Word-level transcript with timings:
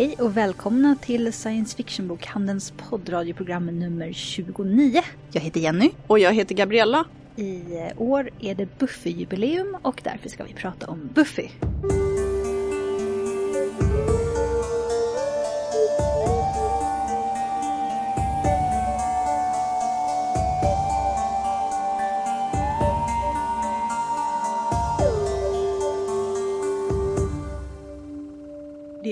Hej 0.00 0.16
och 0.18 0.36
välkomna 0.36 0.96
till 0.96 1.32
Science 1.32 1.76
Fiction-bokhandelns 1.76 2.72
poddradioprogram 2.90 3.66
nummer 3.66 4.12
29. 4.12 5.02
Jag 5.32 5.40
heter 5.40 5.60
Jenny. 5.60 5.90
Och 6.06 6.18
jag 6.18 6.34
heter 6.34 6.54
Gabriella. 6.54 7.04
I 7.36 7.62
år 7.96 8.30
är 8.40 8.54
det 8.54 8.78
Buffy-jubileum 8.78 9.76
och 9.82 10.00
därför 10.04 10.28
ska 10.28 10.44
vi 10.44 10.52
prata 10.52 10.86
om 10.86 11.08
Buffy. 11.14 11.48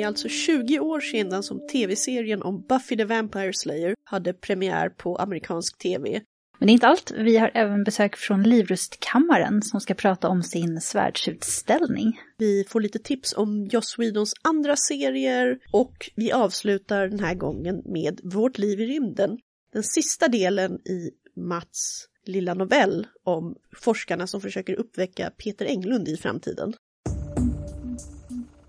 Alltså 0.09 0.29
20 0.29 0.80
år 0.80 1.01
sedan 1.01 1.43
som 1.43 1.67
tv-serien 1.73 2.43
om 2.43 2.65
Buffy 2.69 2.97
the 2.97 3.05
Vampire 3.05 3.53
Slayer 3.53 3.95
hade 4.05 4.33
premiär 4.33 4.89
på 4.89 5.16
amerikansk 5.16 5.79
tv. 5.79 6.21
Men 6.59 6.66
det 6.66 6.71
är 6.71 6.75
inte 6.75 6.87
allt. 6.87 7.11
Vi 7.11 7.37
har 7.37 7.51
även 7.55 7.85
besök 7.85 8.16
från 8.16 8.43
Livrustkammaren 8.43 9.63
som 9.63 9.80
ska 9.80 9.95
prata 9.95 10.29
om 10.29 10.43
sin 10.43 10.80
svärdsutställning. 10.80 12.21
Vi 12.39 12.65
får 12.69 12.80
lite 12.80 12.99
tips 12.99 13.35
om 13.37 13.69
Joss 13.73 13.99
Whedons 13.99 14.35
andra 14.43 14.77
serier 14.77 15.59
och 15.73 16.11
vi 16.16 16.33
avslutar 16.33 17.09
den 17.09 17.21
här 17.21 17.35
gången 17.35 17.83
med 17.85 18.21
Vårt 18.23 18.59
liv 18.59 18.80
i 18.80 18.87
rymden. 18.87 19.38
Den 19.73 19.83
sista 19.83 20.29
delen 20.29 20.73
i 20.73 21.11
Mats 21.37 22.09
lilla 22.29 22.55
novell 22.55 23.07
om 23.25 23.57
forskarna 23.77 24.27
som 24.27 24.41
försöker 24.41 24.75
uppväcka 24.75 25.30
Peter 25.30 25.66
Englund 25.66 26.09
i 26.09 26.16
framtiden. 26.16 26.75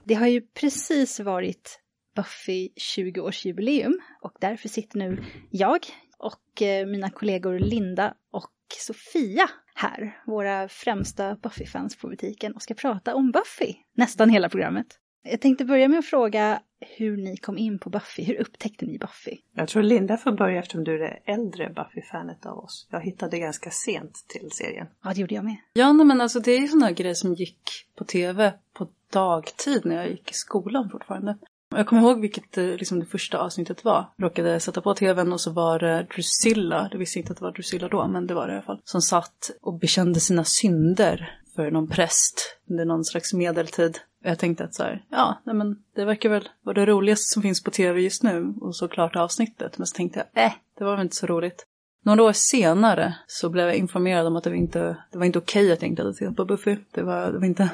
Det 0.10 0.16
har 0.16 0.28
ju 0.28 0.42
precis 0.42 1.20
varit 1.20 1.80
Buffy 2.16 2.70
20-årsjubileum 2.98 3.94
och 4.22 4.32
därför 4.42 4.70
sitter 4.70 4.98
nu 4.98 5.24
jag 5.50 5.80
och 6.18 6.62
eh, 6.62 6.88
mina 6.88 7.10
kollegor 7.10 7.60
Linda 7.60 8.14
och 8.32 8.52
Sofia 8.80 9.50
här, 9.76 10.20
våra 10.26 10.70
främsta 10.70 11.36
Buffy-fans 11.36 11.98
på 11.98 12.08
butiken 12.08 12.54
och 12.54 12.62
ska 12.62 12.74
prata 12.74 13.16
om 13.16 13.32
Buffy 13.32 13.76
nästan 13.94 14.30
hela 14.30 14.50
programmet. 14.50 14.88
Jag 15.24 15.42
tänkte 15.42 15.66
börja 15.66 15.88
med 15.88 16.00
att 16.00 16.06
fråga 16.06 16.62
hur 16.82 17.18
ni 17.18 17.38
kom 17.38 17.58
in 17.58 17.80
på 17.80 17.90
Buffy. 17.90 18.24
Hur 18.24 18.42
upptäckte 18.42 18.86
ni 18.86 18.98
Buffy? 18.98 19.38
Jag 19.54 19.68
tror 19.68 19.84
Linda 19.84 20.18
får 20.18 20.32
börja 20.32 20.60
eftersom 20.60 20.84
du 20.84 20.96
är 20.96 21.00
det 21.00 21.20
äldre 21.26 21.70
Buffy-fanet 21.70 22.46
av 22.46 22.58
oss. 22.58 22.88
Jag 22.92 23.02
hittade 23.02 23.40
ganska 23.40 23.70
sent 23.70 24.26
till 24.28 24.52
serien. 24.52 24.88
Ja, 25.04 25.14
det 25.14 25.22
gjorde 25.22 25.36
jag 25.36 25.46
med. 25.46 25.58
Ja, 25.74 25.94
nej, 25.94 26.06
men 26.06 26.22
alltså 26.22 26.40
det 26.40 26.52
är 26.52 26.60
ju 26.60 26.68
sådana 26.68 26.92
grejer 26.92 27.14
som 27.14 27.34
gick 27.34 27.62
på 27.96 28.04
tv 28.04 28.54
på 28.74 28.88
dagtid 29.14 29.86
när 29.86 29.96
jag 29.96 30.10
gick 30.10 30.32
i 30.32 30.34
skolan 30.34 30.90
fortfarande. 30.90 31.38
Jag 31.76 31.88
kommer 31.88 32.02
ihåg 32.02 32.22
vilket 32.22 32.58
eh, 32.58 32.66
liksom, 32.66 33.00
det 33.00 33.06
första 33.06 33.38
avsnittet 33.38 33.86
var. 33.86 34.06
Jag 34.18 34.26
råkade 34.26 34.60
sätta 34.60 34.82
på 34.82 34.94
tvn 34.94 35.34
och 35.34 35.42
så 35.42 35.52
var 35.52 35.80
det 35.80 36.08
Drusilla, 36.16 36.90
det 36.92 36.98
visste 36.98 37.20
inte 37.20 37.32
att 37.32 37.40
det 37.40 37.46
var 37.46 37.52
Drusilla 37.52 37.88
då, 37.88 38.08
men 38.08 38.28
det 38.28 38.34
var 38.34 38.48
det 38.48 38.54
i 38.54 38.56
alla 38.56 38.66
fall, 38.66 38.82
som 38.84 39.02
satt 39.02 39.52
och 39.62 39.80
bekände 39.80 40.20
sina 40.20 40.44
synder 40.44 41.40
för 41.56 41.72
någon 41.72 41.88
präst 41.88 42.58
under 42.70 42.86
någon 42.86 43.06
slags 43.06 43.34
medeltid. 43.34 44.00
Jag 44.24 44.40
tänkte 44.40 44.64
att 44.64 44.76
så 44.76 44.84
här, 44.84 45.06
ja, 45.10 45.42
nej 45.44 45.56
men 45.56 45.78
det 45.96 46.06
verkar 46.06 46.30
väl 46.30 46.50
vara 46.62 46.74
det 46.74 46.86
roligaste 46.86 47.34
som 47.34 47.42
finns 47.42 47.64
på 47.64 47.72
tv 47.72 48.02
just 48.02 48.24
nu 48.24 48.54
och 48.62 48.76
såklart 48.76 49.16
avsnittet. 49.16 49.78
Men 49.78 49.88
så 49.88 49.96
tänkte 49.96 50.26
jag, 50.34 50.46
äh, 50.46 50.52
det 50.78 50.84
var 50.84 50.92
väl 50.92 51.02
inte 51.02 51.16
så 51.16 51.28
roligt. 51.28 51.66
Några 52.04 52.24
år 52.24 52.34
senare 52.34 53.16
så 53.28 53.50
blev 53.50 53.68
jag 53.68 53.76
informerad 53.76 54.28
om 54.28 54.36
att 54.36 54.44
det 54.44 54.50
var 54.50 54.58
inte, 54.58 54.98
det 55.12 55.18
var 55.18 55.26
inte 55.26 55.40
okej 55.40 55.72
att 55.72 55.82
jag 55.82 55.90
inte 55.90 56.02
hade 56.02 56.14
tittat 56.14 56.36
på 56.36 56.46
Buffy. 56.46 56.78
Det 56.92 57.04
var, 57.04 57.32
det 57.32 57.38
var 57.38 57.46
inte 57.46 57.70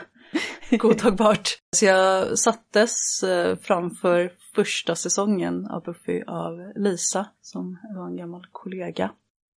godtagbart. 0.80 1.50
Så 1.72 1.86
jag 1.86 2.40
sattes 2.40 3.23
eh, 3.23 3.58
framför 3.58 4.32
första 4.55 4.95
säsongen 4.95 5.67
av 5.67 5.84
Buffy 5.84 6.23
av 6.28 6.72
Lisa 6.76 7.26
som 7.42 7.78
var 7.95 8.08
en 8.08 8.17
gammal 8.17 8.48
kollega. 8.52 9.11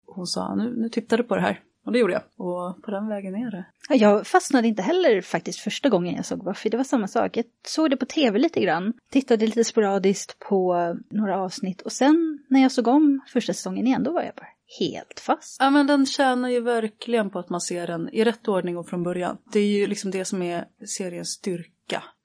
Hon 0.08 0.28
sa, 0.28 0.56
nu, 0.56 0.74
nu 0.78 0.90
tittar 0.90 1.18
du 1.18 1.24
på 1.24 1.36
det 1.36 1.42
här. 1.42 1.62
Och 1.88 1.94
det 1.94 2.00
gjorde 2.00 2.14
jag. 2.14 2.48
Och 2.48 2.84
på 2.84 2.92
den 2.92 3.08
vägen 3.08 3.36
är 3.36 3.52
det. 3.52 3.66
Jag 3.90 4.28
fastnade 4.28 4.68
inte 4.68 4.82
heller 4.82 5.22
faktiskt 5.22 5.60
första 5.60 5.90
gången 5.90 6.16
jag 6.16 6.26
såg 6.26 6.44
Buffy. 6.44 6.70
Det 6.70 6.78
var 6.78 6.84
samma 6.84 7.08
sak. 7.08 7.38
Jag 7.38 7.46
såg 7.68 7.90
det 7.90 7.98
på 7.98 8.06
tv 8.06 8.40
lite 8.40 8.62
grann. 8.62 8.94
Tittade 9.12 9.46
lite 9.46 9.64
sporadiskt 9.64 10.40
på 10.40 10.76
några 11.10 11.40
avsnitt. 11.40 11.82
Och 11.82 11.92
sen 11.92 12.40
när 12.50 12.62
jag 12.62 12.72
såg 12.72 12.88
om 12.88 13.22
första 13.28 13.54
säsongen 13.54 13.88
igen, 13.88 14.04
då 14.04 14.12
var 14.12 14.22
jag 14.22 14.36
bara 14.36 14.48
helt 14.80 15.20
fast. 15.20 15.58
Ja 15.60 15.70
men 15.70 15.88
den 15.88 16.06
tjänar 16.06 16.50
ju 16.50 16.62
verkligen 16.62 17.30
på 17.30 17.40
att 17.40 17.50
man 17.50 17.62
ser 17.62 17.88
den 17.88 18.10
i 18.10 18.24
rätt 18.24 18.48
ordning 18.48 18.78
och 18.78 18.88
från 18.88 19.04
början. 19.04 19.38
Det 19.54 19.60
är 19.60 19.80
ju 19.80 19.88
liksom 19.88 20.12
det 20.12 20.26
som 20.26 20.42
är 20.42 20.66
seriens 20.98 21.30
styrka. 21.30 21.72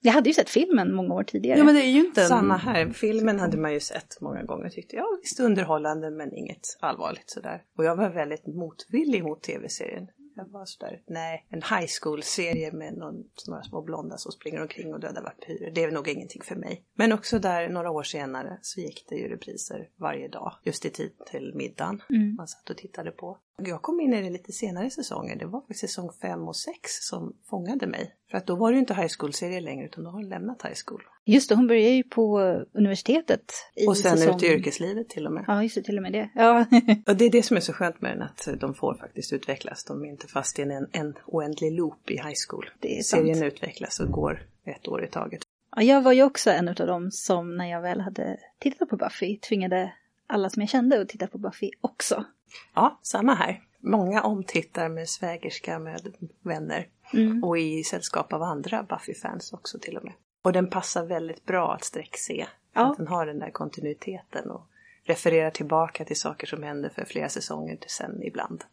Jag 0.01 0.13
hade 0.13 0.29
ju 0.29 0.33
sett 0.33 0.49
filmen 0.49 0.95
många 0.95 1.13
år 1.13 1.23
tidigare. 1.23 1.57
Ja 1.57 1.63
men 1.65 1.75
det 1.75 1.81
är 1.81 1.91
ju 1.91 1.99
inte 1.99 2.21
en... 2.21 2.27
Samma 2.27 2.57
här. 2.57 2.89
Filmen 2.89 3.39
hade 3.39 3.57
man 3.57 3.73
ju 3.73 3.79
sett 3.79 4.21
många 4.21 4.43
gånger 4.43 4.69
tyckte 4.69 4.95
jag. 4.95 5.05
Visst 5.21 5.39
underhållande 5.39 6.11
men 6.11 6.33
inget 6.33 6.77
allvarligt 6.79 7.29
sådär. 7.29 7.63
Och 7.77 7.85
jag 7.85 7.95
var 7.95 8.09
väldigt 8.09 8.47
motvillig 8.47 9.23
mot 9.23 9.43
tv-serien. 9.43 10.07
Jag 10.35 10.49
var 10.49 10.65
sådär, 10.65 11.01
nej, 11.07 11.45
en 11.49 11.61
high 11.61 11.87
school-serie 12.01 12.71
med 12.71 12.97
någon, 12.97 13.23
några 13.47 13.63
små 13.63 13.81
blonda 13.81 14.17
som 14.17 14.31
springer 14.31 14.61
omkring 14.61 14.93
och 14.93 14.99
dödar 14.99 15.21
vampyrer. 15.21 15.71
Det 15.75 15.83
är 15.83 15.91
nog 15.91 16.07
ingenting 16.07 16.41
för 16.41 16.55
mig. 16.55 16.83
Men 16.93 17.13
också 17.13 17.39
där 17.39 17.69
några 17.69 17.91
år 17.91 18.03
senare 18.03 18.59
så 18.61 18.81
gick 18.81 19.05
det 19.09 19.15
ju 19.15 19.27
repriser 19.27 19.89
varje 19.95 20.27
dag. 20.27 20.53
Just 20.63 20.85
i 20.85 20.89
tid 20.89 21.11
till 21.31 21.51
middagen. 21.55 22.01
Mm. 22.09 22.35
Man 22.35 22.47
satt 22.47 22.69
och 22.69 22.77
tittade 22.77 23.11
på. 23.11 23.37
Jag 23.57 23.81
kom 23.81 23.99
in 23.99 24.13
i 24.13 24.21
det 24.21 24.29
lite 24.29 24.51
senare 24.51 24.89
säsonger. 24.89 25.35
Det 25.35 25.45
var 25.45 25.61
faktiskt 25.61 25.79
säsong 25.79 26.09
5 26.21 26.47
och 26.47 26.55
6 26.55 26.75
som 27.01 27.35
fångade 27.49 27.87
mig. 27.87 28.15
För 28.31 28.37
att 28.37 28.47
då 28.47 28.55
var 28.55 28.71
det 28.71 28.75
ju 28.75 28.79
inte 28.79 28.93
high 28.93 29.11
school-serie 29.19 29.61
längre 29.61 29.85
utan 29.85 30.03
då 30.03 30.09
har 30.09 30.17
hon 30.17 30.29
lämnat 30.29 30.65
high 30.65 30.75
school. 30.85 31.01
Just 31.25 31.49
det, 31.49 31.55
hon 31.55 31.67
började 31.67 31.95
ju 31.95 32.03
på 32.03 32.39
universitetet. 32.73 33.51
I 33.75 33.87
Och 33.87 33.97
sen 33.97 34.17
säsong... 34.17 34.35
ut 34.35 34.43
i 34.43 34.47
yrkeslivet 34.47 35.09
till 35.09 35.25
och 35.27 35.33
med. 35.33 35.45
Ja, 35.47 35.63
just 35.63 35.75
det, 35.75 35.81
till 35.81 35.97
och 35.97 36.03
med 36.03 36.13
det. 36.13 36.29
Ja. 36.35 36.65
Och 37.07 37.15
det 37.15 37.25
är 37.25 37.29
det 37.29 37.43
som 37.43 37.57
är 37.57 37.61
så 37.61 37.73
skönt 37.73 38.01
med 38.01 38.11
den, 38.11 38.21
att 38.21 38.59
de 38.59 38.73
får 38.73 38.95
faktiskt 38.95 39.33
utvecklas. 39.33 39.83
De 39.83 40.05
är 40.05 40.09
inte 40.09 40.27
fast 40.27 40.59
i 40.59 40.61
en, 40.61 40.87
en 40.91 41.13
oändlig 41.25 41.71
loop 41.71 42.11
i 42.11 42.13
high 42.13 42.35
school. 42.49 42.69
Det 42.79 42.99
är 42.99 43.03
sant. 43.03 43.21
Serien 43.21 43.43
utvecklas 43.43 43.99
och 43.99 44.11
går 44.11 44.41
ett 44.65 44.87
år 44.87 45.03
i 45.03 45.07
taget. 45.07 45.41
ja, 45.75 45.83
jag 45.83 46.01
var 46.01 46.11
ju 46.13 46.23
också 46.23 46.49
en 46.49 46.67
av 46.67 46.75
dem 46.75 47.11
som 47.11 47.57
när 47.57 47.71
jag 47.71 47.81
väl 47.81 48.01
hade 48.01 48.37
tittat 48.59 48.89
på 48.89 48.97
Buffy 48.97 49.37
tvingade 49.37 49.93
alla 50.27 50.49
som 50.49 50.61
jag 50.61 50.69
kände 50.69 51.01
att 51.01 51.09
titta 51.09 51.27
på 51.27 51.37
Buffy 51.37 51.71
också. 51.81 52.25
Ja, 52.75 52.99
samma 53.01 53.33
här. 53.35 53.61
Många 53.79 54.21
omtittar 54.21 54.89
med 54.89 55.09
svägerska, 55.09 55.79
med 55.79 56.13
vänner 56.41 56.87
Mm. 57.13 57.43
och 57.43 57.57
i 57.57 57.83
sällskap 57.83 58.33
av 58.33 58.43
andra 58.43 58.83
Buffy-fans 58.83 59.53
också 59.53 59.79
till 59.79 59.97
och 59.97 60.03
med. 60.03 60.13
Och 60.43 60.53
den 60.53 60.69
passar 60.69 61.05
väldigt 61.05 61.45
bra 61.45 61.73
att 61.73 61.83
sträckse. 61.83 62.33
Ja. 62.33 62.47
Att 62.73 62.97
den 62.97 63.07
har 63.07 63.25
den 63.25 63.39
där 63.39 63.51
kontinuiteten 63.51 64.51
och 64.51 64.67
refererar 65.03 65.49
tillbaka 65.51 66.05
till 66.05 66.19
saker 66.19 66.47
som 66.47 66.63
hände 66.63 66.89
för 66.89 67.05
flera 67.05 67.29
säsonger 67.29 67.77
sen 67.87 68.23
ibland. 68.23 68.63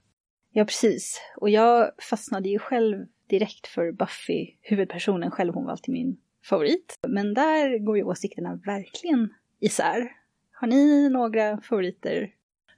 Ja, 0.53 0.65
precis. 0.65 1.21
Och 1.37 1.51
jag 1.51 1.91
fastnade 2.11 2.49
ju 2.49 2.59
själv 2.59 3.07
direkt 3.29 3.67
för 3.67 3.93
Buffy, 3.93 4.55
huvudpersonen 4.63 5.31
själv, 5.31 5.55
hon 5.55 5.65
var 5.65 5.73
alltid 5.73 5.93
min 5.93 6.21
favorit. 6.45 6.99
Men 7.09 7.35
där 7.35 7.79
går 7.79 7.97
ju 7.97 8.03
åsikterna 8.05 8.61
verkligen 8.67 9.35
isär. 9.61 10.13
Har 10.53 10.69
ni 10.69 11.09
några 11.11 11.61
favoriter? 11.61 12.31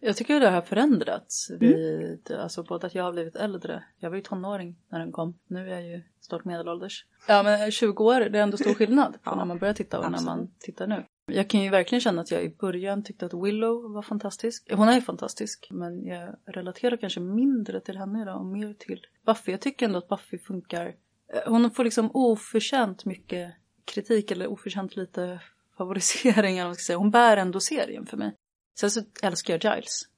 Jag 0.04 0.16
tycker 0.16 0.40
det 0.40 0.50
har 0.50 0.62
förändrats. 0.62 1.50
Vid, 1.60 2.32
alltså 2.38 2.62
både 2.62 2.86
att 2.86 2.94
jag 2.94 3.04
har 3.04 3.12
blivit 3.12 3.36
äldre. 3.36 3.84
Jag 3.98 4.10
var 4.10 4.16
ju 4.16 4.22
tonåring 4.22 4.76
när 4.88 4.98
den 4.98 5.12
kom. 5.12 5.38
Nu 5.46 5.60
är 5.70 5.72
jag 5.78 5.82
ju 5.88 6.02
snart 6.20 6.44
medelålders. 6.44 7.06
Ja 7.28 7.42
men 7.42 7.70
20 7.70 8.04
år, 8.04 8.20
det 8.20 8.38
är 8.38 8.42
ändå 8.42 8.56
stor 8.56 8.74
skillnad 8.74 9.18
Ja, 9.24 9.34
när 9.34 9.44
man 9.44 9.58
börjar 9.58 9.74
titta 9.74 9.98
och 9.98 10.04
när 10.04 10.10
absolut. 10.18 10.26
man 10.36 10.50
tittar 10.58 10.86
nu. 10.86 11.04
Jag 11.26 11.48
kan 11.50 11.60
ju 11.62 11.70
verkligen 11.70 12.00
känna 12.00 12.20
att 12.22 12.30
jag 12.30 12.44
i 12.44 12.48
början 12.60 13.04
tyckte 13.04 13.26
att 13.26 13.34
Willow 13.34 13.92
var 13.92 14.02
fantastisk. 14.02 14.72
Hon 14.72 14.88
är 14.88 14.94
ju 14.94 15.00
fantastisk, 15.00 15.68
men 15.70 16.06
jag 16.06 16.34
relaterar 16.46 16.96
kanske 16.96 17.20
mindre 17.20 17.80
till 17.80 17.96
henne 17.98 18.22
idag 18.22 18.36
och 18.40 18.46
mer 18.46 18.74
till 18.78 19.00
Buffy. 19.26 19.50
Jag 19.52 19.60
tycker 19.60 19.86
ändå 19.86 19.98
att 19.98 20.08
Buffy 20.08 20.38
funkar. 20.38 20.86
eh, 21.32 21.40
Hon 21.46 21.70
får 21.70 21.84
liksom 21.84 22.10
oförtjänt 22.14 23.04
mycket 23.04 23.52
kritik 23.84 24.30
eller 24.30 24.46
oförtjänt 24.46 24.96
lite 24.96 25.40
favorisering. 25.78 26.52
eller 26.58 26.62
vad 26.64 26.68
man 26.68 26.74
ska 26.74 26.82
säga. 26.82 26.98
Hon 26.98 27.10
bär 27.10 27.36
ändå 27.36 27.60
serien 27.60 28.06
för 28.06 28.16
mig. 28.16 28.34
Sen 28.74 28.90
så 28.90 29.02
älskar 29.22 29.58
jag 29.60 29.74
Giles. 29.76 30.08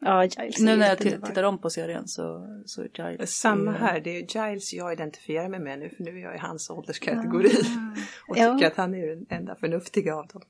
Ja, 0.00 0.24
Giles. 0.24 0.58
Nu 0.60 0.76
när 0.76 0.88
jag 0.88 0.98
tittar 0.98 1.42
om 1.42 1.58
på 1.58 1.70
serien 1.70 2.08
så, 2.08 2.46
så 2.66 2.82
är 2.82 3.10
Giles... 3.10 3.30
Samma 3.30 3.72
här, 3.72 4.00
det 4.00 4.10
är 4.10 4.48
Giles 4.50 4.72
jag 4.72 4.92
identifierar 4.92 5.48
mig 5.48 5.60
med 5.60 5.78
nu 5.78 5.88
för 5.90 6.02
nu 6.04 6.10
är 6.18 6.22
jag 6.22 6.34
i 6.34 6.38
hans 6.38 6.70
ålderskategori. 6.70 7.52
Och 8.28 8.36
Ja. 8.38 8.52
tycker 8.54 8.66
att 8.66 8.76
han 8.76 8.94
är 8.94 9.06
den 9.06 9.26
enda 9.30 9.54
förnuftiga 9.54 10.16
av 10.16 10.26
dem. 10.26 10.42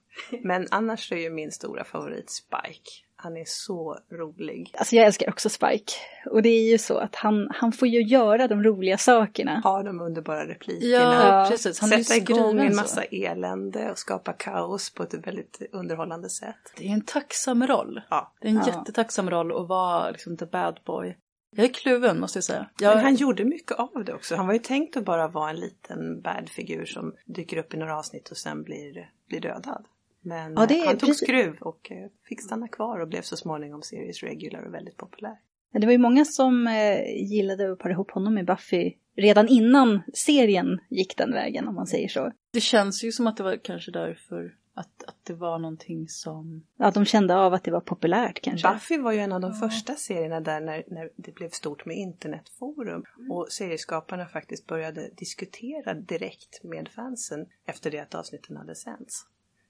Men 0.43 0.67
annars 0.71 1.13
är 1.13 1.17
ju 1.17 1.31
min 1.31 1.53
stora 1.53 1.85
favorit 1.85 2.31
Spike. 2.31 2.91
Han 3.23 3.37
är 3.37 3.45
så 3.47 3.99
rolig. 4.13 4.75
Alltså 4.79 4.97
jag 4.97 5.07
älskar 5.07 5.29
också 5.29 5.49
Spike. 5.49 5.93
Och 6.31 6.43
det 6.43 6.49
är 6.49 6.71
ju 6.71 6.79
så 6.79 6.99
att 6.99 7.15
han, 7.15 7.49
han 7.55 7.73
får 7.73 7.89
ju 7.89 8.03
göra 8.03 8.49
de 8.49 8.63
roliga 8.63 8.99
sakerna. 8.99 9.61
Har 9.65 9.85
de 9.85 10.01
underbara 10.01 10.49
replikerna. 10.49 10.89
Ja, 10.95 11.47
precis. 11.51 11.81
Han 11.81 11.91
Sätta 11.91 12.17
igång 12.17 12.61
en 12.61 12.71
så. 12.71 12.77
massa 12.77 13.03
elände 13.03 13.91
och 13.91 13.99
skapa 13.99 14.33
kaos 14.33 14.95
på 14.95 15.03
ett 15.03 15.15
väldigt 15.27 15.63
underhållande 15.73 16.31
sätt. 16.31 16.57
Det 16.77 16.89
är 16.89 16.93
en 16.93 17.05
tacksam 17.05 17.67
roll. 17.67 18.01
Ja, 18.11 18.33
Det 18.41 18.47
är 18.49 18.51
en 18.51 18.57
Ja. 18.57 18.67
jättetacksam 18.67 19.31
roll 19.31 19.53
att 19.63 19.69
vara 19.69 20.11
liksom 20.11 20.37
the 20.37 20.47
bad 20.47 20.81
boy. 20.87 21.17
Jag 21.57 21.65
är 21.65 21.73
kluven 21.73 22.21
måste 22.21 22.37
jag 22.37 22.45
säga. 22.45 22.71
Jag, 22.79 22.95
Men 22.95 23.05
han 23.05 23.15
gjorde 23.15 23.45
mycket 23.45 23.73
av 23.79 24.05
det 24.07 24.15
också. 24.15 24.37
Han 24.37 24.47
var 24.47 24.53
ju 24.55 24.59
tänkt 24.61 24.97
att 24.97 25.05
bara 25.05 25.29
vara 25.29 25.51
en 25.51 25.57
liten 25.57 26.21
bad 26.21 26.49
figur 26.49 26.85
som 26.85 27.15
dyker 27.27 27.57
upp 27.57 27.75
i 27.75 27.77
några 27.77 27.99
avsnitt 27.99 28.29
och 28.31 28.37
sen 28.37 28.63
blir, 28.63 29.11
blir 29.29 29.41
dödad. 29.41 29.85
Men 30.23 30.53
Ja, 30.53 30.67
det 30.67 30.81
är 30.81 30.87
han 30.87 30.99
tog 30.99 31.09
precis- 31.09 31.29
skruv 31.29 31.57
och 31.61 31.91
eh, 31.93 32.09
fick 32.29 32.43
stanna 32.43 32.69
kvar 32.69 32.99
och 32.99 33.09
blev 33.09 33.23
så 33.23 33.37
småningom 33.37 33.83
series 33.83 34.23
regular 34.23 34.63
och 34.63 34.75
väldigt 34.75 34.97
populär. 34.97 35.37
Men 35.73 35.81
Det 35.81 35.87
var 35.87 35.93
ju 35.93 35.99
många 35.99 36.25
som 36.25 36.67
eh, 36.67 37.23
gillade 37.31 37.73
att 37.73 37.79
para 37.79 37.93
ihop 37.93 38.11
honom 38.11 38.35
med 38.35 38.47
Buffy 38.47 38.95
redan 39.17 39.49
innan 39.49 40.03
serien 40.15 40.81
gick 40.91 41.17
den 41.17 41.33
vägen 41.33 41.69
om 41.69 41.75
man 41.75 41.87
säger 41.87 42.09
så. 42.09 42.33
Det 42.53 42.61
känns 42.61 43.05
ju 43.05 43.13
som 43.13 43.27
att 43.27 43.37
det 43.37 43.43
var 43.43 43.57
kanske 43.57 43.91
därför 43.91 44.55
att, 44.75 45.05
att 45.05 45.17
det 45.23 45.35
var 45.35 45.59
någonting 45.59 46.09
som... 46.09 46.67
Ja, 46.77 46.91
de 46.91 47.05
kände 47.05 47.37
av 47.37 47.55
att 47.55 47.65
det 47.65 47.71
var 47.71 47.81
populärt 47.81 48.41
kanske. 48.41 48.69
Buffy 48.73 48.99
var 48.99 49.13
ju 49.13 49.19
en 49.19 49.33
av 49.33 49.41
de 49.41 49.55
första 49.55 49.95
serierna 49.95 50.41
där 50.41 50.61
när, 50.61 50.85
när 50.89 51.11
det 51.17 51.35
blev 51.35 51.49
stort 51.51 51.87
med 51.87 51.97
internetforum 51.97 53.05
och 53.31 53.47
serieskaparna 53.51 54.27
faktiskt 54.27 54.67
började 54.67 55.11
diskutera 55.17 55.95
direkt 55.95 56.65
med 56.65 56.89
fansen 56.89 57.47
efter 57.67 57.91
det 57.91 57.99
att 57.99 58.15
avsnitten 58.15 58.57
hade 58.57 58.75
sänts. 58.75 59.27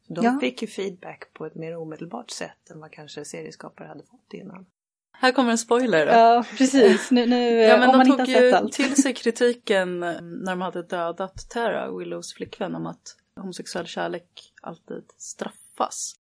Så 0.07 0.15
de 0.15 0.25
Ja. 0.25 0.39
fick 0.41 0.63
ju 0.63 0.69
feedback 0.69 1.33
på 1.35 1.47
ett 1.47 1.55
mer 1.55 1.77
omedelbart 1.77 2.31
sätt 2.31 2.71
än 2.71 2.81
vad 2.81 2.91
kanske 2.93 3.25
serieskapare 3.25 3.89
hade 3.89 4.03
fått 4.05 4.33
innan. 4.35 4.67
Här 5.19 5.33
kommer 5.33 5.51
en 5.51 5.59
spoiler 5.59 6.07
då. 6.07 6.13
Ja, 6.13 6.45
precis. 6.59 7.11
Nu, 7.11 7.27
nu 7.27 7.37
Ja, 7.63 7.77
men 7.79 7.91
om 7.91 7.97
man 7.97 8.07
de 8.07 8.13
inte 8.13 8.25
tog 8.25 8.35
har 8.35 8.41
sett 8.43 8.55
allt. 8.55 8.73
till 8.73 9.03
sig 9.03 9.15
kritiken 9.23 10.01
när 10.01 10.47
de 10.51 10.61
hade 10.61 10.83
dödat 10.83 11.47
Tara, 11.51 11.99
Willows 11.99 12.35
flickvän, 12.35 12.75
om 12.75 12.87
att 12.87 13.17
homosexuell 13.41 13.87
kärlek 13.87 14.53
alltid 14.63 15.05
straffas. 15.17 16.15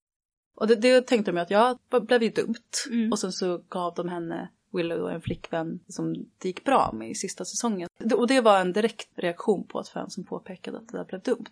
Och 0.54 0.66
det, 0.66 0.74
det 0.74 1.06
tänkte 1.06 1.30
de 1.30 1.36
ju 1.36 1.42
att 1.42 1.50
ja, 1.50 1.78
det 1.88 2.00
blev 2.00 2.22
ju 2.22 2.28
dumt. 2.30 2.54
Mm. 2.90 3.12
Och 3.12 3.18
sen 3.18 3.32
så 3.32 3.58
gav 3.68 3.94
de 3.94 4.08
henne 4.08 4.48
Willow 4.72 5.10
en 5.10 5.20
flickvän 5.22 5.80
som 5.88 6.12
det 6.38 6.48
gick 6.48 6.64
bra 6.64 6.90
med 6.92 7.10
i 7.10 7.14
sista 7.14 7.44
säsongen. 7.44 7.88
Det- 7.98 8.14
Och 8.14 8.26
det 8.26 8.40
var 8.40 8.60
en 8.60 8.72
direkt 8.72 9.08
reaktion 9.14 9.66
på 9.66 9.78
att 9.78 9.88
fansen 9.88 10.24
påpekade 10.24 10.78
att 10.78 10.88
det 10.88 10.98
där 10.98 11.04
blev 11.04 11.22
dumt. 11.22 11.46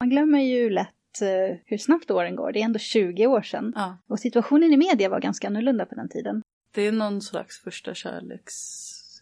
Man 0.00 0.10
glömmer 0.10 0.38
ju 0.40 0.70
lätt 0.70 0.88
eh, 1.22 1.56
hur 1.64 1.78
snabbt 1.78 2.10
åren 2.10 2.36
går. 2.36 2.52
Det 2.52 2.60
är 2.60 2.64
ändå 2.64 2.78
20 2.78 3.26
år 3.26 3.42
sedan. 3.42 3.72
Ja, 3.76 3.96
Och 4.06 4.20
situationen 4.20 4.72
i 4.72 4.76
media 4.76 5.08
var 5.08 5.20
ganska 5.20 5.46
annorlunda 5.46 5.86
på 5.86 5.94
den 5.94 6.08
tiden. 6.08 6.42
det 6.74 6.82
är 6.82 6.92
någon 6.92 7.22
slags 7.22 7.58
första 7.62 7.94
kärleks... 7.94 8.54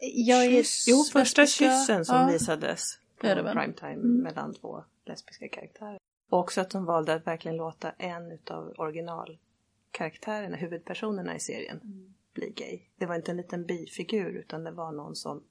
Jag 0.00 0.44
är... 0.44 0.50
Kyss. 0.50 0.84
Jo, 0.88 1.04
första 1.12 1.46
kyssen 1.46 2.04
som 2.04 2.16
Ja. 2.16 2.26
visades 2.32 2.98
på 3.20 3.26
det 3.26 3.42
väl? 3.42 3.56
primetime 3.56 3.92
Mm. 3.92 4.16
mellan 4.22 4.54
två 4.54 4.84
lesbiska 5.06 5.48
karaktärer. 5.48 5.98
Och 6.30 6.38
också 6.38 6.60
att 6.60 6.70
de 6.70 6.84
valde 6.84 7.14
att 7.14 7.26
verkligen 7.26 7.56
låta 7.56 7.90
en 7.98 8.32
utav 8.32 8.74
originalkaraktärerna, 8.78 10.56
huvudpersonerna 10.56 11.36
i 11.36 11.40
serien, 11.40 11.80
Mm. 11.84 12.14
bli 12.34 12.50
gay. 12.56 12.80
Det 12.96 13.06
var 13.06 13.14
inte 13.14 13.30
en 13.30 13.36
liten 13.36 13.66
bifigur 13.66 14.30
utan 14.36 14.64
det 14.64 14.70
var 14.70 14.92
någon 14.92 15.16
som, 15.16 15.42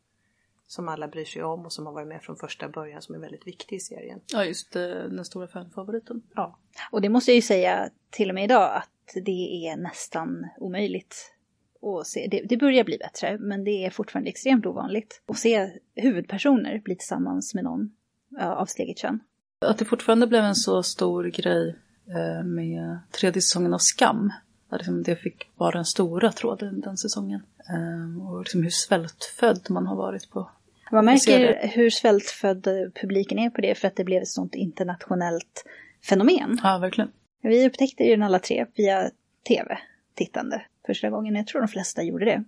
som 0.72 0.88
alla 0.88 1.08
bryr 1.08 1.26
sig 1.26 1.44
om 1.44 1.66
och 1.66 1.74
som 1.74 1.86
har 1.86 1.94
varit 1.94 2.08
med 2.08 2.24
från 2.24 2.36
första 2.36 2.70
början 2.70 3.02
som 3.02 3.16
är 3.16 3.20
väldigt 3.20 3.48
viktig 3.48 3.76
i 3.76 3.80
serien. 3.80 4.20
Ja, 4.34 4.46
just 4.46 4.76
eh, 4.76 4.82
den 4.84 5.26
stora 5.26 5.48
fanfavoriten. 5.48 6.22
Ja. 6.36 6.60
Och 6.92 7.02
det 7.02 7.10
måste 7.10 7.32
jag 7.32 7.36
ju 7.36 7.42
säga 7.42 7.90
till 8.10 8.30
och 8.30 8.36
med 8.36 8.44
idag 8.44 8.76
att 8.76 9.24
det 9.26 9.68
är 9.68 9.78
nästan 9.78 10.48
omöjligt 10.58 11.34
att 11.82 12.08
se. 12.08 12.28
Det, 12.32 12.42
det 12.50 12.58
börjar 12.58 12.84
bli 12.84 12.98
bättre, 12.98 13.38
men 13.38 13.64
det 13.64 13.86
är 13.86 13.90
fortfarande 13.90 14.30
extremt 14.30 14.66
ovanligt 14.66 15.22
att 15.26 15.38
se 15.38 15.72
huvudpersoner 15.96 16.80
bli 16.80 16.96
tillsammans 16.96 17.54
med 17.54 17.64
någon 17.64 17.92
av 18.40 18.66
sitt 18.66 18.80
eget 18.80 18.98
kön. 18.98 19.20
Att 19.66 19.78
det 19.78 19.86
fortfarande 19.86 20.28
blev 20.28 20.44
en 20.44 20.56
så 20.56 20.84
stor 20.84 21.24
grej 21.24 21.76
eh, 22.08 22.44
med 22.44 23.00
tredje 23.12 23.42
säsongen 23.42 23.74
av 23.74 23.80
Skam. 23.80 24.32
Liksom 24.72 25.04
det 25.04 25.16
fick 25.16 25.52
vara 25.56 25.72
den 25.72 25.86
stora 25.86 26.32
tråden 26.32 26.82
den 26.82 26.98
säsongen. 26.98 27.44
Eh, 27.70 28.28
och 28.28 28.40
liksom 28.40 28.64
hur 28.64 28.70
svältfödd 28.70 29.66
man 29.70 29.88
har 29.88 29.96
varit 29.96 30.30
på. 30.30 30.50
Man 30.92 31.06
märker 31.06 31.68
hur 31.68 31.90
svältfödd 31.90 32.64
publiken 33.02 33.40
är 33.40 33.50
på 33.50 33.62
det 33.62 33.76
för 33.76 33.88
att 33.88 33.96
det 33.96 34.04
blev 34.04 34.22
ett 34.22 34.28
sånt 34.28 34.56
internationellt 34.56 35.66
fenomen. 36.10 36.60
Ja, 36.64 36.78
verkligen. 36.78 37.12
Vi 37.42 37.68
upptäckte 37.68 38.04
ju 38.04 38.10
den 38.12 38.24
alla 38.24 38.40
tre 38.40 38.66
via 38.76 39.12
tv-tittande 39.48 40.66
första 40.86 41.10
gången. 41.10 41.36
Jag 41.36 41.48
tror 41.48 41.62
de 41.62 41.68
flesta 41.68 42.04
gjorde 42.04 42.26
det. 42.26 42.44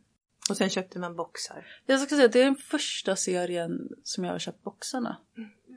Och 0.49 0.57
sen 0.57 0.69
köpte 0.69 0.99
man 0.99 1.15
boxar. 1.15 1.65
Jag 1.85 1.99
ska 1.99 2.15
säga 2.15 2.25
att 2.25 2.31
det 2.31 2.41
är 2.41 2.45
den 2.45 2.55
första 2.55 3.15
serien 3.15 3.89
som 4.03 4.23
jag 4.23 4.31
har 4.31 4.39
köpt 4.39 4.63
boxarna. 4.63 5.17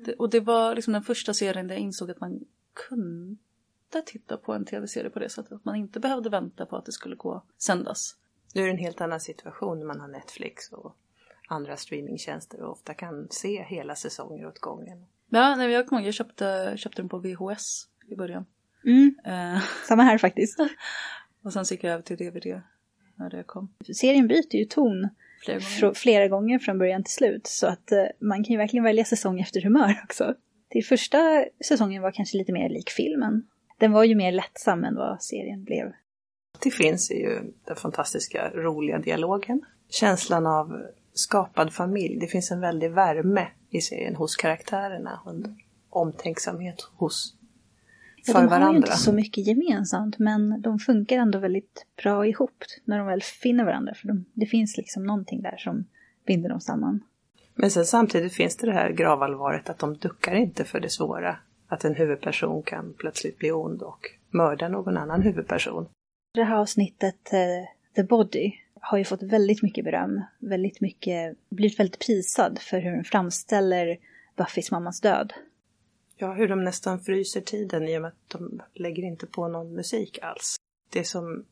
Det, 0.04 0.14
och 0.14 0.30
det 0.30 0.40
var 0.40 0.74
liksom 0.74 0.92
den 0.92 1.02
första 1.02 1.34
serien 1.34 1.68
där 1.68 1.74
jag 1.74 1.82
insåg 1.82 2.10
att 2.10 2.20
man 2.20 2.40
kunde 2.88 4.02
titta 4.06 4.36
på 4.36 4.52
en 4.52 4.64
tv-serie 4.64 5.10
på 5.10 5.18
det 5.18 5.28
sättet. 5.28 5.52
Att 5.52 5.64
man 5.64 5.76
inte 5.76 6.00
behövde 6.00 6.30
vänta 6.30 6.66
på 6.66 6.76
att 6.76 6.86
det 6.86 6.92
skulle 6.92 7.16
gå 7.16 7.44
sändas. 7.58 8.16
Nu 8.54 8.62
är 8.62 8.66
det 8.66 8.72
en 8.72 8.78
helt 8.78 9.00
annan 9.00 9.20
situation 9.20 9.78
när 9.78 9.86
man 9.86 10.00
har 10.00 10.08
Netflix 10.08 10.72
och 10.72 10.96
andra 11.48 11.76
streamingtjänster 11.76 12.62
och 12.62 12.72
ofta 12.72 12.94
kan 12.94 13.28
se 13.30 13.62
hela 13.62 13.94
säsonger 13.94 14.46
åt 14.46 14.58
gången. 14.58 15.06
Ja, 15.30 15.54
nej, 15.56 15.70
jag 15.70 15.86
kommer 15.86 16.02
ihåg, 16.02 16.06
jag 16.08 16.14
köpte, 16.14 16.74
köpte 16.76 17.02
den 17.02 17.08
på 17.08 17.18
VHS 17.18 17.86
i 18.08 18.16
början. 18.16 18.46
Mm, 18.84 19.14
Eh, 19.24 19.62
samma 19.88 20.02
här 20.02 20.18
faktiskt. 20.18 20.58
och 21.42 21.52
sen 21.52 21.64
gick 21.70 21.84
jag 21.84 21.92
över 21.92 22.02
till 22.02 22.16
DVD 22.16 22.60
när 23.14 23.30
det 23.30 23.42
kom. 23.42 23.68
Serien 23.94 24.28
byter 24.28 24.56
ju 24.56 24.64
ton 24.64 25.08
Flera 25.44 25.58
gånger. 25.58 25.68
fr- 25.80 25.94
flera 25.94 26.28
gånger 26.28 26.58
från 26.58 26.78
början 26.78 27.02
till 27.04 27.14
slut. 27.14 27.46
Så 27.46 27.66
att 27.66 27.92
eh, 27.92 28.04
man 28.20 28.44
kan 28.44 28.52
ju 28.52 28.56
verkligen 28.58 28.84
välja 28.84 29.04
säsong 29.04 29.40
efter 29.40 29.60
humör 29.60 30.00
också. 30.04 30.34
Till 30.70 30.84
första 30.84 31.44
säsongen 31.64 32.02
var 32.02 32.10
kanske 32.12 32.38
lite 32.38 32.52
mer 32.52 32.68
lik 32.68 32.90
filmen. 32.90 33.46
Den 33.78 33.92
var 33.92 34.04
ju 34.04 34.14
mer 34.14 34.32
lättsam 34.32 34.84
än 34.84 34.94
vad 34.94 35.22
serien 35.22 35.64
blev. 35.64 35.92
Det 36.62 36.70
finns 36.70 37.10
ju 37.10 37.52
den 37.64 37.76
fantastiska 37.76 38.50
roliga 38.54 38.98
dialogen. 38.98 39.62
Känslan 39.90 40.46
av 40.46 40.82
skapad 41.18 41.72
familj. 41.72 42.16
Det 42.20 42.26
finns 42.26 42.50
en 42.50 42.60
väldig 42.60 42.90
värme 42.90 43.48
i 43.70 43.80
serien 43.80 44.16
hos 44.16 44.36
karaktärerna. 44.36 45.20
Och 45.24 45.30
en 45.30 45.58
omtänksamhet 45.90 46.80
hos 46.96 47.36
Ja, 48.26 48.32
för 48.32 48.42
de 48.42 48.48
har 48.48 48.56
ju 48.56 48.60
varandra. 48.60 48.76
inte 48.76 48.96
så 48.96 49.12
mycket 49.12 49.46
gemensamt 49.46 50.18
men 50.18 50.62
de 50.62 50.78
funkar 50.78 51.18
ändå 51.18 51.38
väldigt 51.38 51.86
bra 52.02 52.26
ihop 52.26 52.64
när 52.84 52.98
de 52.98 53.06
väl 53.06 53.22
finner 53.22 53.64
varandra. 53.64 53.94
För 53.94 54.08
de, 54.08 54.24
det 54.34 54.46
finns 54.46 54.76
liksom 54.76 55.04
någonting 55.06 55.42
där 55.42 55.56
som 55.56 55.84
binder 56.26 56.48
dem 56.48 56.60
samman. 56.60 57.00
Men 57.54 57.70
sen 57.70 57.84
samtidigt 57.86 58.32
finns 58.34 58.56
det 58.56 58.66
det 58.66 58.72
här 58.72 58.90
gravallvaret 58.90 59.70
att 59.70 59.78
de 59.78 59.96
duckar 59.96 60.34
inte 60.34 60.64
för 60.64 60.80
det 60.80 60.90
svåra. 60.90 61.36
Att 61.68 61.84
en 61.84 61.94
huvudperson 61.94 62.62
kan 62.62 62.94
plötsligt 62.98 63.38
bli 63.38 63.52
ond 63.52 63.82
och 63.82 64.00
mörda 64.30 64.68
någon 64.68 64.96
annan 64.96 65.22
huvudperson. 65.22 65.86
Det 66.34 66.44
här 66.44 66.56
avsnittet, 66.56 67.32
eh, 67.32 67.68
The 67.96 68.02
Body, 68.02 68.52
har 68.90 68.98
ju 68.98 69.04
fått 69.04 69.22
väldigt 69.22 69.62
mycket 69.62 69.84
beröm. 69.84 70.22
Väldigt 70.38 70.80
mycket, 70.80 71.36
blivit 71.48 71.78
väldigt 71.78 72.06
prisad 72.06 72.58
för 72.58 72.78
hur 72.78 72.90
den 72.90 73.04
framställer 73.04 73.98
Buffys 74.36 74.70
mammas 74.70 75.00
död. 75.00 75.32
Ja, 76.16 76.32
hur 76.32 76.48
de 76.48 76.64
nästan 76.64 77.00
fryser 77.00 77.40
tiden 77.40 77.88
i 77.88 77.98
och 77.98 78.02
med 78.02 78.08
att 78.08 78.28
de 78.28 78.62
lägger 78.74 79.02
inte 79.02 79.26
på 79.26 79.48
någon 79.48 79.74
musik 79.74 80.18
alls. 80.22 80.56
Det 80.90 81.04
som 81.04 81.44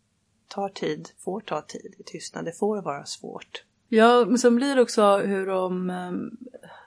tar 0.48 0.68
tid 0.68 1.08
får 1.18 1.40
ta 1.40 1.62
tid 1.62 1.94
i 1.98 2.02
tystnad. 2.02 2.44
Det 2.44 2.52
får 2.52 2.82
vara 2.82 3.04
svårt. 3.04 3.64
Ja, 3.88 4.24
men 4.28 4.38
sen 4.38 4.56
blir 4.56 4.76
det 4.76 4.82
också 4.82 5.16
hur 5.16 5.46
de 5.46 5.90
ehm, 5.90 6.36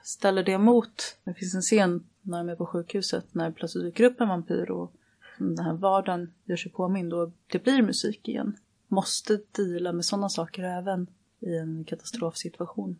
ställer 0.02 0.42
det 0.42 0.58
mot. 0.58 1.18
Det 1.24 1.34
finns 1.34 1.54
en 1.54 1.62
scen 1.62 2.06
när 2.22 2.38
de 2.38 2.48
är 2.48 2.56
på 2.56 2.66
sjukhuset 2.66 3.34
när 3.34 3.50
plötsligt 3.50 3.84
dyker 3.84 4.04
upp 4.04 4.20
en 4.20 4.28
vampyr 4.28 4.70
och 4.70 4.92
den 5.38 5.64
här 5.64 5.72
vardagen 5.72 6.32
gör 6.44 6.56
sig 6.56 6.72
påmind 6.72 7.12
och 7.12 7.30
det 7.46 7.64
blir 7.64 7.82
musik 7.82 8.28
igen. 8.28 8.56
Måste 8.88 9.38
deala 9.56 9.92
med 9.92 10.04
sådana 10.04 10.28
saker 10.28 10.62
även 10.62 11.06
i 11.40 11.56
en 11.56 11.84
katastrofsituation. 11.84 12.98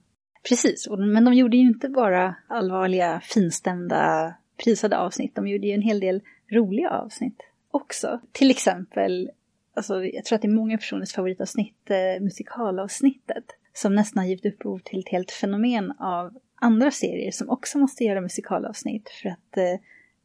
Precis, 0.49 0.89
men 0.91 1.25
de 1.25 1.35
gjorde 1.35 1.57
ju 1.57 1.63
inte 1.63 1.89
bara 1.89 2.35
allvarliga, 2.49 3.21
finstämda, 3.25 4.35
prisade 4.65 4.99
avsnitt. 4.99 5.35
De 5.35 5.49
gjorde 5.49 5.67
ju 5.67 5.73
en 5.73 5.83
hel 5.83 6.01
del 6.01 6.23
roliga 6.51 6.91
avsnitt 6.91 7.43
också. 7.71 8.21
Till 8.33 8.51
exempel, 8.51 9.31
alltså, 9.75 10.05
jag 10.05 10.25
tror 10.25 10.37
att 10.37 10.43
det 10.43 10.49
är 10.49 10.53
många 10.53 10.79
personers 10.79 11.13
favoritavsnitt, 11.13 11.91
eh, 11.91 12.23
musikalavsnittet. 12.23 13.45
Som 13.73 13.95
nästan 13.95 14.21
har 14.21 14.29
givit 14.29 14.47
upphov 14.47 14.79
till 14.79 14.99
ett 14.99 15.09
helt 15.09 15.31
fenomen 15.31 15.93
av 15.99 16.39
andra 16.55 16.91
serier 16.91 17.31
som 17.31 17.51
också 17.51 17.79
måste 17.79 18.05
göra 18.05 18.21
musikalavsnitt. 18.21 19.09
För 19.23 19.29
att 19.29 19.57
eh, 19.57 19.81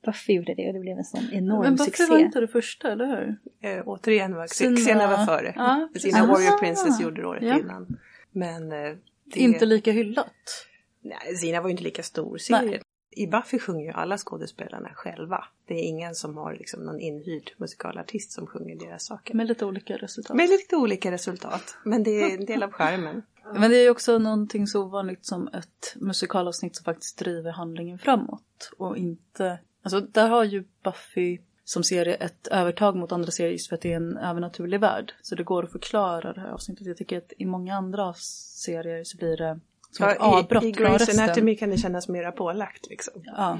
Buffy 0.06 0.34
gjorde 0.34 0.54
det 0.54 0.68
och 0.68 0.74
det 0.74 0.80
blev 0.80 0.98
en 0.98 1.04
sån 1.04 1.30
enorm 1.34 1.62
Men 1.62 1.76
Buffy 1.76 1.92
succé. 1.92 2.06
var 2.12 2.18
inte 2.18 2.40
det 2.40 2.48
första, 2.48 2.92
eller 2.92 3.06
hur? 3.06 3.38
Eh, 3.70 3.84
återigen 3.88 4.36
var 4.36 4.48
Sina- 4.48 4.78
Xena 4.78 5.08
var 5.08 5.26
före. 5.26 5.54
Ja, 5.56 5.90
Warrior. 6.26 6.60
Princess 6.60 7.02
gjorde 7.02 7.22
det 7.22 7.28
året 7.28 7.44
Ja. 7.44 7.60
innan. 7.60 7.98
Men 8.32 8.72
eh, 8.72 8.94
det... 9.26 9.40
Inte 9.40 9.66
lika 9.66 9.92
hyllat. 9.92 10.68
Nej, 11.02 11.36
Sina 11.36 11.62
var 11.62 11.68
ju 11.68 11.72
inte 11.72 11.84
lika 11.84 12.04
stor 12.04 12.38
serie. 12.38 12.82
I 13.16 13.28
Buffy 13.28 13.60
sjunger 13.60 13.86
ju 13.86 13.92
alla 13.92 14.18
skådespelarna 14.18 14.90
själva. 14.94 15.44
Det 15.68 15.74
är 15.74 15.84
ingen 15.84 16.16
som 16.16 16.38
har 16.38 16.54
liksom 16.54 16.84
någon 16.84 17.00
inhyrd 17.00 17.52
musikalartist 17.58 18.32
som 18.32 18.48
sjunger 18.48 18.76
deras 18.76 19.06
saker. 19.06 19.34
Med 19.34 19.48
lite 19.48 19.66
olika 19.66 19.98
resultat. 19.98 20.36
Med 20.38 20.50
lite 20.50 20.76
olika 20.76 21.12
resultat. 21.12 21.78
Men 21.84 22.04
det 22.04 22.12
är 22.12 22.38
en 22.38 22.46
del 22.46 22.64
av 22.64 22.72
skärmen. 22.72 23.22
Men 23.56 23.72
det 23.72 23.78
är 23.78 23.82
ju 23.84 23.90
också 23.90 24.18
någonting 24.18 24.68
så 24.68 24.84
ovanligt 24.84 25.26
som 25.26 25.48
ett 25.48 25.96
musikalavsnitt 25.96 26.76
som 26.76 26.84
faktiskt 26.84 27.18
driver 27.20 27.52
handlingen 27.52 28.00
framåt. 28.00 28.72
Och 28.78 28.98
inte... 28.98 29.60
Alltså 29.84 30.02
där 30.02 30.30
har 30.30 30.44
ju 30.44 30.64
Buffy 30.84 31.40
som 31.64 31.84
serie 31.84 32.14
ett 32.16 32.48
övertag 32.48 32.96
mot 32.96 33.12
andra 33.12 33.32
serier 33.32 33.52
just 33.52 33.70
för 33.70 33.76
att 33.76 33.82
det 33.82 33.92
är 33.92 33.98
en 33.98 34.18
övernaturlig 34.18 34.80
värld. 34.80 35.14
Så 35.22 35.36
det 35.36 35.44
går 35.44 35.64
att 35.64 35.72
förklara 35.72 36.34
det 36.34 36.42
här 36.42 36.50
avsnittet. 36.50 36.88
Jag 36.88 36.98
tycker 36.98 37.18
att 37.18 37.34
i 37.38 37.46
många 37.46 37.76
andra 37.76 38.14
serier 38.14 39.04
så 39.04 39.18
blir 39.18 39.38
det 39.38 39.60
som 39.92 40.08
ett 40.08 40.18
Ja, 40.20 40.26
avbrott 40.26 40.64
I, 40.64 40.68
I 40.68 40.72
Grey's. 40.72 41.22
Anatomy 41.22 41.56
kan 41.56 41.70
det 41.70 41.78
kännas 41.78 42.08
mera 42.08 42.32
pålagt 42.32 42.88
liksom. 42.90 43.14
Ja, 43.26 43.60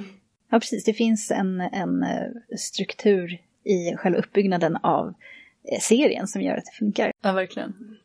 Ja, 0.50 0.60
precis. 0.60 0.84
Det 0.84 0.94
finns 0.94 1.32
en, 1.32 1.62
en 1.62 2.04
eh, 2.04 2.58
struktur 2.58 3.38
i 3.64 3.96
själva 3.98 4.20
uppbyggnaden 4.20 4.76
av 4.76 5.08
eh, 5.72 5.80
serien 5.80 6.28
som 6.28 6.42
gör 6.42 6.58
att 6.58 6.66
det 6.66 6.78
funkar. 6.80 7.12
ja, 7.22 7.32
verkligen. 7.32 7.98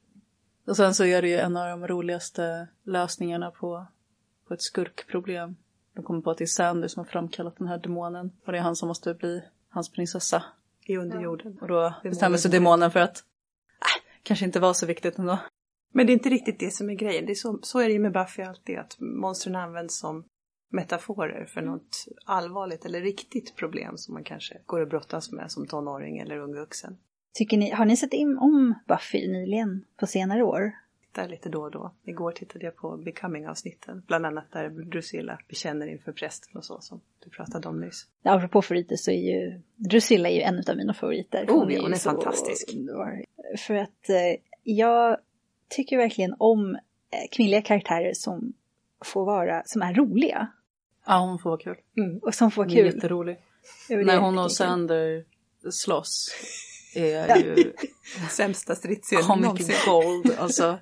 Och 0.66 0.76
sen 0.76 0.94
så 0.94 1.04
är 1.04 1.22
det 1.22 1.28
ju 1.28 1.36
en 1.36 1.56
av 1.56 1.68
de 1.68 1.88
roligaste 1.88 2.68
lösningarna 2.84 3.50
på, 3.50 3.86
på 4.48 4.54
ett 4.54 4.62
skurkproblem. 4.62 5.56
De 5.98 6.04
kommer 6.04 6.20
på 6.20 6.30
att 6.30 6.38
det 6.38 6.44
är 6.44 6.46
Sander 6.46 6.88
som 6.88 7.00
har 7.00 7.04
framkallat 7.04 7.56
den 7.56 7.68
här 7.68 7.78
demonen. 7.78 8.32
Och 8.46 8.52
det 8.52 8.58
är 8.58 8.62
han 8.62 8.76
som 8.76 8.88
måste 8.88 9.14
bli 9.14 9.42
hans 9.68 9.92
prinsessa. 9.92 10.42
I 10.86 10.96
underjorden. 10.96 11.58
Och 11.60 11.68
då 11.68 11.94
bestämmer 12.02 12.38
sig 12.38 12.50
demonen 12.50 12.90
för 12.90 13.00
att 13.00 13.16
äh, 13.16 14.02
kanske 14.22 14.44
inte 14.44 14.60
var 14.60 14.72
så 14.72 14.86
viktigt 14.86 15.18
ändå. 15.18 15.38
Men 15.92 16.06
det 16.06 16.12
är 16.12 16.14
inte 16.14 16.28
riktigt 16.28 16.58
det 16.58 16.70
som 16.70 16.90
är 16.90 16.94
grejen. 16.94 17.26
Det 17.26 17.32
är 17.32 17.34
så, 17.34 17.58
så 17.62 17.78
är 17.78 17.86
det 17.86 17.92
ju 17.92 17.98
med 17.98 18.12
Buffy 18.12 18.42
alltid, 18.42 18.78
att 18.78 18.96
monstren 19.00 19.56
används 19.56 19.98
som 19.98 20.24
metaforer 20.70 21.46
för 21.46 21.62
något 21.62 22.06
allvarligt 22.24 22.84
eller 22.84 23.00
riktigt 23.00 23.56
problem 23.56 23.96
som 23.96 24.14
man 24.14 24.24
kanske 24.24 24.58
går 24.66 24.80
och 24.80 24.88
brottas 24.88 25.32
med 25.32 25.50
som 25.50 25.66
tonåring 25.66 26.18
eller 26.18 26.38
ung 26.38 26.54
vuxen. 26.54 26.98
Tycker 27.34 27.56
ni, 27.56 27.70
har 27.70 27.84
ni 27.84 27.96
sett 27.96 28.12
in 28.12 28.38
om 28.38 28.74
Buffy 28.88 29.28
nyligen 29.28 29.84
på 29.96 30.06
senare 30.06 30.42
år? 30.42 30.72
Tittar 31.18 31.28
lite 31.30 31.48
då 31.48 31.62
och 31.62 31.70
då. 31.70 31.92
Igår 32.04 32.32
tittade 32.32 32.64
jag 32.64 32.76
på 32.76 32.96
Becoming-avsnitten, 32.96 34.02
bland 34.06 34.26
annat 34.26 34.52
där 34.52 34.68
Drusilla 34.70 35.38
bekänner 35.48 35.86
inför 35.86 36.12
prästen 36.12 36.56
och 36.56 36.64
så 36.64 36.80
som 36.80 37.00
du 37.24 37.30
pratade 37.30 37.68
om 37.68 37.80
nyss. 37.80 38.06
Ja, 38.22 38.32
apropå 38.36 38.62
favoriter 38.62 38.96
så 38.96 39.10
är 39.10 39.34
ju 39.34 39.60
Drusilla 39.76 40.28
är 40.28 40.34
ju 40.34 40.40
en 40.40 40.62
av 40.68 40.76
mina 40.76 40.94
favoriter. 40.94 41.44
Oh, 41.48 41.58
hon 41.58 41.70
ju 41.70 41.76
är 41.76 41.94
fantastisk. 41.94 42.74
underbar. 42.74 43.24
För 43.58 43.74
att 43.74 44.08
eh, 44.08 44.40
jag 44.62 45.16
tycker 45.68 45.96
verkligen 45.96 46.34
om 46.38 46.74
eh, 46.74 46.80
kvinnliga 47.32 47.62
karaktärer 47.62 48.12
som 48.14 48.52
får 49.04 49.24
vara, 49.24 49.62
som 49.64 49.82
är 49.82 49.94
roliga. 49.94 50.48
Ja, 51.06 51.18
hon 51.18 51.38
får 51.38 51.50
vara 51.50 51.60
kul. 51.60 51.76
Mm. 51.96 52.18
Och 52.18 52.34
som 52.34 52.50
får 52.50 52.64
Hon 52.64 52.72
är 52.72 52.76
kul. 52.76 52.86
jätterolig. 52.94 53.36
När 53.88 54.18
hon 54.18 54.38
och. 54.38 54.52
Sander 54.52 55.24
slåss 55.70 56.30
är 56.94 57.36
ju 57.36 57.72
Sämsta 58.30 58.74
stridsscenen 58.74 59.24
comic 59.24 59.44
någonsin. 59.44 59.74
gold. 59.86 60.34
Alltså, 60.38 60.78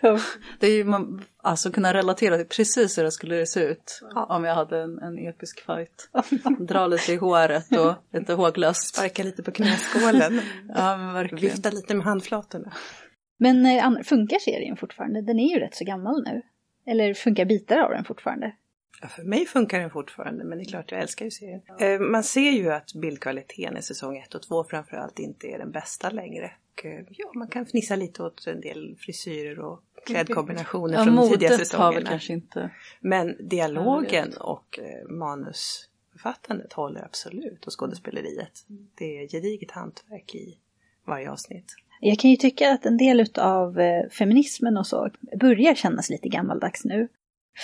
det 0.60 0.66
är 0.66 0.72
ju 0.76 0.84
man, 0.84 1.24
alltså 1.42 1.70
kunna 1.70 1.94
relatera 1.94 2.36
till 2.36 2.46
precis 2.46 2.98
hur 2.98 3.02
det 3.04 3.10
skulle 3.12 3.46
se 3.46 3.60
ut 3.60 4.00
Ja. 4.14 4.26
om 4.36 4.44
jag 4.44 4.54
hade 4.54 4.78
en, 4.78 4.98
en 4.98 5.18
episk 5.18 5.60
fight. 5.66 6.08
Dra 6.68 6.86
lite 6.86 7.12
i 7.12 7.16
håret 7.16 7.76
och 7.76 7.94
lite 8.18 8.32
håglöst. 8.32 8.94
Sparka 8.94 9.22
lite 9.22 9.42
på 9.42 9.50
knäskålen. 9.50 10.40
Ja. 10.74 11.24
Vifta 11.32 11.70
lite 11.70 11.94
med 11.94 12.04
handflatorna. 12.06 12.72
Men 13.38 13.66
eh, 13.66 14.02
funkar 14.04 14.38
serien 14.38 14.76
fortfarande? 14.76 15.22
Den 15.22 15.38
är 15.38 15.54
ju 15.54 15.60
rätt 15.60 15.74
så 15.74 15.84
gammal 15.84 16.22
nu. 16.24 16.42
Eller 16.92 17.14
funkar 17.14 17.44
bitar 17.44 17.78
av 17.78 17.90
den 17.90 18.04
fortfarande? 18.04 18.52
Ja, 19.02 19.08
för 19.08 19.22
mig 19.22 19.46
funkar 19.46 19.80
den 19.80 19.90
fortfarande, 19.90 20.44
men 20.44 20.58
det 20.58 20.64
är 20.64 20.68
klart 20.68 20.92
jag 20.92 21.00
älskar 21.00 21.24
ju 21.24 21.30
serien. 21.30 21.60
Eh, 21.80 22.00
man 22.00 22.24
ser 22.24 22.50
ju 22.50 22.72
att 22.72 22.94
bildkvaliteten 22.94 23.76
i 23.76 23.82
säsong 23.82 24.16
1 24.18 24.34
och 24.34 24.42
2 24.42 24.64
framförallt 24.64 25.18
inte 25.18 25.46
är 25.46 25.58
den 25.58 25.70
bästa 25.70 26.10
längre. 26.10 26.52
Och, 26.72 26.86
eh, 26.86 27.04
ja, 27.10 27.32
man 27.34 27.48
kan 27.48 27.66
fnissa 27.66 27.96
lite 27.96 28.22
åt 28.22 28.46
en 28.46 28.60
del 28.60 28.96
frisyrer 28.98 29.58
och 29.58 29.80
klädkombinationer 30.06 30.94
Ja, 30.94 31.04
från 31.04 31.16
de 31.16 31.28
tidiga 31.28 31.58
säsongerna. 31.58 32.10
kanske 32.10 32.32
inte... 32.32 32.70
Men 33.00 33.48
dialogen 33.48 34.32
och 34.40 34.78
eh, 34.78 35.08
manusförfattandet 35.08 36.72
håller 36.72 37.04
absolut 37.04 37.66
och 37.66 37.80
skådespeleriet. 37.80 38.64
Det 38.94 39.18
är 39.18 39.28
gediget 39.28 39.70
hantverk 39.70 40.34
i 40.34 40.58
varje 41.06 41.30
avsnitt. 41.30 41.74
Jag 42.00 42.18
kan 42.18 42.30
ju 42.30 42.36
tycka 42.36 42.72
att 42.72 42.86
en 42.86 42.96
del 42.96 43.26
av 43.38 43.78
feminismen 44.10 44.76
och 44.76 44.86
så 44.86 45.10
börjar 45.40 45.74
kännas 45.74 46.10
lite 46.10 46.28
gammaldags 46.28 46.84
nu. 46.84 47.08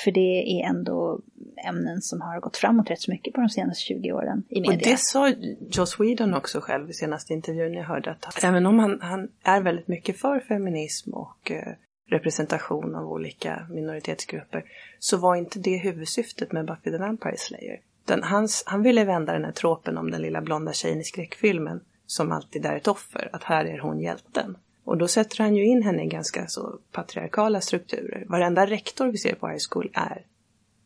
För 0.04 0.10
det 0.10 0.60
är 0.60 0.68
ändå 0.68 1.20
ämnen 1.68 2.00
som 2.02 2.20
har 2.20 2.40
gått 2.40 2.56
framåt 2.56 2.90
rätt 2.90 3.00
så 3.00 3.10
mycket 3.10 3.34
på 3.34 3.40
de 3.40 3.48
senaste 3.48 3.82
20 3.82 4.12
åren 4.12 4.42
i 4.48 4.60
Och 4.60 4.70
media. 4.70 4.90
det 4.90 4.98
sa 4.98 5.28
Joss 5.70 6.00
Whedon 6.00 6.34
också 6.34 6.60
själv 6.60 6.90
i 6.90 6.92
senaste 6.92 7.32
intervjun 7.32 7.74
jag 7.74 7.84
hörde 7.84 8.10
att 8.10 8.44
även 8.44 8.66
om 8.66 8.78
han, 8.78 9.00
han 9.00 9.28
är 9.42 9.60
väldigt 9.60 9.88
mycket 9.88 10.18
för 10.18 10.40
feminism 10.40 11.14
och 11.14 11.50
eh, 11.50 11.72
representation 12.10 12.94
av 12.94 13.12
olika 13.12 13.66
minoritetsgrupper 13.70 14.64
så 14.98 15.16
var 15.16 15.36
inte 15.36 15.58
det 15.58 15.76
huvudsyftet 15.76 16.52
med 16.52 16.66
Buffy 16.66 16.90
the 16.90 16.98
Vampire 16.98 17.36
Slayer. 17.36 17.80
Den, 18.06 18.22
hans, 18.22 18.62
han 18.66 18.82
ville 18.82 19.04
vända 19.04 19.32
den 19.32 19.44
här 19.44 19.52
tråpen 19.52 19.98
om 19.98 20.10
den 20.10 20.22
lilla 20.22 20.40
blonda 20.40 20.72
tjejen 20.72 21.00
i 21.00 21.04
skräckfilmen 21.04 21.80
som 22.06 22.32
alltid 22.32 22.66
är 22.66 22.76
ett 22.76 22.88
offer, 22.88 23.30
att 23.32 23.42
här 23.42 23.64
är 23.64 23.78
hon 23.78 24.00
hjälten. 24.00 24.56
Och 24.84 24.98
då 24.98 25.08
sätter 25.08 25.38
han 25.38 25.56
ju 25.56 25.64
in 25.64 25.82
henne 25.82 26.04
i 26.04 26.06
ganska 26.06 26.46
så 26.46 26.78
patriarkala 26.92 27.60
strukturer. 27.60 28.24
Varenda 28.28 28.66
rektor 28.66 29.06
vi 29.06 29.18
ser 29.18 29.34
på 29.34 29.48
high 29.48 29.62
school 29.70 29.90
är 29.94 30.26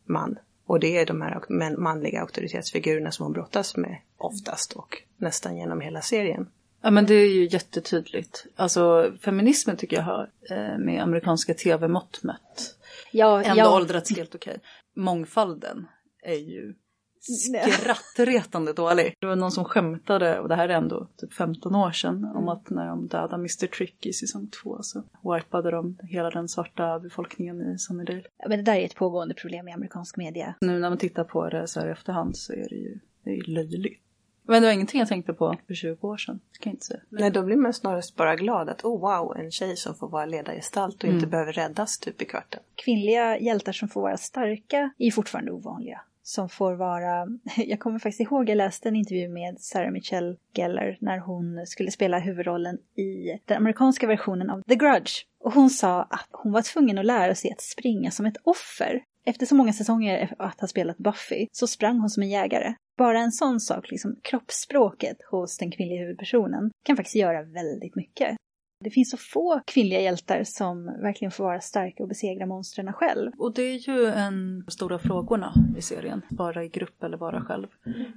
man. 0.05 0.39
Och 0.65 0.79
det 0.79 0.97
är 0.97 1.05
de 1.05 1.21
här 1.21 1.77
manliga 1.77 2.21
auktoritetsfigurerna 2.21 3.11
som 3.11 3.23
hon 3.25 3.33
brottas 3.33 3.77
med 3.77 3.97
oftast 4.17 4.73
och 4.73 4.97
nästan 5.17 5.57
genom 5.57 5.81
hela 5.81 6.01
serien. 6.01 6.49
Ja 6.81 6.91
men 6.91 7.05
det 7.05 7.13
är 7.13 7.33
ju 7.33 7.47
jättetydligt. 7.51 8.45
Alltså 8.55 9.13
feminismen 9.21 9.77
tycker 9.77 9.97
jag 9.97 10.03
har 10.03 10.29
eh, 10.49 10.77
med 10.77 11.03
amerikanska 11.03 11.53
tv-mått 11.53 12.23
mätt 12.23 12.75
ja, 13.11 13.43
ändå 13.43 13.61
ja, 13.61 13.75
åldrats 13.75 14.15
helt 14.15 14.35
okej. 14.35 14.59
Mångfalden 14.95 15.87
är 16.23 16.35
ju 16.35 16.73
skrattretande 17.19 18.73
dålig. 18.73 19.15
Det 19.19 19.27
var 19.27 19.35
någon 19.35 19.51
som 19.51 19.65
skämtade, 19.65 20.39
och 20.39 20.49
det 20.49 20.55
här 20.55 20.69
är 20.69 20.73
ändå 20.73 21.07
typ 21.17 21.33
15 21.33 21.75
år 21.75 21.91
sedan, 21.91 22.31
om 22.35 22.49
att 22.49 22.69
när 22.69 22.87
de 22.87 23.07
dödade 23.07 23.35
Mr 23.35 23.67
Trick 23.67 24.05
i 24.05 24.13
säsong 24.13 24.47
2 24.63 24.77
så 24.81 25.03
wipade 25.35 25.71
de 25.71 25.97
hela 26.03 26.29
den 26.29 26.47
svarta 26.47 26.99
befolkningen 26.99 27.61
i 27.61 27.79
Sunnydale. 27.79 28.23
men 28.47 28.57
det 28.57 28.71
där 28.71 28.75
är 28.75 28.85
ett 28.85 28.95
pågående 28.95 29.33
problem 29.33 29.67
i 29.67 29.71
amerikansk 29.71 30.17
media. 30.17 30.55
Nu 30.61 30.79
när 30.79 30.89
man 30.89 30.97
tittar 30.97 31.23
på 31.23 31.49
det 31.49 31.67
så 31.67 31.79
här 31.79 31.87
i 31.87 31.91
efterhand 31.91 32.37
så 32.37 32.53
är 32.53 32.69
det 32.69 32.75
ju, 32.75 32.99
det 33.23 33.29
är 33.29 33.35
ju 33.35 33.43
löjligt. 33.43 34.01
Men 34.43 34.61
det 34.61 34.67
var 34.67 34.73
ingenting 34.73 34.99
jag 34.99 35.09
tänkte 35.09 35.33
på 35.33 35.55
för 35.67 35.73
20 35.73 36.07
år 36.07 36.17
sedan, 36.17 36.39
det 36.53 36.59
kan 36.59 36.69
jag 36.69 36.75
inte 36.75 36.85
säga. 36.85 36.99
Nej, 37.09 37.31
då 37.31 37.43
blir 37.43 37.55
man 37.55 37.73
snarast 37.73 38.15
bara 38.15 38.35
glad 38.35 38.69
att 38.69 38.83
oh 38.83 39.01
wow, 39.01 39.37
en 39.37 39.51
tjej 39.51 39.75
som 39.75 39.95
får 39.95 40.09
vara 40.09 40.25
ledargestalt 40.25 41.03
och 41.03 41.09
inte 41.09 41.27
behöver 41.27 41.53
räddas 41.53 41.99
typ 41.99 42.21
i 42.21 42.25
kvarten. 42.25 42.59
Kvinnliga 42.75 43.39
hjältar 43.39 43.71
som 43.71 43.87
får 43.87 44.01
vara 44.01 44.17
starka 44.17 44.91
är 44.97 45.05
ju 45.05 45.11
fortfarande 45.11 45.51
ovanliga. 45.51 46.01
Som 46.29 46.49
får 46.49 46.73
vara... 46.73 47.27
Jag 47.57 47.79
kommer 47.79 47.99
faktiskt 47.99 48.31
ihåg, 48.31 48.49
jag 48.49 48.55
läste 48.55 48.89
en 48.89 48.95
intervju 48.95 49.29
med 49.29 49.59
Sarah 49.59 49.91
Michelle 49.91 50.35
Gellar 50.53 50.97
när 51.01 51.19
hon 51.19 51.65
skulle 51.67 51.91
spela 51.91 52.19
huvudrollen 52.19 52.77
i 52.95 53.39
den 53.45 53.57
amerikanska 53.57 54.07
versionen 54.07 54.49
av 54.49 54.61
The 54.61 54.75
Grudge. 54.75 55.11
Och 55.43 55.53
hon 55.53 55.69
sa 55.69 56.01
att 56.01 56.27
hon 56.31 56.51
var 56.51 56.61
tvungen 56.61 56.97
att 56.97 57.05
lära 57.05 57.35
sig 57.35 57.51
att 57.51 57.61
springa 57.61 58.11
som 58.11 58.25
ett 58.25 58.37
offer. 58.43 59.03
Efter 59.25 59.45
så 59.45 59.55
många 59.55 59.73
säsonger 59.73 60.17
e- 60.17 60.35
att 60.39 60.61
ha 60.61 60.67
spelat 60.67 60.97
Buffy 60.97 61.47
så 61.51 61.67
sprang 61.67 61.99
hon 61.99 62.09
som 62.09 62.23
en 62.23 62.29
jägare. 62.29 62.73
Bara 62.97 63.19
en 63.19 63.31
sån 63.31 63.59
sak, 63.59 63.91
liksom 63.91 64.15
kroppsspråket 64.23 65.17
hos 65.31 65.57
den 65.57 65.71
kvinnliga 65.71 65.99
huvudpersonen, 65.99 66.71
kan 66.85 66.95
faktiskt 66.95 67.15
göra 67.15 67.43
väldigt 67.43 67.95
mycket. 67.95 68.37
Det 68.83 68.89
finns 68.89 69.09
så 69.09 69.17
få 69.17 69.61
kvinnliga 69.65 70.01
hjältar 70.01 70.43
som 70.43 70.85
verkligen 70.85 71.31
får 71.31 71.43
vara 71.43 71.61
starka 71.61 72.03
och 72.03 72.09
besegra 72.09 72.45
monstren 72.45 72.93
själv. 72.93 73.31
Och 73.37 73.53
det 73.53 73.61
är 73.61 73.89
ju 73.89 74.05
en 74.05 74.57
av 74.57 74.63
de 74.65 74.71
stora 74.71 74.99
frågorna 74.99 75.53
i 75.77 75.81
serien. 75.81 76.21
Vara 76.29 76.63
i 76.63 76.69
grupp 76.69 77.03
eller 77.03 77.17
vara 77.17 77.41
själv. 77.41 77.67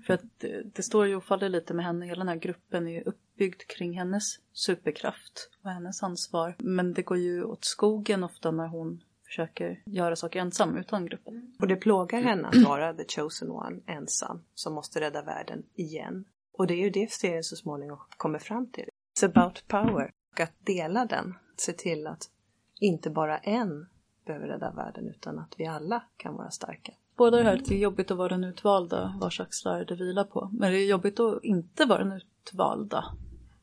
För 0.07 0.15
att 0.15 0.23
det, 0.39 0.63
det 0.75 0.83
står 0.83 1.07
ju 1.07 1.17
och 1.17 1.25
faller 1.25 1.49
lite 1.49 1.75
med 1.75 1.85
henne. 1.85 2.07
Hela 2.07 2.19
den 2.19 2.29
här 2.29 2.37
gruppen 2.37 2.89
är 2.89 2.93
ju 2.93 3.03
uppbyggd 3.03 3.63
kring 3.77 3.99
hennes 3.99 4.23
superkraft 4.53 5.51
och 5.65 5.71
hennes 5.71 6.03
ansvar. 6.03 6.55
Men 6.59 6.93
det 6.93 7.03
går 7.03 7.19
ju 7.19 7.45
åt 7.45 7.65
skogen 7.65 8.25
ofta 8.25 8.51
när 8.51 8.67
hon 8.67 9.01
försöker 9.27 9.83
göra 9.87 10.17
saker 10.17 10.41
ensam 10.41 10.77
utan 10.77 11.07
gruppen. 11.07 11.55
Och 11.61 11.69
det 11.69 11.77
plågar 11.77 12.23
henne 12.23 12.49
att 12.49 12.65
vara 12.65 12.95
the 12.95 13.05
chosen 13.05 13.51
one 13.51 13.81
ensam 13.87 14.43
som 14.55 14.75
måste 14.75 15.01
rädda 15.01 15.23
världen 15.23 15.63
igen. 15.75 16.25
Och 16.53 16.67
det 16.67 16.75
är 16.75 16.85
ju 16.85 16.91
det 16.91 17.11
serien 17.11 17.45
så 17.45 17.57
småningom 17.57 17.99
kommer 18.17 18.39
fram 18.39 18.71
till. 18.71 18.89
It's 19.19 19.27
about 19.27 19.69
power. 19.69 20.11
Och 20.33 20.41
att 20.41 20.53
dela 20.59 21.07
den. 21.07 21.35
Se 21.57 21.73
till 21.73 22.07
att 22.07 22.31
inte 22.81 23.11
bara 23.11 23.39
en 23.39 23.87
behöver 24.27 24.47
rädda 24.47 24.71
världen 24.71 25.09
utan 25.09 25.39
att 25.39 25.55
vi 25.57 25.67
alla 25.67 26.03
kan 26.17 26.37
vara 26.37 26.51
starka. 26.51 26.93
Båda 27.17 27.37
det 27.37 27.43
här 27.43 27.57
att 27.57 27.65
det 27.65 27.75
är 27.75 27.79
jobbigt 27.79 28.11
att 28.11 28.17
vara 28.17 28.29
den 28.29 28.45
utvalda 28.45 29.19
vars 29.21 29.41
axlar 29.41 29.85
det 29.85 29.95
vilar 29.95 30.25
på. 30.25 30.51
Men 30.53 30.73
det 30.73 30.79
är 30.79 30.87
jobbigt 30.87 31.21
att 31.21 31.45
inte 31.45 31.85
vara 31.85 32.05
den 32.05 32.13
utvalda 32.13 33.05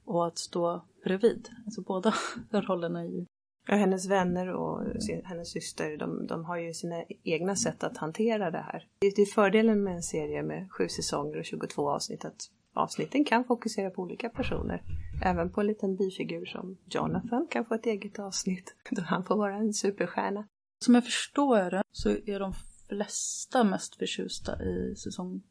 och 0.06 0.28
att 0.28 0.38
stå 0.38 0.82
bredvid. 1.04 1.50
Alltså 1.66 1.82
båda 1.82 2.14
rollerna 2.52 3.00
är 3.00 3.06
ju 3.06 3.26
Ja, 3.68 3.76
hennes 3.76 4.08
vänner 4.08 4.50
och 4.50 4.84
hennes 5.24 5.52
syster, 5.52 5.98
de, 5.98 6.28
de 6.28 6.46
har 6.46 6.58
ju 6.58 6.74
sina 6.74 7.04
egna 7.24 7.56
sätt 7.56 7.84
att 7.84 7.98
hantera 7.98 8.52
det 8.52 8.58
här. 8.58 8.88
Det 9.00 9.16
det 9.16 9.22
är 9.22 9.26
fördelen 9.26 9.84
med 9.84 9.96
en 9.96 10.04
serie 10.04 10.44
med 10.44 10.72
sju 10.72 10.90
säsonger 10.90 11.38
och 11.38 11.46
22 11.46 11.90
avsnitt 11.90 12.26
att 12.26 12.50
avsnitten 12.74 13.26
kan 13.26 13.44
fokusera 13.44 13.90
på 13.90 14.02
olika 14.02 14.30
personer. 14.30 14.84
Även 15.24 15.52
på 15.52 15.62
en 15.62 15.68
liten 15.68 15.96
bifigur 15.96 16.46
som 16.46 16.78
Jonathan 16.86 17.48
kan 17.50 17.66
få 17.66 17.74
ett 17.74 17.86
eget 17.86 18.20
avsnitt 18.20 18.76
då 18.92 19.02
han 19.02 19.24
får 19.24 19.38
vara 19.38 19.56
en 19.56 19.74
superstjärna. 19.74 20.48
Som 20.80 20.96
jag 20.96 21.06
förstår 21.06 21.72
det 21.72 21.84
så 21.92 22.10
är 22.10 22.40
de 22.40 22.54
flesta 22.88 23.64
mest 23.64 23.96
förtjusta 23.96 24.64
i 24.64 24.96
säsong 24.96 25.42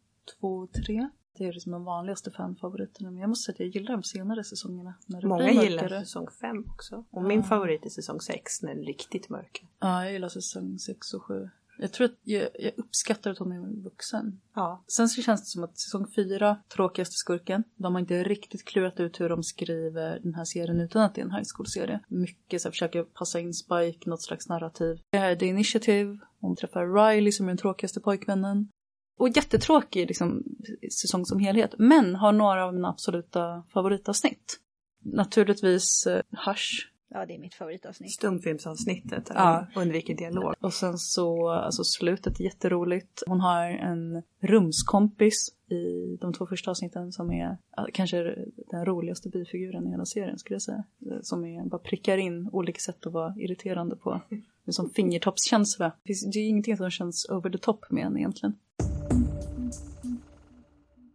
två 0.40 0.48
och 0.48 0.72
tre. 0.72 1.08
Det 1.38 1.44
är 1.44 1.52
liksom 1.52 1.72
de 1.72 1.84
vanligaste 1.84 2.30
fanfavoriterna. 2.30 3.10
Men 3.10 3.20
jag 3.20 3.28
måste 3.28 3.44
säga 3.44 3.54
att 3.54 3.60
jag 3.60 3.68
gillar 3.68 3.92
de 3.92 4.02
senare 4.02 4.44
säsongerna. 4.44 4.94
När 5.06 5.20
det 5.20 5.26
Många 5.26 5.44
blir 5.44 5.62
gillar 5.62 5.88
säsong 5.88 6.28
5 6.40 6.64
också. 6.70 7.04
Och 7.10 7.22
min 7.22 7.42
favorit 7.44 7.86
är 7.86 7.90
säsong 7.90 8.20
6 8.20 8.62
när 8.62 8.74
den 8.74 8.82
är 8.82 8.86
riktigt 8.86 9.28
mörk. 9.28 9.64
Ja, 9.80 10.04
jag 10.04 10.12
gillar 10.12 10.28
säsong 10.28 10.78
6 10.78 11.14
och 11.14 11.22
7. 11.22 11.48
Jag 11.78 11.92
tror 11.92 12.04
att 12.04 12.18
jag, 12.22 12.48
jag 12.58 12.72
uppskattar 12.76 13.30
att 13.30 13.38
hon 13.38 13.52
är 13.52 13.82
vuxen. 13.82 14.40
Ja. 14.54 14.84
Sen 14.86 15.08
så 15.08 15.22
känns 15.22 15.40
det 15.40 15.46
som 15.46 15.64
att 15.64 15.78
säsong 15.78 16.06
4, 16.16 16.56
tråkigaste 16.68 17.14
skurken, 17.14 17.64
de 17.76 17.94
har 17.94 18.00
inte 18.00 18.24
riktigt 18.24 18.64
klurat 18.64 19.00
ut 19.00 19.20
hur 19.20 19.28
de 19.28 19.42
skriver 19.42 20.20
den 20.22 20.34
här 20.34 20.44
serien 20.44 20.80
utan 20.80 21.02
att 21.02 21.14
det 21.14 21.20
är 21.20 21.24
en 21.24 21.30
high 21.30 21.48
school-serie. 21.54 22.00
Mycket 22.08 22.62
så 22.62 22.68
här, 22.68 22.72
försöker 22.72 23.02
passa 23.02 23.40
in 23.40 23.54
Spike, 23.54 24.10
något 24.10 24.22
slags 24.22 24.48
narrativ. 24.48 25.00
Det 25.10 25.18
här 25.18 25.30
är 25.30 25.36
The 25.36 25.46
Initiative, 25.46 26.18
hon 26.40 26.56
träffar 26.56 26.86
Riley 26.94 27.32
som 27.32 27.46
är 27.46 27.50
den 27.50 27.56
tråkigaste 27.56 28.00
pojkvännen. 28.00 28.68
Och 29.18 29.28
jättetråkig 29.28 30.08
liksom, 30.08 30.42
säsong 31.02 31.26
som 31.26 31.38
helhet, 31.38 31.74
men 31.78 32.14
har 32.14 32.32
några 32.32 32.64
av 32.64 32.74
mina 32.74 32.88
absoluta 32.88 33.64
favoritavsnitt. 33.72 34.60
Naturligtvis 35.04 36.06
uh, 36.06 36.20
Hush, 36.46 36.88
Ja, 37.10 37.26
det 37.26 37.34
är 37.34 37.38
mitt 37.38 37.54
favoritavsnitt. 37.54 38.12
Stumfilmsavsnittet 38.12 39.26
där 39.26 39.34
Ja. 39.34 39.66
hon 39.74 39.82
undviker 39.82 40.14
dialog. 40.14 40.54
Och 40.60 40.72
sen 40.74 40.98
så, 40.98 41.48
alltså 41.50 41.84
slutet 41.84 42.40
är 42.40 42.44
jätteroligt. 42.44 43.22
Hon 43.26 43.40
har 43.40 43.64
en 43.64 44.22
rumskompis 44.40 45.48
i 45.70 46.16
de 46.20 46.32
två 46.32 46.46
första 46.46 46.70
avsnitten 46.70 47.12
som 47.12 47.32
är 47.32 47.56
kanske 47.92 48.34
den 48.70 48.84
roligaste 48.84 49.28
bifiguren 49.28 49.86
i 49.86 49.90
hela 49.90 50.04
serien 50.04 50.38
skulle 50.38 50.54
jag 50.54 50.62
säga. 50.62 50.84
Eh, 51.10 51.18
Som 51.22 51.44
är, 51.44 51.64
bara 51.68 51.78
prickar 51.78 52.18
in 52.18 52.48
olika 52.52 52.78
sätt 52.80 53.06
att 53.06 53.12
vara 53.12 53.34
irriterande 53.38 53.96
på. 53.96 54.20
Som 54.68 54.90
fingertoppskänsla. 54.90 55.92
Det 56.04 56.12
är 56.38 56.48
ingenting 56.48 56.76
som 56.76 56.90
känns 56.90 57.26
over 57.30 57.50
the 57.50 57.58
top 57.58 57.90
med 57.90 58.06
en 58.06 58.16
egentligen. 58.18 58.54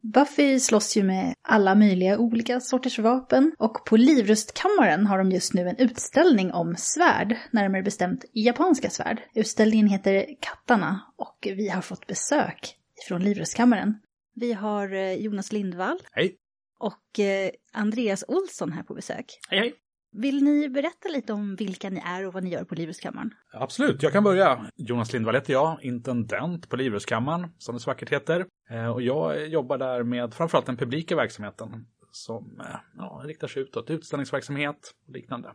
Buffy 0.03 0.59
slåss 0.59 0.97
ju 0.97 1.03
med 1.03 1.35
alla 1.41 1.75
möjliga 1.75 2.17
olika 2.17 2.59
sorters 2.59 2.99
vapen 2.99 3.55
och 3.59 3.85
på 3.85 3.97
Livrustkammaren 3.97 5.05
har 5.05 5.17
de 5.17 5.31
just 5.31 5.53
nu 5.53 5.69
en 5.69 5.77
utställning 5.77 6.51
om 6.51 6.75
svärd, 6.75 7.37
närmare 7.51 7.83
bestämt 7.83 8.25
japanska 8.33 8.89
svärd. 8.89 9.21
Utställningen 9.35 9.87
heter 9.87 10.25
Kattarna 10.39 11.01
och 11.17 11.37
vi 11.41 11.69
har 11.69 11.81
fått 11.81 12.07
besök 12.07 12.75
från 13.07 13.23
Livrustkammaren. 13.23 13.95
Vi 14.35 14.53
har 14.53 14.93
eh, 14.93 15.13
Jonas 15.13 15.51
Lindvall 15.51 15.99
Hej. 16.11 16.35
och 16.79 17.19
eh, 17.19 17.51
Andreas 17.73 18.23
Olsson 18.27 18.71
här 18.71 18.83
på 18.83 18.93
besök. 18.93 19.39
Hej, 19.49 19.59
hej. 19.59 19.73
Vill 20.13 20.43
ni 20.43 20.69
berätta 20.69 21.09
lite 21.09 21.33
om 21.33 21.55
vilka 21.55 21.89
ni 21.89 22.01
är 22.05 22.27
och 22.27 22.33
vad 22.33 22.43
ni 22.43 22.49
gör 22.49 22.63
på 22.63 22.75
Livrustkammaren? 22.75 23.33
Absolut, 23.53 24.03
jag 24.03 24.11
kan 24.11 24.23
börja. 24.23 24.65
Jonas 24.75 25.13
Lindvall 25.13 25.35
heter 25.35 25.53
jag, 25.53 25.83
intendent 25.83 26.69
på 26.69 26.75
Livrustkammaren, 26.75 27.47
som 27.57 27.75
det 27.75 27.81
så 27.81 27.89
vackert 27.89 28.09
heter. 28.09 28.45
Eh, 28.69 28.87
Och 28.87 29.01
jag 29.01 29.47
jobbar 29.47 29.77
där 29.77 30.03
med 30.03 30.33
framförallt 30.33 30.65
den 30.65 30.77
publika 30.77 31.15
verksamheten 31.15 31.85
som 32.11 32.59
eh, 32.59 32.75
ja, 32.97 33.21
riktar 33.25 33.47
sig 33.47 33.61
utåt, 33.61 33.89
utställningsverksamhet 33.89 34.93
och 35.07 35.13
liknande. 35.13 35.51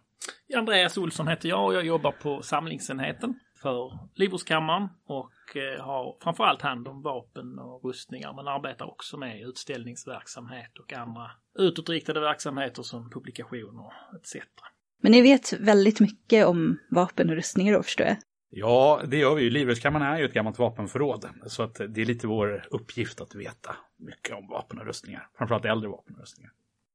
Andreas 0.57 0.99
Olsson 0.99 1.29
heter 1.29 1.49
jag 1.49 1.65
och 1.67 1.75
jag 1.75 1.87
jobbar 1.87 2.13
på 2.13 2.43
samlingsenheten 2.43 3.35
för 3.63 3.99
Livrustkammaren 4.15 4.89
och 5.07 5.57
eh, 5.57 5.85
har 5.85 6.17
framförallt 6.23 6.63
hand 6.63 6.89
om 6.89 7.03
vapen 7.03 7.59
och 7.59 7.85
rustningar 7.85 8.33
men 8.33 8.49
arbetar 8.49 8.87
också 8.87 9.17
med 9.17 9.41
utställningsverksamhet 9.41 10.79
och 10.79 10.93
andra 10.93 11.31
utåtriktade 11.59 12.21
verksamheter 12.21 12.83
som 12.83 13.11
publikationer 13.11 13.93
etc. 14.17 14.37
Men 15.03 15.13
ni 15.13 15.23
vet 15.23 15.53
väldigt 15.53 16.01
mycket 16.01 16.47
om 16.47 16.79
vapen 16.91 17.31
och 17.31 17.37
rustningar 17.37 17.73
då 17.73 17.83
förstår 17.83 18.07
jag. 18.07 18.17
Ja, 18.51 19.01
det 19.07 19.17
gör 19.17 19.35
vi 19.35 19.43
ju. 19.43 19.51
Livrustkammaren 19.51 20.07
är 20.07 20.19
ju 20.19 20.25
ett 20.25 20.33
gammalt 20.33 20.59
vapenförråd, 20.59 21.29
så 21.47 21.63
att 21.63 21.75
det 21.75 22.01
är 22.01 22.05
lite 22.05 22.27
vår 22.27 22.67
uppgift 22.71 23.21
att 23.21 23.35
veta 23.35 23.77
mycket 23.99 24.37
om 24.37 24.49
vapen 24.49 24.79
och 24.79 24.87
rustningar. 24.87 25.29
Framförallt 25.39 25.65
äldre 25.65 25.89
vapen 25.89 26.15
och 26.15 26.21
rustningar. 26.21 26.53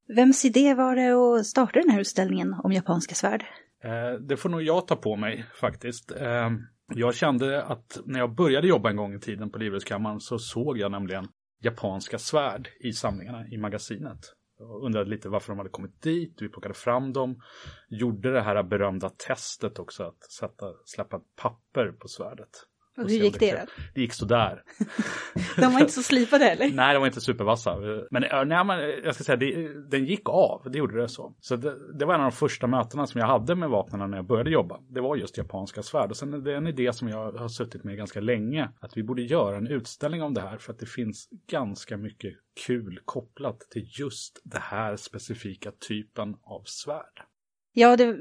Vems 0.07 0.45
idé 0.45 0.73
var 0.73 0.95
det 0.95 1.39
att 1.39 1.45
starta 1.45 1.79
den 1.79 1.89
här 1.89 1.99
utställningen 1.99 2.55
om 2.63 2.71
japanska 2.71 3.15
svärd? 3.15 3.45
Eh, 3.83 4.19
det 4.19 4.37
får 4.37 4.49
nog 4.49 4.61
jag 4.61 4.87
ta 4.87 4.95
på 4.95 5.15
mig 5.15 5.45
faktiskt. 5.53 6.11
Eh, 6.11 6.49
jag 6.95 7.15
kände 7.15 7.63
att 7.63 7.99
när 8.05 8.19
jag 8.19 8.35
började 8.35 8.67
jobba 8.67 8.89
en 8.89 8.95
gång 8.95 9.13
i 9.13 9.19
tiden 9.19 9.51
på 9.51 9.57
Livrustkammaren 9.57 10.19
så 10.19 10.39
såg 10.39 10.77
jag 10.77 10.91
nämligen 10.91 11.27
japanska 11.61 12.17
svärd 12.17 12.69
i 12.79 12.93
samlingarna 12.93 13.47
i 13.47 13.57
magasinet. 13.57 14.19
Jag 14.59 14.83
undrade 14.83 15.09
lite 15.09 15.29
varför 15.29 15.51
de 15.53 15.57
hade 15.57 15.69
kommit 15.69 16.01
dit, 16.01 16.37
vi 16.41 16.49
plockade 16.49 16.73
fram 16.73 17.13
dem, 17.13 17.41
gjorde 17.89 18.31
det 18.31 18.41
här 18.41 18.63
berömda 18.63 19.09
testet 19.09 19.79
också 19.79 20.03
att 20.03 20.31
sätta, 20.31 20.73
släppa 20.85 21.21
papper 21.41 21.91
på 21.91 22.07
svärdet. 22.07 22.49
Och 22.97 23.09
hur 23.09 23.17
gick 23.17 23.39
det 23.39 23.51
då? 23.51 23.65
Det 23.93 24.01
gick 24.01 24.13
sådär. 24.13 24.63
De 25.57 25.73
var 25.73 25.79
inte 25.79 25.93
så 25.93 26.03
slipade 26.03 26.45
heller. 26.45 26.71
Nej, 26.73 26.93
de 26.93 26.99
var 26.99 27.07
inte 27.07 27.21
supervassa. 27.21 27.77
Men, 28.11 28.23
nej, 28.47 28.65
men 28.65 28.79
jag 29.03 29.15
ska 29.15 29.23
säga, 29.23 29.35
det, 29.35 29.73
den 29.89 30.05
gick 30.05 30.29
av. 30.29 30.61
Det 30.71 30.77
gjorde 30.77 31.01
det 31.01 31.07
så. 31.07 31.35
Så 31.39 31.55
det, 31.55 31.93
det 31.99 32.05
var 32.05 32.13
en 32.13 32.21
av 32.21 32.31
de 32.31 32.35
första 32.35 32.67
mötena 32.67 33.07
som 33.07 33.21
jag 33.21 33.27
hade 33.27 33.55
med 33.55 33.69
vapnen 33.69 34.09
när 34.11 34.17
jag 34.17 34.25
började 34.25 34.49
jobba. 34.49 34.79
Det 34.89 35.01
var 35.01 35.15
just 35.15 35.37
japanska 35.37 35.83
svärd. 35.83 36.09
Och 36.09 36.17
sen 36.17 36.33
är 36.33 36.37
det 36.37 36.55
en 36.55 36.67
idé 36.67 36.93
som 36.93 37.07
jag 37.07 37.31
har 37.31 37.47
suttit 37.47 37.83
med 37.83 37.97
ganska 37.97 38.19
länge. 38.19 38.69
Att 38.79 38.97
vi 38.97 39.03
borde 39.03 39.21
göra 39.21 39.57
en 39.57 39.67
utställning 39.67 40.23
om 40.23 40.33
det 40.33 40.41
här. 40.41 40.57
För 40.57 40.73
att 40.73 40.79
det 40.79 40.85
finns 40.85 41.29
ganska 41.47 41.97
mycket 41.97 42.33
kul 42.67 42.99
kopplat 43.05 43.59
till 43.59 43.87
just 43.99 44.41
det 44.43 44.59
här 44.59 44.95
specifika 44.95 45.71
typen 45.87 46.35
av 46.43 46.63
svärd. 46.65 47.32
Ja, 47.73 47.97
det 47.97 48.15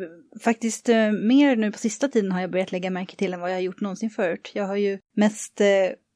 faktiskt 0.44 0.88
eh, 0.88 1.12
mer 1.12 1.56
nu 1.56 1.72
på 1.72 1.78
sista 1.78 2.08
tiden 2.08 2.32
har 2.32 2.40
jag 2.40 2.50
börjat 2.50 2.72
lägga 2.72 2.90
märke 2.90 3.16
till 3.16 3.34
än 3.34 3.40
vad 3.40 3.50
jag 3.50 3.56
har 3.56 3.62
gjort 3.62 3.80
någonsin 3.80 4.10
förut. 4.10 4.50
Jag 4.54 4.64
har 4.64 4.76
ju 4.76 4.98
mest 5.16 5.60
eh, 5.60 5.66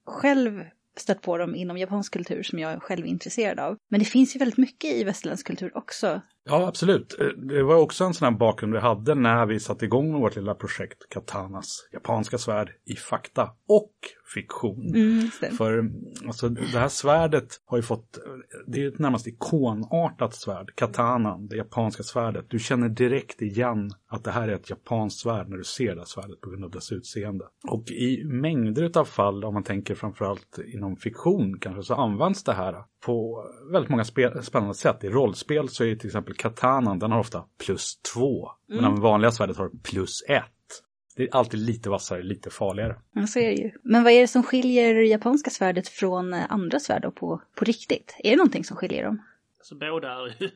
själv 0.07 0.65
stött 1.01 1.23
på 1.23 1.39
dem 1.39 1.55
inom 1.55 1.79
japansk 1.79 2.13
kultur 2.13 2.43
som 2.43 2.59
jag 2.59 2.83
själv 2.83 3.05
är 3.05 3.09
intresserad 3.09 3.61
av. 3.61 3.77
Men 3.91 4.01
det 4.01 4.07
finns 4.07 4.37
ju 4.37 4.39
väldigt 4.39 4.59
mycket 4.59 4.95
i 4.95 5.05
västerländsk 5.05 5.47
kultur 5.47 5.77
också. 5.77 6.21
Ja, 6.45 6.67
absolut. 6.69 7.21
Eh, 7.21 7.27
det 7.27 7.63
var 7.63 7.77
också 7.77 8.05
en 8.05 8.15
sån 8.15 8.33
här 8.33 8.39
bakgrund 8.39 8.73
vi 8.73 8.81
hade 8.81 9.15
när 9.15 9.47
vi 9.47 9.61
satte 9.61 9.85
igång 9.85 10.13
med 10.13 10.21
vårt 10.21 10.37
lilla 10.37 10.55
projekt 10.55 11.09
Katanas 11.09 11.89
japanska 11.93 12.39
svärd 12.39 12.71
i 12.85 12.97
fakta 12.97 13.51
och 13.69 13.93
fiktion. 14.35 14.95
Mm. 14.95 15.31
För 15.59 15.91
alltså, 16.27 16.49
det 16.49 16.79
här 16.79 16.89
svärdet 16.89 17.61
har 17.65 17.79
ju 17.79 17.83
fått, 17.83 18.19
det 18.67 18.85
är 18.85 18.89
ett 18.89 18.99
närmast 18.99 19.27
ikonartat 19.27 20.35
svärd, 20.35 20.75
katanan, 20.75 21.49
det 21.49 21.57
japanska 21.57 22.03
svärdet. 22.03 22.47
Du 22.49 22.59
känner 22.59 22.89
direkt 22.89 23.43
igen 23.43 23.91
att 24.09 24.25
det 24.25 24.31
här 24.31 24.49
är 24.49 24.53
ett 24.53 24.71
japanskt 24.71 25.21
svärd 25.21 25.49
när 25.49 25.57
du 25.57 25.65
ser 25.65 25.95
det 25.95 26.01
här 26.01 26.07
svärdet 26.07 26.41
på 26.41 26.51
grund 26.51 26.65
av 26.65 26.71
dess 26.71 26.93
utseende. 26.93 27.45
Och 27.69 27.91
i 27.91 28.25
mängder 28.25 28.99
av 28.99 29.05
fall, 29.05 29.45
om 29.45 29.55
man 29.55 29.65
tänker 29.65 29.95
framförallt 29.95 30.59
inom 30.75 30.97
fiktion 30.97 31.59
kanske, 31.61 31.83
så 31.83 31.95
används 31.95 32.45
det 32.45 32.53
här 32.53 32.77
på 33.07 33.45
väldigt 33.73 33.91
många 33.91 34.05
spännande 34.43 34.75
sätt. 34.75 35.05
I 35.05 35.09
rollspel 35.09 35.69
så 35.69 35.85
är 35.85 35.97
till 35.97 36.09
exempel 36.09 36.35
katanan, 36.35 36.99
den 36.99 37.13
har 37.13 37.19
ofta 37.19 37.45
plus 37.67 38.01
två, 38.15 38.49
medan 38.69 38.95
det 38.95 39.01
vanliga 39.01 39.31
svärdet 39.31 39.57
har 39.57 39.71
plus 39.83 40.25
ett. 40.29 40.45
Det 41.17 41.23
är 41.23 41.29
alltid 41.37 41.61
lite 41.61 41.91
vassare, 41.91 42.23
lite 42.23 42.51
farligare. 42.51 42.97
Ja, 43.13 43.27
så 43.27 43.39
är 43.39 43.49
det 43.49 43.55
ju. 43.55 43.71
Men 43.83 44.05
vad 44.05 44.13
är 44.13 44.21
det 44.21 44.29
som 44.29 44.43
skiljer 44.43 44.95
japanska 44.95 45.51
svärdet 45.51 45.89
från 45.89 46.35
eh, 46.35 46.53
andra 46.53 46.81
svärd 46.81 47.03
då 47.03 47.11
på, 47.11 47.43
på 47.57 47.65
riktigt? 47.65 48.17
Är 48.19 48.31
det 48.31 48.37
någonting 48.37 48.65
som 48.65 48.77
skiljer 48.77 49.05
dem? 49.05 49.23
Så 49.63 49.77
båda 49.77 50.13
är 50.13 50.27
ju, 50.27 50.51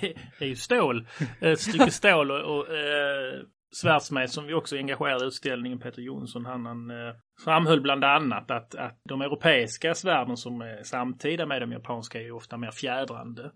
det 0.38 0.44
är 0.44 0.48
ju 0.48 0.56
stål, 0.56 1.06
ett 1.40 1.60
stycke 1.60 1.90
stål 1.90 2.30
och, 2.30 2.56
och 2.56 2.74
eh, 2.74 3.42
svärdsmed 3.72 4.30
som 4.30 4.46
vi 4.46 4.54
också 4.54 4.76
engagerade 4.76 5.24
i 5.24 5.26
utställningen, 5.26 5.78
Peter 5.78 6.02
Jonsson, 6.02 6.46
han, 6.46 6.66
han 6.66 6.90
eh, 6.90 7.14
framhöll 7.44 7.80
bland 7.80 8.04
annat 8.04 8.50
att, 8.50 8.74
att 8.74 9.00
de 9.04 9.22
europeiska 9.22 9.94
svärden 9.94 10.36
som 10.36 10.60
är 10.60 10.82
samtida 10.82 11.46
med 11.46 11.62
de 11.62 11.72
japanska 11.72 12.18
är 12.18 12.24
ju 12.24 12.32
ofta 12.32 12.56
mer 12.56 12.70
fjädrande. 12.70 13.50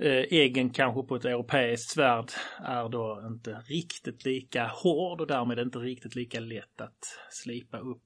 Eh, 0.00 0.40
äggen 0.40 0.70
kanske 0.70 1.02
på 1.02 1.16
ett 1.16 1.24
europeiskt 1.24 1.90
svärd 1.90 2.30
är 2.64 2.88
då 2.88 3.22
inte 3.26 3.50
riktigt 3.50 4.24
lika 4.24 4.66
hård 4.66 5.20
och 5.20 5.26
därmed 5.26 5.58
inte 5.58 5.78
riktigt 5.78 6.14
lika 6.14 6.40
lätt 6.40 6.80
att 6.80 6.98
slipa 7.30 7.78
upp 7.78 8.02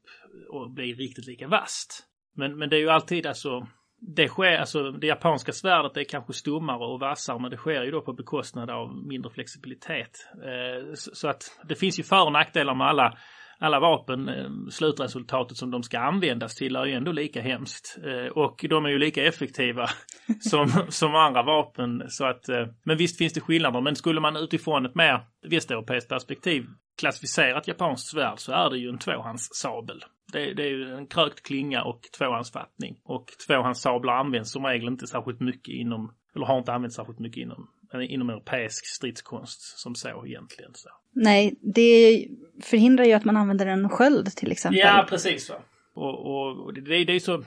och 0.51 0.71
bli 0.71 0.95
riktigt 0.95 1.27
lika 1.27 1.49
vasst. 1.49 2.07
Men, 2.35 2.59
men 2.59 2.69
det 2.69 2.77
är 2.77 2.81
ju 2.81 2.91
alltid 2.91 3.27
alltså 3.27 3.67
det 4.01 4.29
sker, 4.29 4.59
alltså 4.59 4.91
det 4.91 5.07
japanska 5.07 5.53
svärdet 5.53 5.97
är 5.97 6.05
kanske 6.05 6.33
stummare 6.33 6.85
och 6.93 7.01
vassare 7.01 7.39
men 7.39 7.51
det 7.51 7.57
sker 7.57 7.83
ju 7.83 7.91
då 7.91 8.01
på 8.01 8.13
bekostnad 8.13 8.71
av 8.71 9.07
mindre 9.07 9.31
flexibilitet. 9.31 10.29
Eh, 10.45 10.95
så 10.95 11.29
att 11.29 11.61
det 11.69 11.75
finns 11.75 11.99
ju 11.99 12.03
för 12.03 12.27
och 12.27 12.33
nackdelar 12.33 12.75
med 12.75 12.87
alla, 12.87 13.19
alla 13.61 13.81
vapen. 13.81 14.29
Eh, 14.29 14.51
slutresultatet 14.71 15.57
som 15.57 15.71
de 15.71 15.83
ska 15.83 15.99
användas 15.99 16.55
till 16.55 16.77
är 16.77 16.85
ju 16.85 16.93
ändå 16.93 17.13
lika 17.13 17.43
hemskt. 17.43 17.99
Eh, 18.05 18.33
och 18.33 18.65
de 18.69 18.85
är 18.85 18.89
ju 18.89 18.99
lika 18.99 19.25
effektiva 19.25 19.87
som, 20.41 20.69
som 20.89 21.15
andra 21.15 21.43
vapen. 21.43 22.03
Så 22.09 22.25
att, 22.27 22.49
eh, 22.49 22.67
men 22.85 22.97
visst 22.97 23.19
finns 23.19 23.33
det 23.33 23.41
skillnader. 23.41 23.81
Men 23.81 23.97
skulle 23.97 24.21
man 24.21 24.37
utifrån 24.37 24.87
ett 24.87 24.95
mer 24.95 25.21
västeuropeiskt 25.49 26.09
perspektiv 26.09 26.67
klassificera 26.99 27.59
ett 27.59 27.69
japanskt 27.69 28.11
svärd 28.11 28.39
så 28.39 28.53
är 28.53 28.71
det 28.71 28.79
ju 28.79 28.89
en 28.89 28.99
tvåhandssabel. 28.99 30.05
Det, 30.33 30.55
det 30.55 30.63
är 30.63 30.71
ju 30.71 30.95
en 30.95 31.07
krökt 31.07 31.43
klinga 31.47 31.83
och 31.83 32.01
tvåhandsfattning. 32.19 33.01
Och 33.05 33.27
tvåhandssablar 33.47 34.15
används 34.15 34.53
som 34.53 34.67
regel 34.67 34.89
inte 34.89 35.07
särskilt 35.07 35.41
mycket 35.41 35.75
inom, 35.75 36.15
eller 36.35 36.47
har 36.47 36.59
inte 36.59 36.73
använts 36.73 36.97
särskilt 36.97 37.19
mycket 37.19 37.43
inom, 37.43 37.71
inom 38.01 38.31
europeisk 38.31 38.87
stridskonst 38.87 39.79
som 39.79 39.95
så 39.95 40.27
egentligen. 40.27 40.71
Så. 40.75 40.89
Nej, 41.23 41.59
det 41.61 42.27
förhindrar 42.63 43.05
ju 43.05 43.13
att 43.13 43.25
man 43.25 43.37
använder 43.37 43.67
en 43.67 43.89
sköld 43.89 44.37
till 44.37 44.53
exempel. 44.53 44.79
Ja, 44.79 45.07
precis. 45.09 45.51
Va? 45.51 45.57
Och, 45.95 46.27
och, 46.27 46.65
och 46.65 46.75
det, 46.75 47.05
det 47.05 47.13
är 47.13 47.21
så, 47.21 47.45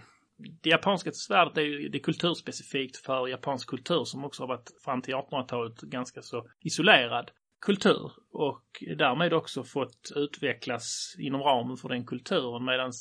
det 0.62 0.69
japanska 0.69 1.12
svärdet 1.12 1.57
är 1.57 1.62
ju 1.62 1.89
det 1.89 1.97
är 1.97 2.03
kulturspecifikt 2.03 2.97
för 2.97 3.27
japansk 3.27 3.69
kultur 3.69 4.03
som 4.03 4.25
också 4.25 4.43
har 4.43 4.47
varit 4.47 4.69
fram 4.84 5.01
till 5.01 5.13
1800-talet 5.13 5.81
ganska 5.81 6.21
så 6.21 6.47
isolerad 6.60 7.31
kultur 7.62 8.12
och 8.31 8.84
därmed 8.97 9.34
också 9.34 9.63
fått 9.63 10.12
utvecklas 10.15 11.15
inom 11.19 11.41
ramen 11.41 11.77
för 11.77 11.89
den 11.89 12.05
kulturen 12.05 12.65
medan 12.65 12.91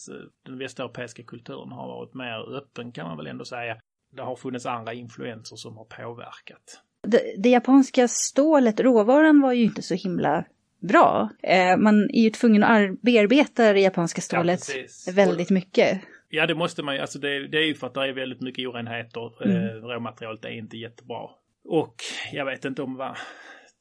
den 0.46 0.58
västeuropeiska 0.58 1.22
kulturen 1.22 1.72
har 1.72 1.86
varit 1.86 2.14
mer 2.14 2.56
öppen 2.56 2.92
kan 2.92 3.08
man 3.08 3.16
väl 3.16 3.26
ändå 3.26 3.44
säga. 3.44 3.76
Det 4.16 4.22
har 4.22 4.36
funnits 4.36 4.66
andra 4.66 4.92
influenser 4.92 5.56
som 5.56 5.76
har 5.76 5.84
påverkat. 5.84 6.80
Det, 7.02 7.34
det 7.42 7.48
japanska 7.48 8.08
stålet, 8.08 8.80
råvaran 8.80 9.40
var 9.40 9.52
ju 9.52 9.64
inte 9.64 9.82
så 9.82 9.94
himla 9.94 10.44
bra. 10.80 11.30
Eh, 11.42 11.76
man 11.76 12.10
är 12.12 12.22
ju 12.22 12.30
tvungen 12.30 12.62
att 12.62 13.02
bearbeta 13.02 13.72
det 13.72 13.80
japanska 13.80 14.20
stålet 14.20 14.60
Ja, 15.06 15.12
väldigt 15.12 15.50
mycket. 15.50 16.00
Ja, 16.28 16.46
det 16.46 16.54
måste 16.54 16.82
man 16.82 16.94
ju. 16.94 17.00
Alltså 17.00 17.18
det, 17.18 17.48
det 17.48 17.58
är 17.58 17.66
ju 17.66 17.74
för 17.74 17.86
att 17.86 17.94
det 17.94 18.08
är 18.08 18.12
väldigt 18.12 18.40
mycket 18.40 18.68
orenheter. 18.68 19.44
Mm. 19.44 19.56
Eh, 19.56 19.70
råmaterialet 19.72 20.44
är 20.44 20.48
inte 20.48 20.76
jättebra. 20.76 21.20
Och 21.64 21.94
jag 22.32 22.44
vet 22.44 22.64
inte 22.64 22.82
om 22.82 22.96
vad 22.96 23.16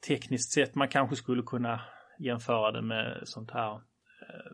tekniskt 0.08 0.52
sett 0.52 0.74
man 0.74 0.88
kanske 0.88 1.16
skulle 1.16 1.42
kunna 1.42 1.80
jämföra 2.18 2.72
det 2.72 2.82
med 2.82 3.20
sånt 3.24 3.50
här 3.50 3.72
eh, 3.72 3.78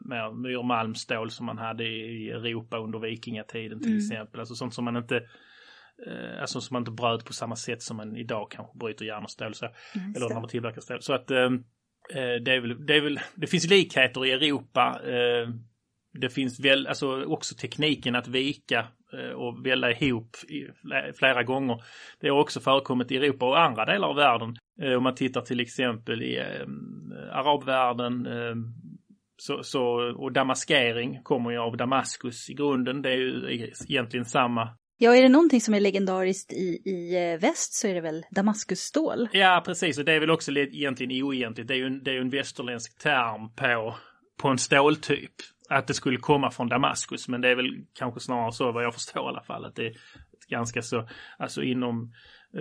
mer 0.00 0.42
myrmalmstål 0.42 1.30
som 1.30 1.46
man 1.46 1.58
hade 1.58 1.84
i 1.84 2.30
Europa 2.30 2.78
under 2.78 2.98
vikingatiden 2.98 3.78
till 3.78 3.88
Mm. 3.92 3.98
exempel. 3.98 4.40
Alltså 4.40 4.54
sånt 4.54 4.74
som 4.74 4.84
man 4.84 4.96
inte 4.96 5.22
Alltså 6.40 6.60
som 6.60 6.74
man 6.74 6.80
inte 6.80 6.90
bröt 6.90 7.24
på 7.24 7.32
samma 7.32 7.56
sätt 7.56 7.82
som 7.82 7.96
man 7.96 8.16
idag 8.16 8.50
kanske 8.50 8.78
bryter 8.78 9.04
järn 9.04 9.24
och 9.24 9.30
stål. 9.30 9.54
Så, 9.54 9.66
Just 9.66 10.16
eller 10.16 10.28
när 10.28 10.40
man 10.40 10.48
tillverkar 10.48 10.80
stål. 10.80 11.02
Så 11.02 11.12
att 11.14 11.30
eh, 11.30 11.38
eh, 11.38 11.50
Eh, 12.14 12.42
det 12.42 12.52
är 12.52 12.60
väl, 12.60 12.86
det 12.86 12.96
är 12.96 13.00
väl, 13.00 13.20
det 13.34 13.46
finns 13.46 13.70
likheter 13.70 14.26
i 14.26 14.32
Europa. 14.32 15.00
Eh, 15.04 15.48
det 16.20 16.28
finns 16.28 16.60
väl, 16.60 16.86
alltså 16.86 17.24
också 17.24 17.54
tekniken 17.54 18.14
att 18.14 18.28
vika 18.28 18.86
eh, 19.12 19.30
och 19.30 19.66
välla 19.66 19.92
ihop 19.92 20.36
flera 21.18 21.42
gånger. 21.42 21.84
Det 22.20 22.28
har 22.28 22.40
också 22.40 22.60
förekommit 22.60 23.12
i 23.12 23.16
Europa 23.16 23.46
och 23.46 23.60
andra 23.60 23.84
delar 23.84 24.08
av 24.08 24.16
världen. 24.16 24.56
Om 24.96 25.02
man 25.02 25.14
tittar 25.14 25.40
till 25.40 25.60
exempel 25.60 26.22
i 26.22 26.38
ehm, 26.38 27.12
arabvärlden 27.32 28.26
ehm, 28.26 28.74
så, 29.36 29.62
så, 29.62 29.82
och 30.16 30.32
damaskering 30.32 31.22
kommer 31.22 31.50
ju 31.50 31.58
av 31.58 31.76
Damaskus 31.76 32.50
i 32.50 32.54
grunden. 32.54 33.02
Det 33.02 33.10
är 33.10 33.16
ju 33.16 33.70
egentligen 33.88 34.24
samma 34.24 34.68
Ja, 34.98 35.16
är 35.16 35.22
det 35.22 35.28
någonting 35.28 35.60
som 35.60 35.74
är 35.74 35.80
legendariskt 35.80 36.52
i, 36.52 36.82
i 36.84 37.32
eh, 37.32 37.40
väst 37.40 37.74
så 37.74 37.88
är 37.88 37.94
det 37.94 38.00
väl 38.00 38.24
Damaskusstål. 38.30 39.28
Ja, 39.32 39.62
precis. 39.64 39.98
Och 39.98 40.04
det 40.04 40.12
är 40.12 40.20
väl 40.20 40.30
också 40.30 40.52
egentligen 40.52 41.24
oegentligt. 41.24 41.68
Det 41.68 41.74
är 41.74 41.78
ju 41.78 41.86
en, 41.86 42.02
det 42.02 42.10
är 42.10 42.14
ju 42.14 42.20
en 42.20 42.30
västerländsk 42.30 42.98
term 42.98 43.54
på, 43.54 43.94
på 44.42 44.48
en 44.48 44.58
ståltyp. 44.58 45.32
Att 45.68 45.86
det 45.86 45.94
skulle 45.94 46.18
komma 46.18 46.50
från 46.50 46.68
Damaskus. 46.68 47.28
Men 47.28 47.40
det 47.40 47.48
är 47.48 47.54
väl 47.56 47.70
kanske 47.98 48.20
snarare 48.20 48.52
så 48.52 48.72
vad 48.72 48.84
jag 48.84 48.94
förstår 48.94 49.22
i 49.24 49.28
alla 49.28 49.42
fall. 49.42 49.64
Att 49.64 49.74
det 49.76 49.86
är 49.86 49.92
ganska 50.48 50.82
så, 50.82 51.08
alltså 51.38 51.62
inom 51.62 52.12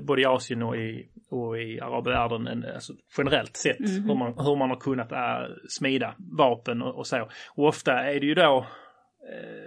både 0.08 0.22
i 0.22 0.26
Asien 0.26 0.64
och 0.64 0.76
i, 0.78 1.10
och 1.30 1.60
i 1.62 1.80
arabvärlden, 1.80 2.48
en, 2.48 2.66
alltså 2.76 2.94
generellt 3.18 3.58
sett 3.58 3.80
Mhm. 3.80 4.04
hur, 4.10 4.16
man, 4.16 4.34
hur 4.46 4.56
man 4.56 4.70
har 4.70 4.80
kunnat 4.80 5.12
äh, 5.12 5.56
smida 5.70 6.16
vapen 6.38 6.82
och, 6.82 6.96
och 6.98 7.08
så. 7.08 7.30
Och 7.56 7.68
ofta 7.68 7.94
är 7.94 8.20
det 8.20 8.26
ju 8.26 8.36
då, 8.36 8.58
eh, 8.58 8.66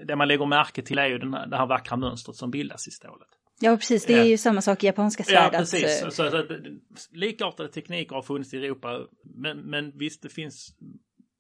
det 0.07 0.17
man 0.17 0.29
lägger 0.29 0.47
märke 0.47 0.83
till 0.83 0.99
är 0.99 1.07
ju 1.07 1.19
den 1.19 1.35
här, 1.35 1.47
det 1.47 1.57
här 1.57 1.67
vackra 1.67 1.97
mönstret 1.97 2.37
som 2.37 2.51
bildas 2.51 2.89
i 2.89 2.91
stålet. 2.91 3.29
Ja, 3.61 3.77
precis. 3.77 4.07
Det 4.07 4.13
är 4.15 4.19
Ja. 4.19 4.25
ju 4.25 4.39
samma 4.39 4.61
sak 4.61 4.85
i 4.85 4.87
japanska 4.87 5.25
Ja, 5.27 5.31
svärd. 5.41 5.55
att, 5.55 5.61
precis. 5.61 6.03
eh, 6.03 6.09
Så, 6.09 6.31
så, 6.31 6.37
att, 6.37 6.47
likartade 7.13 7.69
tekniker 7.69 8.15
har 8.15 8.23
funnits 8.23 8.55
i 8.55 8.57
Europa. 8.57 9.01
Men, 9.37 9.59
men 9.59 9.99
visst, 9.99 10.23
det 10.23 10.29
finns 10.29 10.69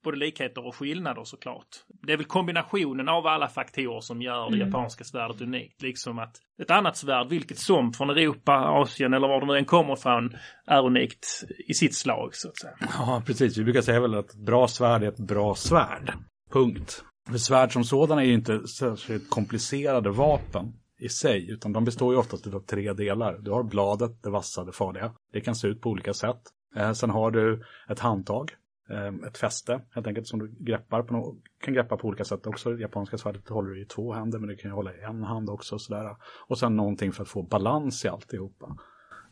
både 0.04 0.16
likheter 0.16 0.66
och 0.66 0.74
skillnader 0.76 1.24
såklart. 1.24 1.66
Det 2.06 2.12
är 2.12 2.16
väl 2.16 2.26
kombinationen 2.26 3.08
av 3.08 3.26
alla 3.26 3.48
faktorer 3.48 4.00
som 4.00 4.22
gör 4.22 4.50
det 4.50 4.56
Mm. 4.56 4.68
japanska 4.68 5.04
svärdet 5.04 5.40
unikt. 5.40 5.82
Liksom 5.82 6.18
att 6.18 6.36
ett 6.62 6.70
annat 6.70 6.96
svärd, 6.96 7.28
vilket 7.28 7.58
som 7.58 7.92
från 7.92 8.10
Europa, 8.10 8.52
Asien 8.52 9.14
eller 9.14 9.28
var 9.28 9.40
det 9.40 9.46
nu 9.46 9.58
än 9.58 9.64
kommer 9.64 9.92
ifrån, 9.92 10.36
är 10.66 10.86
unikt 10.86 11.26
i 11.68 11.74
sitt 11.74 11.94
slag 11.94 12.30
så 12.34 12.48
att 12.48 12.58
säga. 12.58 12.74
Ja, 12.80 13.22
precis. 13.26 13.56
Vi 13.58 13.64
brukar 13.64 13.80
säga 13.82 14.00
väl 14.00 14.14
att 14.14 14.30
ett 14.30 14.36
bra 14.46 14.68
svärd 14.68 15.02
är 15.02 15.08
ett 15.08 15.18
bra 15.28 15.54
svärd. 15.54 16.12
Punkt. 16.52 17.04
För 17.30 17.38
svärd 17.38 17.72
som 17.72 17.84
sådana 17.84 18.22
är 18.22 18.26
ju 18.26 18.32
inte 18.34 18.66
särskilt 18.68 19.30
komplicerade 19.30 20.10
vapen 20.10 20.72
i 21.00 21.08
sig, 21.08 21.50
utan 21.50 21.72
de 21.72 21.84
består 21.84 22.12
ju 22.14 22.18
oftast 22.18 22.46
av 22.46 22.60
tre 22.60 22.92
delar. 22.92 23.38
Du 23.38 23.50
har 23.50 23.62
bladet, 23.62 24.22
det 24.22 24.30
vassa, 24.30 24.64
det 24.64 24.72
farliga. 24.72 25.12
Det 25.32 25.40
kan 25.40 25.54
se 25.54 25.68
ut 25.68 25.80
på 25.80 25.90
olika 25.90 26.14
sätt. 26.14 26.40
Eh, 26.76 26.92
sen 26.92 27.10
har 27.10 27.30
du 27.30 27.62
ett 27.88 27.98
handtag, 27.98 28.50
eh, 28.90 29.28
ett 29.28 29.38
fäste 29.38 29.80
helt 29.94 30.06
enkelt 30.06 30.26
som 30.26 30.38
du 30.38 30.54
greppar 30.60 31.02
på 31.02 31.14
no- 31.14 31.36
kan 31.64 31.74
greppa 31.74 31.96
på 31.96 32.08
olika 32.08 32.24
sätt 32.24 32.46
också. 32.46 32.70
Det 32.70 32.80
japanska 32.82 33.18
svärdet 33.18 33.48
håller 33.48 33.70
du 33.70 33.82
i 33.82 33.84
två 33.84 34.12
händer, 34.12 34.38
men 34.38 34.48
du 34.48 34.56
kan 34.56 34.70
ju 34.70 34.74
hålla 34.74 34.94
i 34.94 35.02
en 35.08 35.22
hand 35.22 35.50
också. 35.50 35.74
och 35.74 35.80
Sådär. 35.80 36.16
Och 36.48 36.58
sen 36.58 36.76
någonting 36.76 37.12
för 37.12 37.22
att 37.22 37.28
få 37.28 37.42
balans 37.42 38.04
i 38.04 38.08
alltihopa. 38.08 38.76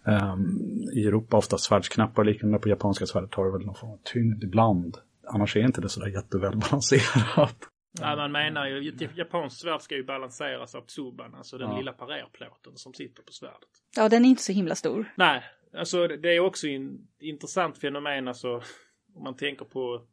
Ehm, 0.06 0.46
I 0.94 1.06
Europa 1.06 1.36
ofta 1.36 1.58
svärdsknappar 1.58 2.22
och 2.22 2.26
liknande. 2.26 2.58
På 2.58 2.68
japanska 2.68 3.06
svärdet 3.06 3.34
har 3.34 3.44
du 3.44 3.52
väl 3.52 3.66
någon 3.66 3.74
form 3.74 3.90
av 3.90 3.98
tyngd 4.04 4.44
ibland. 4.44 4.96
Annars 5.28 5.56
är 5.56 5.60
inte 5.60 5.80
det 5.80 5.88
sådär 5.88 6.08
jättevälbalanserat. 6.08 7.56
Ja, 8.00 8.16
man 8.16 8.32
menar 8.32 8.66
ju, 8.66 8.88
ett 8.88 9.16
japanskt 9.16 9.60
svärd 9.60 9.80
ska 9.82 9.94
ju 9.94 10.04
balanseras 10.04 10.74
av 10.74 10.86
tsuban, 10.86 11.34
alltså 11.34 11.58
den 11.58 11.70
Ja. 11.70 11.78
lilla 11.78 11.92
parerplåten 11.92 12.76
som 12.76 12.94
sitter 12.94 13.22
på 13.22 13.32
svärdet. 13.32 13.68
ja, 13.96 14.08
den 14.08 14.24
är 14.24 14.28
inte 14.28 14.42
så 14.42 14.52
himla 14.52 14.74
stor. 14.74 15.12
Nej, 15.16 15.42
alltså 15.76 16.06
det 16.08 16.36
är 16.36 16.40
också 16.40 16.66
ett 16.68 16.82
intressant 17.20 17.78
fenomen 17.78 18.28
alltså 18.28 18.62
om 19.14 19.22
man 19.24 19.36
tänker 19.36 19.64
på 19.64 20.06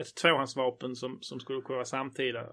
ett 0.00 0.14
tvåhandsvapen 0.14 0.96
som, 0.96 1.18
som 1.20 1.40
skulle 1.40 1.60
kunna 1.62 1.76
vara 1.76 1.84
samtida 1.84 2.48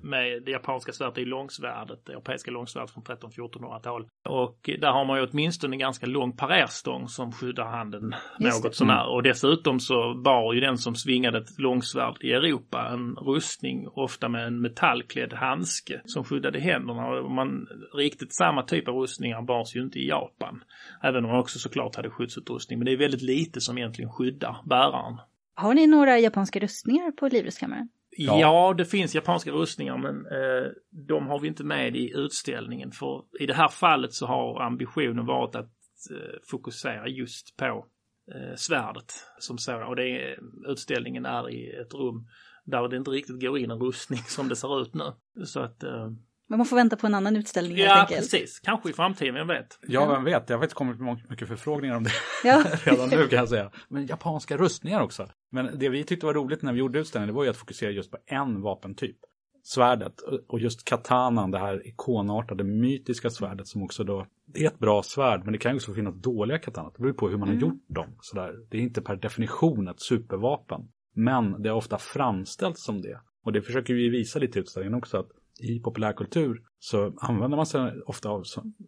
med, 0.00 0.42
det 0.44 0.50
japanska 0.50 0.92
svärdet 0.92 1.16
är 1.16 1.20
ju 1.20 1.26
långsvärdet, 1.26 2.06
det 2.06 2.12
europeiska 2.12 2.50
långsvärdet 2.50 2.90
från 2.90 3.02
13-1400-tal. 3.02 4.06
Och 4.28 4.70
där 4.80 4.92
har 4.92 5.04
man 5.04 5.18
ju 5.18 5.26
åtminstone 5.26 5.74
en 5.74 5.78
ganska 5.78 6.06
lång 6.06 6.36
parerstång 6.36 7.08
som 7.08 7.32
skyddar 7.32 7.64
handen 7.64 8.14
Just 8.38 8.64
något 8.64 8.74
sånär. 8.74 9.08
Och 9.08 9.22
dessutom 9.22 9.80
så 9.80 10.14
bar 10.14 10.52
ju 10.52 10.60
den 10.60 10.78
som 10.78 10.94
svingade 10.94 11.38
ett 11.38 11.58
långsvärd 11.58 12.16
i 12.20 12.32
Europa 12.32 12.88
en 12.88 13.14
rustning, 13.14 13.88
ofta 13.88 14.28
med 14.28 14.46
en 14.46 14.60
metallklädd 14.60 15.32
handske 15.32 16.00
som 16.04 16.24
skyddade 16.24 16.60
händerna. 16.60 17.06
Och 17.06 17.30
man, 17.30 17.66
riktigt 17.94 18.34
samma 18.34 18.62
typ 18.62 18.88
av 18.88 18.94
rustningar 18.94 19.42
bars 19.42 19.76
ju 19.76 19.82
inte 19.82 19.98
i 19.98 20.08
Japan. 20.08 20.64
Även 21.02 21.24
om 21.24 21.30
man 21.30 21.40
också 21.40 21.58
såklart 21.58 21.96
hade 21.96 22.10
skyddsutrustning. 22.10 22.78
Men 22.78 22.86
det 22.86 22.92
är 22.92 22.96
väldigt 22.96 23.22
lite 23.22 23.60
som 23.60 23.78
egentligen 23.78 24.10
skyddar 24.12 24.56
bäraren. 24.64 25.18
Har 25.54 25.74
ni 25.74 25.86
några 25.86 26.18
japanska 26.18 26.60
rustningar 26.60 27.12
på 27.12 27.28
Livrustkammaren? 27.28 27.88
Ja. 28.16 28.40
Ja. 28.40 28.74
det 28.74 28.84
finns 28.84 29.14
japanska 29.14 29.50
rustningar 29.50 29.96
men 29.96 30.26
eh, 30.26 30.70
de 30.90 31.26
har 31.26 31.38
vi 31.38 31.48
inte 31.48 31.64
med 31.64 31.96
i 31.96 32.12
utställningen. 32.14 32.92
För 32.92 33.24
i 33.40 33.46
det 33.46 33.54
här 33.54 33.68
fallet 33.68 34.12
så 34.12 34.26
har 34.26 34.60
ambitionen 34.60 35.26
varit 35.26 35.54
att 35.54 35.72
eh, 36.10 36.38
fokusera 36.50 37.08
just 37.08 37.56
på 37.56 37.86
eh, 38.34 38.54
svärdet 38.56 39.12
som 39.38 39.58
så. 39.58 39.84
Och 39.84 39.96
det 39.96 40.36
utställningen 40.66 41.26
är 41.26 41.50
i 41.50 41.70
ett 41.70 41.94
rum 41.94 42.26
där 42.64 42.88
det 42.88 42.96
inte 42.96 43.10
riktigt 43.10 43.40
går 43.40 43.58
in 43.58 43.70
en 43.70 43.78
rustning 43.78 44.20
som 44.28 44.48
det 44.48 44.56
ser 44.56 44.82
ut 44.82 44.94
nu. 44.94 45.12
Så 45.44 45.60
att, 45.60 45.82
eh, 45.82 46.10
men 46.50 46.58
man 46.58 46.66
får 46.66 46.76
vänta 46.76 46.96
på 46.96 47.06
en 47.06 47.14
annan 47.14 47.36
utställning 47.36 47.76
helt 47.76 47.88
ja 47.88 48.00
enkelt. 48.00 48.20
precis, 48.20 48.60
kanske 48.60 48.90
i 48.90 48.92
framtiden, 48.92 49.34
vem 49.34 49.46
vet. 49.46 49.78
Ja, 49.86 50.06
vem 50.06 50.24
vet. 50.24 50.46
Det 50.46 50.54
har 50.54 50.60
faktiskt 50.60 50.76
kommit 50.76 51.28
mycket 51.30 51.48
förfrågningar 51.48 51.96
om 51.96 52.04
det 52.04 52.10
Ja. 52.44 52.64
redan 52.84 53.08
nu 53.08 53.26
kan 53.26 53.38
jag 53.38 53.48
säga. 53.48 53.70
Men 53.88 54.06
japanska 54.06 54.56
rustningar 54.56 55.00
också. 55.00 55.26
Men 55.50 55.78
det 55.78 55.88
vi 55.88 56.04
tyckte 56.04 56.26
var 56.26 56.34
roligt 56.34 56.62
när 56.62 56.72
vi 56.72 56.78
gjorde 56.78 56.98
utställningen 56.98 57.34
det 57.34 57.36
var 57.36 57.44
ju 57.44 57.50
att 57.50 57.56
fokusera 57.56 57.90
just 57.90 58.10
på 58.10 58.18
en 58.26 58.62
vapentyp. 58.62 59.16
Svärdet 59.62 60.14
och 60.48 60.60
just 60.60 60.84
katanan, 60.84 61.50
det 61.50 61.58
här 61.58 61.86
ikonartade 61.86 62.64
mytiska 62.64 63.30
svärdet 63.30 63.66
som 63.66 63.82
också 63.82 64.04
då, 64.04 64.26
det 64.46 64.62
är 64.64 64.66
ett 64.66 64.78
bra 64.78 65.02
svärd 65.02 65.44
men 65.44 65.52
det 65.52 65.58
kan 65.58 65.72
ju 65.72 65.76
också 65.76 65.94
finnas 65.94 66.14
dåliga 66.14 66.58
katanas. 66.58 66.92
Det 66.96 67.02
beror 67.02 67.12
på 67.12 67.28
hur 67.28 67.38
man 67.38 67.48
har 67.48 67.56
gjort 67.56 67.84
dem. 67.88 68.16
Sådär. 68.20 68.54
Det 68.70 68.76
är 68.76 68.82
inte 68.82 69.02
per 69.02 69.16
definition 69.16 69.88
ett 69.88 70.00
supervapen. 70.00 70.80
Men 71.14 71.62
det 71.62 71.68
har 71.68 71.76
ofta 71.76 71.98
framställts 71.98 72.84
som 72.84 73.02
det. 73.02 73.20
Och 73.44 73.52
det 73.52 73.62
försöker 73.62 73.94
vi 73.94 74.08
visa 74.08 74.38
lite 74.38 74.58
i 74.58 74.62
utställningen 74.62 74.98
också 74.98 75.18
att 75.18 75.28
i 75.60 75.80
populärkultur 75.80 76.60
så 76.82 77.12
använder 77.16 77.56
man 77.56 77.66
sig 77.66 77.80
ofta 78.06 78.28
av 78.28 78.44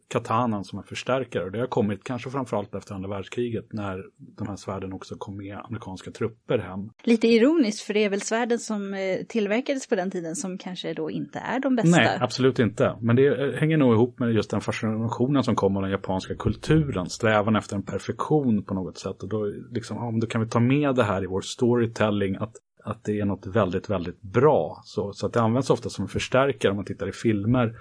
katanan 0.08 0.64
som 0.64 0.78
en 0.78 0.84
förstärkare. 0.84 1.44
Och 1.44 1.52
det 1.52 1.60
har 1.60 1.66
kommit 1.66 2.04
kanske 2.04 2.30
framförallt 2.30 2.74
efter 2.74 2.94
andra 2.94 3.08
världskriget 3.08 3.72
när 3.72 4.04
de 4.16 4.48
här 4.48 4.56
svärden 4.56 4.92
också 4.92 5.14
kom 5.18 5.36
med 5.36 5.58
amerikanska 5.64 6.10
trupper 6.10 6.58
hem. 6.58 6.90
Lite 7.02 7.28
ironiskt 7.28 7.80
för 7.80 7.94
det 7.94 8.04
är 8.04 8.10
väl 8.10 8.20
svärden 8.20 8.58
som 8.58 8.94
eh, 8.94 9.26
tillverkades 9.28 9.86
på 9.86 9.94
den 9.94 10.10
tiden 10.10 10.36
som 10.36 10.58
kanske 10.58 10.94
då 10.94 11.10
inte 11.10 11.38
är 11.38 11.60
de 11.60 11.76
bästa. 11.76 11.96
Nej, 11.96 12.18
absolut 12.20 12.58
inte. 12.58 12.96
Men 13.00 13.16
det 13.16 13.26
eh, 13.26 13.60
hänger 13.60 13.76
nog 13.76 13.94
ihop 13.94 14.18
med 14.18 14.32
just 14.32 14.50
den 14.50 14.60
fascinationen 14.60 15.44
som 15.44 15.56
kommer 15.56 15.80
av 15.80 15.82
den 15.82 15.90
japanska 15.90 16.34
kulturen. 16.34 17.10
Strävan 17.10 17.56
efter 17.56 17.76
en 17.76 17.82
perfektion 17.82 18.64
på 18.64 18.74
något 18.74 18.98
sätt. 18.98 19.22
Och 19.22 19.28
då, 19.28 19.52
liksom, 19.70 19.96
ja, 19.96 20.20
då 20.20 20.26
kan 20.26 20.40
vi 20.40 20.48
ta 20.48 20.60
med 20.60 20.94
det 20.94 21.04
här 21.04 21.24
i 21.24 21.26
vår 21.26 21.40
storytelling. 21.40 22.36
Att, 22.36 22.52
att 22.84 23.04
det 23.04 23.20
är 23.20 23.24
något 23.24 23.46
väldigt, 23.46 23.90
väldigt 23.90 24.22
bra. 24.22 24.80
Så, 24.84 25.12
så 25.12 25.26
att 25.26 25.32
det 25.32 25.40
används 25.40 25.70
ofta 25.70 25.88
som 25.88 26.08
förstärkare 26.08 26.70
om 26.70 26.76
man 26.76 26.84
tittar 26.84 27.08
i 27.08 27.12
filmer 27.12 27.74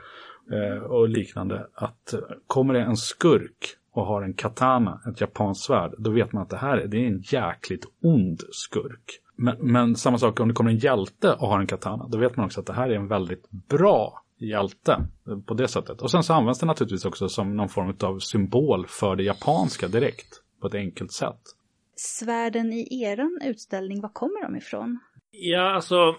eh, 0.51 0.83
och 0.83 1.09
liknande. 1.09 1.67
Att 1.73 2.13
eh, 2.13 2.19
kommer 2.47 2.73
det 2.73 2.81
en 2.81 2.97
skurk 2.97 3.75
och 3.93 4.05
har 4.05 4.21
en 4.21 4.33
katana, 4.33 5.01
ett 5.11 5.21
japanskt 5.21 5.63
svärd, 5.65 5.93
då 5.97 6.09
vet 6.11 6.33
man 6.33 6.43
att 6.43 6.49
det 6.49 6.57
här 6.57 6.77
är- 6.77 6.87
det 6.87 6.97
är 6.97 7.07
en 7.07 7.21
jäkligt 7.21 7.85
ond 8.03 8.41
skurk. 8.51 9.19
Men, 9.35 9.55
men 9.59 9.95
samma 9.95 10.17
sak 10.17 10.39
om 10.39 10.47
det 10.47 10.53
kommer 10.53 10.71
en 10.71 10.77
hjälte 10.77 11.33
och 11.33 11.47
har 11.47 11.59
en 11.59 11.67
katana, 11.67 12.07
då 12.07 12.17
vet 12.17 12.37
man 12.37 12.45
också 12.45 12.59
att 12.59 12.65
det 12.65 12.73
här 12.73 12.89
är 12.89 12.95
en 12.95 13.07
väldigt 13.07 13.49
bra 13.51 14.23
hjälte 14.37 14.91
eh, 15.27 15.39
på 15.39 15.53
det 15.53 15.67
sättet. 15.67 16.01
Och 16.01 16.11
sen 16.11 16.23
så 16.23 16.33
används 16.33 16.59
det 16.59 16.65
naturligtvis 16.65 17.05
också 17.05 17.29
som 17.29 17.55
någon 17.57 17.69
form 17.69 17.95
av 18.03 18.19
symbol 18.19 18.85
för 18.87 19.15
det 19.15 19.23
japanska 19.23 19.87
direkt 19.87 20.41
på 20.61 20.67
ett 20.67 20.75
enkelt 20.75 21.11
sätt. 21.11 21.39
Svärden 21.95 22.73
i 22.73 23.03
eran 23.03 23.39
utställning, 23.43 24.01
var 24.01 24.09
kommer 24.09 24.43
de 24.43 24.55
ifrån? 24.55 24.99
Ja, 25.31 25.75
alltså 25.75 26.15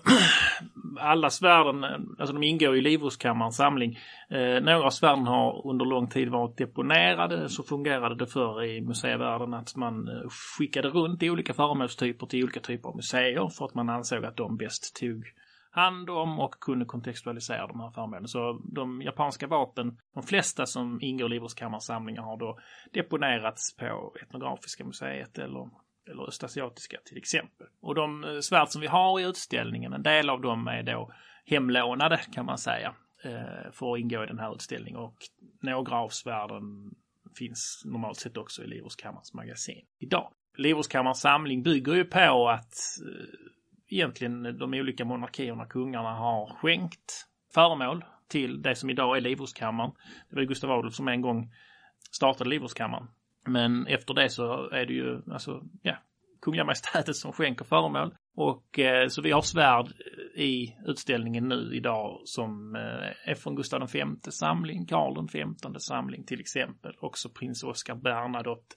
alla 1.00 1.30
svärden, 1.30 1.84
alltså 2.18 2.32
de 2.32 2.42
ingår 2.42 2.76
i 2.76 2.80
Livrustkammarens 2.80 3.56
samling. 3.56 3.98
Eh, 4.30 4.62
några 4.62 4.86
av 4.86 4.90
svärden 4.90 5.26
har 5.26 5.66
under 5.66 5.84
lång 5.84 6.08
tid 6.08 6.28
varit 6.28 6.56
deponerade. 6.56 7.48
Så 7.48 7.62
fungerade 7.62 8.14
det 8.14 8.26
förr 8.26 8.64
i 8.64 8.80
museivärlden 8.80 9.54
att 9.54 9.76
man 9.76 10.08
eh, 10.08 10.28
skickade 10.58 10.88
runt 10.88 11.22
i 11.22 11.30
olika 11.30 11.54
föremålstyper 11.54 12.26
till 12.26 12.44
olika 12.44 12.60
typer 12.60 12.88
av 12.88 12.96
museer 12.96 13.48
för 13.48 13.64
att 13.64 13.74
man 13.74 13.88
ansåg 13.88 14.24
att 14.24 14.36
de 14.36 14.56
bäst 14.56 14.96
tog 14.96 15.24
hand 15.72 16.10
om 16.10 16.40
och 16.40 16.54
kunde 16.60 16.84
kontextualisera 16.84 17.66
de 17.66 17.80
här 17.80 17.90
föremålen. 17.90 18.28
Så 18.28 18.60
de 18.64 19.02
japanska 19.02 19.46
vapen, 19.46 19.98
de 20.14 20.22
flesta 20.22 20.66
som 20.66 20.98
ingår 21.02 21.26
i 21.26 21.30
Livrustkammarens 21.30 21.86
samlingar 21.86 22.22
har 22.22 22.36
då 22.36 22.58
deponerats 22.92 23.76
på 23.76 24.14
Etnografiska 24.22 24.84
museet 24.84 25.38
eller 25.38 25.70
eller 26.10 26.28
östasiatiska 26.28 26.98
till 27.04 27.16
exempel. 27.16 27.66
Och 27.80 27.94
de 27.94 28.24
eh, 28.24 28.40
svärd 28.40 28.68
som 28.68 28.80
vi 28.80 28.86
har 28.86 29.20
i 29.20 29.24
utställningen, 29.24 29.92
en 29.92 30.02
del 30.02 30.30
av 30.30 30.40
dem 30.40 30.68
är 30.68 30.82
då 30.82 31.12
hemlånade 31.46 32.20
kan 32.32 32.46
man 32.46 32.58
säga 32.58 32.94
eh, 33.24 33.72
för 33.72 33.92
att 33.92 34.00
ingå 34.00 34.24
i 34.24 34.26
den 34.26 34.38
här 34.38 34.54
utställningen 34.54 35.00
och 35.00 35.16
några 35.60 35.96
av 35.96 36.08
svärden 36.08 36.94
finns 37.38 37.82
normalt 37.84 38.16
sett 38.16 38.36
också 38.36 38.64
i 38.64 38.66
Livrustkammarens 38.66 39.34
magasin 39.34 39.84
idag. 39.98 40.32
Livrustkammarens 40.56 41.20
samling 41.20 41.62
bygger 41.62 41.94
ju 41.94 42.04
på 42.04 42.48
att 42.48 42.74
eh, 43.08 43.51
egentligen 43.94 44.58
de 44.58 44.74
olika 44.74 45.04
monarkierna, 45.04 45.66
kungarna 45.66 46.14
har 46.14 46.54
skänkt 46.54 47.26
föremål 47.54 48.04
till 48.28 48.62
det 48.62 48.74
som 48.74 48.90
idag 48.90 49.16
är 49.16 49.20
Livrustkammaren. 49.20 49.92
Det 50.30 50.36
var 50.36 50.42
Gustav 50.42 50.70
Adolf 50.70 50.94
som 50.94 51.08
en 51.08 51.20
gång 51.20 51.52
startade 52.10 52.50
Livrustkammaren 52.50 53.08
men 53.46 53.86
efter 53.86 54.14
det 54.14 54.28
så 54.28 54.70
är 54.70 54.86
det 54.86 54.92
ju 54.92 55.22
alltså, 55.32 55.62
ja, 55.82 55.96
Kungliga 56.42 56.64
Majestätet 56.64 57.16
som 57.16 57.32
skänker 57.32 57.64
föremål. 57.64 58.14
Och 58.34 58.78
eh, 58.78 59.08
så 59.08 59.22
vi 59.22 59.30
har 59.30 59.42
svärd 59.42 59.86
i 60.36 60.76
utställningen 60.86 61.48
nu 61.48 61.70
idag 61.74 62.20
som 62.24 62.76
eh, 62.76 63.30
är 63.30 63.34
från 63.34 63.56
Gustav 63.56 63.90
V 63.92 64.04
samling, 64.30 64.86
Karl 64.86 65.28
XV 65.28 65.78
samling 65.78 66.24
till 66.24 66.40
exempel. 66.40 66.92
Också 67.00 67.28
prins 67.28 67.64
Oscar 67.64 67.94
Bernadotte, 67.94 68.76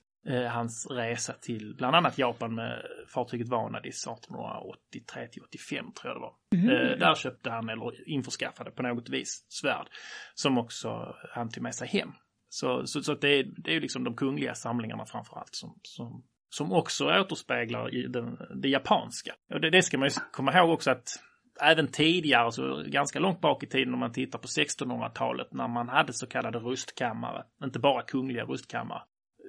hans 0.49 0.88
resa 0.91 1.33
till 1.33 1.75
bland 1.77 1.95
annat 1.95 2.17
Japan 2.17 2.55
med 2.55 2.81
fartyget 3.07 3.49
Vanadis 3.49 4.07
1883 4.07 5.27
till 5.27 5.41
85 5.41 5.91
tror 5.91 6.13
jag 6.13 6.15
det 6.15 6.21
var. 6.21 6.33
Mm. 6.53 6.99
där 6.99 7.15
köpte 7.15 7.49
han 7.49 7.69
eller 7.69 8.09
införskaffade 8.09 8.71
på 8.71 8.83
något 8.83 9.09
vis 9.09 9.45
svärd 9.49 9.88
som 10.33 10.57
också 10.57 11.15
han 11.33 11.49
tog 11.49 11.63
med 11.63 11.75
sig 11.75 11.88
hem. 11.88 12.11
Så, 12.49 12.88
så, 12.88 13.03
så 13.03 13.13
det, 13.15 13.39
är, 13.39 13.43
det 13.57 13.75
är 13.75 13.81
liksom 13.81 14.03
de 14.03 14.15
kungliga 14.15 14.55
samlingarna 14.55 15.05
framför 15.05 15.38
allt 15.38 15.55
som, 15.55 15.79
som, 15.81 16.23
som 16.49 16.71
också 16.71 17.05
återspeglar 17.05 18.09
den, 18.09 18.38
det 18.61 18.69
japanska. 18.69 19.33
Och 19.53 19.61
det, 19.61 19.69
det 19.69 19.81
ska 19.81 19.97
man 19.97 20.07
ju 20.07 20.15
komma 20.31 20.53
ihåg 20.53 20.69
också 20.69 20.91
att 20.91 21.07
även 21.61 21.88
tidigare, 21.88 22.51
så 22.51 22.83
ganska 22.88 23.19
långt 23.19 23.41
bak 23.41 23.63
i 23.63 23.67
tiden 23.67 23.93
om 23.93 23.99
man 23.99 24.13
tittar 24.13 24.39
på 24.39 24.47
1600-talet 24.47 25.53
när 25.53 25.67
man 25.67 25.89
hade 25.89 26.13
så 26.13 26.27
kallade 26.27 26.59
rustkammare, 26.59 27.43
inte 27.63 27.79
bara 27.79 28.01
kungliga 28.01 28.43
rustkammare, 28.43 29.01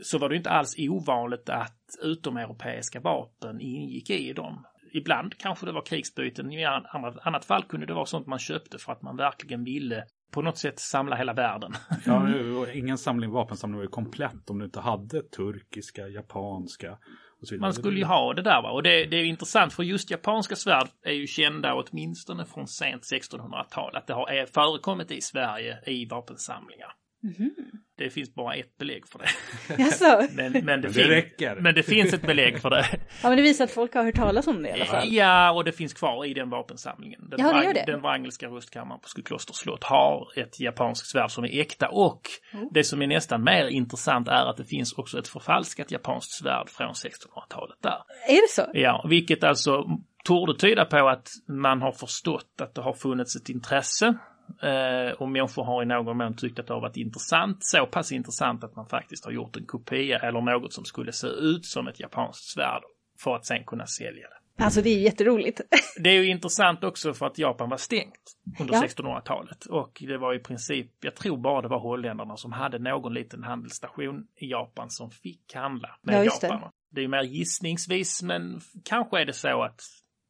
så 0.03 0.19
var 0.19 0.29
det 0.29 0.37
inte 0.37 0.51
alls 0.51 0.75
ovanligt 0.79 1.49
att 1.49 1.83
utomeuropeiska 2.03 3.01
vapen 3.01 3.61
ingick 3.61 4.11
i 4.11 4.33
dem. 4.33 4.67
Ibland 4.93 5.39
kanske 5.39 5.67
det 5.67 5.73
var 5.73 5.83
krigsbyten, 5.83 6.53
i 6.53 6.65
annat 7.23 7.45
fall 7.45 7.63
kunde 7.63 7.87
det 7.87 7.95
vara 7.95 8.07
sånt 8.07 8.27
man 8.27 8.39
köpte 8.39 8.79
för 8.79 8.93
att 8.93 9.03
man 9.03 9.17
verkligen 9.17 9.65
ville 9.65 10.05
på 10.33 10.43
något 10.43 10.59
sätt 10.59 10.79
samla 10.81 11.17
hela 11.17 11.33
världen. 11.33 11.73
Ja, 12.07 12.29
ingen 12.73 12.99
samling, 12.99 13.31
vapensamling 13.31 13.77
var 13.77 13.85
ju 13.85 13.89
komplett 13.89 14.51
om 14.51 14.59
du 14.59 14.65
inte 14.65 14.81
hade 14.81 15.23
turkiska, 15.23 16.09
japanska 16.09 16.99
och 17.41 17.49
så 17.49 17.55
vidare. 17.55 17.67
Man 17.67 17.75
skulle 17.75 17.99
ju 17.99 18.05
ha 18.05 18.35
det 18.35 18.43
där 18.43 18.63
va. 18.63 18.71
Och 18.71 18.83
det, 18.83 19.05
det 19.05 19.17
är 19.17 19.25
intressant 19.25 19.73
för 19.73 19.83
just 19.83 20.11
japanska 20.11 20.57
svärd 20.57 20.89
är 21.03 21.13
ju 21.13 21.27
kända 21.27 21.75
åtminstone 21.75 22.45
från 22.45 22.67
sent 22.67 23.03
1600-tal. 23.03 23.97
Att 23.97 24.07
det 24.07 24.15
har 24.15 24.47
förekommit 24.47 25.11
i 25.11 25.21
Sverige 25.21 25.79
i 25.87 26.07
vapensamlingar. 26.07 26.93
Mm. 27.25 27.51
Det 27.99 28.11
finns 28.11 28.35
bara 28.35 28.55
ett 28.55 28.79
belägg 28.79 29.09
för 29.09 29.19
det. 29.19 29.29
Jaså? 29.83 30.27
men, 30.35 30.53
men, 30.53 30.53
det, 30.53 30.63
men 30.63 30.81
det 30.81 30.91
fin- 30.93 31.05
räcker. 31.07 31.57
Men 31.61 31.75
det 31.75 31.83
finns 31.83 32.15
ett 32.15 32.23
belägg 32.27 32.61
för 32.61 32.71
det. 32.71 32.87
Ja, 33.23 33.29
men 33.29 33.37
det 33.37 33.43
visar 33.43 33.65
att 33.65 33.71
folk 33.71 33.95
har 33.95 34.05
hört 34.05 34.15
talas 34.15 34.47
om 34.47 34.63
det 34.63 34.69
i 34.69 34.73
alla 34.73 34.85
fall. 34.85 35.09
Ja, 35.13 35.51
och 35.53 35.65
det 35.65 35.73
finns 35.73 35.95
kvar 35.95 36.25
i 36.25 36.35
den 36.35 36.51
vapensamlingen. 36.51 37.29
Den, 37.31 37.41
Ja, 37.41 37.53
det 37.53 37.65
gör 37.65 37.75
det. 37.75 37.85
den 37.87 38.01
wrangelska 38.01 38.47
rustkammaren 38.49 39.01
på 39.01 39.09
Skoklosters 39.09 39.57
slott 39.57 39.85
har 39.85 40.29
ett 40.37 40.61
japanskt 40.61 41.07
svärd 41.11 41.31
som 41.31 41.45
är 41.45 41.61
äkta 41.61 41.89
och 41.89 42.21
det 42.71 42.85
som 42.85 43.03
är 43.03 43.07
nästan 43.07 43.45
mer 43.45 43.67
intressant 43.67 44.29
är 44.29 44.51
att 44.51 44.57
det 44.57 44.65
finns 44.65 44.93
också 44.93 45.19
ett 45.19 45.29
förfalskat 45.29 45.91
japanskt 45.91 46.33
svärd 46.33 46.69
från 46.71 46.93
1600-talet 46.93 47.77
där. 47.83 47.99
Är 48.29 48.43
det 48.43 48.51
så? 48.51 48.71
Ja, 48.81 49.07
vilket 49.09 49.45
alltså 49.45 49.85
torde 50.25 50.59
tyda 50.59 50.85
på 50.85 51.09
att 51.09 51.29
man 51.49 51.83
har 51.83 51.93
förstått 51.93 52.61
att 52.63 52.75
det 52.75 52.83
har 52.83 52.93
funnits 52.95 53.37
ett 53.37 53.49
intresse 53.49 54.15
eh, 54.63 55.13
och 55.13 55.29
människor 55.29 55.65
har 55.65 55.83
i 55.83 55.87
någon 55.87 56.17
mån 56.17 56.37
tyckt 56.37 56.59
att 56.59 56.67
det 56.67 56.75
har 56.75 56.81
varit 56.81 56.97
intressant, 56.97 57.57
så 57.61 57.87
pass 57.87 58.13
intressant 58.13 58.65
att 58.65 58.77
man 58.77 58.87
faktiskt 58.87 59.25
har 59.25 59.33
gjort 59.33 59.57
en 59.57 59.67
kopia 59.67 60.19
eller 60.19 60.41
något 60.41 60.73
som 60.73 60.85
skulle 60.85 61.13
se 61.13 61.27
ut 61.27 61.67
som 61.67 61.89
ett 61.89 62.01
japanskt 62.01 62.45
svärd 62.45 62.83
för 63.23 63.37
att 63.37 63.47
sen 63.47 63.65
kunna 63.65 63.87
sälja 63.87 64.29
det. 64.29 64.65
Alltså 64.65 64.83
det 64.83 64.91
är 64.91 64.99
jätteroligt. 64.99 65.61
Det 66.01 66.11
är 66.11 66.15
ju 66.23 66.31
intressant 66.31 66.85
också 66.85 67.15
för 67.15 67.27
att 67.27 67.39
Japan 67.39 67.69
var 67.71 67.77
stängt 67.77 68.37
under 68.61 68.75
Ja. 68.75 68.83
1600-talet 68.83 69.67
och 69.67 70.03
det 70.07 70.19
var 70.19 70.35
i 70.35 70.39
princip, 70.39 70.91
jag 71.01 71.15
tror 71.15 71.37
bara 71.37 71.63
det 71.63 71.69
var 71.69 71.79
holländarna 71.79 72.37
som 72.37 72.53
hade 72.53 72.79
någon 72.79 73.15
liten 73.15 73.43
handelsstation 73.45 74.27
i 74.37 74.51
Japan 74.51 74.91
som 74.91 75.11
fick 75.11 75.55
handla 75.55 75.89
med 76.03 76.15
Ja, 76.15 76.25
just 76.25 76.41
det. 76.41 76.47
Japan. 76.47 76.71
Det 76.91 77.01
är 77.01 77.03
ju 77.03 77.09
mer 77.09 77.23
gissningsvis 77.23 78.23
men 78.23 78.61
kanske 78.85 79.21
är 79.21 79.25
det 79.25 79.33
så 79.33 79.63
att 79.63 79.81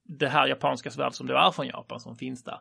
det 0.04 0.28
här 0.28 0.46
japanska 0.46 0.90
svärd 0.90 1.12
som 1.12 1.26
då 1.26 1.34
är 1.34 1.50
från 1.50 1.66
Japan 1.66 2.00
som 2.00 2.16
finns 2.16 2.44
där 2.44 2.58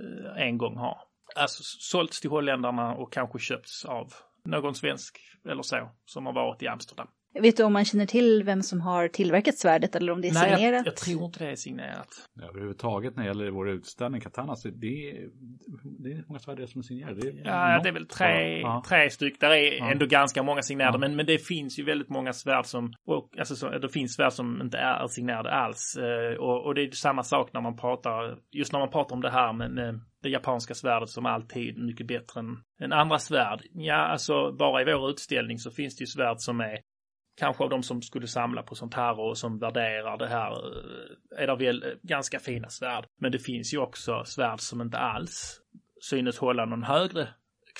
Eh, 0.00 0.42
en 0.42 0.58
gång 0.58 0.76
har 0.76 0.98
alltså 1.36 1.62
sålts 1.62 2.20
till 2.20 2.30
holländarna 2.30 2.94
och 2.94 3.12
kanske 3.12 3.38
köpts 3.38 3.84
av 3.84 4.12
någon 4.44 4.74
svensk 4.74 5.20
eller 5.44 5.62
så 5.62 5.90
som 6.04 6.26
har 6.26 6.32
varit 6.32 6.62
i 6.62 6.68
Amsterdam. 6.68 7.08
Vet 7.40 7.56
du 7.56 7.62
om 7.64 7.72
man 7.72 7.84
känner 7.84 8.06
till 8.06 8.42
vem 8.44 8.62
som 8.62 8.80
har 8.80 9.08
tillverkat 9.08 9.58
svärdet 9.58 9.96
eller 9.96 10.12
om 10.12 10.20
det 10.20 10.28
är 10.28 10.32
Nej, 10.34 10.50
jag, 10.50 10.58
signerat? 10.58 10.86
jag 10.86 10.96
tror 10.96 11.24
inte 11.24 11.44
det 11.44 11.50
är 11.50 11.54
signerat. 11.56 12.08
Överhuvudtaget 12.42 13.16
när 13.16 13.22
det 13.22 13.28
gäller 13.28 13.50
vår 13.50 13.70
utställning 13.70 14.20
Katana, 14.20 14.56
så 14.56 14.68
det 14.68 15.10
är, 15.10 15.28
det 16.02 16.12
är 16.12 16.24
många 16.28 16.38
svärd 16.38 16.68
som 16.68 16.78
är 16.78 16.82
signerade. 16.82 17.20
Det 17.20 17.28
är 17.28 17.44
Ja, 17.44 17.74
något 17.74 17.82
det 17.82 17.88
är 17.88 17.92
väl 17.92 18.06
tre, 18.06 18.60
Ja. 18.60 18.84
tre 18.88 19.10
styck. 19.10 19.40
Där 19.40 19.50
är 19.50 19.78
Ja. 19.78 19.90
ändå 19.92 20.06
ganska 20.06 20.42
många 20.42 20.62
signerade, 20.62 20.94
Ja. 20.94 20.98
men, 20.98 21.16
men 21.16 21.26
det 21.26 21.38
finns 21.38 21.78
ju 21.78 21.84
väldigt 21.84 22.08
många 22.08 22.32
svärd 22.32 22.66
som, 22.66 22.92
och, 23.06 23.38
alltså 23.38 23.56
så, 23.56 23.68
det 23.78 23.88
finns 23.88 24.14
svärd 24.14 24.32
som 24.32 24.60
inte 24.62 24.78
är 24.78 25.06
signerade 25.08 25.50
alls. 25.50 25.96
Eh, 25.96 26.36
och, 26.38 26.66
och 26.66 26.74
det 26.74 26.82
är 26.82 26.90
samma 26.90 27.22
sak 27.22 27.50
när 27.52 27.60
man 27.60 27.76
pratar, 27.76 28.38
just 28.50 28.72
när 28.72 28.80
man 28.80 28.90
pratar 28.90 29.16
om 29.16 29.22
det 29.22 29.30
här 29.30 29.52
med, 29.52 29.70
med 29.70 30.00
det 30.22 30.28
japanska 30.28 30.74
svärdet 30.74 31.08
som 31.08 31.26
alltid 31.26 31.78
mycket 31.78 32.06
bättre 32.06 32.40
än, 32.40 32.56
än 32.82 32.92
andra 32.92 33.18
svärd. 33.18 33.60
Ja, 33.72 33.94
alltså 33.96 34.52
bara 34.52 34.82
i 34.82 34.84
vår 34.84 35.10
utställning 35.10 35.58
så 35.58 35.70
finns 35.70 35.96
det 35.96 36.02
ju 36.02 36.06
svärd 36.06 36.36
som 36.38 36.60
är 36.60 36.78
kanske 37.36 37.64
av 37.64 37.70
de 37.70 37.82
som 37.82 38.02
skulle 38.02 38.26
samla 38.26 38.62
på 38.62 38.74
sånt 38.74 38.94
här 38.94 39.20
och 39.20 39.38
som 39.38 39.58
värderar 39.58 40.18
det 40.18 40.28
här 40.28 40.50
eh, 40.50 41.42
är 41.42 41.46
det 41.46 41.56
väl 41.56 41.82
eh, 41.82 41.88
ganska 42.02 42.38
fina 42.38 42.68
svärd. 42.68 43.06
Men 43.20 43.32
det 43.32 43.38
finns 43.38 43.74
ju 43.74 43.78
också 43.78 44.24
svärd 44.24 44.60
som 44.60 44.80
inte 44.80 44.98
alls 44.98 45.60
synes 46.00 46.38
hålla 46.38 46.64
någon 46.64 46.82
högre 46.82 47.28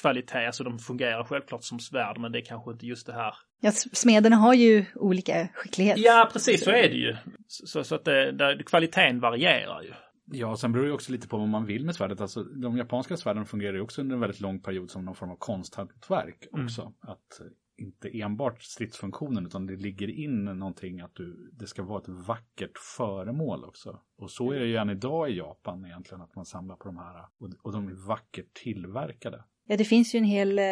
kvalitet. 0.00 0.46
Alltså 0.46 0.64
de 0.64 0.78
fungerar 0.78 1.24
självklart 1.24 1.64
som 1.64 1.80
svärd 1.80 2.18
men 2.18 2.32
det 2.32 2.38
är 2.38 2.44
kanske 2.44 2.70
inte 2.70 2.86
just 2.86 3.06
det 3.06 3.12
här. 3.12 3.34
Ja, 3.60 3.72
smederna 3.72 4.36
har 4.36 4.54
ju 4.54 4.84
olika 4.94 5.48
skicklighet. 5.54 5.98
Ja 5.98 6.30
precis 6.32 6.64
så 6.64 6.70
är 6.70 6.88
det 6.88 6.96
ju. 6.96 7.16
Så, 7.46 7.84
så 7.84 7.94
att 7.94 8.04
det, 8.04 8.32
det, 8.32 8.62
kvaliteten 8.66 9.20
varierar 9.20 9.82
ju. 9.82 9.92
Ja, 10.24 10.56
sen 10.56 10.72
beror 10.72 10.84
det 10.84 10.88
ju 10.88 10.94
också 10.94 11.12
lite 11.12 11.28
på 11.28 11.38
vad 11.38 11.48
man 11.48 11.66
vill 11.66 11.84
med 11.84 11.94
svärdet. 11.94 12.20
Alltså, 12.20 12.42
de 12.42 12.76
japanska 12.76 13.16
svärden 13.16 13.46
fungerar 13.46 13.74
ju 13.74 13.80
också 13.80 14.00
under 14.00 14.14
en 14.14 14.20
väldigt 14.20 14.40
lång 14.40 14.60
period 14.60 14.90
som 14.90 15.04
någon 15.04 15.14
form 15.14 15.30
av 15.30 15.36
konsthantverk 15.36 16.46
också. 16.52 16.92
Att 17.00 17.40
eh, 17.40 17.46
inte 17.82 18.20
enbart 18.20 18.62
stridsfunktionen 18.62 19.46
utan 19.46 19.66
det 19.66 19.76
ligger 19.76 20.10
in 20.10 20.44
någonting 20.44 21.00
att 21.00 21.14
du, 21.14 21.50
det 21.52 21.66
ska 21.66 21.82
vara 21.82 21.98
ett 22.00 22.08
vackert 22.08 22.78
föremål 22.96 23.64
också. 23.64 24.00
Och 24.18 24.30
så 24.30 24.52
är 24.52 24.58
det 24.60 24.66
ju 24.66 24.76
än 24.76 24.90
idag 24.90 25.30
i 25.30 25.36
Japan 25.36 25.84
egentligen 25.84 26.22
att 26.22 26.36
man 26.36 26.44
samlar 26.46 26.76
på 26.76 26.84
de 26.88 26.96
här 26.98 27.24
och, 27.38 27.48
och 27.62 27.72
de 27.72 27.88
är 27.88 28.06
vackert 28.08 28.54
tillverkade. 28.54 29.44
Ja, 29.66 29.76
det 29.76 29.84
finns 29.84 30.14
ju 30.14 30.18
en 30.18 30.24
hel, 30.24 30.58
eh, 30.58 30.64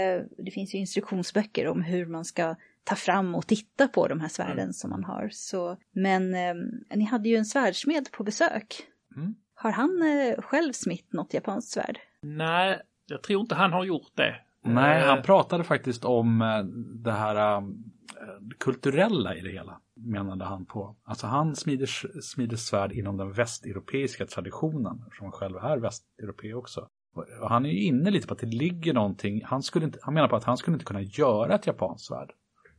det 0.44 0.50
finns 0.54 0.74
ju 0.74 0.78
instruktionsböcker 0.78 1.66
om 1.68 1.82
hur 1.82 2.06
man 2.06 2.24
ska 2.24 2.56
ta 2.84 2.94
fram 2.96 3.34
och 3.34 3.46
titta 3.46 3.88
på 3.88 4.08
de 4.08 4.20
här 4.20 4.28
svärden 4.28 4.58
Mm. 4.58 4.72
som 4.72 4.90
man 4.90 5.04
har. 5.04 5.28
Så, 5.32 5.76
men 5.92 6.34
eh, 6.34 6.54
ni 6.96 7.04
hade 7.04 7.28
ju 7.28 7.36
en 7.36 7.44
svärdsmed 7.44 8.12
på 8.12 8.24
besök. 8.24 8.82
Mm. 9.16 9.34
Har 9.54 9.70
han 9.70 10.02
eh, 10.02 10.42
själv 10.42 10.72
smitt 10.72 11.12
något 11.12 11.34
japanskt 11.34 11.72
svärd? 11.72 11.98
Nej, 12.22 12.80
jag 13.06 13.22
tror 13.22 13.40
inte 13.40 13.54
han 13.54 13.72
har 13.72 13.84
gjort 13.84 14.12
det. 14.14 14.34
Nej, 14.64 15.02
Eh, 15.02 15.08
han 15.08 15.22
pratade 15.22 15.64
faktiskt 15.64 16.04
om 16.04 16.42
eh, 16.42 16.62
det 17.02 17.12
här 17.12 17.56
eh, 17.56 17.62
kulturella 18.58 19.34
i 19.34 19.40
det 19.40 19.50
hela, 19.50 19.80
menade 19.96 20.44
han 20.44 20.66
på. 20.66 20.96
Alltså 21.04 21.26
han 21.26 21.56
smider, 21.56 21.86
smider 22.22 22.56
svärd 22.56 22.92
inom 22.92 23.16
den 23.16 23.32
västeuropeiska 23.32 24.26
traditionen, 24.26 25.02
eftersom 25.06 25.24
han 25.24 25.32
själv 25.32 25.56
är 25.56 25.78
västeuropé 25.78 26.54
också. 26.54 26.88
Och 27.42 27.48
han 27.48 27.66
är 27.66 27.70
ju 27.70 27.82
inne 27.84 28.10
lite 28.10 28.26
på 28.26 28.34
att 28.34 28.40
det 28.40 28.46
ligger 28.46 28.94
någonting, 28.94 29.42
han, 29.44 29.62
skulle 29.62 29.84
inte, 29.84 29.98
han 30.02 30.14
menar 30.14 30.28
på 30.28 30.36
att 30.36 30.44
han 30.44 30.56
skulle 30.56 30.74
inte 30.74 30.84
kunna 30.84 31.00
göra 31.02 31.54
ett 31.54 31.66
japanskt 31.66 32.06
svärd 32.06 32.30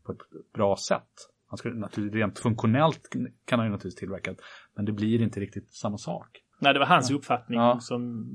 på 0.05 0.11
ett 0.11 0.19
bra 0.53 0.75
sätt. 0.77 1.11
Han 1.47 1.57
skulle 1.57 1.75
naturligtvis, 1.75 2.19
rent 2.19 2.39
funktionellt 2.39 3.09
kan 3.45 3.59
han 3.59 3.67
ju 3.67 3.71
naturligtvis 3.71 3.99
tillverka 3.99 4.35
men 4.75 4.85
det 4.85 4.91
blir 4.91 5.21
inte 5.21 5.39
riktigt 5.39 5.73
samma 5.73 5.97
sak. 5.97 6.27
Nej, 6.59 6.73
det 6.73 6.79
var 6.79 6.85
hans 6.85 7.11
uppfattning 7.11 7.59
Ja. 7.59 7.79
som 7.79 8.29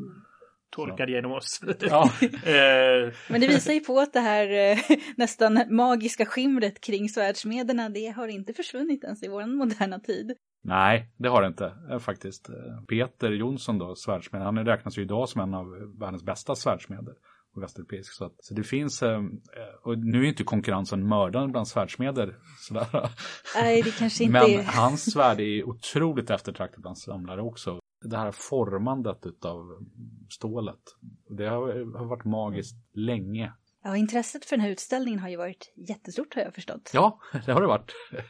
tolkade 0.70 1.12
genom 1.12 1.33
oss. 1.33 1.61
Ja. 1.81 2.11
Eh, 2.22 3.12
Men 3.29 3.40
det 3.40 3.46
visar 3.48 3.72
ju 3.72 3.81
på 3.81 4.00
att 4.00 4.12
det 4.12 4.20
här 4.20 4.72
eh, 4.72 4.79
nästan 5.16 5.62
magiska 5.70 6.26
skimret 6.26 6.81
kring 6.81 7.09
svärdsmederna, 7.09 7.88
det 7.88 8.09
har 8.09 8.29
inte 8.29 8.52
försvunnit 8.52 9.05
ens 9.05 9.22
i 9.22 9.29
vår 9.29 9.46
moderna 9.46 10.00
tid. 10.00 10.33
Nej, 10.64 11.09
det 11.18 11.29
har 11.29 11.42
det 11.42 11.48
inte 11.48 11.72
eh, 11.90 11.98
faktiskt. 11.98 12.50
Peter 12.88 13.31
Jonsson 13.31 13.79
då, 13.79 13.94
svärdsmed, 13.94 14.42
han 14.42 14.64
räknas 14.64 14.98
ju 14.98 15.02
idag 15.02 15.29
som 15.29 15.40
en 15.40 15.55
av 15.55 15.66
världens 16.00 16.24
bästa 16.24 16.55
svärdsmeder. 16.55 17.14
Och 17.57 17.62
västeuropeisk. 17.62 18.12
Så, 18.12 18.24
att, 18.24 18.35
så 18.38 18.55
det 18.55 18.62
finns, 18.62 19.02
och 19.85 19.98
nu 19.98 20.24
är 20.24 20.29
inte 20.29 20.44
konkurrensen 20.44 21.09
mördande 21.09 21.52
bland 21.52 21.68
svärdsmeder. 21.68 22.37
Sådär. 22.59 23.11
Nej, 23.55 23.83
det 23.83 23.98
kanske 23.98 24.24
inte 24.24 24.33
Men 24.33 24.50
är... 24.50 24.62
hans 24.62 25.12
svärd 25.12 25.40
är 25.40 25.68
otroligt 25.68 26.31
eftertraktat 26.31 26.83
bland 26.83 26.98
samlare 26.98 27.42
också. 27.42 27.81
Det 28.00 28.16
här 28.16 28.32
formandet 28.32 29.26
utav 29.26 29.66
stålet. 30.30 30.80
Det 31.38 31.46
har, 31.46 31.98
har 31.98 32.06
varit 32.06 32.24
magiskt 32.24 32.76
länge. 32.94 33.52
Ja, 33.85 33.96
intresset 33.96 34.44
för 34.44 34.56
den 34.56 34.64
här 34.64 34.70
utställningen 34.70 35.20
har 35.20 35.28
ju 35.28 35.37
varit 35.37 35.72
jättestort 35.88 36.35
har 36.35 36.42
jag 36.42 36.54
förstått. 36.54 36.90
Ja, 36.94 37.20
det 37.46 37.52
har 37.52 37.61
det 37.61 37.66
varit. 37.66 37.92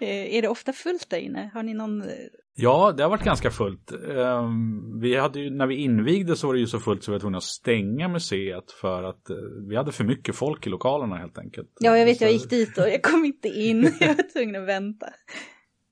Eh, 0.00 0.34
Är 0.36 0.42
det 0.42 0.48
ofta 0.48 0.72
fullt 0.72 1.10
där 1.10 1.18
inne? 1.18 1.50
Har 1.54 1.62
ni 1.62 1.74
någon... 1.74 2.02
eh, 2.02 2.08
Ja, 2.54 2.92
det 2.96 3.02
har 3.02 3.10
varit 3.10 3.24
ganska 3.24 3.50
fullt. 3.50 3.92
Ehm, 3.92 5.00
Vi 5.00 5.16
hade 5.16 5.40
ju, 5.40 5.50
när 5.50 5.66
vi 5.66 5.74
invigde 5.76 6.36
så 6.36 6.46
var 6.46 6.54
det 6.54 6.60
ju 6.60 6.66
så 6.66 6.78
fullt 6.80 7.02
så 7.04 7.10
vi 7.10 7.14
var 7.14 7.20
tvungna 7.20 7.38
att 7.38 7.44
stänga 7.44 8.08
museet 8.08 8.70
för 8.72 9.02
att 9.02 9.30
eh, 9.30 9.36
vi 9.68 9.76
hade 9.76 9.92
för 9.92 10.04
mycket 10.04 10.36
folk 10.36 10.66
i 10.66 10.70
lokalerna 10.70 11.16
helt 11.16 11.38
enkelt. 11.38 11.68
Ja, 11.80 11.98
jag 11.98 12.04
vet, 12.06 12.20
jag 12.20 12.32
gick 12.32 12.50
dit 12.50 12.78
och 12.78 12.88
jag 12.88 13.02
kom 13.02 13.24
inte 13.24 13.48
in. 13.48 13.82
Jag 14.00 14.14
var 14.14 14.32
tvungen 14.32 14.62
att 14.62 14.68
vänta. 14.68 15.06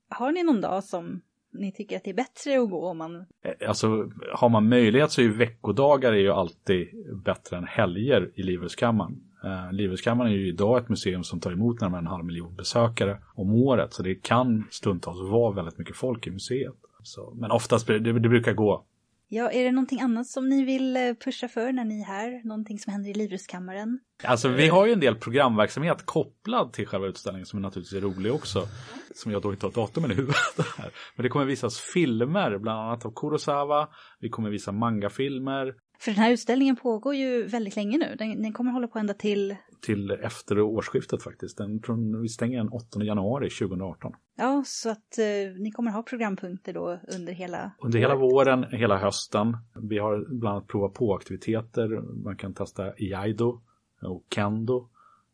Har 0.09 0.31
ni 0.31 0.43
någon 0.43 0.61
dag 0.61 0.83
som 0.83 1.21
ni 1.57 1.71
tycker 1.71 1.97
att 1.97 2.03
det 2.03 2.09
är 2.09 2.13
bättre 2.13 2.61
att 2.61 2.69
gå 2.69 2.87
om 2.87 2.97
man... 2.97 3.15
Eh, 3.15 3.69
alltså, 3.69 4.09
har 4.33 4.49
man 4.49 4.69
möjlighet 4.69 5.11
så 5.11 5.21
är 5.21 5.25
ju 5.25 5.33
veckodagar 5.33 6.13
är 6.13 6.17
ju 6.17 6.31
alltid 6.31 6.87
bättre 7.25 7.57
än 7.57 7.67
helger 7.67 8.31
i 8.35 8.43
Livrustkammaren. 8.43 9.21
Uh, 9.45 9.65
eh, 9.65 9.71
Livrustkammaren 9.71 10.31
är 10.31 10.35
ju 10.35 10.47
idag 10.47 10.77
ett 10.77 10.89
museum 10.89 11.23
som 11.23 11.39
tar 11.39 11.51
emot 11.51 11.81
närmare 11.81 11.99
en 11.99 12.07
halv 12.07 12.25
miljon 12.25 12.55
besökare 12.55 13.17
om 13.35 13.53
året. 13.53 13.93
Så 13.93 14.03
det 14.03 14.15
kan 14.15 14.67
stundtals 14.71 15.31
vara 15.31 15.53
väldigt 15.53 15.77
mycket 15.77 15.95
folk 15.95 16.27
i 16.27 16.31
museet. 16.31 16.73
Så, 17.03 17.33
men 17.35 17.51
oftast, 17.51 17.87
det, 17.87 17.99
det 17.99 18.29
brukar 18.29 18.53
gå. 18.53 18.85
Ja, 19.29 19.51
är 19.51 19.63
det 19.63 19.71
någonting 19.71 20.01
annat 20.01 20.27
som 20.27 20.49
ni 20.49 20.65
vill 20.65 20.97
eh, 20.97 21.13
pusha 21.25 21.47
för 21.47 21.71
när 21.71 21.85
ni 21.85 22.01
är 22.01 22.05
här? 22.05 22.47
Någonting 22.47 22.79
som 22.79 22.93
händer 22.93 23.09
i 23.09 23.13
Livrustkammaren? 23.13 23.99
Alltså 24.23 24.47
vi 24.49 24.67
har 24.67 24.85
ju 24.85 24.93
en 24.93 24.99
del 24.99 25.15
programverksamhet 25.15 26.05
kopplad 26.05 26.73
till 26.73 26.87
själva 26.87 27.07
utställningen 27.07 27.45
som 27.45 27.59
är 27.59 27.63
naturligtvis 27.63 27.97
är 27.97 28.01
rolig 28.01 28.33
också. 28.33 28.67
Som 29.15 29.31
jag 29.31 29.41
då 29.41 29.51
inte 29.51 29.65
har 29.65 29.71
datumen 29.71 30.11
i 30.11 30.13
huvudet. 30.13 30.37
Här. 30.77 30.91
Men 31.15 31.23
det 31.23 31.29
kommer 31.29 31.45
visas 31.45 31.79
filmer, 31.79 32.57
bland 32.57 32.79
annat 32.79 33.05
av 33.05 33.13
Kurosawa. 33.15 33.89
Vi 34.19 34.29
kommer 34.29 34.49
visa 34.49 34.71
mangafilmer 34.71 35.73
för 35.99 36.11
den 36.11 36.19
här 36.19 36.31
utställningen 36.31 36.75
pågår 36.75 37.15
ju 37.15 37.43
väldigt 37.43 37.75
länge 37.75 37.97
nu. 37.97 38.15
Den, 38.19 38.41
den 38.41 38.53
kommer 38.53 38.71
hålla 38.71 38.87
på 38.87 38.99
ända 38.99 39.13
till... 39.13 39.55
till 39.81 40.11
efter 40.11 40.59
årsskiftet 40.59 41.23
faktiskt. 41.23 41.57
Den, 41.57 41.81
vi 42.21 42.29
stänger 42.29 42.57
den 42.57 42.69
8 42.69 43.03
januari 43.03 43.49
2018. 43.49 44.13
Ja, 44.35 44.63
så 44.65 44.89
att 44.89 45.17
eh, 45.17 45.55
ni 45.57 45.71
kommer 45.71 45.91
ha 45.91 46.03
programpunkter 46.03 46.73
då 46.73 46.99
under 47.15 47.33
hela... 47.33 47.71
Under 47.79 47.99
hela 47.99 48.15
våren, 48.15 48.63
hela 48.71 48.97
hösten. 48.97 49.57
Vi 49.75 49.97
har 49.97 50.25
bland 50.39 50.55
annat 50.57 50.67
prova 50.67 50.89
på 50.89 51.15
aktiviteter. 51.15 51.87
Man 52.23 52.35
kan 52.37 52.53
testa 52.53 52.97
iaido 52.97 53.61
och 54.01 54.23
kendo. 54.35 54.89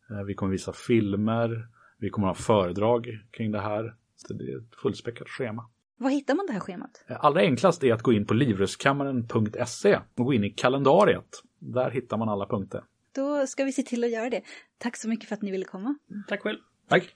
Eh, 0.09 0.23
Vi 0.23 0.33
kommer 0.33 0.51
visa 0.51 0.73
filmer. 0.73 1.67
Vi 1.97 2.09
kommer 2.09 2.27
ha 2.27 2.35
föredrag 2.35 3.19
kring 3.31 3.51
det 3.51 3.61
här. 3.61 3.95
Så 4.15 4.33
det 4.33 4.43
är 4.43 4.57
ett 4.57 4.75
fullspäckat 4.81 5.29
schema. 5.29 5.69
Var 6.03 6.09
hittar 6.09 6.35
man 6.35 6.45
det 6.45 6.53
här 6.53 6.59
schemat? 6.59 7.03
Eh, 7.07 7.17
Allra 7.25 7.41
enklast 7.41 7.83
är 7.83 7.93
att 7.93 8.01
gå 8.01 8.13
in 8.13 8.25
på 8.25 8.33
livrustkammaren.se 8.33 9.99
och 10.15 10.25
gå 10.25 10.33
in 10.33 10.43
i 10.43 10.49
kalendariet. 10.49 11.41
Där 11.59 11.91
hittar 11.91 12.17
man 12.17 12.29
alla 12.29 12.45
punkter. 12.47 12.83
Då 13.15 13.47
ska 13.47 13.63
vi 13.63 13.71
se 13.73 13.83
till 13.83 14.03
att 14.03 14.11
göra 14.11 14.29
det. 14.29 14.41
Tack 14.77 14.97
så 14.97 15.09
mycket 15.09 15.27
för 15.29 15.35
att 15.35 15.41
ni 15.41 15.51
ville 15.51 15.65
komma. 15.65 15.95
tack 16.27 16.41
själv. 16.41 16.57
Tack! 16.89 17.15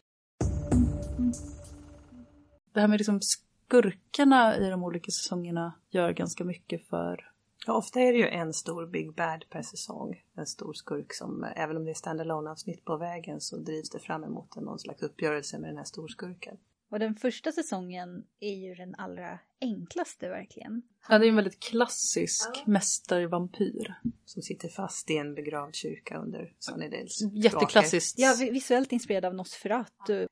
Det 2.74 2.80
här 2.80 2.88
med 2.88 2.98
liksom 3.00 3.20
skurkarna 3.22 4.58
i 4.58 4.70
de 4.70 4.84
olika 4.84 5.12
säsongerna 5.12 5.74
gör 5.90 6.12
ganska 6.12 6.44
mycket 6.44 6.88
för 6.88 7.32
Ja, 7.66 7.74
ofta 7.74 8.00
är 8.00 8.12
det 8.14 8.18
ju 8.20 8.28
en 8.28 8.54
stor 8.54 8.86
Big 8.88 9.14
Bad 9.16 9.46
per 9.50 9.62
säsong. 9.62 10.24
En 10.36 10.46
stor 10.46 10.74
skurk 10.74 11.14
som, 11.14 11.44
eh, 11.44 11.50
även 11.64 11.78
om 11.78 11.86
det 11.86 11.92
är 11.92 11.96
standalone 11.96 12.50
avsnitt 12.50 12.86
på 12.86 12.98
vägen, 12.98 13.42
så 13.42 13.58
drivs 13.58 13.90
det 13.90 14.00
fram 14.00 14.24
emot 14.24 14.56
en 14.58 14.64
någon 14.64 14.80
slags 14.80 15.02
uppgörelse 15.04 15.60
med 15.60 15.70
den 15.70 15.78
här 15.78 15.84
storskurken. 15.84 16.58
Och 16.90 17.00
den 17.00 17.16
första 17.16 17.52
säsongen 17.52 18.24
är 18.40 18.56
ju 18.56 18.76
den 18.76 18.96
allra 18.96 19.40
enklaste 19.62 20.30
verkligen. 20.30 20.82
Ja, 21.10 21.20
det 21.20 21.26
är 21.26 21.30
en 21.30 21.36
väldigt 21.36 21.60
klassisk 21.60 22.64
mästervampyr. 22.66 23.94
Som 24.26 24.42
sitter 24.42 24.70
fast 24.70 25.10
i 25.10 25.18
en 25.18 25.36
begravd 25.36 25.76
kyrka 25.76 26.18
under 26.18 26.54
Sunnydales 26.60 27.22
Jätteklassiskt. 27.34 28.20
Ja, 28.20 28.36
vi- 28.40 28.50
visuellt 28.52 28.92
inspirerad 28.92 29.26
av 29.26 29.36
Nosferatu. 29.36 30.28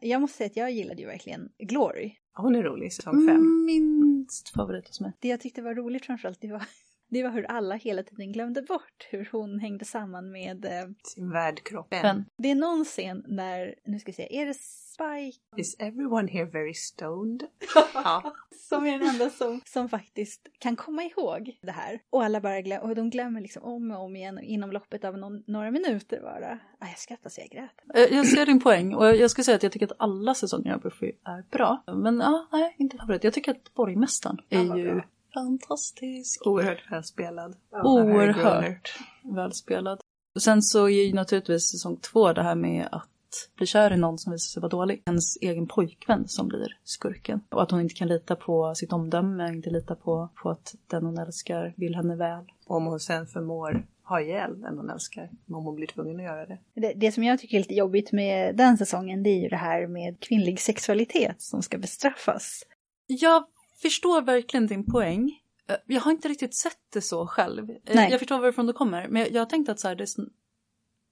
Jag 0.00 0.20
måste 0.20 0.36
säga 0.36 0.46
att 0.46 0.56
jag 0.56 0.70
gillade 0.72 1.00
ju 1.00 1.06
verkligen 1.06 1.52
Glory. 1.58 2.12
Ja, 2.34 2.42
Hon 2.42 2.54
är 2.56 2.62
rolig, 2.62 2.92
säsong 2.92 3.26
fem. 3.28 3.36
Mm, 3.36 3.64
minst 3.64 4.48
favorit 4.48 4.86
hos 4.88 5.00
mig. 5.00 5.12
Det 5.20 5.28
jag 5.28 5.40
tyckte 5.40 5.62
var 5.62 5.74
roligt 5.74 6.06
framförallt, 6.06 6.40
det 6.40 6.52
var, 6.52 6.62
det 7.08 7.22
var 7.22 7.30
hur 7.30 7.44
alla 7.44 7.74
hela 7.74 8.02
tiden 8.02 8.32
glömde 8.32 8.62
bort 8.62 9.08
hur 9.10 9.28
hon 9.32 9.58
hängde 9.60 9.84
samman 9.84 10.30
med... 10.32 10.64
Eh, 10.64 10.88
Sin 11.04 11.30
värdkropp. 11.30 11.88
Men 11.90 12.24
det 12.38 12.50
är 12.50 12.54
någon 12.54 12.84
scen 12.84 13.24
när, 13.28 13.74
nu 13.84 13.98
ska 13.98 14.06
vi 14.12 14.16
se, 14.16 14.36
är 14.40 14.46
det 14.46 14.54
Spike 15.00 15.38
Is 15.56 15.76
everyone 15.78 16.28
here 16.28 16.44
very 16.44 16.74
stoned? 16.74 17.42
ja. 17.94 18.34
som 18.68 18.86
är 18.86 18.98
den 18.98 19.08
enda 19.08 19.30
som, 19.30 19.60
som 19.64 19.88
faktiskt 19.88 20.48
kan 20.58 20.76
komma 20.76 21.02
ihåg 21.02 21.58
det 21.62 21.70
här? 21.70 22.00
Och 22.10 22.24
alla 22.24 22.40
bara 22.40 22.60
glömmer, 22.60 22.88
och 22.88 22.94
de 22.94 23.10
glömmer 23.10 23.40
liksom 23.40 23.62
om 23.62 23.90
och 23.90 24.04
om 24.04 24.16
igen 24.16 24.38
inom 24.38 24.72
loppet 24.72 25.04
av 25.04 25.18
någon, 25.18 25.42
några 25.46 25.70
minuter 25.70 26.20
bara. 26.22 26.58
Ah, 26.78 26.86
jag 26.86 26.98
skrattade 26.98 27.30
så 27.30 27.40
jag 27.40 27.50
grät. 27.50 27.70
Eh, 28.10 28.16
Jag 28.16 28.26
ser 28.26 28.46
din 28.46 28.60
poäng 28.60 28.94
och 28.94 29.16
jag 29.16 29.30
ska 29.30 29.42
säga 29.44 29.56
att 29.56 29.62
jag 29.62 29.72
tycker 29.72 29.86
att 29.86 29.96
alla 29.98 30.34
säsonger 30.34 30.74
av 30.74 30.80
Buffy 30.80 31.12
är 31.24 31.44
bra. 31.50 31.82
Men 31.86 32.20
ja, 32.20 32.48
nej, 32.52 32.74
inte 32.78 32.96
favorit. 32.96 33.24
Jag 33.24 33.34
tycker 33.34 33.50
att 33.50 33.74
Borgmästaren 33.74 34.38
är 34.50 34.76
ju 34.76 35.02
fantastisk. 35.34 36.46
Oerhört 36.46 36.92
välspelad. 36.92 37.56
Groener. 37.70 38.14
Oerhört 38.14 38.98
välspelad. 39.22 40.00
Sen 40.40 40.62
så 40.62 40.84
är 40.84 41.04
ju 41.06 41.12
naturligtvis 41.14 41.70
säsong 41.70 41.96
två 41.96 42.32
det 42.32 42.42
här 42.42 42.54
med 42.54 42.88
att 42.92 43.08
bli 43.56 43.66
kär 43.66 43.92
i 43.92 43.96
någon 43.96 44.18
som 44.18 44.32
visar 44.32 44.48
sig 44.52 44.60
vara 44.60 44.70
dålig. 44.70 45.02
Ens 45.06 45.36
egen 45.36 45.66
pojkvän 45.68 46.28
som 46.28 46.48
blir 46.48 46.78
skurken. 46.84 47.40
Och 47.50 47.62
att 47.62 47.70
hon 47.70 47.80
inte 47.80 47.94
kan 47.94 48.08
lita 48.08 48.36
på 48.36 48.74
sitt 48.74 48.92
omdöme, 48.92 49.48
inte 49.48 49.70
lita 49.70 49.94
på, 49.94 50.28
på 50.42 50.50
att 50.50 50.74
den 50.86 51.04
hon 51.06 51.18
älskar 51.18 51.74
vill 51.76 51.94
henne 51.94 52.16
väl. 52.16 52.44
Om 52.66 52.86
hon 52.86 53.00
sen 53.00 53.26
förmår 53.26 53.86
ha 54.04 54.20
ihjäl 54.20 54.60
den 54.60 54.76
hon 54.78 54.90
älskar. 54.90 55.30
Om 55.48 55.64
hon 55.64 55.74
blir 55.74 55.86
tvungen 55.86 56.16
att 56.16 56.22
göra 56.22 56.46
det. 56.46 56.58
Det, 56.74 56.92
det 56.96 57.12
som 57.12 57.24
jag 57.24 57.38
tycker 57.38 57.56
är 57.56 57.60
lite 57.60 57.74
jobbigt 57.74 58.12
med 58.12 58.56
den 58.56 58.78
säsongen, 58.78 59.22
det 59.22 59.30
är 59.30 59.42
ju 59.42 59.48
det 59.48 59.56
här 59.56 59.86
med 59.86 60.20
kvinnlig 60.20 60.60
sexualitet 60.60 61.42
som 61.42 61.62
ska 61.62 61.78
bestraffas. 61.78 62.62
Jag 63.06 63.44
förstår 63.82 64.22
verkligen 64.22 64.66
din 64.66 64.86
poäng. 64.92 65.32
Eh, 65.68 65.76
Jag 65.86 66.00
har 66.00 66.10
inte 66.10 66.28
riktigt 66.28 66.54
sett 66.54 66.78
det 66.92 67.00
så 67.00 67.26
själv. 67.26 67.70
Eh, 67.70 67.76
Nej. 67.94 68.10
Jag 68.10 68.18
förstår 68.18 68.38
varifrån 68.40 68.66
det 68.66 68.72
kommer. 68.72 69.08
Men 69.08 69.22
jag- 69.22 69.30
jag 69.32 69.40
har 69.40 69.46
tänkt 69.46 69.68
att 69.68 69.80
så 69.80 69.88
här, 69.88 69.94
det 69.94 70.06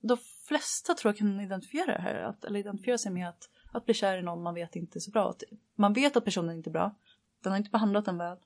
de 0.03 0.19
flesta 0.49 0.95
tror 0.95 1.11
jag 1.13 1.19
kan 1.19 1.41
identifiera 1.41 1.93
det 1.93 2.03
här. 2.03 2.15
Att, 2.15 2.45
eller 2.45 2.61
identifiera 2.61 2.99
sig 2.99 3.13
med 3.13 3.29
att, 3.29 3.49
att 3.73 3.85
bli 3.85 3.95
kär 3.95 4.19
i 4.19 4.23
någon 4.23 4.43
man 4.43 4.55
vet 4.55 4.77
inte 4.77 4.99
är 4.99 5.01
så 5.01 5.11
bra. 5.11 5.31
Att 5.31 5.43
man 5.77 5.93
vet 5.93 6.17
att 6.17 6.25
personen 6.25 6.57
inte 6.57 6.71
är 6.71 6.73
bra. 6.73 6.95
Den 7.43 7.53
har 7.53 7.57
inte 7.59 7.71
behandlat 7.71 8.05
den 8.05 8.19
väl. 8.19 8.37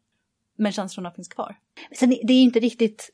Men 0.56 0.72
känslorna 0.72 1.10
finns 1.10 1.28
kvar. 1.28 1.56
Sen 1.98 2.10
det 2.10 2.32
är 2.32 2.36
ju 2.36 2.42
inte 2.42 2.60
riktigt 2.60 3.10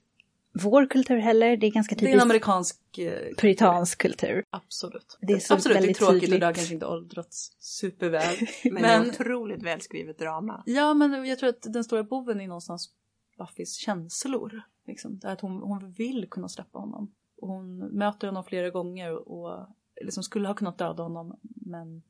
vår 0.62 0.86
kultur 0.86 1.16
heller, 1.16 1.56
det 1.56 1.66
är 1.66 1.70
ganska 1.70 1.94
Det 1.94 2.00
är 2.00 2.06
en 2.06 2.12
typiskt 2.12 2.22
amerikansk... 2.22 2.98
eh, 2.98 3.34
puritansk 3.36 3.98
kultur. 3.98 4.44
Absolut. 4.50 5.18
Det 5.20 5.32
är 5.32 5.38
så 5.38 5.54
Absolut, 5.54 5.74
det 5.74 5.78
är 5.78 5.80
väldigt 5.80 5.96
tråkigt 5.96 6.14
och 6.16 6.20
tydligt. 6.20 6.40
det 6.40 6.46
har 6.46 6.52
kanske 6.52 6.74
inte 6.74 6.86
åldrats 6.86 7.56
superväl. 7.58 8.36
Men, 8.64 8.74
det 8.74 8.80
Men- 8.80 9.02
är 9.02 9.08
otroligt 9.08 9.62
välskrivet 9.62 10.18
drama. 10.18 10.62
Ja, 10.66 10.94
men 10.94 11.26
jag 11.26 11.38
tror 11.38 11.48
att 11.48 11.62
den 11.62 11.84
stora 11.84 12.02
boven 12.02 12.40
är 12.40 12.46
någonstans 12.48 12.90
Buffys 13.38 13.74
känslor. 13.76 14.62
Liksom. 14.86 15.18
Det 15.18 15.28
är 15.28 15.32
att 15.32 15.40
hon, 15.40 15.62
hon 15.62 15.92
vill 15.92 16.26
kunna 16.30 16.48
släppa 16.48 16.78
honom. 16.78 17.14
Hon 17.40 17.78
möter 17.78 18.26
honom 18.28 18.44
flera 18.44 18.70
gånger 18.70 19.28
och 19.28 19.66
liksom 20.04 20.22
skulle 20.22 20.48
ha 20.48 20.54
kunnat 20.54 20.78
döda 20.78 21.02
honom 21.02 21.38
men 21.44 22.02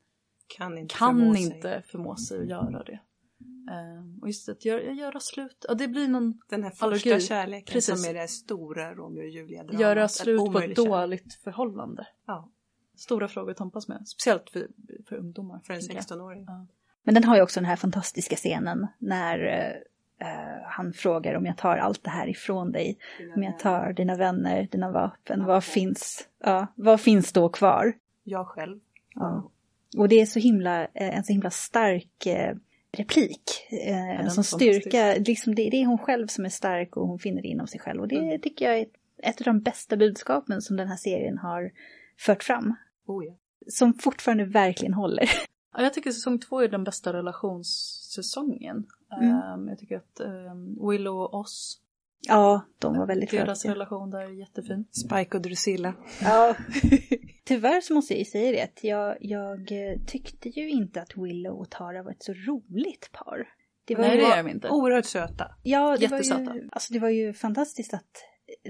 Kan 0.47 0.77
inte 0.77 0.95
kan 0.95 1.17
förmå 1.19 1.33
sig. 1.33 1.43
inte 1.43 1.83
förmå 1.87 2.15
sig 2.15 2.39
att 2.41 2.47
göra 2.49 2.83
det. 2.83 2.99
Ehm, 3.71 4.19
och 4.21 4.27
just 4.27 4.49
att 4.49 4.65
göra, 4.65 4.81
göra 4.91 5.19
slut, 5.19 5.65
ja 5.67 5.73
det 5.73 5.87
blir 5.87 6.07
någon 6.07 6.41
Den 6.49 6.63
här 6.63 6.69
första 6.69 6.85
Allergi. 6.85 7.21
kärleken 7.21 7.73
Precis. 7.73 8.01
som 8.03 8.09
är 8.15 8.21
det 8.21 8.27
stora 8.27 8.93
Romeo 8.95 9.21
och 9.23 9.29
Julia-dramat. 9.29 9.81
göra 9.81 10.07
slut 10.07 10.39
på 10.53 10.59
ett 10.59 10.75
dåligt 10.75 11.33
förhållande. 11.33 12.07
Ja, 12.25 12.51
Stora 12.95 13.27
frågor 13.27 13.51
att 13.51 13.57
tampas 13.57 13.87
med. 13.87 14.07
Speciellt 14.07 14.49
för, 14.49 14.67
för 15.05 15.15
ungdomar. 15.15 15.61
för 15.63 15.73
en 15.73 15.79
tänker 15.79 15.95
jag. 15.95 16.03
16-åring. 16.03 16.47
Men 17.03 17.13
den 17.13 17.23
har 17.23 17.35
ju 17.35 17.41
också 17.41 17.59
den 17.59 17.65
här 17.65 17.75
fantastiska 17.75 18.35
scenen 18.35 18.87
när 18.97 19.39
Eh, 20.21 20.61
han 20.65 20.93
frågar 20.93 21.35
om 21.35 21.45
jag 21.45 21.57
tar 21.57 21.77
allt 21.77 22.03
det 22.03 22.09
här 22.09 22.27
ifrån 22.27 22.71
dig. 22.71 22.97
Om 23.35 23.43
jag 23.43 23.59
tar 23.59 23.93
dina 23.93 24.15
vänner, 24.15 24.67
dina 24.71 24.91
vapen, 24.91 25.45
vad 25.45 25.63
finns, 25.63 26.27
ja, 26.43 26.67
vad 26.75 27.01
finns 27.01 27.33
då 27.33 27.49
kvar? 27.49 27.93
Jag 28.23 28.47
själv. 28.47 28.79
Ja. 29.15 29.51
Och 29.97 30.09
det 30.09 30.21
är 30.21 30.25
så 30.25 30.39
himla, 30.39 30.83
eh, 30.83 31.17
en 31.17 31.23
så 31.23 31.33
himla 31.33 31.49
stark 31.49 32.25
eh, 32.25 32.55
replik. 32.97 33.67
En 34.19 34.31
sån 34.31 34.43
styrka. 34.43 35.13
Liksom 35.13 35.55
det, 35.55 35.69
det 35.69 35.81
är 35.81 35.85
hon 35.85 35.97
själv 35.97 36.27
som 36.27 36.45
är 36.45 36.49
stark 36.49 36.97
och 36.97 37.07
hon 37.07 37.19
finner 37.19 37.41
det 37.41 37.47
inom 37.47 37.67
sig 37.67 37.79
själv. 37.79 38.01
Och 38.01 38.07
det 38.07 38.17
Mm. 38.17 38.41
tycker 38.41 38.65
jag 38.65 38.77
är 38.77 38.81
ett, 38.81 38.93
ett 39.23 39.41
av 39.41 39.45
de 39.45 39.59
bästa 39.59 39.97
budskapen 39.97 40.61
som 40.61 40.77
den 40.77 40.87
här 40.87 40.95
serien 40.95 41.37
har 41.37 41.71
fört 42.19 42.43
fram. 42.43 42.75
Oh, 43.07 43.25
ja. 43.25 43.33
Som 43.67 43.93
fortfarande 43.93 44.45
verkligen 44.45 44.93
håller. 44.93 45.29
Ja, 45.73 45.83
jag 45.83 45.93
tycker 45.93 46.11
säsong 46.11 46.39
två 46.39 46.59
är 46.61 46.67
den 46.67 46.83
bästa 46.83 47.13
relationssäsongen. 47.13 48.85
Mm. 49.21 49.35
Ehm, 49.35 49.67
jag 49.67 49.79
tycker 49.79 49.97
att 49.97 50.19
um, 50.19 50.89
Willow 50.89 51.15
och 51.17 51.33
Oz, 51.33 51.81
Ja, 52.27 52.61
de 52.79 52.97
var 52.97 53.07
väldigt 53.07 53.31
deras 53.31 53.45
förälskade. 53.45 53.75
relation 53.75 54.09
där 54.09 54.19
är 54.19 54.29
jättefin. 54.29 54.85
Spike 54.91 55.37
och 55.37 55.41
Drusilla. 55.43 55.93
Ja. 56.21 56.55
Tyvärr 57.45 57.81
så 57.81 57.93
måste 57.93 58.13
jag 58.13 58.19
ju 58.19 58.25
säga 58.25 58.51
det 58.51 58.61
att 58.61 58.83
jag, 58.83 59.17
jag 59.21 59.71
eh, 59.71 59.99
tyckte 60.07 60.49
ju 60.49 60.69
inte 60.69 61.01
att 61.01 61.17
Willow 61.17 61.59
och 61.59 61.69
Tara 61.69 62.03
var 62.03 62.11
ett 62.11 62.23
så 62.23 62.33
roligt 62.33 63.09
par. 63.11 63.47
Det 63.85 63.95
var 63.95 64.03
Nej, 64.03 64.15
ju, 64.15 64.21
det 64.21 64.27
är 64.27 64.43
de 64.43 64.49
inte. 64.49 64.69
Oerhört 64.69 65.05
söta. 65.05 65.55
ja, 65.63 65.97
det 65.99 66.07
var, 66.07 66.17
jättesöta. 66.17 66.55
ju, 66.55 66.69
alltså 66.71 66.93
det 66.93 66.99
var 66.99 67.09
ju 67.09 67.33
fantastiskt 67.33 67.93
att 67.93 68.23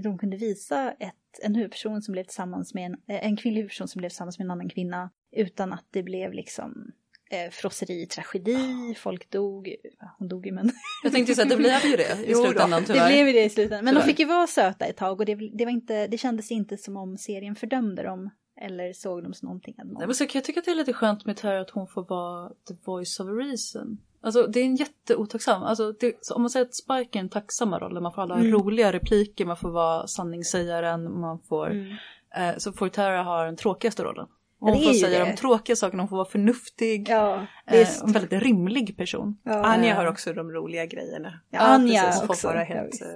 de 0.03 0.17
kunde 0.17 0.37
visa 0.37 0.91
ett, 0.91 1.15
en 1.43 1.55
huvudperson 1.55 2.01
som 2.01 2.11
blev 2.11 2.23
tillsammans 2.23 2.73
med 2.73 2.85
en, 2.85 2.93
eh, 2.93 3.25
en 3.25 3.37
kvinnlig 3.37 3.61
huvudperson 3.61 3.87
som 3.87 3.99
blev 3.99 4.09
tillsammans 4.09 4.39
med 4.39 4.45
en 4.45 4.51
annan 4.51 4.69
kvinna 4.69 5.09
utan 5.31 5.73
att 5.73 5.85
det 5.91 6.03
blev 6.03 6.33
liksom 6.33 6.91
eh, 7.31 7.51
frosseri, 7.51 8.05
tragedi, 8.05 8.95
folk 8.97 9.29
dog. 9.29 9.75
Ja, 9.99 10.15
Hon 10.19 10.27
dog 10.27 10.45
ju 10.45 10.51
men 10.51 10.71
Jag 11.03 11.11
tänkte 11.13 11.35
säga, 11.35 11.45
det 11.47 11.57
blev 11.57 11.85
ju 11.85 11.97
det 11.97 12.25
i 12.27 12.33
slutändan 12.35 12.81
det 12.81 12.87
tyvärr. 12.87 13.07
blev 13.07 13.27
ju 13.27 13.33
det 13.33 13.43
i 13.43 13.49
slutändan. 13.49 13.85
Men 13.85 13.93
de 13.93 13.99
Tyvärr. 14.01 14.11
fick 14.11 14.19
ju 14.19 14.25
vara 14.25 14.47
söta 14.47 14.85
ett 14.85 14.97
tag 14.97 15.19
och 15.19 15.25
det, 15.25 15.35
det, 15.35 15.65
var 15.65 15.71
inte, 15.71 16.07
det 16.07 16.17
kändes 16.17 16.51
inte 16.51 16.77
som 16.77 16.97
om 16.97 17.17
serien 17.17 17.55
fördömde 17.55 18.03
dem 18.03 18.29
eller 18.61 18.93
såg 18.93 19.23
dem 19.23 19.33
som 19.33 19.45
någonting 19.45 19.75
Nej, 19.77 20.07
men 20.07 20.15
så 20.15 20.25
kan 20.27 20.39
jag 20.39 20.43
tycka 20.45 20.59
att 20.59 20.65
det 20.65 20.71
är 20.71 20.75
lite 20.75 20.93
skönt 20.93 21.25
med 21.25 21.37
Tara 21.37 21.61
att 21.61 21.69
hon 21.69 21.87
får 21.87 22.03
vara 22.03 22.49
the 22.49 22.73
voice 22.85 23.19
of 23.19 23.27
reason. 23.27 23.97
Alltså 24.21 24.47
det 24.47 24.59
är 24.59 24.63
en 24.63 24.75
jätteotacksam, 24.75 25.63
alltså 25.63 25.91
det, 25.91 26.29
om 26.35 26.41
man 26.41 26.49
säger 26.49 26.65
att 26.65 26.75
Spike 26.75 27.19
är 27.19 27.21
en 27.21 27.29
tacksamma 27.29 27.79
roll, 27.79 28.01
man 28.01 28.11
får 28.13 28.21
alla 28.21 28.35
Mm. 28.35 28.51
roliga 28.51 28.91
repliker, 28.93 29.45
man 29.45 29.57
får 29.57 29.69
vara 29.71 30.07
sanningssägaren, 30.07 31.19
man 31.19 31.39
får, 31.39 31.69
Mm. 31.71 31.95
eh, 32.35 32.57
så 32.57 32.71
får 32.71 32.89
Tara 32.89 33.23
ha 33.23 33.43
den 33.45 33.55
tråkigaste 33.55 34.03
rollen. 34.03 34.27
Ja, 34.61 34.67
Hon 34.73 34.83
får 34.83 34.93
säga 34.93 35.25
det. 35.25 35.31
de 35.31 35.35
tråkiga 35.37 35.75
sakerna, 35.75 36.03
hon 36.03 36.09
får 36.09 36.15
vara 36.17 36.29
förnuftig, 36.29 37.09
Ja, 37.09 37.47
eh, 37.67 38.03
en 38.03 38.11
väldigt 38.11 38.43
rimlig 38.43 38.97
person. 38.97 39.37
ja, 39.43 39.63
Anja 39.65 39.95
har 39.95 40.05
också 40.05 40.33
de 40.33 40.51
roliga 40.51 40.85
grejerna. 40.85 41.39
ja, 41.49 41.59
Anja 41.59 42.03
precis. 42.03 42.21
Får 42.21 42.29
också. 42.29 42.47
vara 42.47 42.63
helt... 42.63 43.01
eh, 43.01 43.07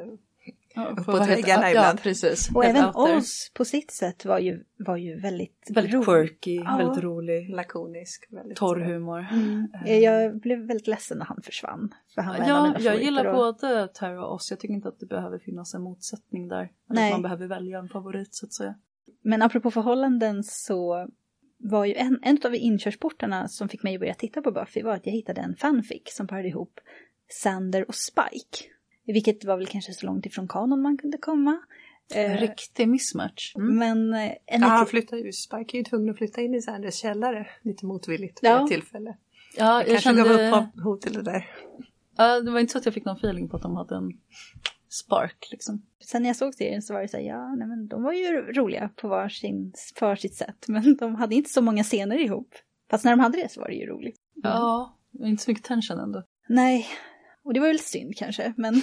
Ja, 0.75 0.81
helt- 1.07 1.29
väggarna 1.29 1.63
ja, 1.63 1.69
ibland. 1.69 1.99
Ja, 1.99 2.03
precis. 2.03 2.49
Och 2.55 2.63
Helt 2.63 2.77
även. 2.77 2.89
Oz 3.17 3.51
på 3.53 3.65
sitt 3.65 3.91
sätt 3.91 4.25
var 4.25 4.39
ju, 4.39 4.63
var 4.77 4.97
ju 4.97 5.19
väldigt, 5.19 5.67
Väldigt 5.69 5.93
rolig. 5.93 6.05
quirky, 6.05 6.55
Ja. 6.55 6.77
väldigt 6.77 7.03
rolig, 7.03 7.49
lakonisk. 7.49 8.27
Väldigt 8.29 8.57
torr 8.57 8.79
humor. 8.79 9.27
Mm. 9.31 9.67
Eh. 9.85 9.99
Jag 9.99 10.39
blev 10.39 10.59
väldigt 10.59 10.87
ledsen 10.87 11.17
när 11.17 11.25
han 11.25 11.41
försvann. 11.43 11.89
För 12.15 12.21
han 12.21 12.39
var 12.39 12.47
Ja, 12.47 12.75
jag 12.79 13.01
gillar 13.03 13.25
och- 13.25 13.35
både 13.35 13.87
Tara 13.87 14.25
och 14.25 14.33
Oz. 14.33 14.51
Jag 14.51 14.59
tycker 14.59 14.73
inte 14.73 14.87
att 14.87 14.99
det 14.99 15.05
behöver 15.05 15.39
finnas 15.39 15.73
en 15.73 15.81
motsättning 15.81 16.47
där. 16.47 16.69
Att 16.89 17.11
man 17.11 17.21
behöver 17.21 17.47
välja 17.47 17.79
en 17.79 17.89
favorit 17.89 18.35
så 18.35 18.45
att 18.45 18.53
säga. 18.53 18.75
Men 19.23 19.41
apropå 19.41 19.71
förhållanden 19.71 20.43
så 20.43 21.07
var 21.63 21.85
ju 21.85 21.93
en, 21.93 22.19
en 22.21 22.37
av 22.45 22.55
inkörsportarna 22.55 23.47
som 23.47 23.69
fick 23.69 23.83
mig 23.83 23.93
att 23.95 23.99
börja 23.99 24.13
titta 24.13 24.41
på 24.41 24.51
Buffy 24.51 24.81
var 24.81 24.93
att 24.93 25.05
jag 25.05 25.13
hittade 25.13 25.41
en 25.41 25.55
fanfic 25.55 26.01
som 26.05 26.27
parade 26.27 26.47
ihop 26.47 26.79
Sander 27.29 27.85
och 27.87 27.95
Spike. 27.95 28.65
Vilket 29.05 29.45
var 29.45 29.57
väl 29.57 29.67
kanske 29.67 29.93
så 29.93 30.05
långt 30.05 30.25
ifrån 30.25 30.47
kanon 30.47 30.81
man 30.81 30.97
kunde 30.97 31.17
komma. 31.17 31.59
En 32.15 32.31
Eh, 32.31 32.37
riktig 32.37 32.87
mismatch. 32.89 33.55
Mm. 33.55 33.75
Men 33.77 34.13
eh, 34.13 34.31
en 34.45 34.61
Ja, 34.61 34.67
han 34.67 34.85
flyttar 34.85 35.17
ju. 35.17 35.31
Spike 35.31 35.75
är 35.75 35.79
ju 35.79 35.83
tvungen 35.83 36.09
att 36.09 36.17
flytta 36.17 36.41
in 36.41 36.53
i 36.55 36.61
Sanders 36.61 36.95
källare 36.95 37.47
lite 37.61 37.85
motvilligt 37.85 38.43
vid 38.43 38.51
Ja. 38.51 38.63
ett 38.63 38.69
tillfälle. 38.71 39.17
Ja, 39.57 39.77
jag 39.77 39.87
Kanske 39.87 40.03
kände... 40.03 40.49
gav 40.49 40.63
upphov 40.77 40.97
till 40.97 41.13
det 41.13 41.21
där. 41.21 41.47
Ja, 42.17 42.41
det 42.41 42.51
var 42.51 42.59
inte 42.59 42.71
så 42.71 42.77
att 42.77 42.85
jag 42.85 42.93
fick 42.93 43.05
någon 43.05 43.17
feeling 43.17 43.49
på 43.49 43.55
att 43.55 43.61
de 43.63 43.75
hade 43.75 43.95
en 43.95 44.11
spark 44.93 45.47
liksom. 45.51 45.85
sen 46.05 46.21
när 46.21 46.29
jag 46.29 46.35
såg 46.35 46.53
serien 46.53 46.81
så 46.81 46.93
var 46.93 47.01
det 47.01 47.07
så 47.07 47.17
här, 47.17 47.23
ja, 47.23 47.55
nej, 47.55 47.67
men 47.67 47.87
de 47.87 48.03
var 48.03 48.13
ju 48.13 48.41
roliga 48.41 48.89
på 48.89 49.07
varsin, 49.07 49.73
för 49.95 50.15
sitt 50.15 50.35
sätt. 50.35 50.65
Men 50.67 50.97
de 50.97 51.15
hade 51.15 51.35
inte 51.35 51.49
så 51.49 51.61
många 51.61 51.83
scener 51.83 52.17
ihop. 52.17 52.55
Fast 52.89 53.05
när 53.05 53.11
de 53.11 53.19
hade 53.19 53.37
det 53.37 53.51
så 53.51 53.61
var 53.61 53.67
det 53.67 53.75
ju 53.75 53.85
roligt. 53.85 54.15
Ja, 54.43 54.99
det 55.11 55.19
var 55.19 55.27
inte 55.27 55.43
så 55.43 55.51
mycket 55.51 55.65
tension 55.65 55.99
ändå. 55.99 56.23
Nej, 56.49 56.87
och 57.43 57.53
det 57.53 57.59
var 57.59 57.67
väl 57.67 57.79
synd 57.79 58.15
kanske, 58.17 58.53
men 58.57 58.75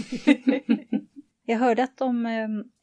jag 1.44 1.58
hörde 1.58 1.82
att 1.82 1.98
de 1.98 2.26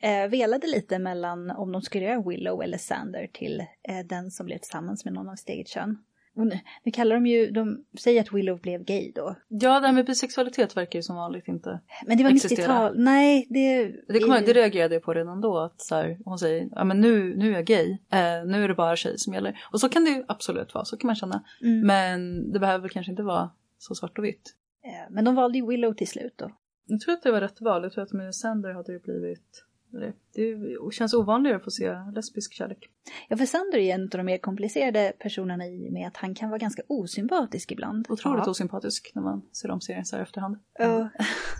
eh, 0.01 0.28
velade 0.30 0.67
lite 0.67 0.99
mellan 0.99 1.51
om 1.51 1.71
de 1.71 1.82
skulle 1.82 2.05
göra 2.05 2.30
Willow 2.30 2.63
eller 2.63 2.78
Sander 2.78 3.28
till 3.34 3.59
eh, 3.89 4.05
den 4.05 4.32
som 4.32 4.45
blev 4.45 4.57
tillsammans 4.57 5.05
med 5.05 5.13
någon 5.13 5.30
av 5.30 5.36
sitt 5.36 5.49
eget 5.49 5.67
kön. 5.67 5.97
Nu, 6.45 6.59
nu 6.83 6.91
kallar 6.91 7.15
de 7.15 7.25
ju, 7.25 7.51
de 7.51 7.85
säger 7.99 8.21
att 8.21 8.33
Willow 8.33 8.61
blev 8.61 8.83
gay 8.83 9.11
då. 9.15 9.35
Ja, 9.47 9.79
det 9.79 9.88
här 9.88 9.93
med 9.93 10.05
bisexualitet 10.05 10.77
verkar 10.77 10.99
ju 10.99 11.03
som 11.03 11.15
vanligt 11.15 11.47
inte. 11.47 11.79
Men 12.05 12.17
det 12.17 12.23
var 12.23 12.31
Existera. 12.31 12.65
90-tal, 12.65 12.93
nej 12.99 13.47
det... 13.49 13.85
Det, 14.07 14.19
kommer, 14.19 14.41
det 14.41 14.53
reagerade 14.53 14.95
jag 14.95 15.03
på 15.03 15.13
redan 15.13 15.41
då. 15.41 15.57
Att 15.57 15.81
så 15.81 15.95
här, 15.95 16.17
hon 16.25 16.39
säger, 16.39 16.69
ja 16.71 16.83
men 16.83 17.01
nu, 17.01 17.35
nu 17.38 17.51
är 17.51 17.55
jag 17.55 17.65
gay. 17.65 17.91
Eh, 17.91 18.45
nu 18.45 18.63
är 18.63 18.67
det 18.67 18.75
bara 18.75 18.95
tjej 18.95 19.17
som 19.17 19.33
gäller. 19.33 19.59
Och 19.71 19.79
så 19.79 19.89
kan 19.89 20.03
det 20.03 20.09
ju 20.09 20.23
absolut 20.27 20.73
vara, 20.73 20.85
så 20.85 20.97
kan 20.97 21.07
man 21.07 21.15
känna. 21.15 21.43
Mm. 21.61 21.88
Men 21.88 22.51
det 22.51 22.59
behöver 22.59 22.89
kanske 22.89 23.11
inte 23.11 23.23
vara 23.23 23.49
så 23.77 23.95
svart 23.95 24.17
och 24.17 24.25
vitt. 24.25 24.55
Eh, 24.83 25.11
Men 25.13 25.25
de 25.25 25.35
valde 25.35 25.57
ju 25.57 25.67
Willow 25.67 25.93
till 25.93 26.07
slut 26.07 26.33
då. 26.35 26.51
Jag 26.85 27.01
tror 27.01 27.13
att 27.13 27.23
det 27.23 27.31
var 27.31 27.41
rätt 27.41 27.61
val. 27.61 27.83
Jag 27.83 27.91
tror 27.91 28.03
att 28.03 28.13
med 28.13 28.35
Sander 28.35 28.73
hade 28.73 28.93
det 28.93 29.03
blivit... 29.03 29.63
Det 29.91 30.93
känns 30.93 31.13
ovanligare 31.13 31.57
att 31.57 31.63
få 31.63 31.71
se 31.71 31.95
lesbisk 32.15 32.53
kärlek. 32.53 32.89
Ja, 33.27 33.38
för 33.38 33.45
Sander 33.45 33.77
är 33.77 33.81
ju 33.81 33.89
en 33.89 34.03
av 34.03 34.09
de 34.09 34.23
mer 34.23 34.38
komplicerade 34.38 35.13
personerna 35.19 35.67
i 35.67 35.89
och 35.89 35.93
med 35.93 36.07
att 36.07 36.17
han 36.17 36.35
kan 36.35 36.49
vara 36.49 36.57
ganska 36.57 36.81
osympatisk 36.88 37.71
ibland. 37.71 38.05
Otroligt 38.09 38.43
Ja. 38.45 38.51
osympatisk 38.51 39.11
när 39.15 39.21
man 39.21 39.41
ser 39.51 39.71
om 39.71 39.81
serien 39.81 40.05
så 40.05 40.15
här 40.15 40.23
efterhand. 40.23 40.57
Ja, 40.79 41.09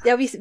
ja 0.06 0.16
visst, 0.16 0.36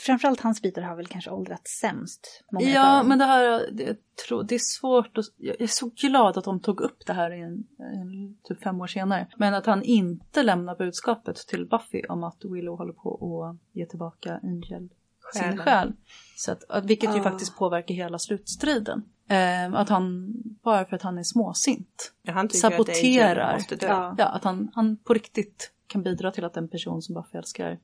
framförallt 0.00 0.40
hans 0.40 0.62
bitar 0.62 0.82
har 0.82 0.96
väl 0.96 1.06
kanske 1.06 1.30
åldrats 1.30 1.78
sämst. 1.80 2.44
Ja, 2.50 3.02
men 3.02 3.18
det 3.18 3.24
här, 3.24 3.70
det, 3.72 3.98
tror, 4.28 4.42
det 4.42 4.54
är 4.54 4.58
svårt 4.58 5.18
att, 5.18 5.24
jag 5.36 5.60
är 5.60 5.66
så 5.66 5.90
glad 5.96 6.38
att 6.38 6.44
de 6.44 6.60
tog 6.60 6.80
upp 6.80 7.06
det 7.06 7.12
här 7.12 7.32
i 7.32 7.40
en, 7.40 7.64
en, 7.78 8.36
typ 8.42 8.62
fem 8.62 8.80
år 8.80 8.86
senare. 8.86 9.26
Men 9.36 9.54
att 9.54 9.66
han 9.66 9.82
inte 9.82 10.42
lämnar 10.42 10.76
budskapet 10.76 11.36
till 11.36 11.66
Buffy 11.66 12.02
om 12.08 12.24
att 12.24 12.44
Willow 12.44 12.78
håller 12.78 12.92
på 12.92 13.44
att 13.44 13.76
ge 13.76 13.86
tillbaka 13.86 14.40
Angel 14.42 14.88
sin 15.32 15.56
själ. 15.58 15.92
Så 16.36 16.52
att, 16.52 16.64
att, 16.68 16.84
vilket 16.84 17.16
ju 17.16 17.22
faktiskt 17.22 17.56
påverkar 17.56 17.94
hela 17.94 18.18
slutstriden. 18.18 19.02
Eh, 19.28 19.74
att 19.74 19.88
han, 19.88 20.32
bara 20.62 20.84
för 20.84 20.96
att 20.96 21.02
han 21.02 21.18
är 21.18 21.22
småsint, 21.22 22.12
Ja, 22.22 22.32
han 22.32 22.46
att 22.46 22.56
saboterar. 22.56 23.60
Dö. 23.68 24.14
Ja. 24.18 24.24
Att 24.24 24.44
han, 24.44 24.70
han 24.74 24.96
på 24.96 25.14
riktigt 25.14 25.72
kan 25.86 26.02
bidra 26.02 26.30
till 26.30 26.44
att 26.44 26.56
en 26.56 26.68
person 26.68 27.02
som 27.02 27.14
Buffy 27.14 27.38
älskar 27.38 27.78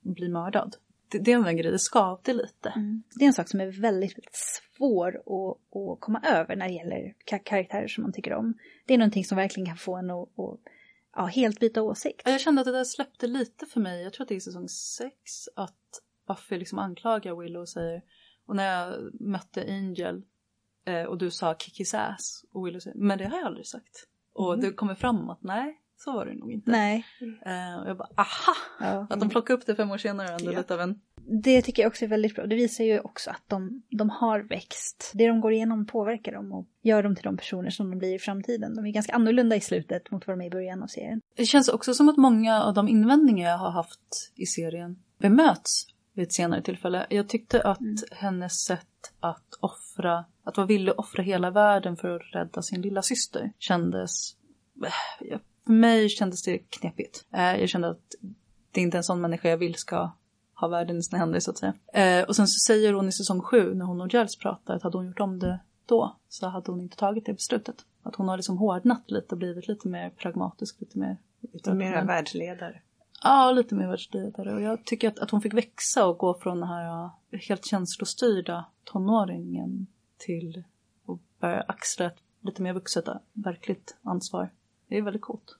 blir 0.00 0.28
mördad. 0.28 0.76
Det, 1.08 1.18
det 1.18 1.32
är 1.32 1.48
en 1.48 1.56
grej, 1.56 1.72
det 1.72 1.78
skavde 1.78 2.32
lite. 2.32 2.68
Mm. 2.68 3.02
Det 3.14 3.24
är 3.24 3.26
en 3.26 3.32
sak 3.32 3.48
som 3.48 3.60
är 3.60 3.66
väldigt, 3.66 4.10
väldigt 4.18 4.36
svår 4.76 5.16
att, 5.16 5.76
att 5.76 6.00
komma 6.00 6.20
över 6.24 6.56
när 6.56 6.68
det 6.68 6.74
gäller 6.74 7.14
ka- 7.30 7.42
karaktärer 7.44 7.88
som 7.88 8.02
man 8.02 8.12
tycker 8.12 8.32
om. 8.32 8.54
Det 8.86 8.94
är 8.94 8.98
någonting 8.98 9.24
som 9.24 9.36
verkligen 9.36 9.66
kan 9.66 9.76
få 9.76 9.96
en 9.96 10.10
att, 10.10 10.22
att 10.22 10.60
ja, 11.16 11.26
helt 11.26 11.60
byta 11.60 11.82
åsikt. 11.82 12.22
Ja, 12.24 12.30
Jag 12.30 12.40
kände 12.40 12.60
att 12.60 12.66
det 12.66 12.72
där 12.72 12.84
släppte 12.84 13.26
lite 13.26 13.66
för 13.66 13.80
mig. 13.80 14.02
Jag 14.02 14.12
tror 14.12 14.24
att 14.24 14.28
det 14.28 14.36
är 14.36 14.40
säsong 14.40 14.68
6 14.68 15.12
att 15.56 15.74
Buffy 16.30 16.58
liksom 16.58 16.78
anklagar 16.78 17.36
Willow 17.36 17.60
och 17.60 17.68
säger 17.68 18.02
och 18.46 18.56
när 18.56 18.64
jag 18.64 19.20
mötte 19.20 19.64
Angel 19.68 20.22
eh, 20.86 21.02
och 21.02 21.18
du 21.18 21.30
sa 21.30 21.54
kick 21.54 21.80
his 21.80 21.94
ass 21.94 22.44
och 22.52 22.66
Willow 22.66 22.80
säger 22.80 22.96
men 22.98 23.18
det 23.18 23.24
har 23.24 23.38
jag 23.38 23.46
aldrig 23.46 23.66
sagt. 23.66 24.06
Och 24.32 24.58
det 24.58 24.72
kommer 24.72 24.94
fram 24.94 25.30
att 25.30 25.42
nej, 25.42 25.80
så 25.96 26.12
var 26.12 26.26
det 26.26 26.34
nog 26.34 26.52
inte. 26.52 26.70
Nej. 26.70 27.04
Eh, 27.20 27.82
och 27.82 27.88
jag 27.88 27.96
bara 27.96 28.08
aha! 28.16 28.54
Ja. 28.80 29.06
Att 29.10 29.20
de 29.20 29.28
plockade 29.28 29.58
upp 29.58 29.66
det 29.66 29.74
fem 29.74 29.90
år 29.90 29.98
senare 29.98 30.28
ändå 30.28 30.52
Ja. 30.52 30.58
lite 30.58 30.74
av 30.74 30.80
en... 30.80 31.00
Det 31.42 31.62
tycker 31.62 31.82
jag 31.82 31.90
också 31.90 32.04
är 32.04 32.08
väldigt 32.08 32.34
bra. 32.34 32.46
Det 32.46 32.56
visar 32.56 32.84
ju 32.84 33.00
också 33.00 33.30
att 33.30 33.42
de, 33.46 33.82
de 33.90 34.10
har 34.10 34.40
växt. 34.40 35.12
Det 35.14 35.28
de 35.28 35.40
går 35.40 35.52
igenom 35.52 35.86
påverkar 35.86 36.32
dem 36.32 36.52
och 36.52 36.68
gör 36.82 37.02
dem 37.02 37.14
till 37.14 37.24
de 37.24 37.36
personer 37.36 37.70
som 37.70 37.90
de 37.90 37.98
blir 37.98 38.14
i 38.14 38.18
framtiden. 38.18 38.74
De 38.74 38.86
är 38.86 38.90
ganska 38.90 39.12
annorlunda 39.12 39.56
i 39.56 39.60
slutet 39.60 40.10
mot 40.10 40.26
vad 40.26 40.38
de 40.38 40.42
är 40.42 40.46
i 40.46 40.50
början 40.50 40.82
av 40.82 40.86
serien. 40.86 41.20
Det 41.36 41.44
känns 41.44 41.68
också 41.68 41.94
som 41.94 42.08
att 42.08 42.16
många 42.16 42.62
av 42.62 42.74
de 42.74 42.88
invändningar 42.88 43.50
jag 43.50 43.58
har 43.58 43.70
haft 43.70 44.32
i 44.34 44.46
serien 44.46 45.02
bemöts 45.18 45.86
vid 46.12 46.22
ett 46.22 46.32
senare 46.32 46.62
tillfälle. 46.62 47.06
Jag 47.10 47.28
tyckte 47.28 47.62
att 47.62 47.78
hennes 48.12 48.64
sätt 48.64 49.12
att 49.20 49.54
offra, 49.60 50.24
att 50.44 50.56
vara 50.56 50.66
villig 50.66 50.92
att 50.92 50.98
offra 50.98 51.22
hela 51.22 51.50
världen 51.50 51.96
för 51.96 52.16
att 52.16 52.34
rädda 52.34 52.62
sin 52.62 52.82
lilla 52.82 53.02
syster 53.02 53.52
kändes, 53.58 54.36
eh, 55.30 55.38
för 55.64 55.72
mig 55.72 56.08
kändes 56.08 56.42
det 56.42 56.58
knepigt. 56.58 57.24
Eh, 57.32 57.56
Jag 57.60 57.68
kände 57.68 57.88
att 57.88 58.14
det 58.72 58.80
är 58.80 58.82
inte 58.82 58.96
en 58.96 59.04
sån 59.04 59.20
människa 59.20 59.48
jag 59.48 59.56
vill 59.58 59.74
ska 59.74 60.10
ha 60.54 60.68
världen 60.68 60.96
i 60.98 61.02
sina 61.02 61.18
händer 61.18 61.40
så 61.40 61.50
att 61.50 61.58
säga. 61.58 61.74
Eh, 61.92 62.24
Och 62.28 62.36
sen 62.36 62.48
så 62.48 62.58
säger 62.66 62.92
hon 62.92 63.08
i 63.08 63.12
säsong 63.12 63.40
sju 63.42 63.74
när 63.74 63.84
hon 63.84 64.00
och 64.00 64.14
Giles 64.14 64.36
pratar 64.38 64.74
att 64.74 64.82
hade 64.82 64.98
hon 64.98 65.06
gjort 65.06 65.20
om 65.20 65.38
det 65.38 65.60
då 65.86 66.16
så 66.28 66.46
hade 66.48 66.70
hon 66.72 66.80
inte 66.80 66.96
tagit 66.96 67.26
det 67.26 67.32
beslutet. 67.32 67.76
Att 68.02 68.16
hon 68.16 68.28
har 68.28 68.36
liksom 68.36 68.58
hårdnat 68.58 69.10
lite 69.10 69.34
och 69.34 69.38
blivit 69.38 69.68
lite 69.68 69.88
mer 69.88 70.10
pragmatisk, 70.10 70.80
lite 70.80 70.98
mer 70.98 71.16
Lite 71.52 71.74
mera 71.74 72.04
världsledare. 72.04 72.80
Ja, 73.22 73.52
lite 73.52 73.74
mer 73.74 73.86
världsligare. 73.86 74.54
Och 74.54 74.62
jag 74.62 74.84
tycker 74.84 75.08
att, 75.08 75.18
att 75.18 75.30
hon 75.30 75.40
fick 75.40 75.54
växa 75.54 76.06
och 76.06 76.18
gå 76.18 76.34
från 76.34 76.60
den 76.60 76.68
här 76.68 77.10
helt 77.48 77.64
känslostyrda 77.64 78.64
tonåringen 78.84 79.86
till 80.18 80.64
att 81.08 81.40
börja 81.40 81.60
axla 81.60 82.06
ett 82.06 82.18
lite 82.40 82.62
mer 82.62 82.72
vuxet, 82.72 83.04
verkligt 83.32 83.96
ansvar. 84.02 84.52
Det 84.88 84.98
är 84.98 85.02
väldigt 85.02 85.22
coolt. 85.22 85.56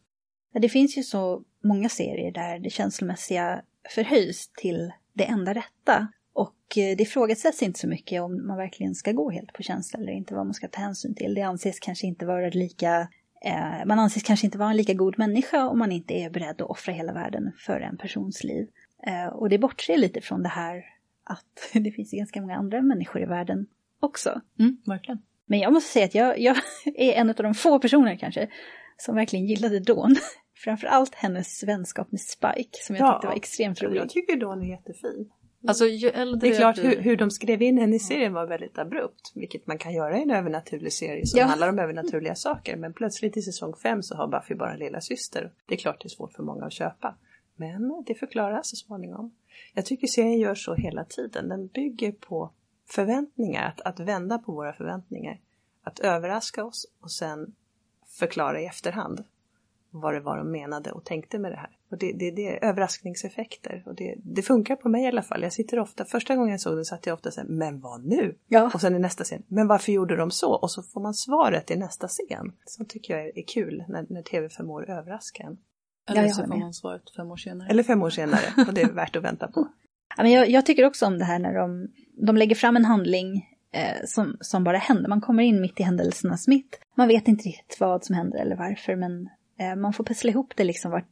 Ja, 0.53 0.61
Det 0.61 0.69
finns 0.69 0.99
ju 0.99 1.03
så 1.03 1.43
många 1.65 1.89
serier 1.89 2.33
där 2.33 2.59
det 2.59 2.71
känslomässiga 2.71 3.63
förhöjs 3.95 4.49
till 4.49 4.93
det 5.13 5.25
enda 5.25 5.55
rätta. 5.55 6.09
Och 6.33 6.79
eh, 6.79 6.97
det 6.97 7.03
ifrågasätts 7.03 7.63
inte 7.63 7.79
så 7.79 7.89
mycket 7.89 8.23
om 8.23 8.47
man 8.47 8.57
verkligen 8.57 8.95
ska 8.95 9.13
gå 9.13 9.31
helt 9.31 9.53
på 9.53 9.63
känsla 9.63 9.99
eller 9.99 10.13
inte, 10.13 10.35
vad 10.35 10.47
man 10.47 10.55
ska 10.55 10.69
ta 10.69 10.81
hänsyn 10.81 11.15
till. 11.15 11.35
Det 11.35 11.43
anses 11.43 11.81
kanske 11.81 12.07
inte 12.07 12.27
vara 12.27 12.49
lika 12.49 13.09
man 13.87 13.99
anses 13.99 14.23
kanske 14.23 14.47
inte 14.47 14.59
vara 14.59 14.71
en 14.71 14.77
lika 14.77 14.95
god 14.95 15.19
människa 15.19 15.69
om 15.69 15.79
man 15.79 15.93
inte 15.93 16.15
är 16.15 16.31
beredd 16.31 16.61
att 16.63 16.71
offra 16.71 16.93
hela 16.93 17.13
världen 17.13 17.53
för 17.59 17.81
en 17.81 17.97
persons 17.97 18.45
liv. 18.45 18.69
Eh, 19.07 19.27
och 19.27 19.49
det 19.49 19.59
bortser 19.59 19.97
lite 19.97 20.21
från 20.21 20.43
det 20.43 20.49
här 20.49 20.85
att 21.25 21.71
det 21.85 21.91
finns 21.91 22.11
ganska 22.11 22.41
många 22.41 22.57
andra 22.57 22.83
människor 22.83 23.23
i 23.23 23.27
världen 23.27 23.67
också. 24.01 24.41
Mm, 24.59 24.77
verkligen. 24.87 25.23
Men 25.47 25.59
jag 25.59 25.73
måste 25.73 25.93
säga 25.93 26.05
att 26.05 26.15
jag, 26.15 26.39
jag 26.41 26.57
är 26.95 27.13
en 27.13 27.29
av 27.31 27.35
de 27.37 27.55
få 27.55 27.79
personer 27.79 28.17
kanske 28.17 28.49
som 28.97 29.15
verkligen 29.15 29.47
gillade 29.47 29.81
Dawn. 29.81 30.17
Framförallt 30.57 31.15
hennes 31.15 31.65
vänskap 31.65 32.13
med 32.13 32.21
Spike 32.21 32.79
som 32.83 32.97
jag 32.97 33.07
Ja. 33.09 33.13
tyckte 33.13 33.27
var 33.27 33.35
extremt 33.37 33.83
rolig. 33.83 34.01
Jag 34.01 34.09
tycker 34.09 34.37
Dawn 34.37 34.63
är 34.63 34.67
jättefin. 34.71 35.31
Alltså 35.69 35.87
ju 35.87 36.09
äldre 36.09 36.49
Det 36.49 36.55
är 36.55 36.59
klart 36.59 36.79
hur, 36.79 36.97
hur 36.97 37.17
de 37.17 37.31
skrev 37.31 37.63
in 37.63 37.79
henne 37.79 37.97
i 37.97 37.99
serien 37.99 38.33
var 38.33 38.47
väldigt 38.47 38.79
abrupt, 38.79 39.33
vilket 39.35 39.67
man 39.67 39.79
kan 39.79 39.95
göra 39.95 40.19
i 40.19 40.23
en 40.23 40.31
övernaturlig 40.31 40.93
serie 40.93 41.27
som 41.27 41.41
Ja. 41.41 41.47
handlar 41.47 41.69
om 41.69 41.79
övernaturliga 41.79 42.35
saker. 42.35 42.77
Men 42.77 42.93
plötsligt 42.93 43.37
i 43.37 43.43
säsong 43.43 43.75
fem 43.83 44.03
så 44.03 44.15
har 44.17 44.29
Buffy 44.29 44.55
bara 44.55 44.73
en 44.73 44.79
lilla 44.79 45.01
syster. 45.01 45.53
Det 45.67 45.75
är 45.75 45.79
klart 45.79 46.03
det 46.03 46.07
är 46.07 46.11
svårt 46.11 46.33
för 46.33 46.43
många 46.43 46.65
att 46.67 46.73
köpa. 46.73 47.15
Men 47.57 48.05
det 48.07 48.15
förklaras 48.15 48.71
så 48.71 48.77
småningom. 48.77 49.35
Jag 49.75 49.87
tycker 49.87 50.07
serien 50.07 50.39
gör 50.39 50.55
så 50.55 50.75
hela 50.75 51.05
tiden. 51.05 51.49
Den 51.49 51.67
bygger 51.67 52.13
på 52.13 52.51
förväntningar, 52.89 53.67
att, 53.69 53.81
att 53.81 54.01
vända 54.01 54.39
på 54.39 54.53
våra 54.53 54.73
förväntningar. 54.73 55.41
Att 55.83 56.01
överraska 56.01 56.65
oss 56.65 56.87
och 57.01 57.13
sen 57.13 57.55
förklara 58.07 58.61
i 58.61 58.67
efterhand 58.67 59.25
vad 59.91 60.15
det 60.15 60.21
var 60.21 60.39
de 60.39 60.51
menade 60.53 60.93
och 60.93 61.05
tänkte 61.05 61.39
med 61.39 61.53
det 61.53 61.57
här. 61.57 61.77
Och 61.91 61.99
det, 61.99 62.13
det, 62.13 62.31
det 62.31 62.49
är 62.49 62.65
överraskningseffekter 62.65 63.83
och 63.87 63.95
det, 63.95 64.15
det 64.25 64.43
funkar 64.43 64.77
på 64.77 64.89
mig 64.89 65.05
i 65.05 65.07
alla 65.07 65.23
fall. 65.23 65.43
Jag 65.43 65.53
sitter 65.53 65.79
ofta, 65.79 66.05
första 66.05 66.37
gången 66.37 66.51
jag 66.51 66.61
såg 66.61 66.77
den 66.77 66.85
satt 66.85 67.07
jag 67.07 67.15
ofta 67.15 67.31
så 67.31 67.41
här, 67.41 67.49
men 67.49 67.81
vad 67.81 68.05
nu? 68.05 68.35
Ja. 68.49 68.71
Och 68.75 68.81
sen 68.81 68.97
i 68.97 68.99
nästa 68.99 69.25
scen, 69.25 69.43
men 69.49 69.67
varför 69.67 69.93
gjorde 69.93 70.17
de 70.17 70.31
så? 70.31 70.53
Och 70.53 70.71
så 70.71 70.83
får 70.83 71.01
man 71.01 71.15
svaret 71.15 71.71
i 71.71 71.77
nästa 71.77 72.09
scen. 72.09 72.53
Så 72.65 72.85
tycker 72.85 73.17
jag 73.17 73.39
är 73.39 73.43
kul 73.47 73.85
när, 73.89 74.07
när 74.09 74.23
tv 74.23 74.49
förmår 74.49 74.91
överraska 74.91 75.43
en. 75.43 75.59
Eller 76.11 76.29
så 76.29 76.47
får 76.47 76.59
man 76.59 76.75
svaret 76.75 77.03
fem 77.17 77.31
år 77.31 77.37
senare. 77.37 77.69
Eller 77.69 77.83
fem 77.83 78.03
år 78.03 78.11
senare 78.11 78.65
och 78.69 78.75
det 78.75 78.83
är 78.83 78.93
värt 78.93 79.17
att 79.17 79.25
vänta 79.25 79.49
på. 79.49 79.69
Ja, 80.17 80.23
men 80.23 80.33
jag, 80.33 80.51
jag 80.51 80.67
tycker 80.67 80.85
också 80.85 81.07
om 81.07 81.19
det 81.19 81.25
här 81.25 81.39
när 81.39 81.55
de, 81.55 81.89
de 82.27 82.37
lägger 82.37 82.55
fram 82.55 82.77
en 82.77 82.85
handling 82.85 83.57
eh, 83.73 84.05
som, 84.07 84.37
som 84.41 84.65
bara 84.65 84.77
händer. 84.77 85.09
Man 85.09 85.21
kommer 85.21 85.43
in 85.43 85.61
mitt 85.61 85.81
i 85.81 85.83
händelsernas 85.83 86.49
mitt. 86.49 86.81
Man 86.95 87.09
vet 87.09 87.29
inte 87.29 87.49
riktigt 87.49 87.81
vad 87.81 88.05
som 88.05 88.15
händer 88.15 88.39
eller 88.39 88.57
varför 88.57 88.97
men 88.97 89.29
eh, 89.59 89.77
man 89.77 89.93
får 89.93 90.05
pussla 90.05 90.31
ihop 90.31 90.53
det 90.57 90.65
liksom 90.65 90.91
vart, 90.91 91.09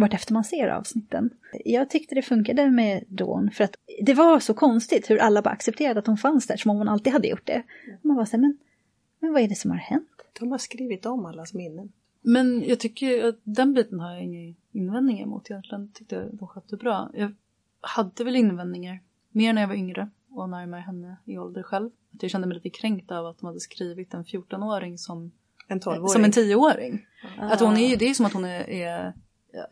vart 0.00 0.14
efter 0.14 0.32
man 0.32 0.44
ser 0.44 0.68
avsnitten. 0.68 1.30
Jag 1.64 1.90
tyckte 1.90 2.14
det 2.14 2.22
funkade 2.22 2.70
med 2.70 3.04
Dawn 3.08 3.50
för 3.50 3.64
att 3.64 3.74
det 4.02 4.14
var 4.14 4.40
så 4.40 4.54
konstigt 4.54 5.10
hur 5.10 5.18
alla 5.18 5.42
bara 5.42 5.50
accepterade 5.50 6.00
att 6.00 6.06
hon 6.06 6.16
fanns 6.16 6.46
där 6.46 6.56
som 6.56 6.70
om 6.70 6.76
hon 6.76 6.88
alltid 6.88 7.12
hade 7.12 7.28
gjort 7.28 7.46
det. 7.46 7.62
Man 8.02 8.16
var 8.16 8.24
så 8.24 8.30
här, 8.30 8.38
men, 8.40 8.58
men 9.20 9.32
vad 9.32 9.42
är 9.42 9.48
det 9.48 9.54
som 9.54 9.70
har 9.70 9.78
hänt? 9.78 10.08
De 10.40 10.50
har 10.50 10.58
skrivit 10.58 11.06
om 11.06 11.26
allas 11.26 11.54
minnen. 11.54 11.92
Men 12.22 12.64
jag 12.66 12.80
tycker 12.80 13.28
att 13.28 13.38
den 13.42 13.74
biten 13.74 14.00
har 14.00 14.12
jag 14.12 14.22
inga 14.22 14.54
invändningar 14.72 15.22
emot 15.22 15.50
egentligen. 15.50 15.92
Tyckte 15.92 16.14
jag 16.14 16.24
de 16.36 16.48
skötte 16.48 16.76
bra. 16.76 17.10
Jag 17.14 17.34
hade 17.80 18.24
väl 18.24 18.36
invändningar 18.36 18.98
mer 19.30 19.52
när 19.52 19.60
jag 19.62 19.68
var 19.68 19.74
yngre 19.74 20.08
och 20.30 20.48
närmare 20.48 20.80
henne 20.80 21.16
i 21.24 21.38
ålder 21.38 21.62
själv. 21.62 21.90
Att 22.14 22.22
jag 22.22 22.30
kände 22.30 22.46
mig 22.46 22.54
lite 22.54 22.70
kränkt 22.70 23.10
av 23.10 23.26
att 23.26 23.38
de 23.38 23.46
hade 23.46 23.60
skrivit 23.60 24.14
en 24.14 24.24
14-åring 24.24 24.98
som, 24.98 25.32
En 25.68 25.80
tolvåring. 25.80 26.08
som 26.08 26.24
en 26.24 26.30
10-åring. 26.32 27.06
Att 27.38 27.60
hon 27.60 27.74
Ah. 27.74 27.78
är 27.78 27.88
ju, 27.88 27.96
det 27.96 28.08
är 28.08 28.14
som 28.14 28.26
att 28.26 28.32
hon 28.32 28.44
är, 28.44 28.70
är 28.70 29.12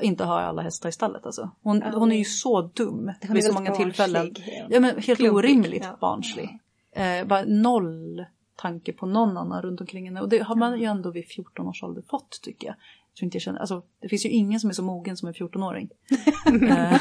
inte 0.00 0.24
har 0.24 0.40
alla 0.40 0.62
hästar 0.62 0.88
i 0.88 0.92
stallet 0.92 1.26
alltså. 1.26 1.50
Hon, 1.62 1.82
Ja, 1.84 1.98
hon 1.98 2.12
är 2.12 2.16
ju 2.16 2.24
så 2.24 2.62
dum 2.62 3.08
är 3.20 3.34
vid 3.34 3.44
så 3.44 3.52
många 3.52 3.74
tillfällen. 3.74 4.26
barnslig. 4.26 4.66
Ja 4.68 4.80
men 4.80 4.90
helt 4.90 5.04
Klumpig, 5.04 5.32
orimligt 5.32 5.84
ja. 5.84 5.96
barnslig. 6.00 6.58
Eh, 6.92 7.26
bara 7.26 7.44
noll 7.46 8.24
tanke 8.56 8.92
på 8.92 9.06
någon 9.06 9.36
annan 9.36 9.62
runt 9.62 9.80
omkring 9.80 10.04
henne. 10.04 10.20
Och 10.20 10.28
det 10.28 10.38
har 10.38 10.56
man 10.56 10.78
ju 10.80 10.84
ändå 10.84 11.10
vid 11.10 11.26
14 11.28 11.68
års 11.68 11.82
ålder 11.82 12.02
fått 12.08 12.40
tycker 12.42 12.66
jag. 12.66 12.76
jag 13.12 13.16
tror 13.18 13.24
inte 13.24 13.36
jag 13.36 13.42
känner, 13.42 13.60
alltså, 13.60 13.82
det 14.00 14.08
finns 14.08 14.26
ju 14.26 14.30
ingen 14.30 14.60
som 14.60 14.70
är 14.70 14.74
så 14.74 14.82
mogen 14.82 15.16
som 15.16 15.28
en 15.28 15.34
14-åring. 15.34 15.88
eh, 16.70 17.00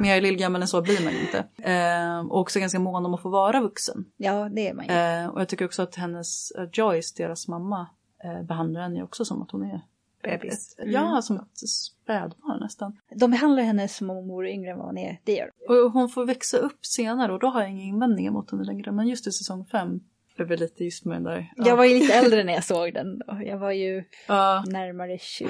mer 0.00 0.20
lillgammal 0.20 0.62
än 0.62 0.68
så 0.68 0.82
blir 0.82 1.04
man 1.04 1.12
ju 1.12 1.20
inte. 1.20 1.38
Eh, 1.70 2.20
och 2.20 2.40
också 2.40 2.60
ganska 2.60 2.78
mån 2.78 3.06
om 3.06 3.14
att 3.14 3.22
få 3.22 3.28
vara 3.28 3.60
vuxen. 3.60 4.04
Ja, 4.16 4.48
det 4.48 4.68
är 4.68 4.74
man 4.74 4.86
ju. 4.86 4.92
Eh, 4.92 5.28
och 5.28 5.40
jag 5.40 5.48
tycker 5.48 5.64
också 5.64 5.82
att 5.82 5.94
hennes 5.94 6.50
eh, 6.50 6.68
Joyce, 6.72 7.14
deras 7.16 7.48
mamma, 7.48 7.86
eh, 8.24 8.42
behandlar 8.42 8.80
henne 8.82 9.02
också 9.02 9.24
som 9.24 9.42
att 9.42 9.50
hon 9.50 9.62
är 9.62 9.80
Bebis. 10.22 10.76
ett, 10.78 10.88
ja, 10.92 11.22
som 11.22 11.36
ett 11.36 11.58
spädbarn 11.68 12.60
nästan. 12.60 12.98
De 13.16 13.30
behandlar 13.30 13.62
henne 13.62 13.88
som 13.88 14.10
om 14.10 14.16
hon 14.16 14.28
vore 14.28 14.50
yngre 14.52 14.70
än 14.70 14.78
vad 14.78 14.86
hon 14.86 14.98
är. 14.98 15.20
Det 15.24 15.32
gör 15.32 15.50
de. 15.68 15.74
Och 15.84 15.92
hon 15.92 16.08
får 16.08 16.24
växa 16.26 16.56
upp 16.58 16.86
senare 16.86 17.32
och 17.32 17.38
då 17.38 17.46
har 17.46 17.60
jag 17.60 17.70
inga 17.70 17.82
invändningar 17.82 18.30
mot 18.30 18.50
henne 18.50 18.64
längre. 18.64 18.92
Men 18.92 19.08
just 19.08 19.26
i 19.26 19.32
säsong 19.32 19.64
fem 19.64 20.00
blev 20.36 20.50
jag 20.50 20.60
lite 20.60 20.84
just 20.84 21.04
med 21.04 21.16
den 21.16 21.22
där. 21.24 21.52
Jag 21.56 21.76
var 21.76 21.84
ju 21.84 21.94
lite 21.98 22.14
äldre 22.14 22.44
när 22.44 22.52
jag 22.52 22.64
såg 22.64 22.94
den. 22.94 23.18
Då. 23.18 23.40
Jag 23.44 23.58
var 23.58 23.70
ju 23.72 24.04
Ja, 24.28 24.64
närmare 24.66 25.18
20. 25.18 25.48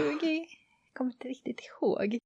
Kommer 0.94 1.10
inte 1.12 1.28
riktigt 1.28 1.60
ihåg. 1.80 2.18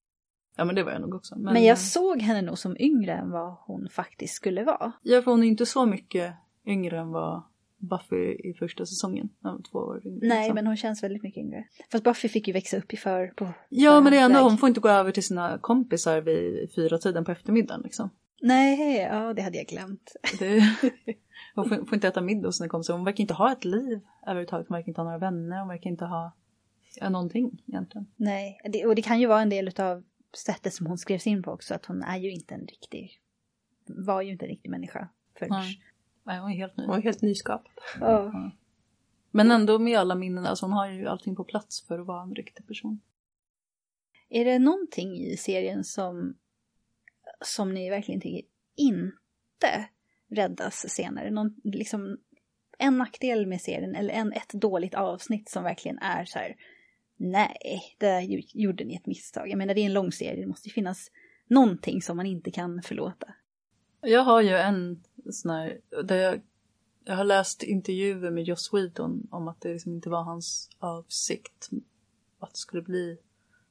ja 0.57 0.65
men 0.65 0.75
det 0.75 0.83
var 0.83 0.93
jag 0.93 1.01
nog 1.01 1.15
också. 1.15 1.39
Men, 1.39 1.65
jag 1.65 1.79
såg 1.79 2.23
henne 2.23 2.43
nog 2.43 2.59
som 2.59 2.77
yngre 2.81 3.13
än 3.13 3.31
vad 3.31 3.57
hon 3.67 3.89
faktiskt 3.89 4.35
skulle 4.35 4.65
vara. 4.65 4.93
Ja, 5.03 5.23
för 5.23 5.31
hon 5.31 5.43
är 5.43 5.47
inte 5.49 5.67
så 5.67 5.87
mycket 5.87 6.35
yngre 6.67 6.99
än 7.01 7.11
vad 7.11 7.43
Buffy 7.79 8.51
i 8.51 8.55
första 8.59 8.87
säsongen. 8.87 9.29
Två 9.70 9.79
år. 9.79 10.01
Nej, 10.05 10.39
liksom. 10.39 10.55
men 10.55 10.66
hon 10.66 10.77
känns 10.77 11.03
väldigt 11.03 11.22
mycket 11.22 11.41
yngre. 11.41 11.64
Fast 11.93 12.05
Buffy 12.05 12.29
fick 12.29 12.49
ju 12.49 12.53
växa 12.53 12.77
upp 12.77 12.93
i 12.93 12.97
för 12.97 13.27
på 13.27 13.49
Ja, 13.68 14.01
men 14.01 14.12
det 14.12 14.18
är 14.18 14.24
ändå, 14.24 14.39
hon 14.39 14.59
får 14.59 14.68
inte 14.68 14.81
gå 14.81 14.89
över 14.89 15.11
till 15.11 15.22
sina 15.22 15.59
kompisar 15.59 16.20
vid 16.20 16.72
fyra 16.74 16.99
tiden 16.99 17.24
på 17.24 17.33
eftermiddagen 17.33 17.81
liksom. 17.85 18.11
Nej, 18.41 19.01
ja 19.12 19.35
det 19.35 19.43
hade 19.43 19.57
jag 19.57 19.66
glömt. 19.66 20.16
Det, 20.39 20.61
hon 21.55 21.68
får, 21.68 21.77
får 21.77 21.95
inte 21.95 22.09
äta 22.09 22.20
middag 22.20 22.49
hos 22.49 22.57
sina 22.57 22.68
kompisar. 22.68 22.95
Hon 22.95 23.05
verkar 23.05 23.20
inte 23.20 23.35
ha 23.35 23.53
ett 23.53 23.64
liv 23.64 24.01
överhuvudtaget. 24.27 24.68
Hon 24.68 24.74
verkar 24.74 24.89
inte 24.89 25.01
ha 25.01 25.05
några 25.05 25.18
vänner. 25.18 25.59
Hon 25.59 25.68
verkar 25.68 25.91
inte 25.91 26.05
ha 26.05 26.33
någonting 27.11 27.62
egentligen. 27.66 28.07
Nej, 28.16 28.61
det, 28.72 28.87
och 28.87 28.95
det 28.95 29.03
kan 29.03 29.20
ju 29.20 29.27
vara 29.27 29.41
en 29.41 29.51
del 29.51 29.81
av 29.81 30.03
sättet 30.37 30.74
som 30.74 30.87
hon 30.87 30.99
skrevs 30.99 31.27
in 31.27 31.43
på 31.43 31.51
också. 31.51 31.74
Att 31.74 31.87
hon 31.87 32.03
är 32.03 32.16
ju 32.18 32.33
inte 32.33 32.55
en 32.55 32.66
riktig, 32.66 33.20
var 33.87 34.22
ju 34.22 34.33
inte 34.33 34.45
en 34.45 34.49
riktig 34.49 34.70
människa. 34.70 35.09
Förrän. 35.39 35.51
Nej. 35.51 35.81
Nej, 36.27 36.39
hon 36.39 36.51
är 36.51 36.57
helt 36.57 36.77
ny. 36.77 36.87
Hon 36.87 36.99
är 36.99 37.03
helt 37.03 37.22
nyskapad. 37.22 37.72
Ja. 38.01 38.51
Men 39.31 39.51
ändå 39.51 39.79
med 39.79 39.99
alla 39.99 40.14
minnen, 40.14 40.47
alltså 40.47 40.66
hon 40.66 40.72
har 40.72 40.91
ju 40.91 41.07
allting 41.07 41.37
på 41.37 41.45
plats 41.45 41.87
för 41.87 41.99
att 41.99 42.07
vara 42.07 42.22
en 42.22 42.35
riktig 42.35 42.66
person. 42.66 43.01
Är 44.29 44.45
det 44.45 44.59
någonting 44.59 45.16
i 45.16 45.37
serien 45.37 45.85
som, 45.85 46.37
som 47.45 47.74
ni 47.74 47.91
verkligen 47.91 48.20
tycker 48.20 48.49
inte 48.77 49.89
räddas 50.29 50.89
senare? 50.89 51.31
Någon, 51.31 51.55
liksom, 51.64 52.18
en 52.79 52.99
nackdel 52.99 53.47
med 53.47 53.61
serien 53.61 53.95
eller 53.95 54.14
en, 54.14 54.33
ett 54.33 54.53
dåligt 54.53 54.95
avsnitt 54.95 55.49
som 55.49 55.64
verkligen 55.64 55.99
är 55.99 56.24
så 56.24 56.39
här 56.39 56.57
nej, 57.16 57.97
där 57.99 58.20
gjorde 58.55 58.85
ni 58.85 58.95
ett 58.95 59.07
misstag. 59.07 59.49
Jag 59.49 59.59
menar 59.59 59.74
det 59.74 59.81
är 59.81 59.87
en 59.87 59.93
lång 59.93 60.12
serie, 60.12 60.41
det 60.41 60.47
måste 60.47 60.68
ju 60.68 60.72
finnas 60.72 61.11
någonting 61.47 62.03
som 62.03 62.16
man 62.16 62.27
inte 62.27 62.51
kan 62.51 62.83
förlåta. 62.83 63.35
Jag 64.07 64.25
har 64.25 64.41
ju 64.41 64.57
en 64.57 65.05
sån 65.31 65.51
här, 65.51 65.81
där 66.05 66.17
jag, 66.17 66.41
jag 67.05 67.17
har 67.17 67.25
läst 67.25 67.63
intervjuer 67.63 68.31
med 68.31 68.45
Joss 68.45 68.75
Whedon 68.75 69.29
om 69.31 69.49
att 69.49 69.61
det 69.61 69.73
liksom 69.73 69.93
inte 69.93 70.11
var 70.11 70.23
hans 70.23 70.71
avsikt 70.79 71.71
att 72.39 72.51
det 72.51 72.59
skulle 72.59 72.83
bli 72.83 73.19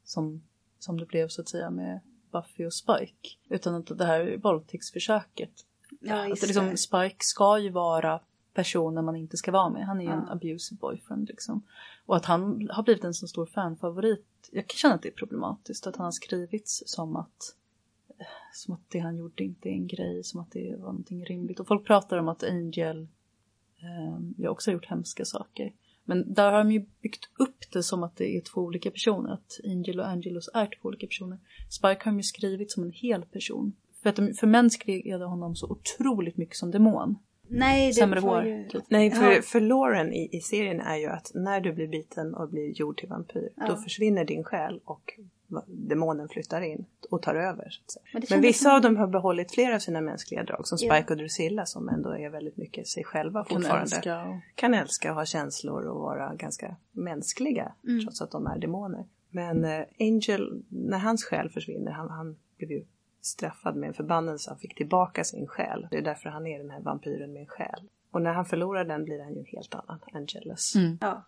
som, 0.03 0.43
som 0.79 0.99
det 0.99 1.05
blev 1.05 1.27
så 1.27 1.41
att 1.41 1.49
säga 1.49 1.69
med 1.69 1.99
Buffy 2.31 2.65
och 2.65 2.73
Spike. 2.73 3.29
Utan 3.49 3.75
att 3.75 3.97
det 3.97 4.05
här 4.05 4.37
våldtäktsförsöket 4.37 5.65
Ja, 6.01 6.15
att 6.33 6.41
det 6.41 6.47
liksom, 6.47 6.77
Spike 6.77 7.15
ska 7.19 7.59
ju 7.59 7.69
vara 7.69 8.19
personen 8.53 9.05
man 9.05 9.15
inte 9.15 9.37
ska 9.37 9.51
vara 9.51 9.69
med. 9.69 9.85
Han 9.85 10.01
är 10.01 10.05
ju 10.05 10.11
en 10.11 10.23
Ja. 10.27 10.33
abusive 10.33 10.79
boyfriend 10.79 11.27
liksom. 11.27 11.63
Och 12.05 12.15
att 12.15 12.25
han 12.25 12.69
har 12.71 12.83
blivit 12.83 13.03
en 13.03 13.13
så 13.13 13.27
stor 13.27 13.45
fanfavorit. 13.45 14.49
Jag 14.51 14.67
kan 14.67 14.75
känna 14.75 14.93
att 14.95 15.01
det 15.01 15.09
är 15.09 15.13
problematiskt 15.13 15.87
att 15.87 15.95
han 15.95 16.03
har 16.03 16.11
skrivits 16.11 16.83
som 16.85 17.15
att 17.15 17.55
som 18.53 18.73
att 18.73 18.89
det 18.89 18.99
han 18.99 19.17
gjorde 19.17 19.43
inte 19.43 19.69
är 19.69 19.73
en 19.73 19.87
grej, 19.87 20.23
som 20.23 20.39
att 20.41 20.51
det 20.51 20.71
var 20.71 20.85
någonting 20.87 21.25
rimligt. 21.25 21.59
Och 21.59 21.67
folk 21.67 21.85
pratar 21.85 22.17
om 22.17 22.27
att 22.27 22.43
Angel 22.43 23.07
eh, 23.81 24.19
ju 24.37 24.47
också 24.47 24.71
har 24.71 24.73
gjort 24.73 24.85
hemska 24.89 25.25
saker. 25.25 25.73
Men 26.03 26.33
där 26.33 26.51
har 26.51 26.57
de 26.57 26.71
ju 26.71 26.85
byggt 27.01 27.29
upp 27.39 27.71
det 27.73 27.83
som 27.83 28.03
att 28.03 28.15
det 28.17 28.37
är 28.37 28.41
två 28.41 28.61
olika 28.61 28.91
personer. 28.91 29.33
Att 29.33 29.59
Angel 29.63 29.99
och 29.99 30.07
Angelos 30.07 30.49
är 30.53 30.65
två 30.65 30.87
olika 30.89 31.07
personer. 31.07 31.39
Spike 31.69 31.87
har 31.87 32.11
de 32.11 32.17
ju 32.17 32.23
skrivit 32.23 32.71
som 32.71 32.83
en 32.83 32.91
hel 32.91 33.21
person. 33.25 33.73
För 34.03 34.09
att 34.09 34.15
de 34.15 34.33
förmänskligade 34.33 35.25
honom 35.25 35.55
så 35.55 35.67
otroligt 35.71 36.37
mycket 36.37 36.55
som 36.55 36.71
demon. 36.71 37.15
Nej, 37.47 37.87
det 37.87 37.93
Sämre 37.93 38.19
hår. 38.19 38.43
ju... 38.43 38.67
Typ. 38.69 38.83
Nej, 38.89 39.11
för, 39.11 39.31
Ja. 39.31 39.41
för 39.41 39.59
Lauren 39.59 40.13
i, 40.13 40.29
i 40.31 40.39
serien 40.41 40.79
är 40.81 40.95
ju 40.97 41.07
att 41.07 41.31
när 41.33 41.61
du 41.61 41.73
blir 41.73 41.87
biten 41.87 42.35
och 42.35 42.49
blir 42.49 42.69
gjord 42.79 42.97
till 42.97 43.09
vampyr, 43.09 43.49
Ja. 43.55 43.67
då 43.67 43.75
försvinner 43.75 44.25
din 44.25 44.43
själ 44.43 44.79
och 44.85 45.19
demonen 45.67 46.29
flyttar 46.29 46.61
in 46.61 46.85
och 47.09 47.21
tar 47.21 47.35
över. 47.35 47.69
Så 47.69 47.81
att 47.85 47.91
säga. 47.91 48.03
Men 48.13 48.23
Men 48.29 48.41
vissa 48.41 48.63
som- 48.69 48.75
av 48.75 48.81
dem 48.81 48.97
har 48.97 49.07
behållit 49.07 49.51
flera 49.53 49.75
av 49.75 49.79
sina 49.79 50.01
mänskliga 50.01 50.43
drag, 50.43 50.67
som. 50.67 50.77
Spike 50.77 51.05
och 51.09 51.17
Drusilla 51.17 51.65
som 51.65 51.89
ändå 51.89 52.09
är 52.17 52.29
väldigt 52.29 52.57
mycket 52.57 52.87
sig 52.87 53.03
själva 53.03 53.43
Kan 53.45 53.55
fortfarande. 53.55 53.81
älska 53.95 54.25
och... 54.25 54.35
Kan 54.55 54.73
älska 54.73 55.09
och 55.11 55.15
ha 55.17 55.25
känslor 55.25 55.87
och 55.87 56.01
vara 56.01 56.35
ganska 56.35 56.75
mänskliga 56.91 57.73
Mm. 57.87 58.01
trots 58.05 58.21
att 58.21 58.31
de 58.31 58.47
är 58.47 58.57
demoner. 58.57 59.05
Men 59.29 59.65
eh, 59.65 59.85
Angel, 59.99 60.63
när 60.69 60.97
hans 60.97 61.23
själ 61.25 61.49
försvinner, 61.49 61.91
han, 61.91 62.09
han 62.09 62.35
blev 62.57 62.71
ju 62.71 62.85
straffad 63.21 63.75
med 63.75 63.87
en 63.87 63.93
förbannelse, 63.93 64.49
han 64.51 64.59
fick 64.59 64.75
tillbaka 64.75 65.23
sin 65.23 65.47
själ. 65.47 65.87
Det 65.91 65.97
är 65.97 66.01
därför 66.01 66.29
han 66.29 66.47
är 66.47 66.57
den 66.59 66.69
här 66.69 66.81
vampyren 66.81 67.33
med 67.33 67.39
en 67.41 67.47
själ. 67.47 67.89
Och 68.11 68.21
när 68.21 68.33
han 68.33 68.45
förlorar 68.45 68.85
den 68.85 69.03
blir 69.03 69.23
han 69.23 69.33
ju 69.33 69.39
en 69.39 69.45
helt 69.45 69.75
annan, 69.75 69.99
Angelus. 70.13 70.75
Mm. 70.75 70.97
Ja. 71.01 71.25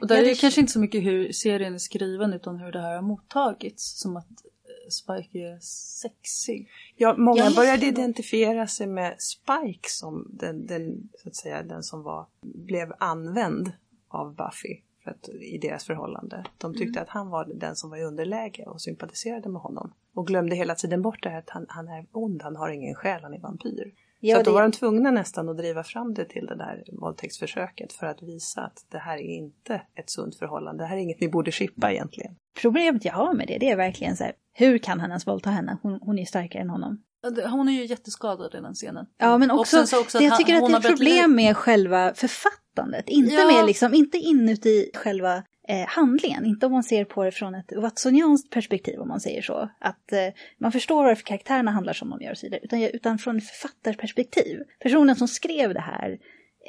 Och 0.00 0.06
där 0.06 0.16
är 0.18 0.24
det- 0.24 0.40
kanske 0.40 0.60
inte 0.60 0.72
så 0.72 0.80
mycket 0.80 1.04
hur 1.04 1.32
serien 1.32 1.74
är 1.74 1.78
skriven 1.78 2.32
utan 2.32 2.56
hur 2.56 2.72
det 2.72 2.80
här 2.80 2.94
har 2.94 3.02
mottagits. 3.02 4.00
Som 4.00 4.16
att 4.16 4.26
eh, 4.30 4.88
Spike 4.90 5.38
är 5.38 5.58
sexig. 6.02 6.68
Ja, 6.96 7.14
många 7.16 7.44
Ja. 7.44 7.52
började 7.56 7.86
identifiera 7.86 8.66
sig 8.66 8.86
med 8.86 9.14
Spike 9.18 9.88
som 9.88 10.26
den, 10.40 10.66
den, 10.66 11.08
så 11.22 11.28
att 11.28 11.36
säga, 11.36 11.62
den 11.62 11.82
som 11.82 12.02
var, 12.02 12.26
blev 12.40 12.92
använd 12.98 13.72
av 14.08 14.34
Buffy 14.34 14.80
för 15.04 15.10
att, 15.10 15.28
i 15.28 15.58
deras 15.58 15.84
förhållande. 15.84 16.44
De 16.58 16.66
Mm. 16.70 16.78
tyckte 16.78 17.00
att 17.00 17.08
han 17.08 17.28
var 17.28 17.44
den 17.54 17.76
som 17.76 17.90
var 17.90 17.96
i 17.96 18.02
underläge 18.04 18.64
och 18.66 18.80
sympatiserade 18.80 19.48
med 19.48 19.60
honom. 19.62 19.92
Och 20.14 20.26
glömde 20.26 20.56
hela 20.56 20.74
tiden 20.74 21.02
bort 21.02 21.22
det 21.22 21.28
här 21.28 21.38
att 21.38 21.50
han, 21.50 21.66
han 21.68 21.88
är 21.88 22.06
ond, 22.12 22.42
han 22.42 22.56
har 22.56 22.68
ingen 22.70 22.94
själ, 22.94 23.22
han 23.22 23.34
är 23.34 23.38
vampyr. 23.40 23.92
Ja, 24.26 24.34
så 24.34 24.38
att 24.40 24.44
då 24.44 24.52
var 24.52 24.62
de 24.62 24.72
tvungna 24.72 25.10
nästan 25.10 25.48
att 25.48 25.56
driva 25.56 25.84
fram 25.84 26.14
det 26.14 26.24
till 26.24 26.46
det 26.46 26.56
där 26.56 26.84
våldtäktsförsöket 26.92 27.92
för 27.92 28.06
att 28.06 28.22
visa 28.22 28.60
att 28.60 28.84
det 28.90 28.98
här 28.98 29.16
är 29.18 29.36
inte 29.36 29.82
ett 29.94 30.10
sunt 30.10 30.36
förhållande. 30.36 30.84
Det 30.84 30.88
här 30.88 30.96
är 30.96 31.00
inget 31.00 31.20
ni 31.20 31.28
borde 31.28 31.52
skippa 31.52 31.92
egentligen. 31.92 32.36
Problemet 32.60 33.04
jag 33.04 33.12
har 33.12 33.34
med 33.34 33.46
det, 33.48 33.58
det 33.58 33.70
är 33.70 33.76
verkligen 33.76 34.16
så 34.16 34.24
här, 34.24 34.32
hur 34.52 34.78
kan 34.78 35.00
han 35.00 35.10
ens 35.10 35.26
våldta 35.26 35.50
henne? 35.50 35.78
Hon, 35.82 35.98
hon 36.02 36.18
är 36.18 36.24
starkare 36.24 36.62
än 36.62 36.70
honom. 36.70 37.02
Hon 37.50 37.68
är 37.68 37.72
ju 37.72 37.84
jätteskadad 37.86 38.54
i 38.54 38.60
den 38.60 38.74
scenen. 38.74 39.06
Ja, 39.18 39.38
men 39.38 39.50
Och 39.50 39.60
också, 39.60 39.80
också 39.80 39.96
att 40.00 40.12
det 40.12 40.24
jag 40.24 40.30
han- 40.30 40.38
tycker 40.38 40.54
att 40.54 40.60
hon 40.60 40.70
det 40.72 40.76
är 40.76 40.80
ett 40.80 40.86
problem 40.98 41.34
med 41.34 41.56
själva 41.56 42.14
författandet. 42.14 43.08
Inte 43.08 43.34
Ja. 43.34 43.46
med 43.52 43.66
liksom, 43.66 43.94
inte 43.94 44.18
inuti 44.18 44.90
själva 44.94 45.42
eh, 45.68 45.86
handlingen, 45.88 46.46
inte 46.46 46.66
om 46.66 46.72
man 46.72 46.82
ser 46.82 47.04
på 47.04 47.24
det 47.24 47.32
från 47.32 47.54
ett 47.54 47.72
watsonianskt 47.76 48.50
perspektiv 48.50 49.00
om 49.00 49.08
man 49.08 49.20
säger 49.20 49.42
så. 49.42 49.70
Att 49.78 50.12
eh, 50.12 50.28
man 50.58 50.72
förstår 50.72 51.04
varför 51.04 51.24
karaktärerna 51.24 51.70
handlar 51.70 51.92
som 51.92 52.10
de 52.10 52.20
gör 52.20 52.30
och 52.30 52.38
så 52.38 52.46
vidare, 52.46 52.60
utan, 52.64 52.82
utan 52.82 53.18
från 53.18 53.36
ett 53.36 53.48
författarperspektiv. 53.48 54.58
Personen 54.80 55.16
som 55.16 55.28
skrev 55.28 55.74
det 55.74 55.80
här 55.80 56.18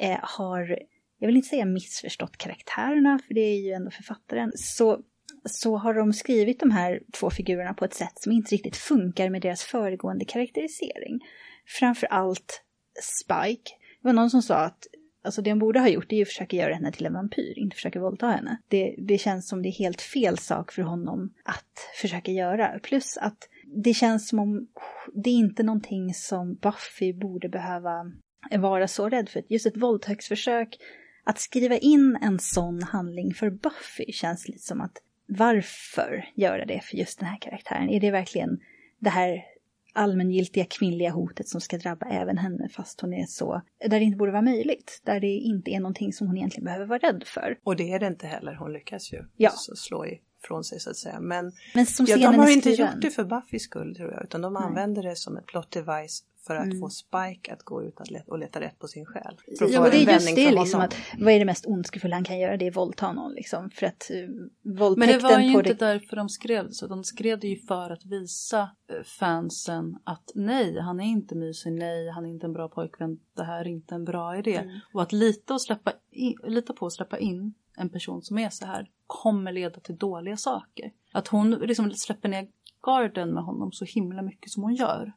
eh, 0.00 0.18
har, 0.22 0.78
jag 1.18 1.26
vill 1.26 1.36
inte 1.36 1.48
säga 1.48 1.64
missförstått 1.64 2.36
karaktärerna, 2.36 3.20
för 3.26 3.34
det 3.34 3.40
är 3.40 3.60
ju 3.60 3.72
ändå 3.72 3.90
författaren, 3.90 4.52
så 4.54 5.00
så 5.44 5.76
har 5.76 5.94
de 5.94 6.12
skrivit 6.12 6.60
de 6.60 6.70
här 6.70 7.00
två 7.12 7.30
figurerna 7.30 7.74
på 7.74 7.84
ett 7.84 7.94
sätt 7.94 8.12
som 8.20 8.32
inte 8.32 8.54
riktigt 8.54 8.76
funkar 8.76 9.30
med 9.30 9.42
deras 9.42 9.62
föregående 9.62 10.24
karaktärisering. 10.24 11.20
Framför 11.66 12.06
allt 12.06 12.62
Spike. 13.02 13.70
Det 14.02 14.08
var 14.08 14.12
någon 14.12 14.30
som 14.30 14.42
sa 14.42 14.54
att 14.54 14.86
alltså 15.22 15.42
det 15.42 15.50
hon 15.50 15.58
borde 15.58 15.80
ha 15.80 15.88
gjort 15.88 16.12
är 16.12 16.16
ju 16.16 16.22
att 16.22 16.28
försöka 16.28 16.56
göra 16.56 16.74
henne 16.74 16.92
till 16.92 17.06
en 17.06 17.12
vampyr, 17.12 17.58
inte 17.58 17.76
försöka 17.76 18.00
våldta 18.00 18.26
henne. 18.26 18.58
Det, 18.68 18.94
det 18.98 19.18
känns 19.18 19.48
som 19.48 19.62
det 19.62 19.68
är 19.68 19.72
helt 19.72 20.00
fel 20.00 20.38
sak 20.38 20.72
för 20.72 20.82
honom 20.82 21.34
att 21.44 21.90
försöka 22.00 22.32
göra. 22.32 22.78
Plus 22.82 23.16
att 23.16 23.48
det 23.66 23.94
känns 23.94 24.28
som 24.28 24.38
om 24.38 24.66
det 25.14 25.30
är 25.30 25.34
inte 25.34 25.62
någonting 25.62 26.14
som 26.14 26.54
Buffy 26.54 27.12
borde 27.12 27.48
behöva 27.48 28.12
vara 28.58 28.88
så 28.88 29.08
rädd 29.08 29.28
för. 29.28 29.42
Just 29.48 29.66
ett 29.66 29.76
våldtäktsförsök, 29.76 30.78
att 31.24 31.38
skriva 31.38 31.76
in 31.76 32.18
en 32.22 32.38
sån 32.38 32.82
handling 32.82 33.34
för 33.34 33.50
Buffy 33.50 34.12
känns 34.12 34.48
lite 34.48 34.62
som 34.62 34.80
att 34.80 35.02
varför 35.26 36.28
göra 36.34 36.64
det 36.64 36.80
för 36.84 36.96
just 36.96 37.18
den 37.18 37.28
här 37.28 37.38
karaktären? 37.40 37.88
Är 37.88 38.00
det 38.00 38.10
verkligen 38.10 38.60
det 38.98 39.10
här 39.10 39.44
allmängiltiga 39.92 40.64
kvinnliga 40.64 41.10
hotet 41.10 41.48
som 41.48 41.60
ska 41.60 41.78
drabba 41.78 42.06
även 42.06 42.38
henne 42.38 42.68
fast 42.68 43.00
hon 43.00 43.14
är 43.14 43.26
så, 43.26 43.62
där 43.80 43.98
det 43.98 44.04
inte 44.04 44.16
borde 44.18 44.32
vara 44.32 44.42
möjligt, 44.42 45.00
där 45.04 45.20
det 45.20 45.26
inte 45.26 45.70
är 45.70 45.80
någonting 45.80 46.12
som 46.12 46.26
hon 46.26 46.36
egentligen 46.36 46.64
behöver 46.64 46.86
vara 46.86 46.98
rädd 46.98 47.22
för. 47.26 47.58
Och 47.64 47.76
det 47.76 47.92
är 47.92 47.98
det 47.98 48.06
inte 48.06 48.26
heller, 48.26 48.54
hon 48.54 48.72
lyckas 48.72 49.12
ju 49.12 49.24
Ja. 49.36 49.50
så 49.50 49.76
slå 49.76 50.06
ifrån 50.44 50.64
sig 50.64 50.80
så 50.80 50.90
att 50.90 50.96
säga. 50.96 51.20
Men 51.20 51.52
Men 51.74 51.86
Ja, 52.06 52.16
de 52.16 52.38
har 52.38 52.50
inte 52.50 52.70
gjort 52.70 53.00
det 53.00 53.10
för 53.10 53.24
Buffys 53.24 53.62
skull 53.62 53.96
tror 53.96 54.12
jag, 54.12 54.24
utan 54.24 54.40
de 54.40 54.52
Nej. 54.52 54.62
använder 54.62 55.02
det 55.02 55.16
som 55.16 55.36
ett 55.36 55.46
plot 55.46 55.70
device 55.70 56.24
för 56.48 56.56
att 56.56 56.64
Mm. 56.64 56.80
få 56.80 56.88
Spike 56.90 57.52
att 57.52 57.62
gå 57.62 57.82
ut 57.82 58.00
och 58.00 58.10
leta, 58.10 58.30
och 58.30 58.38
leta 58.38 58.60
rätt 58.60 58.78
på 58.78 58.88
sin 58.88 59.06
själ. 59.06 59.34
Att 59.60 59.70
Ja, 59.70 59.80
och 59.80 59.90
det 59.90 60.02
en 60.02 60.08
är 60.08 60.12
just 60.12 60.36
det 60.36 60.50
liksom 60.50 60.80
att 60.80 60.96
vad 61.18 61.32
är 61.32 61.38
det 61.38 61.44
mest 61.44 61.66
ondskefulla 61.66 62.16
han 62.16 62.24
kan 62.24 62.38
göra? 62.38 62.56
Det 62.56 62.66
är 62.66 62.70
våldta 62.70 63.12
någon 63.12 63.32
liksom. 63.32 63.70
För 63.70 63.86
att 63.86 64.10
uh, 64.14 64.28
Men 64.62 64.76
våldtäkten 64.76 65.18
det 65.18 65.34
var 65.34 65.40
ju 65.40 65.52
inte 65.52 65.62
det... 65.62 65.74
därför 65.74 66.16
de 66.16 66.28
skrev 66.28 66.70
så. 66.70 66.86
De 66.86 67.04
skrev 67.04 67.40
det 67.40 67.48
ju 67.48 67.56
för 67.56 67.90
att 67.90 68.04
visa 68.04 68.70
eh, 68.90 69.02
fansen 69.04 69.98
att 70.04 70.32
nej, 70.34 70.80
han 70.80 71.00
är 71.00 71.04
inte 71.04 71.34
mysig, 71.34 71.72
nej, 71.72 72.08
han 72.10 72.26
är 72.26 72.30
inte 72.30 72.46
en 72.46 72.52
bra 72.52 72.68
pojkvän, 72.68 73.18
det 73.36 73.44
här 73.44 73.60
är 73.60 73.68
inte 73.68 73.94
en 73.94 74.04
bra 74.04 74.38
idé. 74.38 74.56
Mm. 74.56 74.78
Och 74.92 75.02
att 75.02 75.12
lita, 75.12 75.54
och 75.54 75.62
släppa 75.62 75.92
in, 76.10 76.34
lita 76.44 76.72
på 76.72 76.86
att 76.86 76.92
släppa 76.92 77.18
in 77.18 77.54
en 77.76 77.88
person 77.88 78.22
som 78.22 78.38
är 78.38 78.50
så 78.50 78.66
här 78.66 78.90
kommer 79.06 79.52
leda 79.52 79.80
till 79.80 79.96
dåliga 79.96 80.36
saker. 80.36 80.92
Att 81.12 81.28
hon 81.28 81.50
liksom 81.50 81.90
släpper 81.90 82.28
ner 82.28 82.48
garden 82.86 83.30
med 83.34 83.44
honom 83.44 83.72
så 83.72 83.84
himla 83.84 84.22
mycket 84.22 84.50
som 84.50 84.62
hon 84.62 84.74
gör 84.74 85.12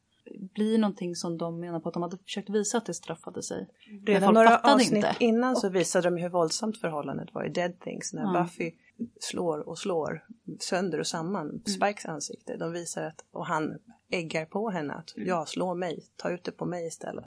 blir 0.53 0.77
någonting 0.77 1.15
som 1.15 1.37
de 1.37 1.59
menar 1.59 1.79
på 1.79 1.87
att 1.89 1.93
de 1.93 2.03
hade 2.03 2.17
försökt 2.17 2.49
visa 2.49 2.77
att 2.77 2.85
det 2.85 2.93
straffade 2.93 3.43
sig. 3.43 3.67
Men 3.91 4.05
Redan 4.05 4.33
några 4.33 4.57
avsnitt 4.57 4.91
inte. 4.91 5.15
innan 5.19 5.55
så 5.55 5.69
visade 5.69 6.09
de 6.09 6.17
hur 6.21 6.29
våldsamt 6.29 6.77
förhållandet 6.77 7.33
var 7.33 7.45
i 7.45 7.49
Dead 7.49 7.79
Things 7.79 8.13
när 8.13 8.21
Ja. 8.21 8.41
Buffy 8.43 8.71
slår 9.19 9.69
och 9.69 9.77
slår 9.79 10.23
sönder 10.59 10.99
och 10.99 11.07
samman 11.07 11.49
Mm. 11.49 11.61
Spikes 11.65 12.05
ansikte. 12.05 12.57
De 12.57 12.71
visar 12.71 13.03
att, 13.03 13.25
och 13.31 13.45
han 13.45 13.77
äggar 14.11 14.45
på 14.45 14.69
henne 14.69 14.93
att 14.93 15.15
Mm. 15.15 15.27
ja, 15.29 15.45
slå 15.45 15.75
mig, 15.75 15.99
ta 16.15 16.29
ut 16.31 16.43
det 16.43 16.51
på 16.51 16.65
mig 16.65 16.87
istället. 16.87 17.25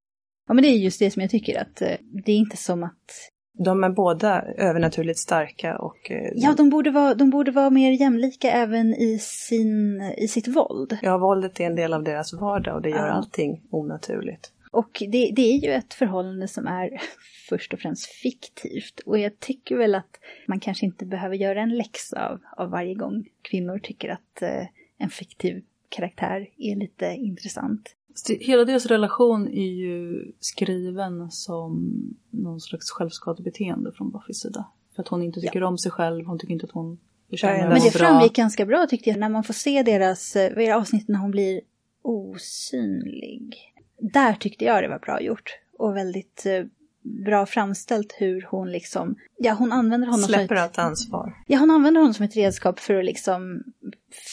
Ja 0.48 0.54
men 0.54 0.62
det 0.64 0.68
är 0.68 0.76
just 0.78 0.98
det 0.98 1.10
som 1.10 1.22
jag 1.22 1.30
tycker 1.30 1.60
att 1.60 1.82
eh, 1.82 1.96
det 2.24 2.32
är 2.32 2.36
inte 2.36 2.56
som 2.56 2.82
att 2.82 3.30
De 3.58 3.84
är 3.84 3.90
båda 3.90 4.42
övernaturligt 4.42 5.18
starka 5.18 5.78
och 5.78 6.10
eh, 6.10 6.30
Ja, 6.34 6.54
de 6.56 6.70
borde 6.70 6.90
vara, 6.90 7.14
de 7.14 7.30
borde 7.30 7.50
vara 7.50 7.70
mer 7.70 7.90
jämlika 7.90 8.50
även 8.50 8.94
i, 8.94 9.18
sin, 9.18 10.02
i 10.18 10.28
sitt 10.28 10.48
våld. 10.48 10.98
ja, 11.02 11.18
våldet 11.18 11.60
är 11.60 11.64
en 11.64 11.76
del 11.76 11.92
av 11.92 12.02
deras 12.04 12.32
vardag 12.32 12.74
och 12.76 12.82
det 12.82 12.90
gör 12.90 13.06
Ja. 13.06 13.12
allting 13.12 13.62
onaturligt. 13.70 14.50
Och 14.70 15.02
det, 15.08 15.30
det 15.36 15.42
är 15.52 15.56
ju 15.58 15.70
ett 15.70 15.94
förhållande 15.94 16.48
som 16.48 16.66
är 16.66 16.90
först 17.48 17.72
och 17.72 17.78
främst 17.80 18.06
fiktivt. 18.06 19.00
Och 19.06 19.18
jag 19.18 19.40
tycker 19.40 19.76
väl 19.76 19.94
att 19.94 20.20
man 20.48 20.60
kanske 20.60 20.86
inte 20.86 21.06
behöver 21.06 21.36
göra 21.36 21.60
en 21.62 21.76
läxa 21.76 22.28
av, 22.28 22.40
av 22.56 22.70
varje 22.70 22.94
gång 22.94 23.24
kvinnor 23.42 23.78
tycker 23.78 24.08
att 24.08 24.42
eh, 24.42 24.66
en 24.98 25.10
fiktiv 25.10 25.62
karaktär 25.88 26.46
är 26.58 26.76
lite 26.76 27.06
intressant. 27.06 27.94
Hela 28.40 28.64
deras 28.64 28.86
relation 28.86 29.48
är 29.48 29.70
ju 29.72 30.24
skriven 30.40 31.30
som 31.30 31.92
någon 32.30 32.60
slags 32.60 32.90
självskadebeteende 32.90 33.92
från 33.92 34.10
Buffys 34.10 34.40
sida. 34.40 34.66
För 34.96 35.02
att 35.02 35.08
hon 35.08 35.22
inte 35.22 35.40
tycker 35.40 35.62
om 35.62 35.78
sig 35.78 35.92
själv, 35.92 36.26
hon 36.26 36.38
tycker 36.38 36.52
inte 36.54 36.66
att 36.66 36.72
hon 36.72 36.98
förtjänar 37.30 37.58
Ja, 37.58 37.68
Men 37.68 37.80
det 37.80 37.98
bra. 37.98 38.08
framgick 38.08 38.36
ganska 38.36 38.66
bra 38.66 38.86
tyckte 38.90 39.10
jag 39.10 39.18
när 39.18 39.28
man 39.28 39.44
får 39.44 39.54
se 39.54 39.82
deras, 39.82 40.36
eh, 40.36 40.56
vad 40.56 40.70
avsnitt 40.70 41.08
när 41.08 41.18
hon 41.18 41.30
blir 41.30 41.60
osynlig. 42.02 43.56
Där 44.00 44.32
tyckte 44.34 44.64
jag 44.64 44.82
det 44.82 44.88
var 44.88 44.98
bra 44.98 45.20
gjort. 45.20 45.50
Och 45.78 45.96
väldigt 45.96 46.46
eh, 46.46 46.64
bra 47.04 47.46
framställt 47.46 48.14
hur 48.18 48.46
hon 48.50 48.72
liksom, 48.72 49.16
ja 49.38 49.52
hon 49.52 49.72
använder 49.72 50.06
honom 50.06 50.20
som 50.20 50.34
Släpper 50.34 50.54
ett, 50.54 50.60
allt 50.60 50.78
ansvar. 50.78 51.36
Ja, 51.46 51.58
hon 51.58 51.70
använder 51.70 52.00
honom 52.00 52.14
som 52.14 52.24
ett 52.24 52.36
redskap 52.36 52.80
för 52.80 52.94
att 52.94 53.04
liksom 53.04 53.62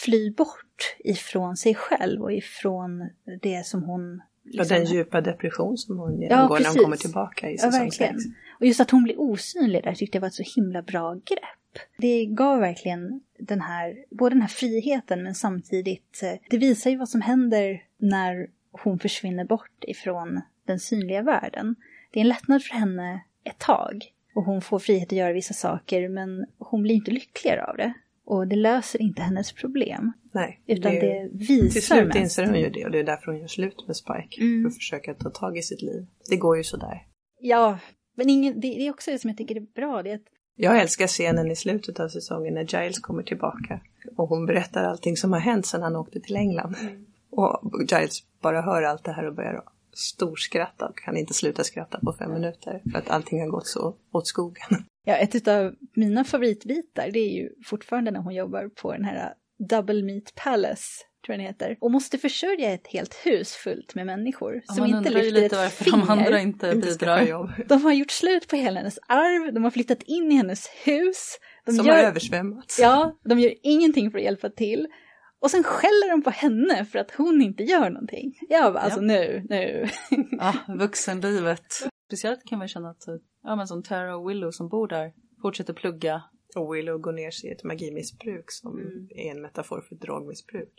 fly 0.04 0.32
bort 0.32 0.96
ifrån 1.00 1.58
sig 1.58 1.76
själv 1.76 2.22
och 2.22 2.32
ifrån 2.32 3.10
det 3.42 3.66
som 3.66 3.84
hon... 3.84 4.22
Ja, 4.44 4.62
Liksom, 4.64 4.78
den 4.78 4.86
djupa 4.86 5.22
depression 5.22 5.78
som 5.78 5.98
hon 5.98 6.22
genomgår 6.22 6.56
när 6.56 6.58
precis. 6.58 6.76
hon 6.76 6.84
kommer 6.84 6.98
tillbaka 6.98 7.50
i 7.50 7.52
Ja, 7.52 7.58
säsong 7.58 7.80
verkligen. 7.80 8.20
6. 8.20 8.34
Och 8.60 8.66
just 8.66 8.80
att 8.80 8.92
hon 8.92 9.04
blir 9.04 9.20
osynlig 9.20 9.84
där 9.84 9.94
tyckte 9.94 10.16
jag 10.18 10.22
var 10.22 10.28
ett 10.28 10.34
så 10.34 10.44
himla 10.56 10.82
bra 10.82 11.14
grepp. 11.14 11.84
Det 11.98 12.26
gav 12.26 12.60
verkligen 12.60 13.22
den 13.40 13.62
här, 13.62 14.06
både 14.10 14.36
den 14.36 14.42
här 14.42 14.50
friheten 14.50 15.24
men 15.24 15.36
samtidigt, 15.36 16.24
eh, 16.24 16.40
det 16.50 16.58
visar 16.58 16.90
ju 16.90 16.98
vad 16.98 17.10
som 17.10 17.22
händer 17.22 17.84
när 17.98 18.48
hon 18.72 19.00
försvinner 19.00 19.46
bort 19.46 19.84
ifrån 19.88 20.42
den 20.66 20.80
synliga 20.80 21.22
världen. 21.22 21.76
Det 22.12 22.20
är 22.20 22.22
en 22.22 22.28
lättnad 22.28 22.64
för 22.64 22.74
henne 22.74 23.24
ett 23.44 23.60
tag 23.60 24.14
och 24.36 24.44
hon 24.44 24.62
får 24.62 24.80
frihet 24.80 25.08
att 25.08 25.18
göra 25.18 25.34
vissa 25.34 25.54
saker 25.54 26.10
men 26.10 26.46
hon 26.58 26.82
blir 26.82 26.96
inte 26.96 27.12
lyckligare 27.12 27.66
av 27.66 27.78
det. 27.78 27.94
Och 28.26 28.48
det 28.48 28.56
löser 28.56 29.02
inte 29.02 29.22
hennes 29.22 29.52
problem. 29.52 30.12
Nej, 30.32 30.62
Utan 30.68 30.92
det, 30.92 31.00
det, 31.00 31.30
visar 31.34 31.74
till 31.74 31.84
slut 31.84 32.08
mest. 32.08 32.20
inser 32.20 32.46
hon 32.46 32.60
ju 32.60 32.70
det 32.70 32.86
och 32.86 32.92
det 32.92 33.00
är 33.00 33.04
därför 33.04 33.32
hon 33.32 33.40
gör 33.40 33.48
slut 33.48 33.88
med 33.88 33.96
Spike. 33.96 34.42
Mm. 34.42 34.64
För 34.64 34.70
att 34.70 34.76
försöka 34.76 35.14
ta 35.14 35.30
tag 35.30 35.58
i 35.58 35.62
sitt 35.62 35.82
liv. 35.82 36.06
Det 36.30 36.38
går 36.38 36.58
ju 36.58 36.64
sådär. 36.64 37.08
Ja, 37.40 37.80
men 38.16 38.30
ingen, 38.30 38.54
det, 38.54 38.68
det 38.68 38.88
är 38.88 38.92
också 38.92 39.12
det 39.12 39.20
som 39.20 39.30
jag 39.30 39.38
tycker 39.38 39.56
är 39.56 39.74
bra. 39.76 40.04
Det 40.04 40.12
är 40.12 40.16
att 40.16 40.28
Jag 40.56 40.80
älskar 40.80 41.08
scenen 41.08 41.52
i 41.52 41.56
slutet 41.56 42.00
av 42.00 42.08
säsongen 42.08 42.54
när 42.54 42.82
Giles 42.82 43.00
kommer 43.00 43.24
tillbaka. 43.24 43.82
Och 44.18 44.28
hon 44.28 44.46
berättar 44.46 44.84
allting 44.84 45.18
som 45.18 45.34
har 45.34 45.40
hänt 45.40 45.66
sedan 45.66 45.82
han 45.82 45.96
åkte 45.96 46.20
till 46.20 46.36
England. 46.36 46.76
Och 47.30 47.72
Giles 47.92 48.24
bara 48.42 48.62
hör 48.62 48.84
allt 48.84 49.04
det 49.04 49.12
här 49.12 49.28
och 49.28 49.36
börjar 49.36 49.64
storskratta 49.94 50.88
och 50.88 50.98
kan 50.98 51.18
inte 51.18 51.34
sluta 51.34 51.64
skratta 51.64 52.00
på 52.00 52.14
fem 52.14 52.34
minuter. 52.34 52.82
För 52.92 53.00
att 53.00 53.10
allting 53.10 53.42
har 53.42 53.48
gått 53.48 53.68
så 53.68 53.96
åt 54.14 54.28
skogen. 54.28 54.68
Ja, 55.04 55.16
ett 55.16 55.48
av 55.48 55.74
mina 55.96 56.24
favoritbitar 56.24 57.10
det 57.14 57.20
är 57.20 57.34
ju 57.42 57.50
fortfarande 57.66 58.12
när 58.12 58.20
hon 58.20 58.36
jobbar 58.36 58.70
på 58.82 58.92
den 58.94 59.06
här 59.06 59.34
Double 59.70 60.04
Meat 60.04 60.36
Palace, 60.36 61.04
tror 61.26 61.34
jag 61.34 61.40
den 61.40 61.46
heter, 61.48 61.78
och 61.82 61.92
måste 61.92 62.18
försörja 62.18 62.74
ett 62.74 62.88
helt 62.88 63.14
hus 63.26 63.54
fullt 63.54 63.96
med 63.96 64.06
människor 64.06 64.62
Ja, 64.68 64.74
som 64.74 64.86
inte 64.86 65.10
lyfter 65.10 65.32
lite 65.32 65.46
ett 65.46 65.52
varför 65.52 65.84
finger. 65.84 65.98
de 65.98 66.10
andra 66.10 66.40
inte 66.40 66.76
bidrar. 66.76 67.22
jobb. 67.22 67.50
De 67.68 67.82
har 67.84 67.94
gjort 67.94 68.12
slut 68.12 68.48
på 68.48 68.56
hela 68.56 68.80
hennes 68.80 69.00
arv, 69.08 69.54
de 69.54 69.64
har 69.64 69.72
flyttat 69.72 70.04
in 70.04 70.32
i 70.32 70.36
hennes 70.36 70.68
hus. 70.84 71.38
De 71.66 71.72
Som 71.72 71.86
gör, 71.86 71.94
har 71.96 72.04
översvämmats. 72.04 72.80
Ja, 72.80 73.20
de 73.24 73.40
gör 73.40 73.54
ingenting 73.64 74.12
för 74.12 74.18
att 74.18 74.24
hjälpa 74.24 74.50
till. 74.50 74.88
Och 75.42 75.52
sen 75.52 75.64
skäller 75.64 76.10
de 76.12 76.22
på 76.24 76.30
henne 76.30 76.86
för 76.86 77.00
att 77.00 77.12
hon 77.12 77.42
inte 77.42 77.64
gör 77.64 77.90
någonting. 77.90 78.38
Jag 78.50 78.74
bara, 78.74 78.80
alltså 78.84 79.02
nu, 79.02 79.46
nu. 79.50 79.88
Ja, 80.32 80.54
vuxenlivet. 80.78 81.66
Speciellt 82.08 82.44
kan 82.46 82.60
man 82.60 82.68
känna 82.68 82.90
att, 82.90 83.06
ja 83.44 83.56
men 83.56 83.68
som 83.68 83.84
Tara 83.84 84.16
och 84.16 84.30
Willow 84.30 84.52
som 84.52 84.70
bor 84.70 84.88
där, 84.88 85.14
fortsätter 85.42 85.74
plugga. 85.74 86.24
Och 86.56 86.76
Willow 86.76 86.98
går 87.00 87.12
ner 87.14 87.32
sig 87.32 87.50
i 87.50 87.54
ett 87.54 87.64
magimissbruk 87.64 88.52
som 88.52 88.80
Mm. 88.80 89.08
är 89.16 89.32
en 89.32 89.42
metafor 89.42 89.82
för 89.90 89.96
drogmissbruk. 89.96 90.74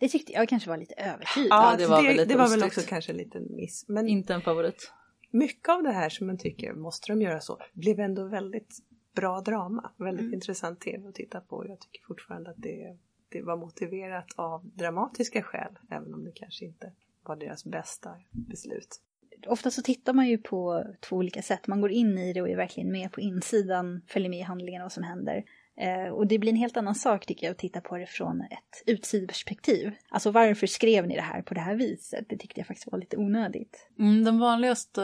Det 0.00 0.08
tyckte 0.08 0.32
jag 0.32 0.48
kanske 0.48 0.68
var 0.70 0.76
lite 0.76 0.94
överdrivet. 0.94 1.48
Ja, 1.50 1.74
det 1.78 1.86
var 1.86 2.02
det, 2.02 2.08
väl 2.08 2.16
lite 2.16 2.28
det 2.28 2.38
var 2.38 2.48
väl 2.50 2.62
också 2.64 2.80
kanske 2.88 3.12
en 3.12 3.18
liten 3.18 3.46
miss. 3.56 3.84
Men 3.88 4.08
Inte 4.08 4.34
en 4.34 4.40
favorit. 4.42 4.92
mycket 5.30 5.68
av 5.68 5.82
det 5.82 5.92
här 5.92 6.08
som 6.08 6.26
man 6.26 6.38
tycker, 6.38 6.72
måste 6.72 7.12
de 7.12 7.22
göra 7.22 7.40
så, 7.40 7.58
blev 7.72 8.00
ändå 8.00 8.28
väldigt 8.28 8.78
bra 9.16 9.40
drama. 9.40 9.90
Väldigt 9.96 10.20
Mm. 10.22 10.34
intressant 10.34 10.80
tv 10.80 11.08
att 11.08 11.14
titta 11.14 11.40
på. 11.40 11.64
Jag 11.68 11.80
tycker 11.80 12.02
fortfarande 12.06 12.50
att 12.50 12.56
det, 12.58 12.96
det 13.38 13.42
var 13.42 13.56
motiverat 13.56 14.26
av 14.36 14.60
dramatiska 14.64 15.42
skäl, 15.42 15.78
även 15.90 16.14
om 16.14 16.24
det 16.24 16.32
kanske 16.32 16.64
inte 16.64 16.92
var 17.22 17.36
deras 17.36 17.64
bästa 17.64 18.14
beslut. 18.30 19.00
Ofta 19.46 19.70
så 19.70 19.82
tittar 19.82 20.12
man 20.12 20.28
ju 20.28 20.38
på 20.38 20.84
två 21.00 21.16
olika 21.16 21.42
sätt. 21.42 21.66
Man 21.66 21.80
går 21.80 21.90
in 21.90 22.18
i 22.18 22.32
det 22.32 22.42
och 22.42 22.48
är 22.48 22.56
verkligen 22.56 22.92
med 22.92 23.12
på 23.12 23.20
insidan, 23.20 24.00
följer 24.06 24.30
med 24.30 24.38
i 24.38 24.42
handlingen 24.42 24.82
och 24.82 24.84
vad 24.84 24.92
som 24.92 25.02
händer. 25.02 25.44
Eh, 25.76 26.12
och 26.12 26.26
det 26.26 26.38
blir 26.38 26.50
en 26.50 26.56
helt 26.56 26.76
annan 26.76 26.94
sak 26.94 27.26
tycker 27.26 27.46
jag 27.46 27.52
att 27.52 27.58
titta 27.58 27.80
på 27.80 27.96
det 27.96 28.06
från 28.06 28.40
ett 28.40 28.82
utsidoperspektiv. 28.86 29.92
Alltså 30.08 30.30
varför 30.30 30.66
skrev 30.66 31.06
ni 31.06 31.14
det 31.14 31.22
här 31.22 31.42
på 31.42 31.54
det 31.54 31.60
här 31.60 31.74
viset? 31.74 32.28
Det 32.28 32.36
tyckte 32.36 32.60
jag 32.60 32.66
faktiskt 32.66 32.92
var 32.92 32.98
lite 32.98 33.16
onödigt. 33.16 33.88
Mm, 33.98 34.24
den 34.24 34.38
vanligaste 34.38 35.02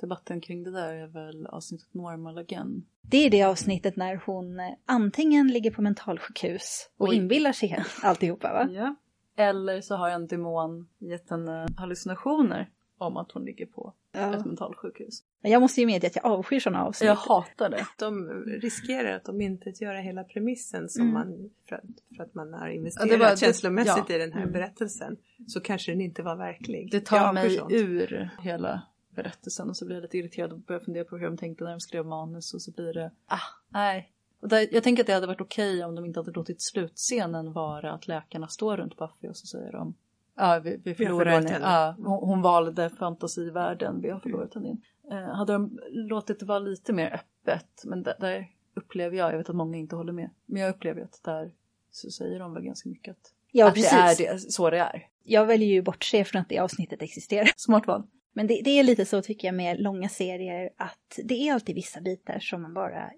debatten 0.00 0.40
kring 0.40 0.62
det 0.62 0.70
där 0.70 0.94
är 0.94 1.06
väl 1.06 1.46
avsnittet 1.46 1.94
Normal 1.94 2.38
Again. 2.38 2.84
Det 3.02 3.26
är 3.26 3.30
det 3.30 3.42
avsnittet 3.42 3.96
när 3.96 4.22
hon 4.26 4.60
eh, 4.60 4.66
antingen 4.86 5.48
ligger 5.48 5.70
på 5.70 5.82
mentalsjukhus 5.82 6.90
och 6.98 7.08
Oj. 7.08 7.16
inbillar 7.16 7.52
sig 7.52 7.84
alltihopa 8.02 8.52
va? 8.52 8.68
Ja. 8.72 8.94
Eller 9.38 9.80
så 9.80 9.96
har 9.96 10.10
en 10.10 10.26
demon 10.26 10.88
gett 10.98 11.30
henne 11.30 11.66
hallucinationer 11.76 12.68
om 12.98 13.16
att 13.16 13.32
hon 13.32 13.44
ligger 13.44 13.66
på 13.66 13.92
ett 14.12 14.44
mentalsjukhus. 14.46 15.22
Jag 15.40 15.62
måste 15.62 15.80
ju 15.80 15.86
medge 15.86 16.06
att 16.06 16.16
jag 16.16 16.24
avskyr 16.26 16.60
sådana 16.60 16.84
avsnitt. 16.84 17.06
Jag 17.06 17.14
hatar 17.14 17.70
det. 17.70 17.86
De 17.98 18.28
riskerar 18.46 19.16
att 19.16 19.24
de 19.24 19.40
inte 19.40 19.72
göra 19.80 19.98
hela 19.98 20.24
premissen 20.24 20.88
som 20.88 21.02
Mm. 21.02 21.14
man, 21.14 21.50
för 21.68 21.76
att, 21.76 21.82
för 22.16 22.22
att 22.24 22.34
man 22.34 22.52
har 22.52 22.66
Ja, 22.66 22.72
investerat 22.72 23.08
det 23.08 23.16
var- 23.16 23.30
det- 23.30 23.36
känslomässigt 23.36 24.04
ja. 24.08 24.14
i 24.14 24.18
den 24.18 24.32
här 24.32 24.40
Mm. 24.40 24.52
berättelsen. 24.52 25.16
Så 25.46 25.60
kanske 25.60 25.92
den 25.92 26.00
inte 26.00 26.22
var 26.22 26.36
verklig. 26.36 26.90
Det 26.90 27.00
tar 27.00 27.32
mig 27.32 27.50
sånt. 27.56 27.72
ur 27.72 28.30
hela 28.42 28.82
berättelsen 29.14 29.68
och 29.68 29.76
så 29.76 29.84
blir 29.86 29.96
jag 29.96 30.02
lite 30.02 30.18
irriterad 30.18 30.52
och 30.52 30.58
börjar 30.58 30.80
fundera 30.80 31.04
på 31.04 31.16
hur 31.16 31.26
de 31.26 31.36
tänkte 31.36 31.64
när 31.64 31.70
de 31.70 31.80
skrev 31.80 32.06
manus 32.06 32.54
och 32.54 32.62
så 32.62 32.70
blir 32.72 32.92
det, 32.92 33.10
ah, 33.26 33.38
nej. 33.68 34.12
Och 34.40 34.48
där, 34.48 34.68
jag 34.72 34.82
tänker 34.82 35.02
att 35.02 35.06
det 35.06 35.12
hade 35.12 35.26
varit 35.26 35.40
okej 35.40 35.84
om 35.84 35.94
de 35.94 36.04
inte 36.04 36.20
hade 36.20 36.30
låtit 36.30 36.62
slutscenen 36.62 37.52
vara 37.52 37.92
att 37.92 38.08
läkarna 38.08 38.48
står 38.48 38.76
runt 38.76 38.96
Buffy 38.96 39.28
och 39.28 39.36
så 39.36 39.46
säger 39.46 39.72
de 39.72 39.94
Ja, 40.36 40.60
vi, 40.64 40.80
vi 40.84 40.94
förlorar 40.94 41.24
förlorat 41.24 41.50
henne. 41.50 41.66
henne. 41.66 41.66
Ja, 41.66 41.94
hon, 41.98 42.28
hon 42.28 42.42
valde 42.42 42.90
fantasivärlden, 42.90 44.00
vi 44.00 44.10
har 44.10 44.20
förlorat 44.20 44.54
henne. 44.54 44.76
Eh, 45.10 45.34
hade 45.34 45.52
de 45.52 45.78
låtit 45.90 46.40
det 46.40 46.46
vara 46.46 46.58
lite 46.58 46.92
mer 46.92 47.14
öppet, 47.14 47.82
men 47.84 48.02
där, 48.02 48.14
där 48.20 48.46
upplever 48.76 49.16
jag, 49.16 49.32
jag 49.32 49.38
vet 49.38 49.50
att 49.50 49.56
många 49.56 49.76
inte 49.78 49.96
håller 49.96 50.12
med, 50.12 50.30
men 50.46 50.62
jag 50.62 50.70
upplever 50.70 51.02
att 51.02 51.20
där 51.24 51.52
så 51.90 52.10
säger 52.10 52.38
de 52.38 52.54
väl 52.54 52.62
ganska 52.62 52.88
mycket 52.88 53.10
att, 53.12 53.32
Ja, 53.52 53.68
att 53.68 53.74
precis. 53.74 54.18
det 54.18 54.26
är 54.26 54.32
det, 54.32 54.38
så 54.38 54.70
det 54.70 54.78
är. 54.78 55.06
Jag 55.24 55.46
väljer 55.46 55.68
ju 55.68 55.82
bortse 55.82 56.24
från 56.24 56.42
att 56.42 56.48
det 56.48 56.58
avsnittet 56.58 57.02
existerar. 57.02 57.48
Smart 57.56 57.86
val. 57.86 58.02
Men 58.32 58.46
det, 58.46 58.60
det 58.64 58.70
är 58.70 58.82
lite 58.82 59.04
så 59.04 59.22
tycker 59.22 59.48
jag 59.48 59.54
med 59.54 59.80
långa 59.80 60.08
serier 60.08 60.70
att 60.76 61.18
det 61.24 61.48
är 61.48 61.54
alltid 61.54 61.74
vissa 61.74 62.00
bitar 62.00 62.38
som 62.38 62.62
man 62.62 62.74
bara 62.74 63.10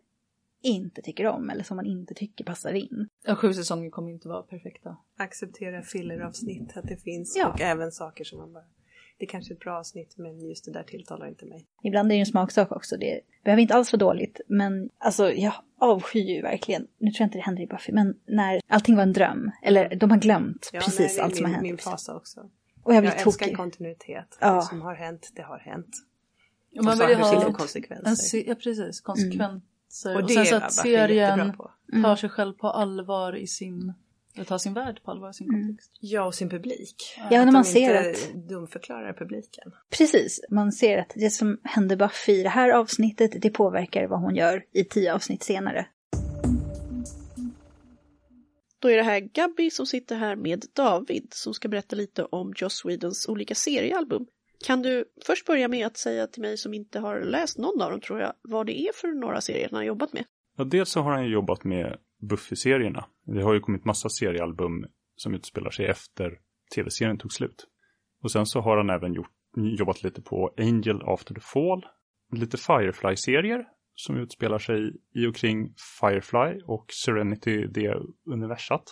inte 0.63 1.03
tycker 1.03 1.27
om 1.27 1.51
eller 1.51 1.63
som 1.65 1.77
man 1.77 1.87
inte 1.87 2.15
tycker 2.15 2.45
passar 2.45 2.73
in. 2.73 3.09
Ja, 3.25 3.35
sju 3.37 3.53
säsonger 3.55 3.91
kommer 3.91 4.11
inte 4.11 4.29
vara 4.29 4.43
perfekta. 4.43 4.97
Acceptera 5.17 5.83
filleravsnitt, 5.83 6.77
att 6.77 6.89
det 6.89 6.97
finns 6.97 7.37
Ja. 7.37 7.49
och 7.49 7.61
även 7.61 7.93
saker 7.93 8.25
som 8.25 8.39
man 8.39 8.53
bara 8.53 8.65
det 9.19 9.25
är 9.25 9.29
kanske 9.29 9.53
är 9.53 9.55
ett 9.55 9.61
bra 9.61 9.79
avsnitt 9.79 10.15
men 10.19 10.41
just 10.49 10.65
det 10.65 10.73
där 10.73 10.83
tilltalar 10.83 11.27
inte 11.29 11.47
mig. 11.47 11.67
Ibland 11.83 12.07
är 12.07 12.09
det 12.09 12.15
ju 12.15 12.21
en 12.21 12.27
smaksak 12.27 12.73
också. 12.73 12.97
Det 12.97 13.21
behöver 13.45 13.63
inte 13.63 13.75
alls 13.75 13.93
vara 13.93 13.99
dåligt. 14.01 14.41
Men 14.49 14.91
alltså 14.99 15.33
jag 15.33 15.53
avskyr 15.81 16.21
ju 16.37 16.43
verkligen, 16.43 16.87
nu 16.99 17.11
tror 17.11 17.21
jag 17.23 17.27
inte 17.27 17.39
det 17.39 17.43
händer 17.43 17.63
i 17.63 17.67
Buffy, 17.67 17.93
men 17.93 18.15
när 18.27 18.61
allting 18.69 18.97
var 18.97 19.03
en 19.03 19.13
dröm. 19.13 19.51
Eller 19.63 19.97
de 19.97 20.11
har 20.11 20.19
glömt 20.19 20.71
Ja, 20.73 20.81
precis 20.81 21.17
nej, 21.17 21.21
allt 21.25 21.37
som 21.37 21.43
min, 21.45 21.51
har 21.51 21.55
hänt. 21.55 21.63
min 21.63 21.79
fasa 21.79 22.17
också. 22.17 22.51
Och 22.83 22.95
jag 22.95 23.03
blir 23.03 23.11
Jag 23.13 23.27
älskar 23.27 23.45
tokig. 23.47 23.57
kontinuitet. 23.57 24.39
Ja. 24.41 24.55
Det 24.55 24.63
som 24.63 24.83
har 24.83 24.95
hänt, 24.95 25.31
det 25.35 25.43
har 25.43 25.59
hänt. 25.59 25.89
Och 26.73 26.79
Och 26.79 26.85
man 26.85 26.99
vill 26.99 27.17
som 27.17 27.25
ha 27.25 27.47
en, 27.47 27.53
konsekvenser. 27.53 28.15
se, 28.15 28.49
ja, 28.49 28.55
precis, 28.55 29.01
konsekvenser. 29.89 30.11
och 30.15 30.23
Och, 30.23 30.29
det 30.29 30.35
sen 30.35 30.47
så 30.47 30.57
att 30.57 30.73
serien 30.73 31.55
tar 32.03 32.17
sig 32.17 32.29
själv 32.31 32.53
på 32.53 32.69
allvar 32.71 33.37
i 33.37 33.47
sin, 33.47 33.93
eller 34.35 34.45
tar 34.45 34.59
sin 34.59 34.75
värld 34.75 35.01
på 35.05 35.11
allvar 35.11 35.31
i 35.31 35.35
sin 35.35 35.49
kontext. 35.49 35.91
Ja, 36.01 36.23
och 36.25 36.35
sin 36.35 36.51
publik. 36.51 36.97
Ja, 37.17 37.25
Att 37.25 37.31
när 37.31 37.47
de 37.47 37.53
man 37.53 37.65
ser 37.65 38.09
inte 38.09 38.11
att, 38.11 38.49
dumförklarar 38.49 39.13
publiken. 39.13 39.73
precis, 39.91 40.41
man 40.51 40.73
ser 40.73 40.99
att 40.99 41.13
det 41.15 41.31
som 41.31 41.61
hände 41.65 41.97
Buffy 41.97 42.33
i 42.33 42.43
det 42.43 42.49
här 42.49 42.71
avsnittet, 42.71 43.43
det 43.43 43.51
påverkar 43.51 44.07
vad 44.07 44.21
hon 44.21 44.37
gör 44.37 44.65
i 44.73 44.85
tio 44.85 45.15
avsnitt 45.15 45.43
senare. 45.43 45.87
Då 48.81 48.91
är 48.91 48.97
det 48.97 49.03
här 49.03 49.21
Gabby 49.21 49.71
som 49.71 49.87
sitter 49.87 50.17
här 50.17 50.37
med 50.37 50.65
David 50.73 51.27
som 51.31 51.55
ska 51.55 51.69
berätta 51.69 51.97
lite 51.97 52.25
om 52.25 52.53
Joss 52.57 52.85
Whedons 52.85 53.29
olika 53.29 53.55
seriealbum. 53.55 54.27
Kan 54.67 54.83
du 54.83 55.05
först 55.27 55.47
börja 55.47 55.69
med 55.69 55.87
att 55.87 55.97
säga 55.97 56.27
till 56.27 56.43
mig 56.43 56.57
som 56.57 56.75
inte 56.75 57.01
har 57.01 57.21
läst 57.21 57.59
någon 57.59 57.83
av 57.83 57.91
dem 57.91 58.01
tror 58.01 58.21
jag, 58.21 58.33
vad 58.43 58.67
det 58.67 58.81
är 58.81 58.93
för 58.93 59.09
några 59.09 59.41
serier 59.41 59.69
han 59.71 59.77
har 59.77 59.85
jobbat 59.85 60.13
med? 60.13 60.25
Ja, 60.57 60.65
dels 60.65 60.91
så 60.91 61.01
har 61.01 61.13
han 61.13 61.25
ju 61.25 61.33
jobbat 61.33 61.65
med 61.65 61.99
Buffy-serierna. 62.31 63.05
Det 63.27 63.43
har 63.43 63.55
ju 63.55 63.61
kommit 63.61 63.85
massa 63.85 64.09
seriealbum 64.09 64.85
som 65.17 65.35
utspelar 65.35 65.71
sig 65.71 65.87
efter 65.87 66.39
tv-serien 66.75 67.19
tog 67.19 67.33
slut. 67.33 67.67
Och 68.23 68.31
sen 68.31 68.47
så 68.47 68.61
har 68.61 68.77
han 68.77 68.91
även 68.91 69.15
gjort, 69.15 69.33
jobbat 69.79 70.03
lite 70.03 70.23
på 70.23 70.55
Angel 70.59 71.03
After 71.03 71.35
the 71.35 71.41
Fall, 71.41 71.87
lite 72.33 72.57
Firefly-serier 72.57 73.65
som 73.95 74.17
utspelar 74.17 74.59
sig 74.59 74.93
i 75.15 75.27
och 75.27 75.37
kring 75.37 75.75
Firefly 76.01 76.61
och 76.65 76.87
Serenity, 77.05 77.67
det 77.67 77.95
universat. 78.33 78.83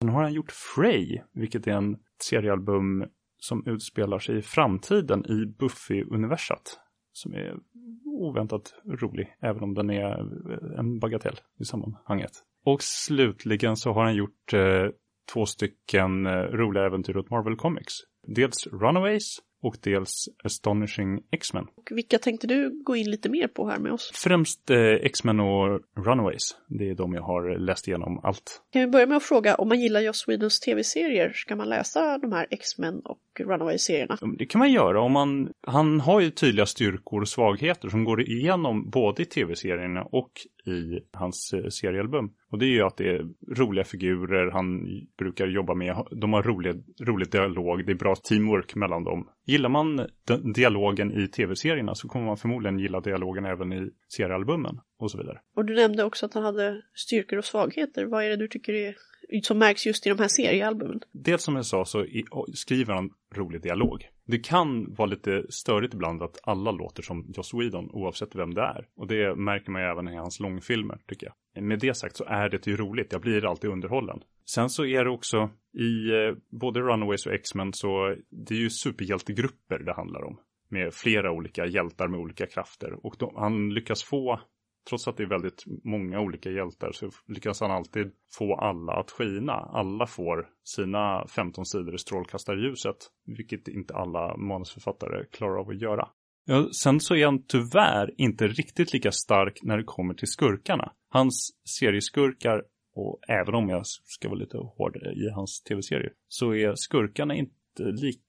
Sen 0.00 0.10
har 0.10 0.22
han 0.22 0.32
gjort 0.32 0.52
Frey, 0.52 1.20
vilket 1.32 1.66
är 1.66 1.72
en 1.72 1.96
seriealbum 2.22 3.04
som 3.44 3.66
utspelar 3.66 4.18
sig 4.18 4.38
i 4.38 4.42
framtiden 4.42 5.26
i 5.26 5.46
Buffy-universat. 5.46 6.80
Som 7.12 7.34
är 7.34 7.56
oväntat 8.04 8.74
rolig, 8.84 9.36
även 9.40 9.62
om 9.62 9.74
den 9.74 9.90
är 9.90 10.20
eh, 10.52 10.78
en 10.78 10.98
bagatell 10.98 11.36
i 11.60 11.64
sammanhanget. 11.64 12.30
Och 12.64 12.82
slutligen 12.82 13.76
så 13.76 13.92
har 13.92 14.04
han 14.04 14.14
gjort 14.14 14.52
eh, 14.52 14.86
två 15.32 15.46
stycken 15.46 16.26
eh, 16.26 16.32
roliga 16.32 16.84
äventyr 16.84 17.16
åt 17.16 17.30
Marvel 17.30 17.56
Comics. 17.56 17.94
Dels 18.26 18.66
Runaways 18.66 19.38
och 19.64 19.76
dels 19.80 20.28
Astonishing 20.44 21.22
X-Men. 21.30 21.64
Och 21.76 21.88
vilka 21.90 22.18
tänkte 22.18 22.46
du 22.46 22.82
gå 22.84 22.96
in 22.96 23.10
lite 23.10 23.28
mer 23.28 23.48
på 23.48 23.68
här 23.68 23.78
med 23.78 23.92
oss? 23.92 24.10
Främst 24.14 24.70
eh, 24.70 24.78
X-Men 24.78 25.40
och 25.40 25.80
Runaways. 25.96 26.56
Det 26.66 26.90
är 26.90 26.94
de 26.94 27.14
jag 27.14 27.22
har 27.22 27.58
läst 27.58 27.88
igenom 27.88 28.20
allt. 28.22 28.62
Kan 28.72 28.82
vi 28.82 28.88
börja 28.88 29.06
med 29.06 29.16
att 29.16 29.22
fråga, 29.22 29.54
om 29.54 29.68
man 29.68 29.80
gillar 29.80 30.00
Joss 30.00 30.28
Whedons 30.28 30.60
tv-serier, 30.60 31.32
ska 31.34 31.56
man 31.56 31.68
läsa 31.68 32.18
de 32.18 32.32
här 32.32 32.46
X-Men 32.50 33.00
och 33.00 33.18
Runaway-serierna? 33.40 34.18
Det 34.38 34.46
kan 34.46 34.58
man 34.58 34.72
göra 34.72 35.02
om 35.02 35.12
man, 35.12 35.52
han 35.66 36.00
har 36.00 36.20
ju 36.20 36.30
tydliga 36.30 36.66
styrkor 36.66 37.20
och 37.20 37.28
svagheter 37.28 37.88
som 37.88 38.04
går 38.04 38.20
igenom 38.20 38.90
både 38.90 39.22
i 39.22 39.24
tv-serierna 39.24 40.02
och 40.02 40.30
i 40.66 41.00
hans 41.12 41.52
eh, 41.52 41.68
seriealbum. 41.68 42.30
Och 42.54 42.60
det 42.60 42.66
är 42.66 42.70
ju 42.70 42.82
att 42.82 42.96
det 42.96 43.08
är 43.08 43.28
roliga 43.56 43.84
figurer 43.84 44.50
han 44.50 44.86
brukar 45.18 45.46
jobba 45.46 45.74
med, 45.74 46.06
de 46.10 46.32
har 46.32 46.42
rolig, 46.42 46.84
rolig 47.00 47.30
dialog, 47.30 47.86
det 47.86 47.92
är 47.92 47.96
bra 47.96 48.14
teamwork 48.16 48.74
mellan 48.74 49.04
dem. 49.04 49.28
Gillar 49.44 49.68
man 49.68 50.06
dialogen 50.54 51.12
i 51.12 51.28
tv-serierna 51.28 51.94
så 51.94 52.08
kommer 52.08 52.26
man 52.26 52.36
förmodligen 52.36 52.78
gilla 52.78 53.00
dialogen 53.00 53.44
även 53.44 53.72
i 53.72 53.90
seriealbumen 54.08 54.80
och 54.98 55.10
så 55.10 55.18
vidare. 55.18 55.40
Och 55.56 55.64
du 55.64 55.74
nämnde 55.74 56.04
också 56.04 56.26
att 56.26 56.34
han 56.34 56.42
hade 56.42 56.82
styrkor 56.94 57.38
och 57.38 57.44
svagheter. 57.44 58.04
Vad 58.04 58.24
är 58.24 58.28
det 58.28 58.36
du 58.36 58.48
tycker 58.48 58.72
är, 58.72 58.94
som 59.42 59.58
märks 59.58 59.86
just 59.86 60.06
i 60.06 60.08
de 60.08 60.18
här 60.18 60.28
seriealbumen? 60.28 61.00
Dels 61.12 61.42
som 61.42 61.56
jag 61.56 61.66
sa 61.66 61.84
så 61.84 62.06
skriver 62.54 62.94
han 62.94 63.10
rolig 63.36 63.62
dialog. 63.62 64.08
Det 64.26 64.38
kan 64.38 64.94
vara 64.94 65.06
lite 65.06 65.44
störigt 65.48 65.94
ibland 65.94 66.22
att 66.22 66.38
alla 66.42 66.70
låter 66.70 67.02
som 67.02 67.32
Joss 67.36 67.54
Whedon 67.54 67.90
oavsett 67.92 68.34
vem 68.34 68.54
det 68.54 68.62
är. 68.62 68.86
Och 68.96 69.06
det 69.06 69.34
märker 69.34 69.70
man 69.70 69.82
ju 69.82 69.88
även 69.88 70.08
i 70.08 70.16
hans 70.16 70.40
långfilmer 70.40 70.98
tycker 71.08 71.26
jag. 71.26 71.64
Med 71.64 71.78
det 71.78 71.94
sagt 71.94 72.16
så 72.16 72.24
är 72.24 72.48
det 72.48 72.66
ju 72.66 72.76
roligt, 72.76 73.12
jag 73.12 73.20
blir 73.20 73.50
alltid 73.50 73.70
underhållen. 73.70 74.20
Sen 74.46 74.70
så 74.70 74.84
är 74.84 75.04
det 75.04 75.10
också 75.10 75.50
i 75.78 76.10
eh, 76.10 76.36
både 76.50 76.80
Runaways 76.80 77.26
och 77.26 77.32
X-Men 77.32 77.72
så 77.72 78.16
det 78.30 78.54
är 78.54 78.58
ju 78.58 78.70
superhjältegrupper 78.70 79.78
det 79.78 79.94
handlar 79.94 80.24
om. 80.24 80.38
Med 80.68 80.94
flera 80.94 81.32
olika 81.32 81.66
hjältar 81.66 82.08
med 82.08 82.20
olika 82.20 82.46
krafter. 82.46 83.06
Och 83.06 83.16
de, 83.18 83.34
han 83.36 83.74
lyckas 83.74 84.04
få 84.04 84.40
Trots 84.88 85.08
att 85.08 85.16
det 85.16 85.22
är 85.22 85.28
väldigt 85.28 85.64
många 85.84 86.20
olika 86.20 86.50
hjältar 86.50 86.92
så 86.92 87.10
lyckas 87.28 87.60
han 87.60 87.70
alltid 87.70 88.12
få 88.38 88.54
alla 88.54 88.92
att 88.92 89.10
skina. 89.10 89.52
Alla 89.52 90.06
får 90.06 90.48
sina 90.64 91.26
15 91.26 91.66
sidor 91.66 91.94
i 91.94 91.98
strålkastarljuset, 91.98 92.96
vilket 93.26 93.68
inte 93.68 93.94
alla 93.94 94.36
manusförfattare 94.36 95.24
klarar 95.32 95.60
av 95.60 95.68
att 95.68 95.80
göra. 95.80 96.08
Ja, 96.46 96.68
sen 96.72 97.00
så 97.00 97.14
är 97.14 97.24
han 97.24 97.46
tyvärr 97.46 98.14
inte 98.16 98.46
riktigt 98.46 98.92
lika 98.92 99.12
stark 99.12 99.58
när 99.62 99.76
det 99.76 99.84
kommer 99.84 100.14
till 100.14 100.28
skurkarna. 100.28 100.92
Hans 101.10 101.50
serieskurkar, 101.78 102.62
och 102.94 103.20
även 103.28 103.54
om 103.54 103.68
jag 103.68 103.86
ska 103.86 104.28
vara 104.28 104.38
lite 104.38 104.56
hård 104.58 104.96
i 104.96 105.30
hans 105.34 105.62
tv-serier, 105.62 106.12
så 106.28 106.54
är 106.54 106.74
skurkarna 106.74 107.34
inte 107.34 107.82
lika 107.82 108.20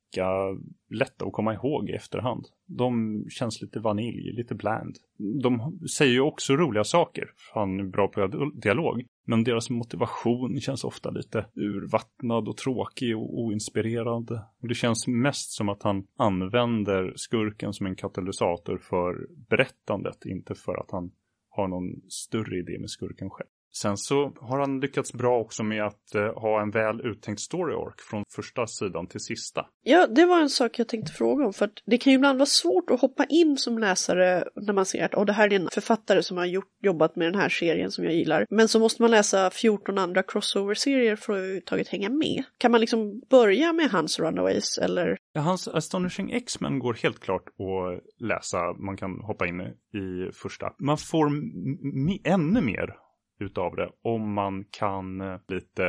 lätta 0.89 1.25
att 1.25 1.33
komma 1.33 1.53
ihåg 1.53 1.89
i 1.89 1.93
efterhand. 1.93 2.45
De 2.65 3.23
känns 3.29 3.61
lite 3.61 3.79
vanilj, 3.79 4.31
lite 4.31 4.55
bland. 4.55 4.95
De 5.41 5.79
säger 5.87 6.13
ju 6.13 6.21
också 6.21 6.53
roliga 6.53 6.83
saker, 6.83 7.29
han 7.53 7.79
är 7.79 7.83
bra 7.83 8.07
på 8.07 8.51
dialog. 8.55 9.05
Men 9.27 9.43
deras 9.43 9.69
motivation 9.69 10.59
känns 10.61 10.83
ofta 10.83 11.09
lite 11.09 11.45
urvattnad 11.55 12.47
och 12.47 12.57
tråkig 12.57 13.17
och 13.17 13.39
oinspirerad. 13.39 14.39
Det 14.61 14.75
känns 14.75 15.07
mest 15.07 15.51
som 15.51 15.69
att 15.69 15.83
han 15.83 16.07
använder 16.17 17.13
skurken 17.15 17.73
som 17.73 17.85
en 17.85 17.95
katalysator 17.95 18.77
för 18.77 19.27
berättandet, 19.49 20.25
inte 20.25 20.55
för 20.55 20.79
att 20.79 20.91
han 20.91 21.11
har 21.49 21.67
någon 21.67 22.09
större 22.09 22.59
idé 22.59 22.79
med 22.79 22.89
skurken 22.89 23.29
själv. 23.29 23.49
Sen 23.81 23.97
så 23.97 24.33
har 24.41 24.59
han 24.59 24.79
lyckats 24.79 25.13
bra 25.13 25.39
också 25.39 25.63
med 25.63 25.83
att 25.83 26.15
eh, 26.15 26.41
ha 26.41 26.61
en 26.61 26.71
väl 26.71 27.01
uttänkt 27.01 27.41
story 27.41 27.73
arc 27.73 27.95
från 28.09 28.23
första 28.35 28.67
sidan 28.67 29.07
till 29.07 29.19
sista. 29.19 29.65
Ja, 29.83 30.07
det 30.07 30.25
var 30.25 30.41
en 30.41 30.49
sak 30.49 30.79
jag 30.79 30.87
tänkte 30.87 31.11
fråga 31.11 31.45
om 31.45 31.53
för 31.53 31.65
att 31.65 31.73
det 31.85 31.97
kan 31.97 32.11
ju 32.11 32.17
ibland 32.17 32.39
vara 32.39 32.45
svårt 32.45 32.89
att 32.89 33.01
hoppa 33.01 33.25
in 33.25 33.57
som 33.57 33.79
läsare 33.79 34.43
när 34.55 34.73
man 34.73 34.85
ser 34.85 35.05
att 35.05 35.15
oh, 35.15 35.25
det 35.25 35.33
här 35.33 35.53
är 35.53 35.59
en 35.59 35.69
författare 35.71 36.23
som 36.23 36.37
har 36.37 36.45
gjort, 36.45 36.71
jobbat 36.83 37.15
med 37.15 37.27
den 37.27 37.41
här 37.41 37.49
serien 37.49 37.91
som 37.91 38.03
jag 38.03 38.13
gillar. 38.13 38.45
Men 38.49 38.67
så 38.67 38.79
måste 38.79 39.01
man 39.01 39.11
läsa 39.11 39.49
14 39.49 39.97
andra 39.97 40.23
crossover-serier 40.23 41.15
för 41.15 41.33
att 41.33 41.37
överhuvudtaget 41.37 41.87
hänga 41.87 42.09
med. 42.09 42.43
Kan 42.57 42.71
man 42.71 42.81
liksom 42.81 43.21
börja 43.29 43.73
med 43.73 43.89
hans 43.89 44.19
Runaways 44.19 44.77
eller? 44.77 45.17
Ja, 45.33 45.41
hans 45.41 45.67
Astonishing 45.67 46.31
X-Men 46.31 46.79
går 46.79 46.93
helt 46.93 47.19
klart 47.19 47.47
att 47.47 48.21
läsa. 48.27 48.73
Man 48.73 48.97
kan 48.97 49.19
hoppa 49.19 49.47
in 49.47 49.61
i 49.61 50.31
första. 50.33 50.73
Man 50.79 50.97
får 50.97 51.25
ännu 52.23 52.61
mer 52.61 53.04
utav 53.39 53.75
det 53.75 53.89
om 54.01 54.33
man 54.33 54.65
kan 54.71 55.21
eh, 55.21 55.39
lite 55.47 55.83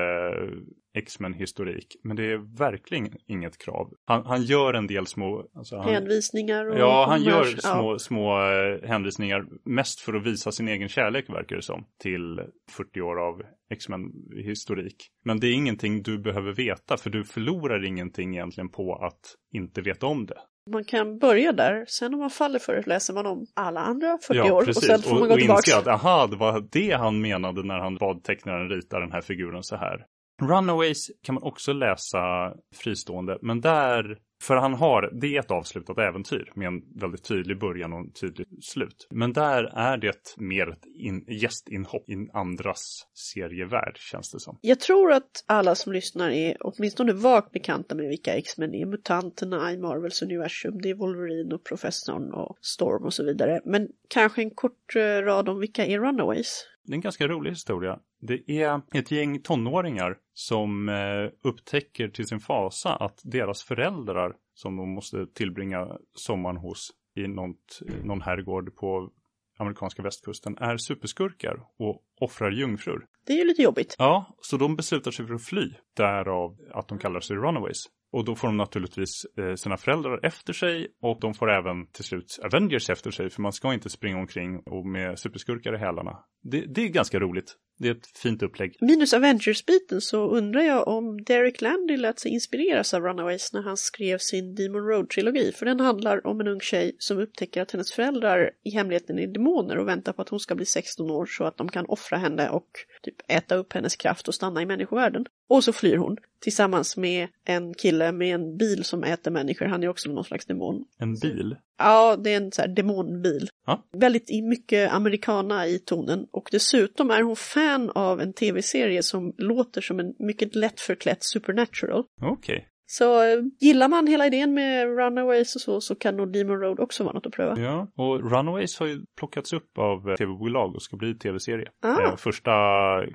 X-Men-historik. 0.96 1.96
Men 2.02 2.16
det 2.16 2.32
är 2.32 2.58
verkligen 2.58 3.08
inget 3.26 3.58
krav. 3.58 3.92
Han, 4.04 4.26
han 4.26 4.42
gör 4.42 4.74
en 4.74 4.86
del 4.86 5.06
små... 5.06 5.46
Alltså 5.54 5.76
han, 5.76 5.88
hänvisningar? 5.88 6.66
Och 6.66 6.78
ja, 6.78 7.06
han 7.08 7.22
gör 7.22 7.44
små, 7.44 7.92
ja. 7.92 7.98
små 7.98 8.50
eh, 8.50 8.88
hänvisningar. 8.88 9.46
Mest 9.64 10.00
för 10.00 10.14
att 10.14 10.26
visa 10.26 10.52
sin 10.52 10.68
egen 10.68 10.88
kärlek 10.88 11.30
verkar 11.30 11.56
det 11.56 11.62
som. 11.62 11.84
Till 12.02 12.40
40 12.70 13.00
år 13.00 13.20
av 13.28 13.42
X-Men-historik. 13.70 14.96
Men 15.24 15.40
det 15.40 15.46
är 15.46 15.52
ingenting 15.52 16.02
du 16.02 16.18
behöver 16.18 16.52
veta. 16.52 16.96
För 16.96 17.10
du 17.10 17.24
förlorar 17.24 17.84
ingenting 17.84 18.34
egentligen 18.34 18.68
på 18.68 18.94
att 18.94 19.34
inte 19.52 19.80
veta 19.80 20.06
om 20.06 20.26
det. 20.26 20.38
Man 20.70 20.84
kan 20.84 21.18
börja 21.18 21.52
där, 21.52 21.84
sen 21.88 22.14
om 22.14 22.20
man 22.20 22.30
faller 22.30 22.58
för 22.58 22.74
det 22.74 22.86
läser 22.86 23.14
man 23.14 23.26
om 23.26 23.46
alla 23.54 23.80
andra 23.80 24.18
40 24.18 24.38
ja, 24.38 24.52
år 24.52 24.64
precis. 24.64 24.76
och 24.76 24.82
sen 24.82 25.02
får 25.02 25.20
man 25.20 25.28
gå 25.28 25.36
tillbaka. 25.36 25.52
Och 25.52 25.66
inse 25.66 25.78
att 25.78 25.86
aha, 25.86 26.26
det 26.26 26.36
var 26.36 26.68
det 26.72 26.92
han 26.92 27.20
menade 27.20 27.62
när 27.62 27.78
han 27.78 27.96
bad 27.96 28.24
tecknaren 28.24 28.68
rita 28.68 29.00
den 29.00 29.12
här 29.12 29.20
figuren 29.20 29.62
så 29.62 29.76
här. 29.76 30.06
Runaways 30.42 31.10
kan 31.22 31.34
man 31.34 31.44
också 31.44 31.72
läsa 31.72 32.52
fristående, 32.74 33.38
men 33.42 33.60
där 33.60 34.18
för 34.42 34.56
han 34.56 34.74
har, 34.74 35.10
det 35.20 35.36
är 35.36 35.40
ett 35.40 35.50
avslutat 35.50 35.98
äventyr 35.98 36.52
med 36.54 36.66
en 36.66 36.82
väldigt 37.00 37.24
tydlig 37.24 37.58
början 37.58 37.92
och 37.92 37.98
en 37.98 38.12
tydlig 38.12 38.46
slut. 38.62 39.06
Men 39.10 39.32
där 39.32 39.64
är 39.64 39.96
det 39.96 40.34
mer 40.36 40.70
ett 40.70 40.86
in, 40.94 41.24
gästinhopp 41.28 42.10
i 42.10 42.28
andras 42.32 43.06
serievärld 43.14 43.96
känns 43.96 44.30
det 44.30 44.40
som. 44.40 44.58
Jag 44.60 44.80
tror 44.80 45.12
att 45.12 45.44
alla 45.46 45.74
som 45.74 45.92
lyssnar 45.92 46.30
är 46.30 46.56
åtminstone 46.60 47.12
vagt 47.12 47.52
bekanta 47.52 47.94
med 47.94 48.08
vilka 48.08 48.34
X-Men 48.34 48.74
är. 48.74 48.86
Mutanterna 48.86 49.72
i 49.72 49.78
Marvels 49.78 50.22
universum, 50.22 50.80
det 50.82 50.90
är 50.90 50.94
Wolverine 50.94 51.54
och 51.54 51.64
Professorn 51.64 52.32
och 52.32 52.56
Storm 52.60 53.04
och 53.04 53.14
så 53.14 53.24
vidare. 53.24 53.60
Men 53.64 53.88
kanske 54.08 54.42
en 54.42 54.50
kort 54.50 54.96
eh, 54.96 55.00
rad 55.00 55.48
om 55.48 55.60
vilka 55.60 55.86
är 55.86 55.98
Runaways? 55.98 56.64
Det 56.86 56.92
är 56.92 56.94
en 56.94 57.00
ganska 57.00 57.28
rolig 57.28 57.50
historia. 57.50 57.98
Det 58.20 58.50
är 58.50 58.80
ett 58.94 59.10
gäng 59.10 59.42
tonåringar 59.42 60.16
som 60.32 60.88
eh, 60.88 61.48
upptäcker 61.48 62.08
till 62.08 62.26
sin 62.26 62.40
fasa 62.40 62.96
att 62.96 63.20
deras 63.24 63.62
föräldrar 63.62 64.36
som 64.54 64.76
de 64.76 64.94
måste 64.94 65.26
tillbringa 65.26 65.88
sommaren 66.14 66.56
hos 66.56 66.90
i 67.16 67.28
något, 67.28 67.80
någon 68.04 68.22
herrgård 68.22 68.76
på 68.76 69.10
amerikanska 69.58 70.02
västkusten 70.02 70.58
är 70.58 70.76
superskurkar 70.76 71.60
och 71.78 72.02
offrar 72.20 72.50
jungfrur. 72.50 73.06
Det 73.26 73.32
är 73.32 73.36
ju 73.36 73.44
lite 73.44 73.62
jobbigt. 73.62 73.96
Ja, 73.98 74.36
så 74.40 74.56
de 74.56 74.76
beslutar 74.76 75.10
sig 75.10 75.26
för 75.26 75.34
att 75.34 75.44
fly. 75.44 75.72
Därav 75.96 76.56
att 76.72 76.88
de 76.88 76.98
kallar 76.98 77.20
sig 77.20 77.36
Runaways. 77.36 77.84
Och 78.12 78.24
då 78.24 78.34
får 78.34 78.48
de 78.48 78.56
naturligtvis 78.56 79.26
eh, 79.38 79.54
sina 79.54 79.76
föräldrar 79.76 80.26
efter 80.26 80.52
sig 80.52 80.88
och 81.02 81.20
de 81.20 81.34
får 81.34 81.50
även 81.50 81.86
till 81.92 82.04
slut 82.04 82.38
Avengers 82.42 82.90
efter 82.90 83.10
sig 83.10 83.30
för 83.30 83.42
man 83.42 83.52
ska 83.52 83.74
inte 83.74 83.90
springa 83.90 84.18
omkring 84.18 84.62
och 84.66 84.86
med 84.86 85.18
superskurkar 85.18 85.74
i 85.74 85.78
hälarna. 85.78 86.18
Det, 86.42 86.60
det 86.74 86.82
är 86.82 86.88
ganska 86.88 87.18
roligt. 87.18 87.56
Det 87.78 87.88
är 87.88 87.92
ett 87.92 88.06
fint 88.06 88.42
upplägg. 88.42 88.76
Minus 88.80 89.14
Avengers-biten 89.14 90.00
så 90.00 90.30
undrar 90.30 90.60
jag 90.60 90.88
om 90.88 91.24
Derek 91.24 91.60
Landy 91.60 91.96
lät 91.96 92.18
sig 92.18 92.30
inspireras 92.30 92.94
av 92.94 93.02
Runaways 93.02 93.52
när 93.52 93.62
han 93.62 93.76
skrev 93.76 94.18
sin 94.18 94.54
Demon 94.54 94.82
Road-trilogi. 94.82 95.52
För 95.52 95.66
den 95.66 95.80
handlar 95.80 96.26
om 96.26 96.40
en 96.40 96.48
ung 96.48 96.60
tjej 96.60 96.96
som 96.98 97.18
upptäcker 97.18 97.62
att 97.62 97.72
hennes 97.72 97.92
föräldrar 97.92 98.50
i 98.64 98.70
hemligheten 98.70 99.18
är 99.18 99.26
demoner 99.26 99.78
och 99.78 99.88
väntar 99.88 100.12
på 100.12 100.22
att 100.22 100.28
hon 100.28 100.40
ska 100.40 100.54
bli 100.54 100.66
16 100.66 101.10
år 101.10 101.26
så 101.26 101.44
att 101.44 101.56
de 101.56 101.68
kan 101.68 101.86
offra 101.86 102.18
henne 102.18 102.48
och 102.50 102.68
typ 103.02 103.16
äta 103.28 103.54
upp 103.54 103.72
hennes 103.72 103.96
kraft 103.96 104.28
och 104.28 104.34
stanna 104.34 104.62
i 104.62 104.66
människovärlden. 104.66 105.26
Och 105.48 105.64
så 105.64 105.72
flyr 105.72 105.96
hon 105.96 106.16
tillsammans 106.40 106.96
med 106.96 107.28
en 107.44 107.74
kille 107.74 108.12
med 108.12 108.34
en 108.34 108.56
bil 108.56 108.84
som 108.84 109.04
äter 109.04 109.30
människor. 109.30 109.66
Han 109.66 109.82
är 109.82 109.88
också 109.88 110.10
någon 110.10 110.24
slags 110.24 110.46
demon. 110.46 110.84
En 110.98 111.14
bil? 111.14 111.56
Ja, 111.78 112.16
det 112.16 112.32
är 112.32 112.36
en 112.36 112.52
så 112.52 112.60
här 112.60 112.68
demonbil. 112.68 113.48
Ja. 113.66 113.82
Väldigt 113.92 114.44
mycket 114.44 114.92
amerikana 114.92 115.66
i 115.66 115.78
tonen 115.78 116.26
och 116.30 116.48
dessutom 116.52 117.10
är 117.10 117.22
hon 117.22 117.36
fan 117.36 117.90
av 117.90 118.20
en 118.20 118.32
tv-serie 118.32 119.02
som 119.02 119.34
låter 119.38 119.80
som 119.80 120.00
en 120.00 120.14
mycket 120.18 120.54
lättförklätt 120.54 121.24
supernatural. 121.24 122.04
Okej. 122.22 122.32
Okay. 122.32 122.64
Så 122.86 123.22
eh, 123.22 123.42
gillar 123.60 123.88
man 123.88 124.06
hela 124.06 124.26
idén 124.26 124.54
med 124.54 124.86
Runaways 124.86 125.54
och 125.54 125.60
så, 125.60 125.80
så 125.80 125.94
kan 125.94 126.16
nog 126.16 126.32
Demon 126.32 126.60
Road 126.60 126.80
också 126.80 127.04
vara 127.04 127.14
något 127.14 127.26
att 127.26 127.32
pröva. 127.32 127.60
Ja, 127.60 127.88
och 127.96 128.30
Runaways 128.30 128.78
har 128.78 128.86
ju 128.86 129.04
plockats 129.18 129.52
upp 129.52 129.78
av 129.78 130.10
eh, 130.10 130.16
tv-bolag 130.16 130.74
och 130.74 130.82
ska 130.82 130.96
bli 130.96 131.14
tv-serie. 131.14 131.68
Ah. 131.82 132.02
Eh, 132.02 132.16
första 132.16 132.52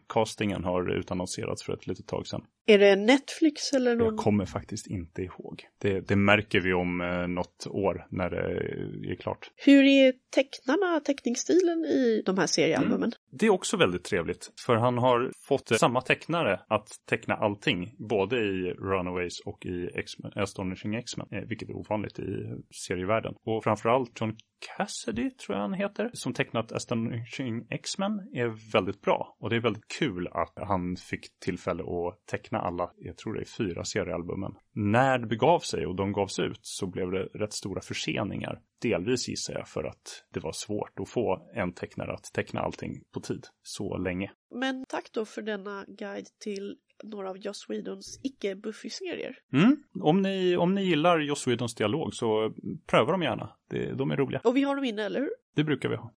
castingen 0.09 0.63
har 0.63 0.97
utannonserats 0.99 1.63
för 1.63 1.73
ett 1.73 1.87
litet 1.87 2.07
tag 2.07 2.27
sedan. 2.27 2.41
Är 2.65 2.79
det 2.79 2.95
Netflix 2.95 3.73
eller 3.73 3.95
någon? 3.95 4.07
Jag 4.07 4.17
kommer 4.17 4.45
faktiskt 4.45 4.87
inte 4.87 5.21
ihåg. 5.21 5.63
Det, 5.81 6.07
det 6.07 6.15
märker 6.15 6.59
vi 6.59 6.73
om 6.73 7.01
eh, 7.01 7.27
något 7.27 7.67
år 7.69 8.07
när 8.09 8.29
det 8.29 9.11
är 9.11 9.15
klart. 9.15 9.51
Hur 9.55 9.83
är 9.83 10.13
tecknarna, 10.35 10.99
teckningsstilen 10.99 11.85
i 11.85 12.23
de 12.25 12.37
här 12.37 12.47
seriealbumen? 12.47 12.97
Mm. 12.97 13.11
Det 13.31 13.45
är 13.45 13.49
också 13.49 13.77
väldigt 13.77 14.03
trevligt. 14.03 14.51
För 14.65 14.75
han 14.75 14.97
har 14.97 15.31
fått 15.47 15.79
samma 15.79 16.01
tecknare 16.01 16.59
att 16.67 16.87
teckna 17.09 17.35
allting. 17.35 17.95
Både 18.09 18.37
i 18.37 18.73
Runaways 18.79 19.39
och 19.39 19.60
i 19.65 19.89
Astonishing 20.35 20.95
X-Men. 20.95 21.27
Eh, 21.31 21.47
vilket 21.47 21.69
är 21.69 21.75
ovanligt 21.75 22.19
i 22.19 22.55
serievärlden. 22.87 23.33
Och 23.43 23.63
framförallt 23.63 24.21
John 24.21 24.35
Cassidy 24.77 25.29
tror 25.29 25.57
jag 25.57 25.61
han 25.61 25.73
heter, 25.73 26.09
som 26.13 26.33
tecknat 26.33 26.71
Astonishing 26.71 27.67
X-Men 27.69 28.11
är 28.33 28.71
väldigt 28.73 29.01
bra. 29.01 29.35
Och 29.39 29.49
det 29.49 29.55
är 29.55 29.59
väldigt 29.61 29.87
kul 29.87 30.27
att 30.27 30.53
han 30.55 30.95
fick 30.95 31.39
tillfälle 31.39 31.83
att 31.83 32.25
teckna 32.25 32.59
alla, 32.59 32.91
jag 32.97 33.17
tror 33.17 33.33
det 33.33 33.41
är 33.41 33.45
fyra 33.45 33.83
seriealbumen. 33.83 34.55
När 34.73 35.17
det 35.17 35.27
begav 35.27 35.59
sig 35.59 35.85
och 35.85 35.95
de 35.95 36.13
gavs 36.13 36.39
ut 36.39 36.59
så 36.61 36.87
blev 36.87 37.11
det 37.11 37.23
rätt 37.23 37.53
stora 37.53 37.81
förseningar. 37.81 38.61
Delvis 38.81 39.29
gissar 39.29 39.53
jag 39.53 39.67
för 39.67 39.83
att 39.83 40.25
det 40.33 40.39
var 40.39 40.51
svårt 40.51 40.99
att 40.99 41.09
få 41.09 41.49
en 41.53 41.73
tecknare 41.73 42.13
att 42.13 42.23
teckna 42.33 42.61
allting 42.61 43.03
på 43.13 43.19
tid 43.19 43.47
så 43.63 43.97
länge. 43.97 44.31
Men 44.55 44.85
tack 44.89 45.11
då 45.13 45.25
för 45.25 45.41
denna 45.41 45.85
guide 45.87 46.27
till 46.39 46.77
några 47.03 47.29
av 47.29 47.37
Joss 47.37 47.65
Whedons 47.69 48.19
icke-Buffy-serier. 48.23 49.35
Mm. 49.53 49.83
Om, 50.01 50.21
ni, 50.21 50.57
om 50.57 50.75
ni 50.75 50.83
gillar 50.83 51.19
Joss 51.19 51.47
Whedons 51.47 51.75
dialog 51.75 52.13
så 52.13 52.53
pröva 52.85 53.11
dem 53.11 53.21
gärna. 53.21 53.49
Det, 53.69 53.93
de 53.93 54.11
är 54.11 54.17
roliga. 54.17 54.41
Och 54.43 54.57
vi 54.57 54.63
har 54.63 54.75
dem 54.75 54.85
inne, 54.85 55.03
eller 55.03 55.19
hur? 55.19 55.31
Det 55.55 55.63
brukar 55.63 55.89
vi 55.89 55.95
ha. 55.95 56.11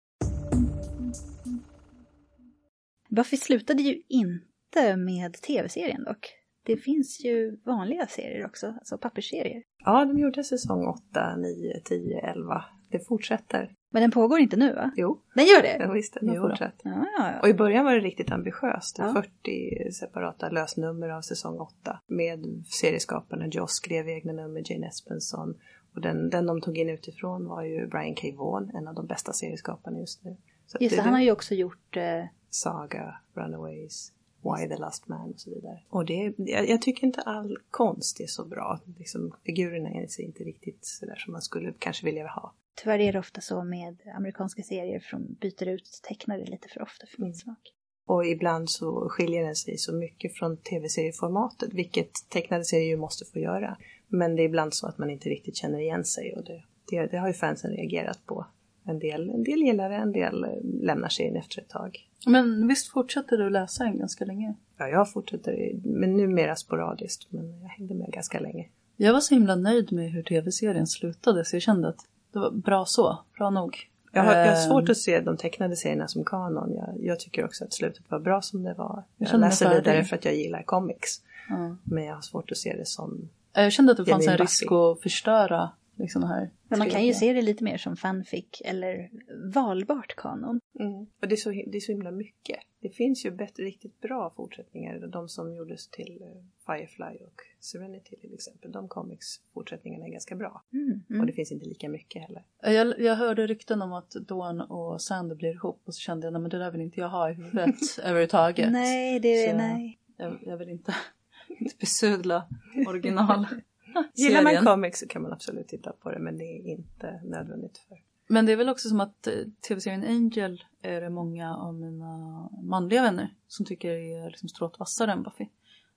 Buffy 3.08 3.36
slutade 3.36 3.82
ju 3.82 4.02
inte 4.08 4.96
med 4.96 5.34
tv-serien 5.34 6.04
dock. 6.04 6.32
Det 6.64 6.76
finns 6.76 7.24
ju 7.24 7.56
vanliga 7.64 8.06
serier 8.06 8.46
också, 8.46 8.66
alltså 8.66 8.98
pappersserier. 8.98 9.62
Ja, 9.84 10.04
de 10.04 10.18
gjorde 10.18 10.44
säsong 10.44 10.86
8, 10.86 11.36
9, 11.36 11.80
10, 11.84 12.20
11. 12.20 12.64
Det 12.90 13.06
fortsätter. 13.08 13.70
Men 13.92 14.02
den 14.02 14.10
pågår 14.10 14.40
inte 14.40 14.56
nu 14.56 14.72
va? 14.74 14.90
Jo. 14.96 15.20
Den 15.34 15.44
gör 15.44 15.62
det? 15.62 15.76
Ja, 15.80 15.92
visst, 15.92 16.14
den 16.14 16.28
har 16.28 16.48
fortsatt. 16.48 16.80
Ja, 16.84 17.06
ja, 17.18 17.32
ja. 17.32 17.40
Och 17.40 17.48
i 17.48 17.54
början 17.54 17.84
var 17.84 17.92
det 17.92 18.00
riktigt 18.00 18.32
ambitiöst. 18.32 18.98
Ja. 18.98 19.12
40 19.12 19.92
separata 19.92 20.48
lösnummer 20.48 21.08
av 21.08 21.20
säsong 21.20 21.58
8. 21.58 22.00
Med 22.06 22.64
serieskaparna 22.66 23.46
Joss 23.46 23.72
skrev 23.72 24.08
egna 24.08 24.32
nummer, 24.32 24.62
Jane 24.64 24.86
Espenson. 24.86 25.54
Och 25.94 26.00
den, 26.00 26.30
den 26.30 26.46
de 26.46 26.60
tog 26.60 26.78
in 26.78 26.88
utifrån 26.88 27.46
var 27.48 27.62
ju 27.62 27.86
Brian 27.86 28.14
K. 28.14 28.28
Vaughan, 28.36 28.70
en 28.74 28.88
av 28.88 28.94
de 28.94 29.06
bästa 29.06 29.32
serieskaparna 29.32 29.98
just 29.98 30.24
nu. 30.24 30.36
Så 30.66 30.78
Just 30.80 30.96
det, 30.96 31.02
han 31.02 31.14
har 31.14 31.20
ju 31.20 31.32
också 31.32 31.54
gjort... 31.54 31.96
Eh, 31.96 32.24
Saga, 32.50 33.14
Runaways, 33.34 34.12
Why 34.42 34.68
the 34.68 34.76
Last 34.76 35.08
Man 35.08 35.30
och 35.30 35.40
så 35.40 35.50
vidare. 35.50 35.80
Och 35.88 36.04
det, 36.04 36.34
jag, 36.36 36.68
jag 36.68 36.82
tycker 36.82 37.06
inte 37.06 37.20
all 37.20 37.58
konst 37.70 38.20
är 38.20 38.26
så 38.26 38.44
bra. 38.44 38.80
Liksom, 38.98 39.34
figurerna 39.46 39.88
är 39.88 40.20
inte 40.20 40.44
riktigt 40.44 40.84
så 40.84 41.06
där 41.06 41.16
som 41.16 41.32
man 41.32 41.42
skulle 41.42 41.74
kanske 41.78 42.04
vilja 42.06 42.26
ha. 42.26 42.54
Tyvärr 42.74 42.98
är 42.98 43.12
det 43.12 43.18
ofta 43.18 43.40
så 43.40 43.64
med 43.64 43.96
amerikanska 44.16 44.62
serier 44.62 45.00
som 45.00 45.36
byter 45.40 45.68
ut 45.68 46.00
tecknare 46.08 46.44
lite 46.44 46.68
för 46.68 46.82
ofta 46.82 47.06
för 47.06 47.22
min 47.22 47.28
Mm. 47.28 47.34
smak. 47.34 47.72
Och 48.06 48.26
ibland 48.26 48.70
så 48.70 49.08
skiljer 49.10 49.44
den 49.44 49.56
sig 49.56 49.78
så 49.78 49.94
mycket 49.94 50.34
från 50.38 50.56
tv-serieformatet, 50.56 51.74
vilket 51.74 52.10
tecknade 52.28 52.64
serier 52.64 52.88
ju 52.88 52.96
måste 52.96 53.24
få 53.32 53.38
göra. 53.38 53.76
Men 54.08 54.36
det 54.36 54.42
är 54.42 54.44
ibland 54.44 54.74
så 54.74 54.86
att 54.86 54.98
man 54.98 55.10
inte 55.10 55.28
riktigt 55.28 55.56
känner 55.56 55.78
igen 55.78 56.04
sig 56.04 56.34
och 56.36 56.44
det, 56.44 56.64
det, 56.90 57.06
det 57.06 57.16
har 57.18 57.28
ju 57.28 57.34
fansen 57.34 57.70
reagerat 57.70 58.26
på. 58.26 58.46
En 58.84 58.98
del, 58.98 59.30
en 59.30 59.42
del 59.42 59.62
gillar 59.62 59.90
det, 59.90 59.96
en 59.96 60.12
del 60.12 60.44
eh, 60.44 60.50
lämnar 60.62 61.08
serien 61.08 61.36
efter 61.36 61.60
ett 61.62 61.68
tag. 61.68 61.98
Men 62.26 62.68
visst 62.68 62.92
fortsatte 62.92 63.36
du 63.36 63.50
läsa 63.50 63.84
den 63.84 63.98
ganska 63.98 64.24
länge? 64.24 64.54
Ja, 64.78 64.88
jag 64.88 65.12
fortsätter, 65.12 65.72
men 65.84 66.16
numera 66.16 66.56
sporadiskt, 66.56 67.32
men 67.32 67.60
jag 67.60 67.68
hängde 67.68 67.94
med 67.94 68.12
ganska 68.12 68.40
länge. 68.40 68.68
Jag 68.96 69.12
var 69.12 69.20
så 69.20 69.34
himla 69.34 69.56
nöjd 69.56 69.92
med 69.92 70.10
hur 70.12 70.22
tv-serien 70.22 70.86
slutade 70.86 71.44
så 71.44 71.56
jag 71.56 71.62
kände 71.62 71.88
att 71.88 72.00
det 72.32 72.38
var 72.38 72.50
bra 72.50 72.84
så, 72.84 73.18
bra 73.38 73.50
nog. 73.50 73.88
Jag 74.12 74.22
har, 74.22 74.34
jag 74.34 74.46
har 74.46 74.62
Ehm, 74.62 74.68
svårt 74.68 74.88
att 74.88 74.96
se 74.96 75.20
de 75.20 75.36
tecknade 75.36 75.76
serierna 75.76 76.08
som 76.08 76.24
kanon. 76.24 76.74
Jag, 76.74 77.04
jag 77.06 77.20
tycker 77.20 77.44
också 77.44 77.64
att 77.64 77.72
slutet 77.72 78.10
var 78.10 78.18
bra 78.18 78.42
som 78.42 78.62
det 78.62 78.74
var. 78.74 79.04
Jag 79.16 79.30
mig 79.32 79.40
läser 79.40 79.74
vidare 79.74 80.04
för 80.04 80.16
att 80.16 80.24
jag 80.24 80.34
gillar 80.34 80.62
comics. 80.62 81.20
ja. 81.48 81.76
Men 81.84 82.04
jag 82.04 82.14
har 82.14 82.22
svårt 82.22 82.50
att 82.50 82.56
se 82.56 82.76
det 82.76 82.86
som... 82.86 83.28
Jag 83.52 83.72
kände 83.72 83.92
att 83.92 83.98
det 83.98 84.04
fanns 84.06 84.28
en 84.28 84.38
risk 84.38 84.72
att 84.72 85.00
förstöra 85.02 85.70
liksom 85.96 86.22
här. 86.22 86.50
Men 86.68 86.78
man 86.78 86.90
kan 86.90 87.06
ju 87.06 87.14
se 87.14 87.32
det 87.32 87.42
lite 87.42 87.64
mer 87.64 87.76
som 87.76 87.96
fanfic 87.96 88.62
eller 88.64 89.10
valbart 89.54 90.14
kanon. 90.16 90.60
Mm. 90.80 90.92
Och 91.20 91.28
det 91.28 91.34
är, 91.34 91.36
så, 91.36 91.50
det 91.50 91.76
är 91.76 91.80
så 91.80 91.92
himla 91.92 92.10
mycket. 92.10 92.56
Det 92.80 92.88
finns 92.88 93.26
ju 93.26 93.30
bättre, 93.30 93.62
riktigt 93.64 94.00
bra 94.00 94.32
fortsättningar. 94.36 95.06
De 95.06 95.28
som 95.28 95.54
gjordes 95.54 95.88
till 95.88 96.18
eh, 96.22 96.42
Firefly 96.66 97.24
och 97.24 97.40
Serenity 97.60 98.16
till 98.16 98.34
exempel. 98.34 98.72
De 98.72 98.88
comics 98.88 99.26
fortsättningarna 99.54 100.06
är 100.06 100.10
ganska 100.10 100.36
bra. 100.36 100.62
Mm, 100.72 101.02
Och 101.08 101.14
mm. 101.14 101.26
det 101.26 101.32
finns 101.32 101.52
inte 101.52 101.66
lika 101.66 101.88
mycket 101.88 102.22
heller. 102.22 102.42
Jag, 102.62 103.00
jag 103.00 103.14
hörde 103.16 103.46
rykten 103.46 103.82
om 103.82 103.92
att 103.92 104.10
Dawn 104.10 104.60
och 104.60 105.02
Sander 105.02 105.36
blir 105.36 105.50
ihop 105.50 105.80
och 105.84 105.94
så 105.94 106.00
kände 106.00 106.26
jag 106.26 106.32
nej 106.32 106.42
men 106.42 106.50
det 106.50 106.58
där 106.58 106.70
vill 106.70 106.80
inte 106.80 107.00
jag 107.00 107.08
ha 107.08 107.30
i 107.30 107.34
huvudet 107.34 107.74
överhuvudtaget. 108.02 108.72
Nej, 108.72 109.20
det 109.20 109.44
är 109.44 109.50
Så- 109.50 109.56
nej. 109.56 109.98
Jag, 110.16 110.38
jag 110.46 110.56
vill 110.56 110.68
inte 110.68 110.94
besudla 111.80 112.48
original. 112.88 113.46
Gillar 114.14 114.42
man 114.42 114.64
comics 114.64 115.00
så 115.00 115.06
kan 115.08 115.22
man 115.22 115.32
absolut 115.32 115.68
titta 115.68 115.92
på 115.92 116.10
det 116.10 116.18
men 116.18 116.38
det 116.38 116.44
är 116.44 116.66
inte 116.66 117.20
nödvändigt 117.24 117.78
för 117.78 117.98
Men 118.26 118.46
det 118.46 118.52
är 118.52 118.56
väl 118.56 118.68
också 118.68 118.88
som 118.88 119.00
att 119.00 119.26
eh, 119.26 119.32
tv-serien 119.68 120.04
Angel 120.04 120.64
är 120.82 121.00
det 121.00 121.10
många 121.10 121.56
av 121.56 121.74
mina 121.74 122.48
manliga 122.62 123.02
vänner 123.02 123.34
som 123.48 123.66
tycker 123.66 123.90
är 123.90 124.30
liksom 124.30 124.48
strået 124.48 124.78
vassare 124.78 125.12
än 125.12 125.22
Buffy. 125.22 125.44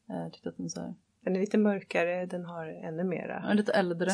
Eh, 0.09 0.15
Jag 0.15 0.33
tyckte 0.33 0.49
att 0.49 0.57
den 0.57 0.69
så 0.69 0.79
här, 0.81 0.95
Den 1.23 1.35
är 1.35 1.39
lite 1.39 1.57
mörkare, 1.57 2.25
den 2.25 2.45
har 2.45 2.65
ännu 2.67 3.03
mera 3.03 3.35
är 3.39 3.53
lite 3.53 3.73
äldre. 3.73 4.09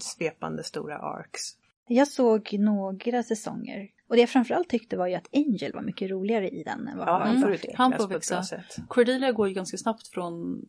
svepande 0.00 0.64
stora 0.64 0.98
arcs. 0.98 1.56
Jag 1.86 2.08
såg 2.08 2.56
några 2.58 3.22
säsonger. 3.22 3.88
Och 4.08 4.16
det 4.16 4.20
jag 4.20 4.30
framförallt 4.30 4.68
tyckte 4.68 4.96
var 4.96 5.06
ju 5.06 5.14
att 5.14 5.28
Angel 5.32 5.72
var 5.72 5.82
mycket 5.82 6.10
roligare 6.10 6.48
i 6.48 6.62
den 6.62 6.88
än 6.88 6.98
vad 6.98 7.08
Ja, 7.08 7.18
han 7.24 7.40
var 7.40 7.48
i 7.48 7.52
Buffy. 7.52 7.68
Han 7.74 7.92
får 7.92 8.08
växa. 8.08 8.44
Cordelia 8.88 9.32
går 9.32 9.48
ju 9.48 9.54
ganska 9.54 9.76
snabbt 9.76 10.08
från, 10.08 10.62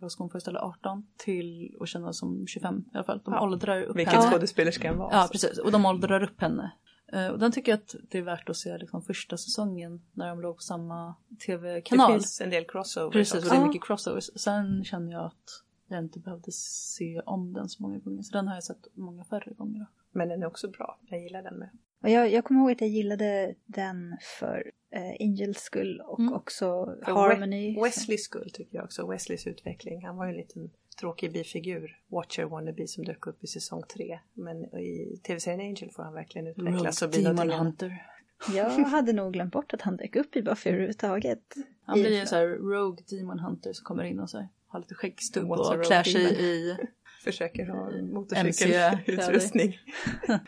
vad 0.00 0.12
ska 0.12 0.22
hon 0.22 0.30
föreställa, 0.30 0.60
18 0.60 1.06
till 1.16 1.76
att 1.80 1.88
känna 1.88 2.12
som 2.12 2.46
25 2.46 2.84
i 2.94 2.96
alla 2.96 3.04
fall. 3.04 3.20
De 3.24 3.34
Ja, 3.34 3.42
åldrar 3.42 3.82
upp 3.82 3.96
Vilket 3.96 4.14
henne. 4.14 4.30
skådespelerskan 4.30 4.98
var. 4.98 5.10
Ja, 5.12 5.22
så. 5.22 5.32
precis. 5.32 5.58
Och 5.58 5.72
de 5.72 5.86
åldrar 5.86 6.22
upp 6.22 6.40
henne. 6.40 6.72
Eh, 7.12 7.26
Och 7.28 7.38
den 7.38 7.52
tycker 7.52 7.72
jag 7.72 7.76
att 7.78 7.94
det 8.10 8.18
är 8.18 8.22
värt 8.22 8.48
att 8.48 8.56
se 8.56 8.78
liksom 8.78 9.02
första 9.02 9.36
säsongen 9.36 10.02
när 10.12 10.28
de 10.28 10.40
låg 10.40 10.56
på 10.56 10.62
samma 10.62 11.14
Det 11.28 11.36
tv-kanal. 11.46 12.12
finns 12.12 12.40
en 12.40 12.50
del 12.50 12.64
crossovers 12.64 13.12
Precis, 13.12 13.34
och 13.34 13.38
också. 13.38 13.50
det 13.50 13.56
är 13.60 13.66
mycket 13.66 13.84
crossovers. 13.84 14.30
Sen 14.36 14.84
känner 14.84 15.12
jag 15.12 15.24
att 15.24 15.62
jag 15.88 15.98
inte 15.98 16.18
behövde 16.18 16.52
se 16.52 17.20
om 17.26 17.52
den 17.52 17.68
så 17.68 17.82
många 17.82 17.98
gånger. 17.98 18.22
Så 18.22 18.32
den 18.32 18.48
har 18.48 18.54
jag 18.54 18.64
sett 18.64 18.86
många 18.94 19.24
färre 19.24 19.52
gånger. 19.52 19.86
Men 20.12 20.28
den 20.28 20.42
är 20.42 20.46
också 20.46 20.68
bra. 20.68 20.98
Jag 21.08 21.22
gillar 21.22 21.42
den 21.42 21.54
med. 21.58 21.70
Och 22.02 22.10
jag, 22.10 22.30
jag 22.32 22.44
kommer 22.44 22.60
ihåg 22.60 22.70
att 22.72 22.80
jag 22.80 22.90
gillade 22.90 23.54
den 23.66 24.16
för 24.38 24.70
eh, 24.90 25.26
Angels 25.26 25.58
skull 25.58 26.00
och 26.06 26.20
Mm. 26.20 26.32
också 26.32 26.96
För 27.04 27.12
Harmony. 27.12 27.80
Wesleys 27.82 28.24
skull 28.24 28.50
tycker 28.50 28.76
jag 28.76 28.84
också. 28.84 29.06
Wesleys 29.06 29.46
utveckling. 29.46 30.04
Han 30.04 30.16
var 30.16 30.24
ju 30.26 30.30
en 30.30 30.36
liten 30.36 30.70
tråkig 31.00 31.32
bifigur. 31.32 31.98
Watcher 32.08 32.42
wannabe 32.42 32.86
som 32.86 33.04
dök 33.04 33.26
upp 33.26 33.44
i 33.44 33.46
säsong 33.46 33.82
tre. 33.94 34.18
Men 34.34 34.64
i 34.64 35.20
tv-serien 35.26 35.60
Angel 35.60 35.90
får 35.90 36.02
han 36.02 36.14
verkligen 36.14 36.46
utvecklas 36.46 37.02
och 37.02 37.10
bidra 37.10 37.32
Demon. 37.32 37.50
Hunter. 37.50 38.06
Jag 38.54 38.70
hade 38.70 39.12
nog 39.12 39.32
glömt 39.32 39.52
bort 39.52 39.74
att 39.74 39.82
han 39.82 39.96
dök 39.96 40.16
upp 40.16 40.36
i 40.36 40.42
Buffy 40.42 40.70
överhuvudtaget. 40.70 41.54
Han 41.84 42.00
blir 42.00 42.20
en 42.20 42.26
sån 42.26 42.38
här 42.38 42.46
Rogue 42.46 43.04
Demon 43.10 43.38
Hunter 43.38 43.72
som 43.72 43.84
kommer 43.84 44.04
in 44.04 44.20
och 44.20 44.30
så 44.30 44.38
här, 44.38 44.48
har 44.66 44.80
lite 44.80 44.94
skäggstubb 44.94 45.50
och 45.50 45.58
rogue 45.58 45.84
klär 45.84 46.02
sig 46.02 46.42
i... 46.44 46.76
Försöker 47.24 47.66
ha 47.66 47.90
motorcykelutrustning. 48.02 49.78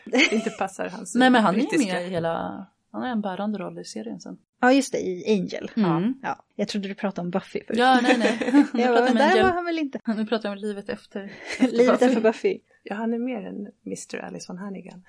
Det 0.05 0.31
inte 0.33 0.49
passar 0.49 0.89
hans 0.89 1.15
Nej 1.15 1.29
men 1.29 1.43
han 1.43 1.55
är 1.55 1.59
brittiska. 1.59 1.93
med 1.93 2.07
i 2.07 2.09
hela... 2.09 2.65
Han 2.91 3.01
har 3.01 3.09
en 3.09 3.21
bärande 3.21 3.59
roll 3.59 3.79
i 3.79 3.83
serien 3.83 4.19
sen. 4.19 4.37
Ja, 4.61 4.73
just 4.73 4.91
det, 4.91 4.97
i 4.99 5.39
Angel. 5.39 5.71
Mm. 5.75 6.13
Ja, 6.21 6.43
jag 6.55 6.67
trodde 6.67 6.87
du 6.87 6.95
pratade 6.95 7.25
om 7.25 7.31
Buffy 7.31 7.59
först. 7.67 7.79
Ja, 7.79 7.99
nej 8.03 8.17
nej. 8.17 8.39
Jag 8.73 8.95
bara, 8.95 9.13
där 9.13 9.31
Angel. 9.31 9.43
var 9.43 9.51
han 9.51 9.65
väl 9.65 9.79
inte. 9.79 9.99
Nu 10.17 10.25
pratar 10.25 10.49
jag 10.49 10.57
om 10.57 10.61
livet 10.61 10.89
efter. 10.89 11.31
Livet 11.59 11.99
Buffy. 11.99 12.05
efter 12.05 12.21
Buffy. 12.21 12.59
Ja, 12.83 12.95
han 12.95 13.13
är 13.13 13.19
mer 13.19 13.45
än 13.45 13.67
Mr. 13.85 14.17
Alice 14.25 14.45
von 14.47 14.57
Hannigan. 14.57 15.03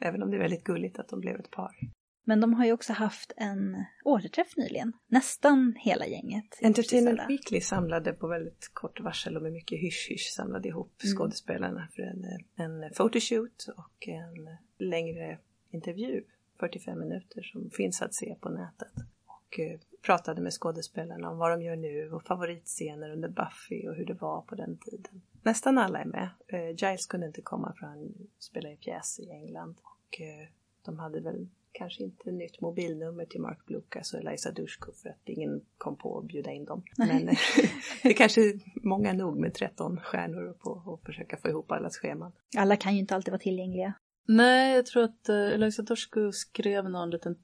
Även 0.00 0.22
om 0.22 0.30
det 0.30 0.36
är 0.36 0.40
väldigt 0.40 0.64
gulligt 0.64 0.98
att 0.98 1.08
de 1.08 1.20
blev 1.20 1.40
ett 1.40 1.50
par. 1.50 1.70
Men 2.24 2.40
de 2.40 2.54
har 2.54 2.64
ju 2.64 2.72
också 2.72 2.92
haft 2.92 3.32
en 3.36 3.84
återträff 4.04 4.56
nyligen. 4.56 4.92
Nästan 5.06 5.74
hela 5.78 6.06
gänget. 6.06 6.58
Entertainment. 6.62 7.20
Weekly 7.28 7.60
samlade 7.60 8.12
på 8.12 8.26
väldigt 8.26 8.70
kort 8.72 9.00
varsel 9.00 9.36
och 9.36 9.42
med 9.42 9.52
mycket 9.52 9.78
hysch-hysch 9.80 10.32
samlade 10.36 10.68
ihop 10.68 11.00
Mm. 11.04 11.16
skådespelarna 11.16 11.88
för 11.94 12.02
en, 12.02 12.24
en 12.56 12.90
photoshoot 12.96 13.66
och 13.76 14.08
en 14.08 14.56
längre 14.88 15.38
intervju, 15.70 16.24
45 16.60 16.98
minuter, 16.98 17.42
som 17.42 17.70
finns 17.70 18.02
att 18.02 18.14
se 18.14 18.36
på 18.40 18.48
nätet. 18.48 18.92
Och 19.26 19.58
eh, 19.60 19.80
pratade 20.02 20.42
med 20.42 20.52
skådespelarna 20.52 21.30
om 21.30 21.38
vad 21.38 21.50
de 21.50 21.62
gör 21.62 21.76
nu 21.76 22.12
och 22.12 22.22
favoritscener 22.22 23.10
under 23.10 23.28
Buffy 23.28 23.88
och 23.88 23.94
hur 23.94 24.06
det 24.06 24.14
var 24.14 24.42
på 24.42 24.54
den 24.54 24.78
tiden. 24.78 25.22
Nästan 25.42 25.78
alla 25.78 25.98
är 25.98 26.04
med. 26.04 26.28
Eh, 26.46 26.70
Giles 26.70 27.06
kunde 27.06 27.26
inte 27.26 27.42
komma 27.42 27.74
för 27.78 27.86
han 27.86 28.14
spelar 28.38 28.70
i 28.70 28.76
pjäs 28.76 29.20
i 29.20 29.30
England 29.30 29.76
och 29.82 30.20
eh, 30.20 30.48
de 30.84 30.98
hade 30.98 31.20
väl 31.20 31.48
kanske 31.74 32.02
inte 32.02 32.30
nytt 32.30 32.60
mobilnummer 32.60 33.24
till 33.24 33.40
Mark 33.40 33.66
Blucas 33.66 34.14
och 34.14 34.20
Eliza 34.20 34.50
Dushku 34.50 34.92
för 35.02 35.08
att 35.08 35.28
ingen 35.28 35.60
kom 35.78 35.96
på 35.96 36.18
att 36.18 36.24
bjuda 36.24 36.52
in 36.52 36.64
dem. 36.64 36.82
Men 36.96 37.28
eh, 37.28 37.38
det 38.02 38.08
är 38.08 38.14
kanske 38.14 38.40
många 38.74 39.12
nog 39.12 39.38
med 39.38 39.54
13 39.54 40.00
stjärnor 40.00 40.52
på 40.52 40.94
att 40.94 41.06
försöka 41.06 41.36
få 41.36 41.48
ihop 41.48 41.72
allas 41.72 41.96
scheman. 41.96 42.32
Alla 42.56 42.76
kan 42.76 42.94
ju 42.94 43.00
inte 43.00 43.14
alltid 43.14 43.32
vara 43.32 43.40
tillgängliga. 43.40 43.94
Nej, 44.26 44.74
jag 44.76 44.86
tror 44.86 45.04
att 45.04 45.28
uh, 45.28 45.36
Eliza 45.36 45.82
Dorsku 45.82 46.32
skrev 46.32 46.90
någon 46.90 47.10
liten... 47.10 47.36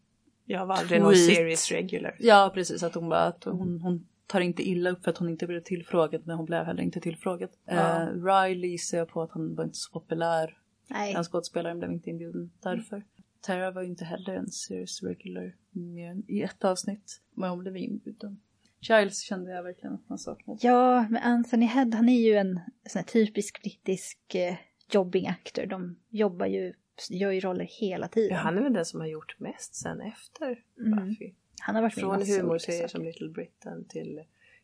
Jag 0.45 0.67
var 0.67 0.75
aldrig 0.75 1.01
någon 1.01 1.17
series 1.17 1.71
regular. 1.71 2.17
Ja, 2.19 2.51
precis. 2.55 2.83
Att 2.83 2.95
hon 2.95 3.09
bara... 3.09 3.21
Att 3.21 3.45
hon, 3.45 3.81
hon 3.81 4.07
tar 4.27 4.41
inte 4.41 4.63
illa 4.63 4.91
upp 4.91 5.05
för 5.05 5.11
att 5.11 5.19
hon 5.19 5.29
inte 5.29 5.47
blev 5.47 5.61
tillfrågad, 5.61 6.23
men 6.25 6.37
hon 6.37 6.47
blev 6.47 6.65
heller 6.65 6.83
inte 6.83 7.01
tillfrågad. 7.01 7.51
Ja. 7.65 8.03
Eh, 8.03 8.25
Riley 8.25 8.79
ser 8.79 8.99
jag 8.99 9.09
på 9.09 9.23
att 9.23 9.31
han 9.33 9.55
var 9.55 9.65
inte 9.65 9.79
så 9.79 9.93
populär. 9.93 10.59
Nej. 10.89 11.15
Den 11.15 11.25
skådespelaren 11.25 11.79
blev 11.79 11.93
inte 11.93 12.11
inbjuden 12.11 12.51
därför. 12.63 13.05
Tara 13.41 13.71
var 13.71 13.83
ju 13.83 13.89
inte 13.89 14.05
heller 14.05 14.35
en 14.35 14.51
series 14.51 15.03
regular 15.03 15.57
mer 15.71 16.11
än 16.11 16.25
i 16.29 16.43
ett 16.43 16.65
avsnitt. 16.65 17.21
Men 17.35 17.51
hon 17.51 17.59
blev 17.59 17.77
inbjuden. 17.77 18.41
Giles 18.81 19.21
kände 19.21 19.51
jag 19.51 19.63
verkligen 19.63 19.95
att 19.95 20.09
man 20.09 20.19
saknade. 20.19 20.59
Ja, 20.63 21.07
men 21.11 21.23
Anthony 21.23 21.67
Head, 21.67 21.91
han 21.95 22.09
är 22.09 22.21
ju 22.21 22.35
en 22.35 22.61
sån 22.89 22.99
här 22.99 23.07
typisk 23.07 23.63
brittisk 23.63 24.35
eh, 24.35 24.55
jobbing 24.91 25.27
actor. 25.27 25.67
De 25.67 25.97
jobbar 26.09 26.47
ju, 26.47 26.73
gör 27.11 27.31
ju 27.31 27.41
roller 27.41 27.65
hela 27.81 28.09
tiden. 28.09 28.37
Ja, 28.37 28.43
han 28.43 28.59
är 28.59 28.63
väl 28.63 28.73
den 28.73 28.85
som 28.85 29.01
har 29.01 29.07
gjort 29.07 29.41
mest 29.41 29.75
sen 29.75 30.01
efter 30.01 30.65
Mm. 30.79 31.09
Buffy. 31.09 31.33
Han 31.61 31.75
har 31.75 31.83
varit 31.83 31.97
med 31.97 32.03
Från 32.03 32.23
humorserier 32.43 32.89
som 32.89 33.03
Little 33.05 33.29
Britain 33.29 33.85
till 33.89 34.21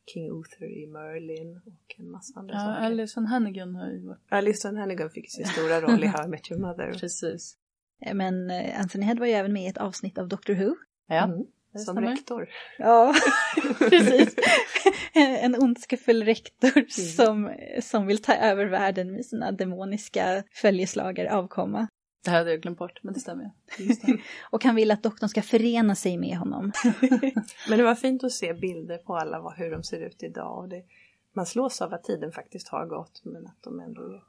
King 0.06 0.40
Uther 0.40 0.66
i 0.82 0.86
Merlin 0.86 1.60
och 1.66 1.94
en 1.98 2.10
massa 2.10 2.40
andra 2.40 2.54
Ja, 2.54 2.60
saker. 2.60 2.86
Alison 2.86 3.26
Hannigan 3.26 3.74
har 3.74 3.90
ju 3.90 4.06
varit... 4.06 4.20
Alison 4.28 4.76
Hannigan 4.76 5.10
fick 5.10 5.30
sin 5.32 5.46
stora 5.46 5.80
roll 5.80 6.04
i 6.04 6.06
How 6.16 6.24
I 6.24 6.28
Met 6.28 6.50
Your 6.50 6.60
Mother. 6.60 6.92
Precis. 6.92 7.58
Eh, 8.02 8.14
Men 8.14 8.50
eh, 8.50 8.80
Anthony 8.80 9.04
Head 9.04 9.14
var 9.18 9.26
ju 9.26 9.32
även 9.32 9.52
med 9.52 9.62
i 9.62 9.66
ett 9.66 9.78
avsnitt 9.78 10.18
av 10.18 10.28
Doctor 10.28 10.54
Who. 10.54 10.74
Ja, 11.08 11.24
Mm. 11.24 11.84
Som 11.84 12.00
rektor. 12.00 12.48
Ja, 12.78 13.14
precis. 13.78 14.34
en 15.14 15.54
ondskefull 15.62 16.24
rektor 16.24 16.88
som, 16.88 17.52
som 17.80 18.06
vill 18.06 18.22
ta 18.22 18.34
över 18.34 18.66
världen 18.66 19.12
med 19.12 19.24
sina 19.26 19.52
demoniska 19.52 20.42
följeslagare 20.50 21.32
avkomma. 21.32 21.88
Det 22.24 22.30
här 22.30 22.38
hade 22.38 22.50
jag 22.50 22.60
glömt 22.60 22.78
bort, 22.78 23.00
men 23.02 23.14
det 23.14 23.20
stämmer. 23.20 23.50
Det. 23.78 24.18
Och 24.50 24.64
han 24.64 24.74
vill 24.74 24.90
att 24.90 25.02
doktorn 25.02 25.28
ska 25.28 25.42
förena 25.42 25.94
sig 25.94 26.18
med 26.18 26.36
honom. 26.36 26.72
Men 27.68 27.78
det 27.78 27.84
var 27.84 27.94
fint 27.94 28.24
att 28.24 28.32
se 28.32 28.52
bilder 28.54 28.98
på 28.98 29.16
alla 29.16 29.54
hur 29.56 29.70
de 29.70 29.82
ser 29.82 30.00
ut 30.00 30.22
idag. 30.22 30.58
Och 30.58 30.68
det, 30.68 30.82
man 31.32 31.46
slås 31.46 31.82
av 31.82 31.94
att 31.94 32.04
tiden 32.04 32.32
faktiskt 32.32 32.68
har 32.68 32.86
gått 32.86 33.20
men 33.24 33.46
att 33.46 33.62
de 33.62 33.80
ändå 33.80 34.22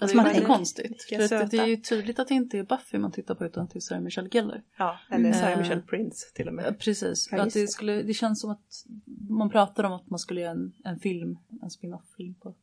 Ja, 0.00 0.06
det 0.06 0.08
Som 0.12 0.16
man 0.16 0.26
är 0.26 0.44
konstigt. 0.44 1.02
För 1.28 1.34
att 1.36 1.50
det 1.50 1.58
är 1.58 1.66
ju 1.66 1.76
tydligt 1.76 2.18
att 2.18 2.28
det 2.28 2.34
inte 2.34 2.58
är 2.58 2.62
Buffy 2.62 2.98
man 2.98 3.12
tittar 3.12 3.34
på 3.34 3.44
utan 3.44 3.64
att 3.64 3.70
det 3.70 3.78
är 3.78 3.80
Sarah 3.80 4.02
Michelle 4.02 4.28
Gellar. 4.28 4.62
Ja, 4.78 4.98
eller 5.10 5.32
Sarah 5.32 5.52
Eh, 5.52 5.58
Michelle 5.58 5.82
Prince 5.82 6.26
till 6.34 6.46
och 6.48 6.52
Ja, 6.52 6.56
med. 6.56 6.78
precis. 6.78 7.28
Ja, 7.32 7.42
att 7.42 7.52
det, 7.54 7.60
det. 7.60 7.68
skulle, 7.68 8.02
det 8.02 8.14
känns 8.14 8.40
som 8.40 8.50
att 8.50 8.84
man 9.28 9.50
pratar 9.50 9.84
om 9.84 9.92
att 9.92 10.10
man 10.10 10.18
skulle 10.18 10.40
göra 10.40 10.50
en, 10.50 10.72
en 10.84 10.98
film, 10.98 11.38
en 11.62 11.70
spin-off-film 11.70 12.34
på. 12.34 12.54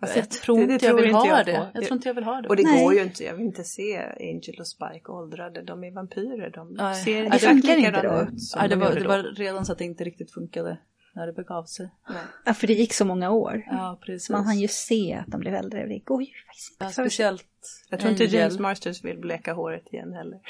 Alltså, 0.00 0.18
jag 0.18 0.30
tror 0.30 0.58
det- 0.60 0.66
det 0.66 0.72
inte 0.72 0.86
jag 0.86 0.94
vill 0.94 1.04
inte 1.04 1.16
ha 1.16 1.26
jag 1.28 1.46
det. 1.46 1.54
på. 1.54 1.66
Jag 1.74 1.84
tror 1.84 1.96
inte 1.96 2.08
jag 2.08 2.14
vill 2.14 2.24
ha 2.24 2.40
det. 2.40 2.48
Och 2.48 2.56
det 2.56 2.62
Nej. 2.62 2.84
går 2.84 2.94
ju 2.94 3.02
inte, 3.02 3.24
jag 3.24 3.34
vill 3.34 3.46
inte 3.46 3.64
se 3.64 3.98
Angel 4.20 4.56
och 4.60 4.66
Spike 4.66 5.08
åldrade. 5.08 5.62
De 5.62 5.84
är 5.84 5.90
vampyrer, 5.90 6.50
de 6.50 6.72
Nej. 6.72 6.94
ser 7.04 7.20
Det 7.20 7.26
exakt 7.26 7.42
funkar 7.44 7.68
inte 7.76 7.90
likadana 7.90 8.18
då. 8.18 8.22
ut 8.22 8.28
Nej, 8.56 8.68
det, 8.68 8.74
de 8.74 8.80
var, 8.80 8.94
det 8.94 9.08
var 9.08 9.22
redan 9.22 9.64
så 9.66 9.72
att 9.72 9.78
det 9.78 9.84
inte 9.84 10.04
riktigt 10.04 10.30
funkade 10.30 10.78
när 11.14 11.26
det 11.26 11.32
begav 11.32 11.64
sig. 11.64 11.90
Ja, 12.44 12.54
för 12.54 12.66
det 12.66 12.72
gick 12.72 12.92
så 12.92 13.04
många 13.04 13.30
år. 13.30 13.64
Ja, 13.66 13.98
precis. 14.06 14.30
Man 14.30 14.44
hann 14.44 14.58
ju 14.60 14.68
se 14.68 15.14
att 15.14 15.26
de 15.26 15.40
blev 15.40 15.54
äldre 15.54 15.86
det 15.86 15.98
går 15.98 16.22
ju 16.22 16.28
faktiskt 16.46 16.72
inte 16.72 16.84
ja, 16.84 16.90
speciellt 16.90 17.46
Jag 17.90 18.00
tror 18.00 18.12
inte 18.12 18.22
Angel. 18.24 18.34
James 18.34 18.58
Marsters 18.58 19.04
vill 19.04 19.18
bleka 19.18 19.52
håret 19.54 19.92
igen 19.92 20.12
heller. 20.12 20.40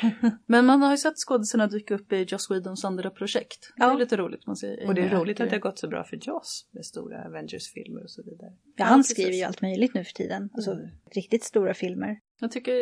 Men 0.46 0.66
man 0.66 0.82
har 0.82 0.90
ju 0.90 0.96
sett 0.96 1.16
skådisarna 1.18 1.66
dyka 1.66 1.94
upp 1.94 2.12
i 2.12 2.22
Joss 2.28 2.50
Whedons 2.50 2.84
andra 2.84 3.10
projekt. 3.10 3.72
Det 3.76 3.82
är 3.82 3.88
Ja. 3.88 3.94
lite 3.94 4.16
roligt. 4.16 4.46
Man 4.46 4.56
ser 4.56 4.86
Och 4.86 4.94
det 4.94 5.00
är 5.00 5.06
Amy 5.10 5.14
roligt 5.20 5.40
att 5.40 5.50
det 5.50 5.56
har 5.56 5.60
gått 5.60 5.78
så 5.78 5.88
bra 5.88 6.04
för 6.04 6.16
Joss 6.16 6.68
med 6.70 6.84
stora 6.86 7.24
Avengers-filmer 7.24 8.02
och 8.02 8.10
så 8.10 8.22
vidare. 8.22 8.52
Ja, 8.76 8.84
han 8.84 9.04
skriver 9.04 9.32
ju 9.32 9.42
allt 9.42 9.62
möjligt 9.62 9.94
nu 9.94 10.04
för 10.04 10.12
tiden. 10.12 10.50
Alltså 10.54 10.72
Mm. 10.72 10.88
riktigt 11.14 11.44
stora 11.44 11.74
filmer. 11.74 12.18
Jag 12.40 12.52
tycker 12.52 12.72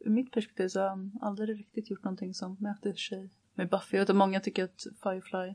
ur 0.00 0.10
mitt 0.10 0.32
perspektiv 0.32 0.68
så 0.68 0.80
har 0.80 0.88
han 0.88 1.12
aldrig 1.22 1.58
riktigt 1.60 1.90
gjort 1.90 2.04
någonting 2.04 2.34
som 2.34 2.56
mäter 2.60 2.94
sig 2.94 3.30
med 3.54 3.68
Buffy. 3.68 3.96
Jag 3.96 4.00
vet 4.02 4.10
att 4.10 4.16
många 4.16 4.40
tycker 4.40 4.64
att 4.64 4.82
Firefly 5.02 5.54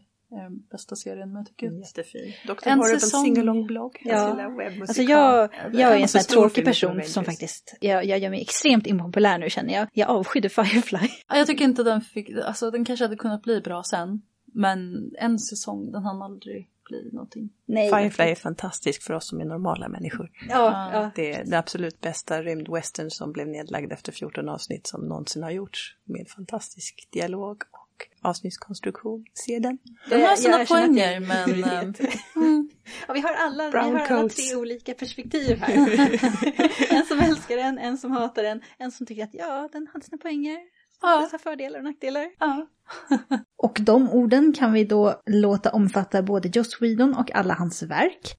bästa 0.72 0.96
serien, 0.96 1.32
men 1.32 1.38
jag 1.38 1.48
tycker 1.48 1.80
Jättefin. 1.80 2.34
Dr. 2.48 2.68
En 2.68 2.80
Horrible 2.80 3.00
säsong-. 3.00 3.92
Ja. 4.04 4.18
Hans 4.18 4.38
lilla 4.38 4.50
webbmusikal. 4.50 4.82
Alltså 4.82 5.02
jag, 5.02 5.50
jag 5.74 5.98
är 5.98 6.02
en 6.02 6.08
sån 6.08 6.20
här 6.20 6.26
tråkig 6.26 6.66
person 6.66 7.04
som 7.04 7.26
faktiskt, 7.26 7.78
jag, 7.82 8.06
jag 8.06 8.20
gör 8.20 8.30
mig 8.30 8.42
extremt 8.42 8.88
impopulär 8.88 9.38
nu 9.38 9.50
känner 9.50 9.74
jag. 9.74 9.88
Jag 9.94 10.10
avskydde 10.10 10.50
Firefly. 10.50 11.00
Ja, 11.28 11.38
jag 11.38 11.48
tycker 11.48 11.66
inte 11.66 11.84
den 11.84 12.02
fick, 12.02 12.30
alltså 12.30 12.72
den 12.72 12.86
kanske 12.86 13.06
hade 13.06 13.16
kunnat 13.16 13.42
bli 13.42 13.62
bra 13.62 13.84
sen. 13.84 14.22
Men 14.54 15.12
en 15.20 15.40
säsong, 15.40 15.92
den 15.92 16.04
hann 16.04 16.22
aldrig 16.22 16.70
bli 16.90 17.10
någonting. 17.12 17.50
Nej. 17.66 17.90
Firefly 17.90 18.26
är 18.26 18.36
fantastisk 18.36 19.04
för 19.04 19.14
oss 19.14 19.28
som 19.28 19.42
är 19.42 19.46
normala 19.46 19.88
människor. 19.88 20.32
Ja, 20.50 20.90
ja. 20.94 21.12
Det 21.16 21.34
är 21.34 21.44
den 21.44 21.54
absolut 21.54 22.02
bästa 22.02 22.42
rymdwestern 22.42 23.10
som 23.10 23.32
blev 23.32 23.48
nedlagd 23.48 23.92
efter 23.92 24.12
14 24.12 24.50
avsnitt 24.50 24.88
som 24.88 25.02
någonsin 25.08 25.44
har 25.44 25.52
gjorts. 25.52 25.98
Med 26.04 26.28
fantastisk 26.30 27.08
dialog 27.12 27.64
och 27.72 27.83
avsnittskonstruktion. 28.22 29.26
Se 29.34 29.60
den. 29.60 29.78
Den 30.10 30.20
Det- 30.20 30.26
har 30.26 30.36
sina 30.36 30.66
poänger, 30.66 31.20
men... 31.20 31.46
prioritet. 31.46 32.20
mm, 32.36 32.70
Ja, 33.08 33.14
vi 33.14 33.20
har 33.20 33.34
alla, 33.34 33.70
vi 33.70 33.78
har 33.78 33.84
alla 33.86 34.08
coats. 34.08 34.36
tre 34.36 34.56
olika 34.56 34.94
perspektiv 34.94 35.58
här. 35.58 36.94
en 36.94 37.06
som 37.06 37.20
älskar 37.20 37.58
den, 37.58 37.78
en 37.78 37.98
som 37.98 38.12
hatar 38.12 38.44
den, 38.44 38.62
en 38.78 38.92
som 38.92 39.06
tycker 39.08 39.24
att 39.24 39.34
ja, 39.34 39.70
den 39.72 39.88
hade 39.94 40.06
sina 40.06 40.18
poänger. 40.18 40.58
Ja. 41.02 41.22
Dessa 41.22 41.38
fördelar 41.38 41.80
och 41.80 41.86
nackdelar. 41.86 42.28
ja. 42.40 42.68
Och 43.58 43.78
de 43.82 44.10
orden 44.10 44.54
kan 44.54 44.74
vi 44.74 44.84
då 44.84 45.22
låta 45.26 45.72
omfatta 45.72 46.24
både 46.24 46.50
Joss 46.54 46.82
Whedon 46.82 47.14
och 47.16 47.36
alla 47.36 47.54
hans 47.54 47.84
verk. 47.84 48.36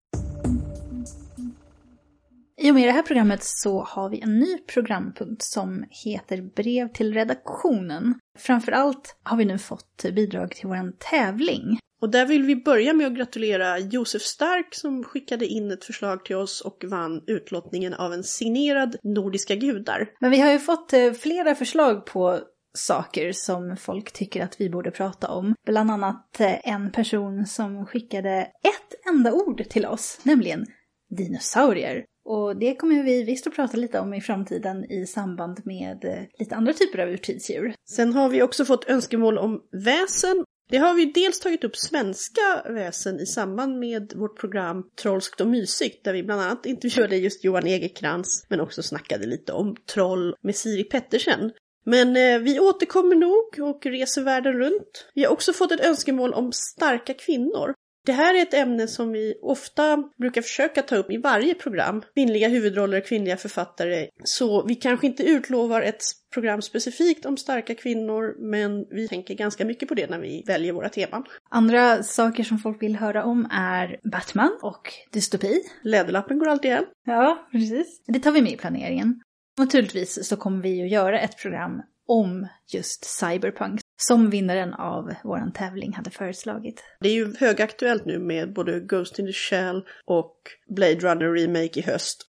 I 2.64 2.70
och 2.70 2.74
med 2.74 2.88
det 2.88 2.92
här 2.92 3.02
programmet 3.02 3.44
så 3.44 3.82
har 3.82 4.08
vi 4.08 4.20
en 4.20 4.38
ny 4.38 4.58
programpunkt 4.58 5.42
som 5.42 5.84
heter 6.04 6.42
Brev 6.56 6.92
till 6.92 7.14
redaktionen. 7.14 8.14
Framförallt 8.38 9.16
har 9.22 9.36
vi 9.36 9.44
nu 9.44 9.58
fått 9.58 10.04
bidrag 10.12 10.50
till 10.50 10.68
vår 10.68 10.92
tävling. 10.98 11.78
Och 12.02 12.10
där 12.10 12.26
vill 12.26 12.42
vi 12.42 12.56
börja 12.56 12.92
med 12.92 13.06
att 13.06 13.16
gratulera 13.16 13.78
Josef 13.78 14.22
Stark 14.22 14.74
som 14.74 15.04
skickade 15.04 15.46
in 15.46 15.70
ett 15.70 15.84
förslag 15.84 16.24
till 16.24 16.36
oss 16.36 16.60
och 16.60 16.84
vann 16.84 17.22
utlottningen 17.26 17.94
av 17.94 18.12
en 18.12 18.24
signerad 18.24 18.96
Nordiska 19.02 19.54
gudar. 19.54 20.10
Men 20.20 20.30
vi 20.30 20.40
har 20.40 20.52
ju 20.52 20.58
fått 20.58 20.92
eh, 20.92 21.12
flera 21.12 21.54
förslag 21.54 22.06
på 22.06 22.40
saker 22.74 23.32
som 23.32 23.76
folk 23.76 24.12
tycker 24.12 24.44
att 24.44 24.60
vi 24.60 24.70
borde 24.70 24.90
prata 24.90 25.28
om. 25.28 25.54
Bland 25.66 25.90
annat 25.90 26.40
eh, 26.40 26.68
en 26.68 26.92
person 26.92 27.46
som 27.46 27.86
skickade 27.86 28.36
ett 28.42 29.08
enda 29.08 29.32
ord 29.32 29.68
till 29.68 29.86
oss, 29.86 30.20
nämligen 30.22 30.66
dinosaurier. 31.10 32.04
Och 32.24 32.56
det 32.56 32.74
kommer 32.74 33.02
vi 33.02 33.24
visst 33.24 33.46
att 33.46 33.54
prata 33.54 33.76
lite 33.76 34.00
om 34.00 34.14
i 34.14 34.20
framtiden 34.20 34.92
i 34.92 35.06
samband 35.06 35.60
med 35.64 36.04
eh, 36.04 36.22
lite 36.38 36.54
andra 36.54 36.72
typer 36.72 36.98
av 36.98 37.08
urtidsdjur. 37.08 37.74
Sen 37.88 38.12
har 38.12 38.28
vi 38.28 38.42
också 38.42 38.64
fått 38.64 38.88
önskemål 38.88 39.38
om 39.38 39.60
väsen. 39.84 40.44
Det 40.70 40.76
har 40.76 40.94
vi 40.94 41.04
dels 41.04 41.40
tagit 41.40 41.64
upp 41.64 41.76
svenska 41.76 42.62
väsen 42.68 43.20
i 43.20 43.26
samband 43.26 43.78
med 43.78 44.12
vårt 44.16 44.40
program 44.40 44.90
Trollskt 45.02 45.40
och 45.40 45.46
mysigt 45.46 46.04
där 46.04 46.12
vi 46.12 46.22
bland 46.22 46.40
annat 46.40 46.66
intervjuade 46.66 47.16
just 47.16 47.44
Johan 47.44 47.66
Egerkrans 47.66 48.46
men 48.48 48.60
också 48.60 48.82
snackade 48.82 49.26
lite 49.26 49.52
om 49.52 49.76
troll 49.94 50.34
med 50.42 50.56
Siri 50.56 50.84
Pettersen. 50.84 51.50
Men 51.86 52.16
eh, 52.16 52.38
vi 52.38 52.60
återkommer 52.60 53.16
nog 53.16 53.68
och 53.68 53.86
reser 53.86 54.22
världen 54.22 54.52
runt. 54.52 55.06
Vi 55.14 55.24
har 55.24 55.32
också 55.32 55.52
fått 55.52 55.72
ett 55.72 55.86
önskemål 55.86 56.32
om 56.32 56.52
starka 56.52 57.14
kvinnor. 57.14 57.74
Det 58.06 58.12
här 58.12 58.34
är 58.34 58.42
ett 58.42 58.54
ämne 58.54 58.88
som 58.88 59.12
vi 59.12 59.34
ofta 59.42 60.04
brukar 60.18 60.42
försöka 60.42 60.82
ta 60.82 60.96
upp 60.96 61.10
i 61.10 61.16
varje 61.16 61.54
program. 61.54 62.02
Kvinnliga 62.14 62.48
huvudroller, 62.48 63.00
kvinnliga 63.00 63.36
författare. 63.36 64.08
Så 64.24 64.66
vi 64.66 64.74
kanske 64.74 65.06
inte 65.06 65.22
utlovar 65.22 65.82
ett 65.82 66.02
program 66.34 66.62
specifikt 66.62 67.26
om 67.26 67.36
starka 67.36 67.74
kvinnor, 67.74 68.50
men 68.50 68.86
vi 68.90 69.08
tänker 69.08 69.34
ganska 69.34 69.64
mycket 69.64 69.88
på 69.88 69.94
det 69.94 70.10
när 70.10 70.18
vi 70.18 70.44
väljer 70.46 70.72
våra 70.72 70.88
teman. 70.88 71.24
Andra 71.50 72.02
saker 72.02 72.44
som 72.44 72.58
folk 72.58 72.82
vill 72.82 72.96
höra 72.96 73.24
om 73.24 73.48
är 73.52 74.00
Batman 74.10 74.58
och 74.62 74.92
dystopi. 75.12 75.60
Läderlappen 75.82 76.38
går 76.38 76.48
alltid 76.48 76.70
hem. 76.70 76.84
Ja, 77.06 77.48
precis. 77.52 78.02
Det 78.06 78.20
tar 78.20 78.32
vi 78.32 78.42
med 78.42 78.52
i 78.52 78.56
planeringen. 78.56 79.22
Naturligtvis 79.58 80.28
så 80.28 80.36
kommer 80.36 80.62
vi 80.62 80.82
att 80.82 80.90
göra 80.90 81.20
ett 81.20 81.38
program 81.38 81.82
om 82.06 82.46
just 82.72 83.04
cyberpunk 83.04 83.80
som 83.96 84.30
vinnaren 84.30 84.74
av 84.74 85.14
vår 85.24 85.50
tävling 85.54 85.92
hade 85.92 86.10
föreslagit. 86.10 86.82
Det 87.00 87.08
är 87.08 87.14
ju 87.14 87.36
högaktuellt 87.36 88.04
nu 88.04 88.18
med 88.18 88.52
både 88.52 88.80
Ghost 88.80 89.18
in 89.18 89.26
the 89.26 89.32
Shell 89.32 89.84
och 90.04 90.36
Blade 90.76 90.94
Runner 90.94 91.32
Remake 91.32 91.80
i 91.80 91.82
höst. 91.82 92.30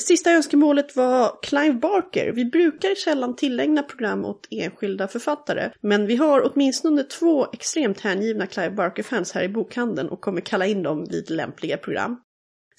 Sista 0.00 0.30
önskemålet 0.30 0.96
var 0.96 1.42
Clive 1.42 1.72
Barker. 1.74 2.32
Vi 2.32 2.44
brukar 2.44 2.94
sällan 2.94 3.36
tillägna 3.36 3.82
program 3.82 4.24
åt 4.24 4.48
enskilda 4.50 5.08
författare, 5.08 5.70
men 5.80 6.06
vi 6.06 6.16
har 6.16 6.52
åtminstone 6.52 7.02
två 7.02 7.46
extremt 7.52 8.00
hängivna 8.00 8.46
Clive 8.46 8.70
Barker-fans 8.70 9.32
här 9.32 9.42
i 9.42 9.48
bokhandeln 9.48 10.08
och 10.08 10.20
kommer 10.20 10.40
kalla 10.40 10.66
in 10.66 10.82
dem 10.82 11.06
vid 11.10 11.30
lämpliga 11.30 11.76
program. 11.76 12.20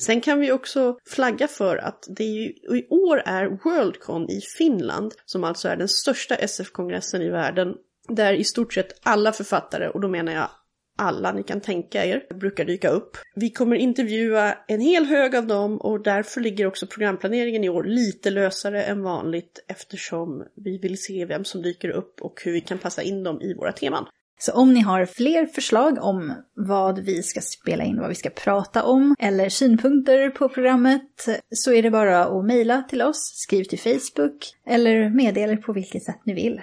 Sen 0.01 0.21
kan 0.21 0.39
vi 0.39 0.51
också 0.51 0.97
flagga 1.09 1.47
för 1.47 1.77
att 1.77 2.05
det 2.17 2.23
ju, 2.23 2.45
i 2.77 2.87
år 2.89 3.21
är 3.25 3.49
Worldcon 3.63 4.29
i 4.29 4.41
Finland, 4.57 5.13
som 5.25 5.43
alltså 5.43 5.67
är 5.67 5.75
den 5.75 5.87
största 5.87 6.35
SF-kongressen 6.35 7.21
i 7.21 7.29
världen, 7.29 7.75
där 8.07 8.33
i 8.33 8.43
stort 8.43 8.73
sett 8.73 8.99
alla 9.03 9.31
författare, 9.31 9.89
och 9.89 10.01
då 10.01 10.07
menar 10.07 10.33
jag 10.33 10.49
alla 10.97 11.31
ni 11.31 11.43
kan 11.43 11.61
tänka 11.61 12.05
er, 12.05 12.23
brukar 12.39 12.65
dyka 12.65 12.89
upp. 12.89 13.17
Vi 13.35 13.49
kommer 13.49 13.75
intervjua 13.75 14.57
en 14.67 14.81
hel 14.81 15.05
hög 15.05 15.35
av 15.35 15.47
dem 15.47 15.77
och 15.77 16.03
därför 16.03 16.41
ligger 16.41 16.67
också 16.67 16.87
programplaneringen 16.87 17.63
i 17.63 17.69
år 17.69 17.83
lite 17.83 18.29
lösare 18.29 18.83
än 18.83 19.03
vanligt 19.03 19.65
eftersom 19.67 20.43
vi 20.55 20.77
vill 20.77 21.01
se 21.01 21.25
vem 21.25 21.45
som 21.45 21.61
dyker 21.61 21.89
upp 21.89 22.21
och 22.21 22.41
hur 22.45 22.51
vi 22.51 22.61
kan 22.61 22.77
passa 22.77 23.01
in 23.01 23.23
dem 23.23 23.41
i 23.41 23.53
våra 23.53 23.71
teman. 23.71 24.05
Så 24.39 24.51
om 24.51 24.73
ni 24.73 24.81
har 24.81 25.05
fler 25.05 25.45
förslag 25.45 26.03
om 26.03 26.33
vad 26.53 26.99
vi 26.99 27.23
ska 27.23 27.41
spela 27.41 27.83
in, 27.83 27.99
vad 27.99 28.09
vi 28.09 28.15
ska 28.15 28.29
prata 28.29 28.83
om 28.83 29.15
eller 29.19 29.49
synpunkter 29.49 30.29
på 30.29 30.49
programmet 30.49 31.27
så 31.49 31.73
är 31.73 31.83
det 31.83 31.91
bara 31.91 32.25
att 32.25 32.45
mejla 32.45 32.83
till 32.83 33.01
oss, 33.01 33.31
skriv 33.35 33.63
till 33.63 33.79
Facebook 33.79 34.53
eller 34.67 35.09
meddela 35.09 35.53
er 35.53 35.57
på 35.57 35.73
vilket 35.73 36.03
sätt 36.03 36.21
ni 36.25 36.33
vill. 36.33 36.61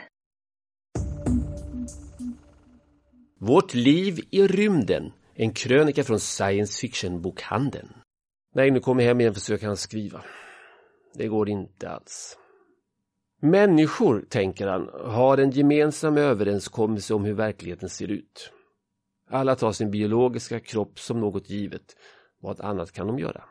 Vårt 3.46 3.74
liv 3.74 4.20
i 4.30 4.46
rymden. 4.46 5.12
En 5.34 5.52
krönika 5.52 6.04
från 6.04 6.20
science 6.20 6.80
fiction-bokhandeln. 6.80 7.88
När 8.54 8.70
nu 8.70 8.80
kommer 8.80 9.04
hem 9.04 9.20
igen 9.20 9.34
försöker 9.34 9.66
han 9.66 9.76
skriva. 9.76 10.24
Det 11.14 11.28
går 11.28 11.48
inte 11.48 11.90
alls. 11.90 12.38
Människor, 13.42 14.24
tänker 14.28 14.66
han, 14.66 14.90
har 15.04 15.38
en 15.38 15.50
gemensam 15.50 16.16
överenskommelse 16.16 17.14
om 17.14 17.24
hur 17.24 17.34
verkligheten 17.34 17.88
ser 17.88 18.08
ut. 18.08 18.52
Alla 19.30 19.56
tar 19.56 19.72
sin 19.72 19.90
biologiska 19.90 20.60
kropp 20.60 20.98
som 20.98 21.20
något 21.20 21.50
givet. 21.50 21.96
Vad 22.40 22.60
annat 22.60 22.92
kan 22.92 23.06
de 23.06 23.18
göra? 23.18 23.44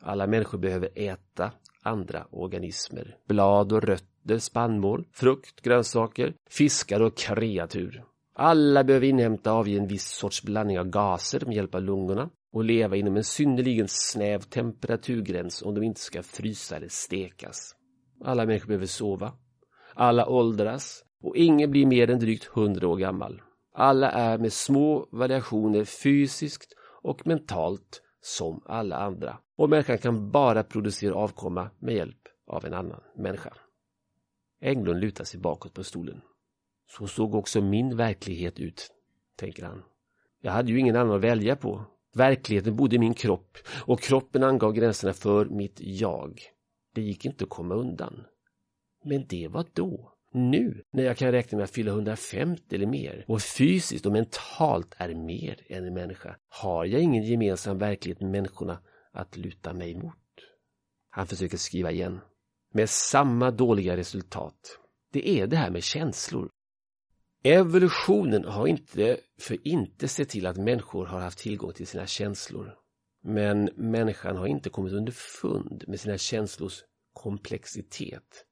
Alla 0.00 0.26
människor 0.26 0.58
behöver 0.58 0.90
äta 0.94 1.52
andra 1.82 2.26
organismer. 2.30 3.16
Blad 3.28 3.72
och 3.72 3.82
rötter, 3.82 4.38
spannmål, 4.38 5.06
frukt, 5.12 5.60
grönsaker, 5.60 6.34
fiskar 6.50 7.00
och 7.00 7.16
kreatur. 7.16 8.04
Alla 8.38 8.84
behöver 8.84 9.06
inhämta 9.06 9.52
och 9.52 9.58
avge 9.58 9.78
en 9.78 9.86
viss 9.86 10.08
sorts 10.08 10.42
blandning 10.42 10.78
av 10.78 10.86
gaser 10.86 11.46
med 11.46 11.54
hjälp 11.54 11.74
av 11.74 11.82
lungorna 11.82 12.30
och 12.52 12.64
leva 12.64 12.96
inom 12.96 13.16
en 13.16 13.24
synnerligen 13.24 13.86
snäv 13.88 14.40
temperaturgräns 14.40 15.62
om 15.62 15.74
de 15.74 15.82
inte 15.82 16.00
ska 16.00 16.22
frysa 16.22 16.76
eller 16.76 16.88
stekas. 16.88 17.74
Alla 18.24 18.46
människor 18.46 18.66
behöver 18.66 18.86
sova. 18.86 19.32
Alla 19.94 20.26
åldras 20.26 21.04
och 21.22 21.36
ingen 21.36 21.70
blir 21.70 21.86
mer 21.86 22.10
än 22.10 22.18
drygt 22.18 22.44
hundra 22.44 22.88
år 22.88 22.96
gammal. 22.96 23.42
Alla 23.74 24.10
är 24.10 24.38
med 24.38 24.52
små 24.52 25.08
variationer 25.10 25.84
fysiskt 25.84 26.74
och 27.02 27.26
mentalt 27.26 28.02
som 28.20 28.62
alla 28.66 28.96
andra. 28.96 29.38
Och 29.56 29.70
människan 29.70 29.98
kan 29.98 30.30
bara 30.30 30.62
producera 30.62 31.14
avkomma 31.14 31.70
med 31.78 31.94
hjälp 31.94 32.20
av 32.46 32.64
en 32.64 32.74
annan 32.74 33.00
människa. 33.16 33.52
Englund 34.60 35.00
lutar 35.00 35.24
sig 35.24 35.40
bakåt 35.40 35.74
på 35.74 35.84
stolen. 35.84 36.20
Så 36.86 37.06
såg 37.06 37.34
också 37.34 37.60
min 37.60 37.96
verklighet 37.96 38.58
ut, 38.58 38.90
tänker 39.36 39.64
han. 39.64 39.82
Jag 40.40 40.52
hade 40.52 40.72
ju 40.72 40.78
ingen 40.78 40.96
annan 40.96 41.16
att 41.16 41.24
välja 41.24 41.56
på. 41.56 41.84
Verkligheten 42.14 42.76
bodde 42.76 42.96
i 42.96 42.98
min 42.98 43.14
kropp 43.14 43.58
och 43.86 44.00
kroppen 44.00 44.42
angav 44.42 44.72
gränserna 44.72 45.12
för 45.12 45.46
mitt 45.46 45.80
jag. 45.80 46.40
Det 46.94 47.02
gick 47.02 47.24
inte 47.24 47.44
att 47.44 47.50
komma 47.50 47.74
undan. 47.74 48.24
Men 49.04 49.26
det 49.26 49.48
var 49.48 49.64
då. 49.72 50.12
Nu, 50.32 50.82
när 50.92 51.02
jag 51.02 51.16
kan 51.16 51.32
räkna 51.32 51.56
med 51.56 51.64
att 51.64 51.70
fylla 51.70 51.90
150 51.90 52.74
eller 52.74 52.86
mer 52.86 53.24
och 53.28 53.42
fysiskt 53.42 54.06
och 54.06 54.12
mentalt 54.12 54.94
är 54.96 55.14
mer 55.14 55.60
än 55.68 55.84
en 55.84 55.94
människa, 55.94 56.36
har 56.48 56.84
jag 56.84 57.02
ingen 57.02 57.22
gemensam 57.22 57.78
verklighet 57.78 58.20
med 58.20 58.30
människorna 58.30 58.78
att 59.12 59.36
luta 59.36 59.72
mig 59.72 59.94
mot. 59.94 60.14
Han 61.10 61.26
försöker 61.26 61.56
skriva 61.56 61.90
igen. 61.90 62.20
Med 62.72 62.90
samma 62.90 63.50
dåliga 63.50 63.96
resultat. 63.96 64.78
Det 65.12 65.28
är 65.28 65.46
det 65.46 65.56
här 65.56 65.70
med 65.70 65.82
känslor. 65.82 66.50
Evolutionen 67.46 68.44
har 68.44 68.66
inte 68.66 69.20
för 69.38 69.68
inte 69.68 70.08
sett 70.08 70.28
till 70.28 70.46
att 70.46 70.56
människor 70.56 71.06
har 71.06 71.20
haft 71.20 71.38
tillgång 71.38 71.72
till 71.72 71.86
sina 71.86 72.06
känslor. 72.06 72.74
Men 73.22 73.70
människan 73.74 74.36
har 74.36 74.46
inte 74.46 74.70
kommit 74.70 74.92
underfund 74.92 75.84
med 75.86 76.00
sina 76.00 76.18
känslors 76.18 76.84
komplexitet. 77.12 78.44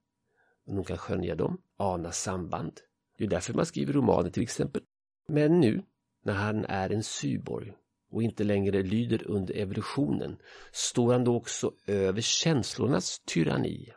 Men 0.67 0.77
hon 0.77 0.85
kan 0.85 0.99
skönja 0.99 1.35
dem, 1.35 1.61
ana 1.77 2.13
samband. 2.13 2.81
Det 3.19 3.25
är 3.25 3.29
därför 3.29 3.55
man 3.55 3.67
skriver 3.67 3.93
romaner 3.93 4.31
till 4.31 4.43
exempel. 4.43 4.83
Men 5.29 5.61
nu, 5.61 5.83
när 6.25 6.35
han 6.35 6.65
är 6.65 6.91
en 6.91 7.03
cyborg 7.03 7.73
och 8.11 8.23
inte 8.23 8.45
längre 8.45 8.83
lyder 8.83 9.27
under 9.27 9.55
evolutionen, 9.55 10.37
står 10.73 11.13
han 11.13 11.25
då 11.25 11.37
också 11.37 11.73
över 11.87 12.21
känslornas 12.21 13.21
tyranni. 13.27 13.93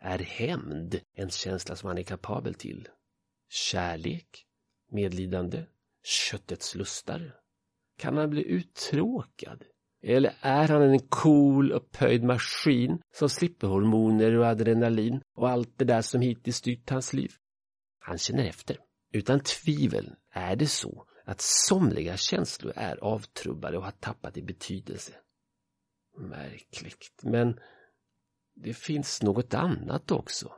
Är 0.00 0.18
hämnd 0.18 1.00
en 1.14 1.30
känsla 1.30 1.76
som 1.76 1.86
han 1.86 1.98
är 1.98 2.02
kapabel 2.02 2.54
till? 2.54 2.88
Kärlek? 3.48 4.46
Medlidande? 4.90 5.66
Köttets 6.02 6.74
lustar? 6.74 7.34
Kan 7.98 8.16
han 8.16 8.30
bli 8.30 8.44
uttråkad? 8.44 9.64
Eller 10.02 10.34
är 10.40 10.68
han 10.68 10.82
en 10.82 10.98
cool 10.98 11.72
upphöjd 11.72 12.24
maskin 12.24 12.98
som 13.14 13.28
slipper 13.28 13.66
hormoner 13.66 14.38
och 14.38 14.46
adrenalin 14.46 15.20
och 15.34 15.48
allt 15.48 15.78
det 15.78 15.84
där 15.84 16.02
som 16.02 16.20
hittills 16.20 16.56
styrt 16.56 16.90
hans 16.90 17.12
liv? 17.12 17.32
Han 17.98 18.18
känner 18.18 18.44
efter. 18.44 18.76
Utan 19.12 19.40
tvivel 19.40 20.14
är 20.30 20.56
det 20.56 20.66
så 20.66 21.06
att 21.24 21.40
somliga 21.40 22.16
känslor 22.16 22.72
är 22.76 22.96
avtrubbade 22.96 23.76
och 23.78 23.84
har 23.84 23.90
tappat 23.90 24.36
i 24.36 24.42
betydelse. 24.42 25.12
Märkligt, 26.16 27.20
men 27.22 27.60
det 28.54 28.74
finns 28.74 29.22
något 29.22 29.54
annat 29.54 30.10
också. 30.10 30.52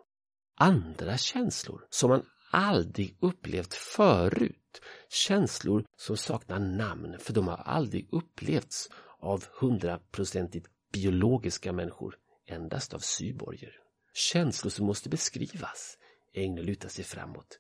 Andra 0.57 1.17
känslor 1.17 1.87
som 1.91 2.11
man 2.11 2.27
aldrig 2.51 3.17
upplevt 3.21 3.75
förut. 3.75 4.81
Känslor 5.09 5.85
som 5.97 6.17
saknar 6.17 6.59
namn 6.59 7.17
för 7.19 7.33
de 7.33 7.49
har 7.49 7.57
aldrig 7.57 8.09
upplevts 8.13 8.89
av 9.19 9.45
hundraprocentigt 9.61 10.67
biologiska 10.93 11.73
människor, 11.73 12.17
endast 12.47 12.95
av 12.95 12.99
cyborger. 12.99 13.73
Känslor 14.15 14.71
som 14.71 14.87
måste 14.87 15.09
beskrivas. 15.09 15.99
Engel 16.33 16.65
lutar 16.65 16.89
sig 16.89 17.05
framåt, 17.05 17.59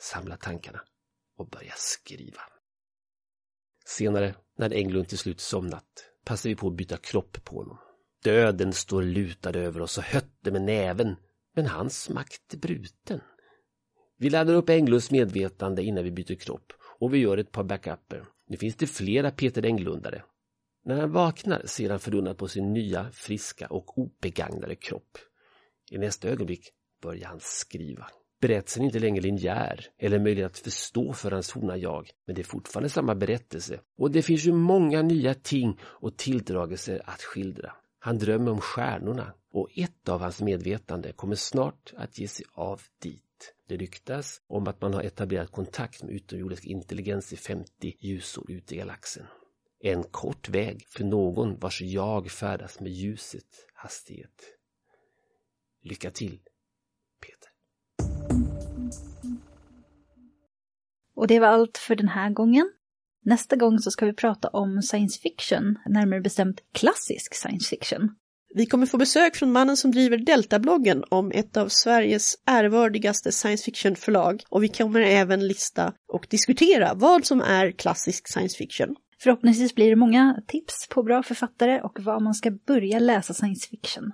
samlar 0.00 0.36
tankarna 0.36 0.80
och 1.36 1.48
börjar 1.48 1.74
skriva. 1.76 2.40
Senare, 3.86 4.34
när 4.58 4.72
Englund 4.72 5.08
till 5.08 5.18
slut 5.18 5.40
somnat, 5.40 6.04
passar 6.24 6.48
vi 6.48 6.56
på 6.56 6.68
att 6.68 6.76
byta 6.76 6.96
kropp 6.96 7.44
på 7.44 7.56
honom. 7.56 7.78
Döden 8.22 8.72
står 8.72 9.02
lutad 9.02 9.58
över 9.58 9.80
oss 9.80 9.98
och 9.98 10.04
hötte 10.04 10.50
med 10.50 10.62
näven, 10.62 11.16
men 11.54 11.66
hans 11.66 12.08
makt 12.08 12.54
är 12.54 12.58
bruten. 12.58 13.20
Vi 14.18 14.30
laddar 14.30 14.54
upp 14.54 14.68
Englunds 14.68 15.10
medvetande 15.10 15.82
innan 15.82 16.04
vi 16.04 16.10
byter 16.10 16.34
kropp 16.34 16.72
och 16.98 17.14
vi 17.14 17.18
gör 17.18 17.38
ett 17.38 17.52
par 17.52 17.64
backuper. 17.64 18.24
Nu 18.48 18.56
finns 18.56 18.76
det 18.76 18.86
flera 18.86 19.30
Peter 19.30 19.66
Englundare. 19.66 20.22
När 20.84 21.00
han 21.00 21.12
vaknar 21.12 21.62
ser 21.66 21.90
han 21.90 22.00
förunnat 22.00 22.36
på 22.36 22.48
sin 22.48 22.72
nya, 22.72 23.10
friska 23.12 23.66
och 23.66 23.98
obegagnade 23.98 24.74
kropp. 24.74 25.18
I 25.90 25.98
nästa 25.98 26.28
ögonblick 26.28 26.68
börjar 27.02 27.28
han 27.28 27.40
skriva. 27.40 28.06
Berättelsen 28.40 28.82
är 28.82 28.86
inte 28.86 28.98
längre 28.98 29.20
linjär 29.20 29.86
eller 29.98 30.18
möjlig 30.18 30.42
att 30.42 30.58
förstå 30.58 31.12
för 31.12 31.30
hans 31.30 31.50
forna 31.50 31.76
jag, 31.76 32.10
men 32.26 32.34
det 32.34 32.42
är 32.42 32.44
fortfarande 32.44 32.88
samma 32.88 33.14
berättelse 33.14 33.80
och 33.98 34.10
det 34.10 34.22
finns 34.22 34.44
ju 34.44 34.52
många 34.52 35.02
nya 35.02 35.34
ting 35.34 35.78
och 35.82 36.16
tilldragelser 36.16 37.02
att 37.04 37.22
skildra. 37.22 37.72
Han 37.98 38.18
drömmer 38.18 38.50
om 38.50 38.60
stjärnorna 38.60 39.34
och 39.52 39.68
ett 39.74 40.08
av 40.08 40.20
hans 40.20 40.42
medvetande 40.42 41.12
kommer 41.12 41.34
snart 41.34 41.92
att 41.96 42.18
ge 42.18 42.28
sig 42.28 42.46
av 42.54 42.80
dit. 43.02 43.25
Det 43.68 43.76
ryktas 43.76 44.40
om 44.46 44.68
att 44.68 44.80
man 44.80 44.94
har 44.94 45.02
etablerat 45.02 45.50
kontakt 45.50 46.02
med 46.02 46.14
utomjordisk 46.14 46.64
intelligens 46.64 47.32
i 47.32 47.36
50 47.36 47.96
ljusår 48.00 48.50
ut 48.50 48.72
i 48.72 48.76
galaxen. 48.76 49.26
En 49.80 50.02
kort 50.02 50.48
väg 50.48 50.86
för 50.88 51.04
någon 51.04 51.58
vars 51.58 51.80
jag 51.80 52.30
färdas 52.30 52.80
med 52.80 52.92
ljuset 52.92 53.66
hastighet. 53.74 54.42
Lycka 55.82 56.10
till, 56.10 56.40
Peter. 57.20 57.50
Och 61.14 61.26
det 61.26 61.40
var 61.40 61.46
allt 61.46 61.78
för 61.78 61.94
den 61.94 62.08
här 62.08 62.30
gången. 62.30 62.72
Nästa 63.22 63.56
gång 63.56 63.78
så 63.78 63.90
ska 63.90 64.06
vi 64.06 64.12
prata 64.12 64.48
om 64.48 64.82
science 64.82 65.20
fiction, 65.20 65.78
närmare 65.86 66.20
bestämt 66.20 66.60
klassisk 66.72 67.34
science 67.34 67.68
fiction. 67.68 68.16
Vi 68.54 68.66
kommer 68.66 68.86
få 68.86 68.96
besök 68.96 69.36
från 69.36 69.52
mannen 69.52 69.76
som 69.76 69.90
driver 69.90 70.18
Delta-bloggen 70.18 71.04
om 71.08 71.32
ett 71.34 71.56
av 71.56 71.68
Sveriges 71.68 72.34
ärvördigaste 72.46 73.32
science 73.32 73.64
fiction-förlag 73.64 74.42
och 74.48 74.62
vi 74.62 74.68
kommer 74.68 75.00
även 75.00 75.48
lista 75.48 75.92
och 76.12 76.26
diskutera 76.30 76.94
vad 76.94 77.24
som 77.24 77.40
är 77.40 77.70
klassisk 77.70 78.28
science 78.32 78.56
fiction. 78.56 78.96
Förhoppningsvis 79.22 79.74
blir 79.74 79.90
det 79.90 79.96
många 79.96 80.42
tips 80.46 80.88
på 80.88 81.02
bra 81.02 81.22
författare 81.22 81.80
och 81.80 82.00
var 82.00 82.20
man 82.20 82.34
ska 82.34 82.50
börja 82.50 82.98
läsa 82.98 83.34
science 83.34 83.68
fiction. 83.68 84.12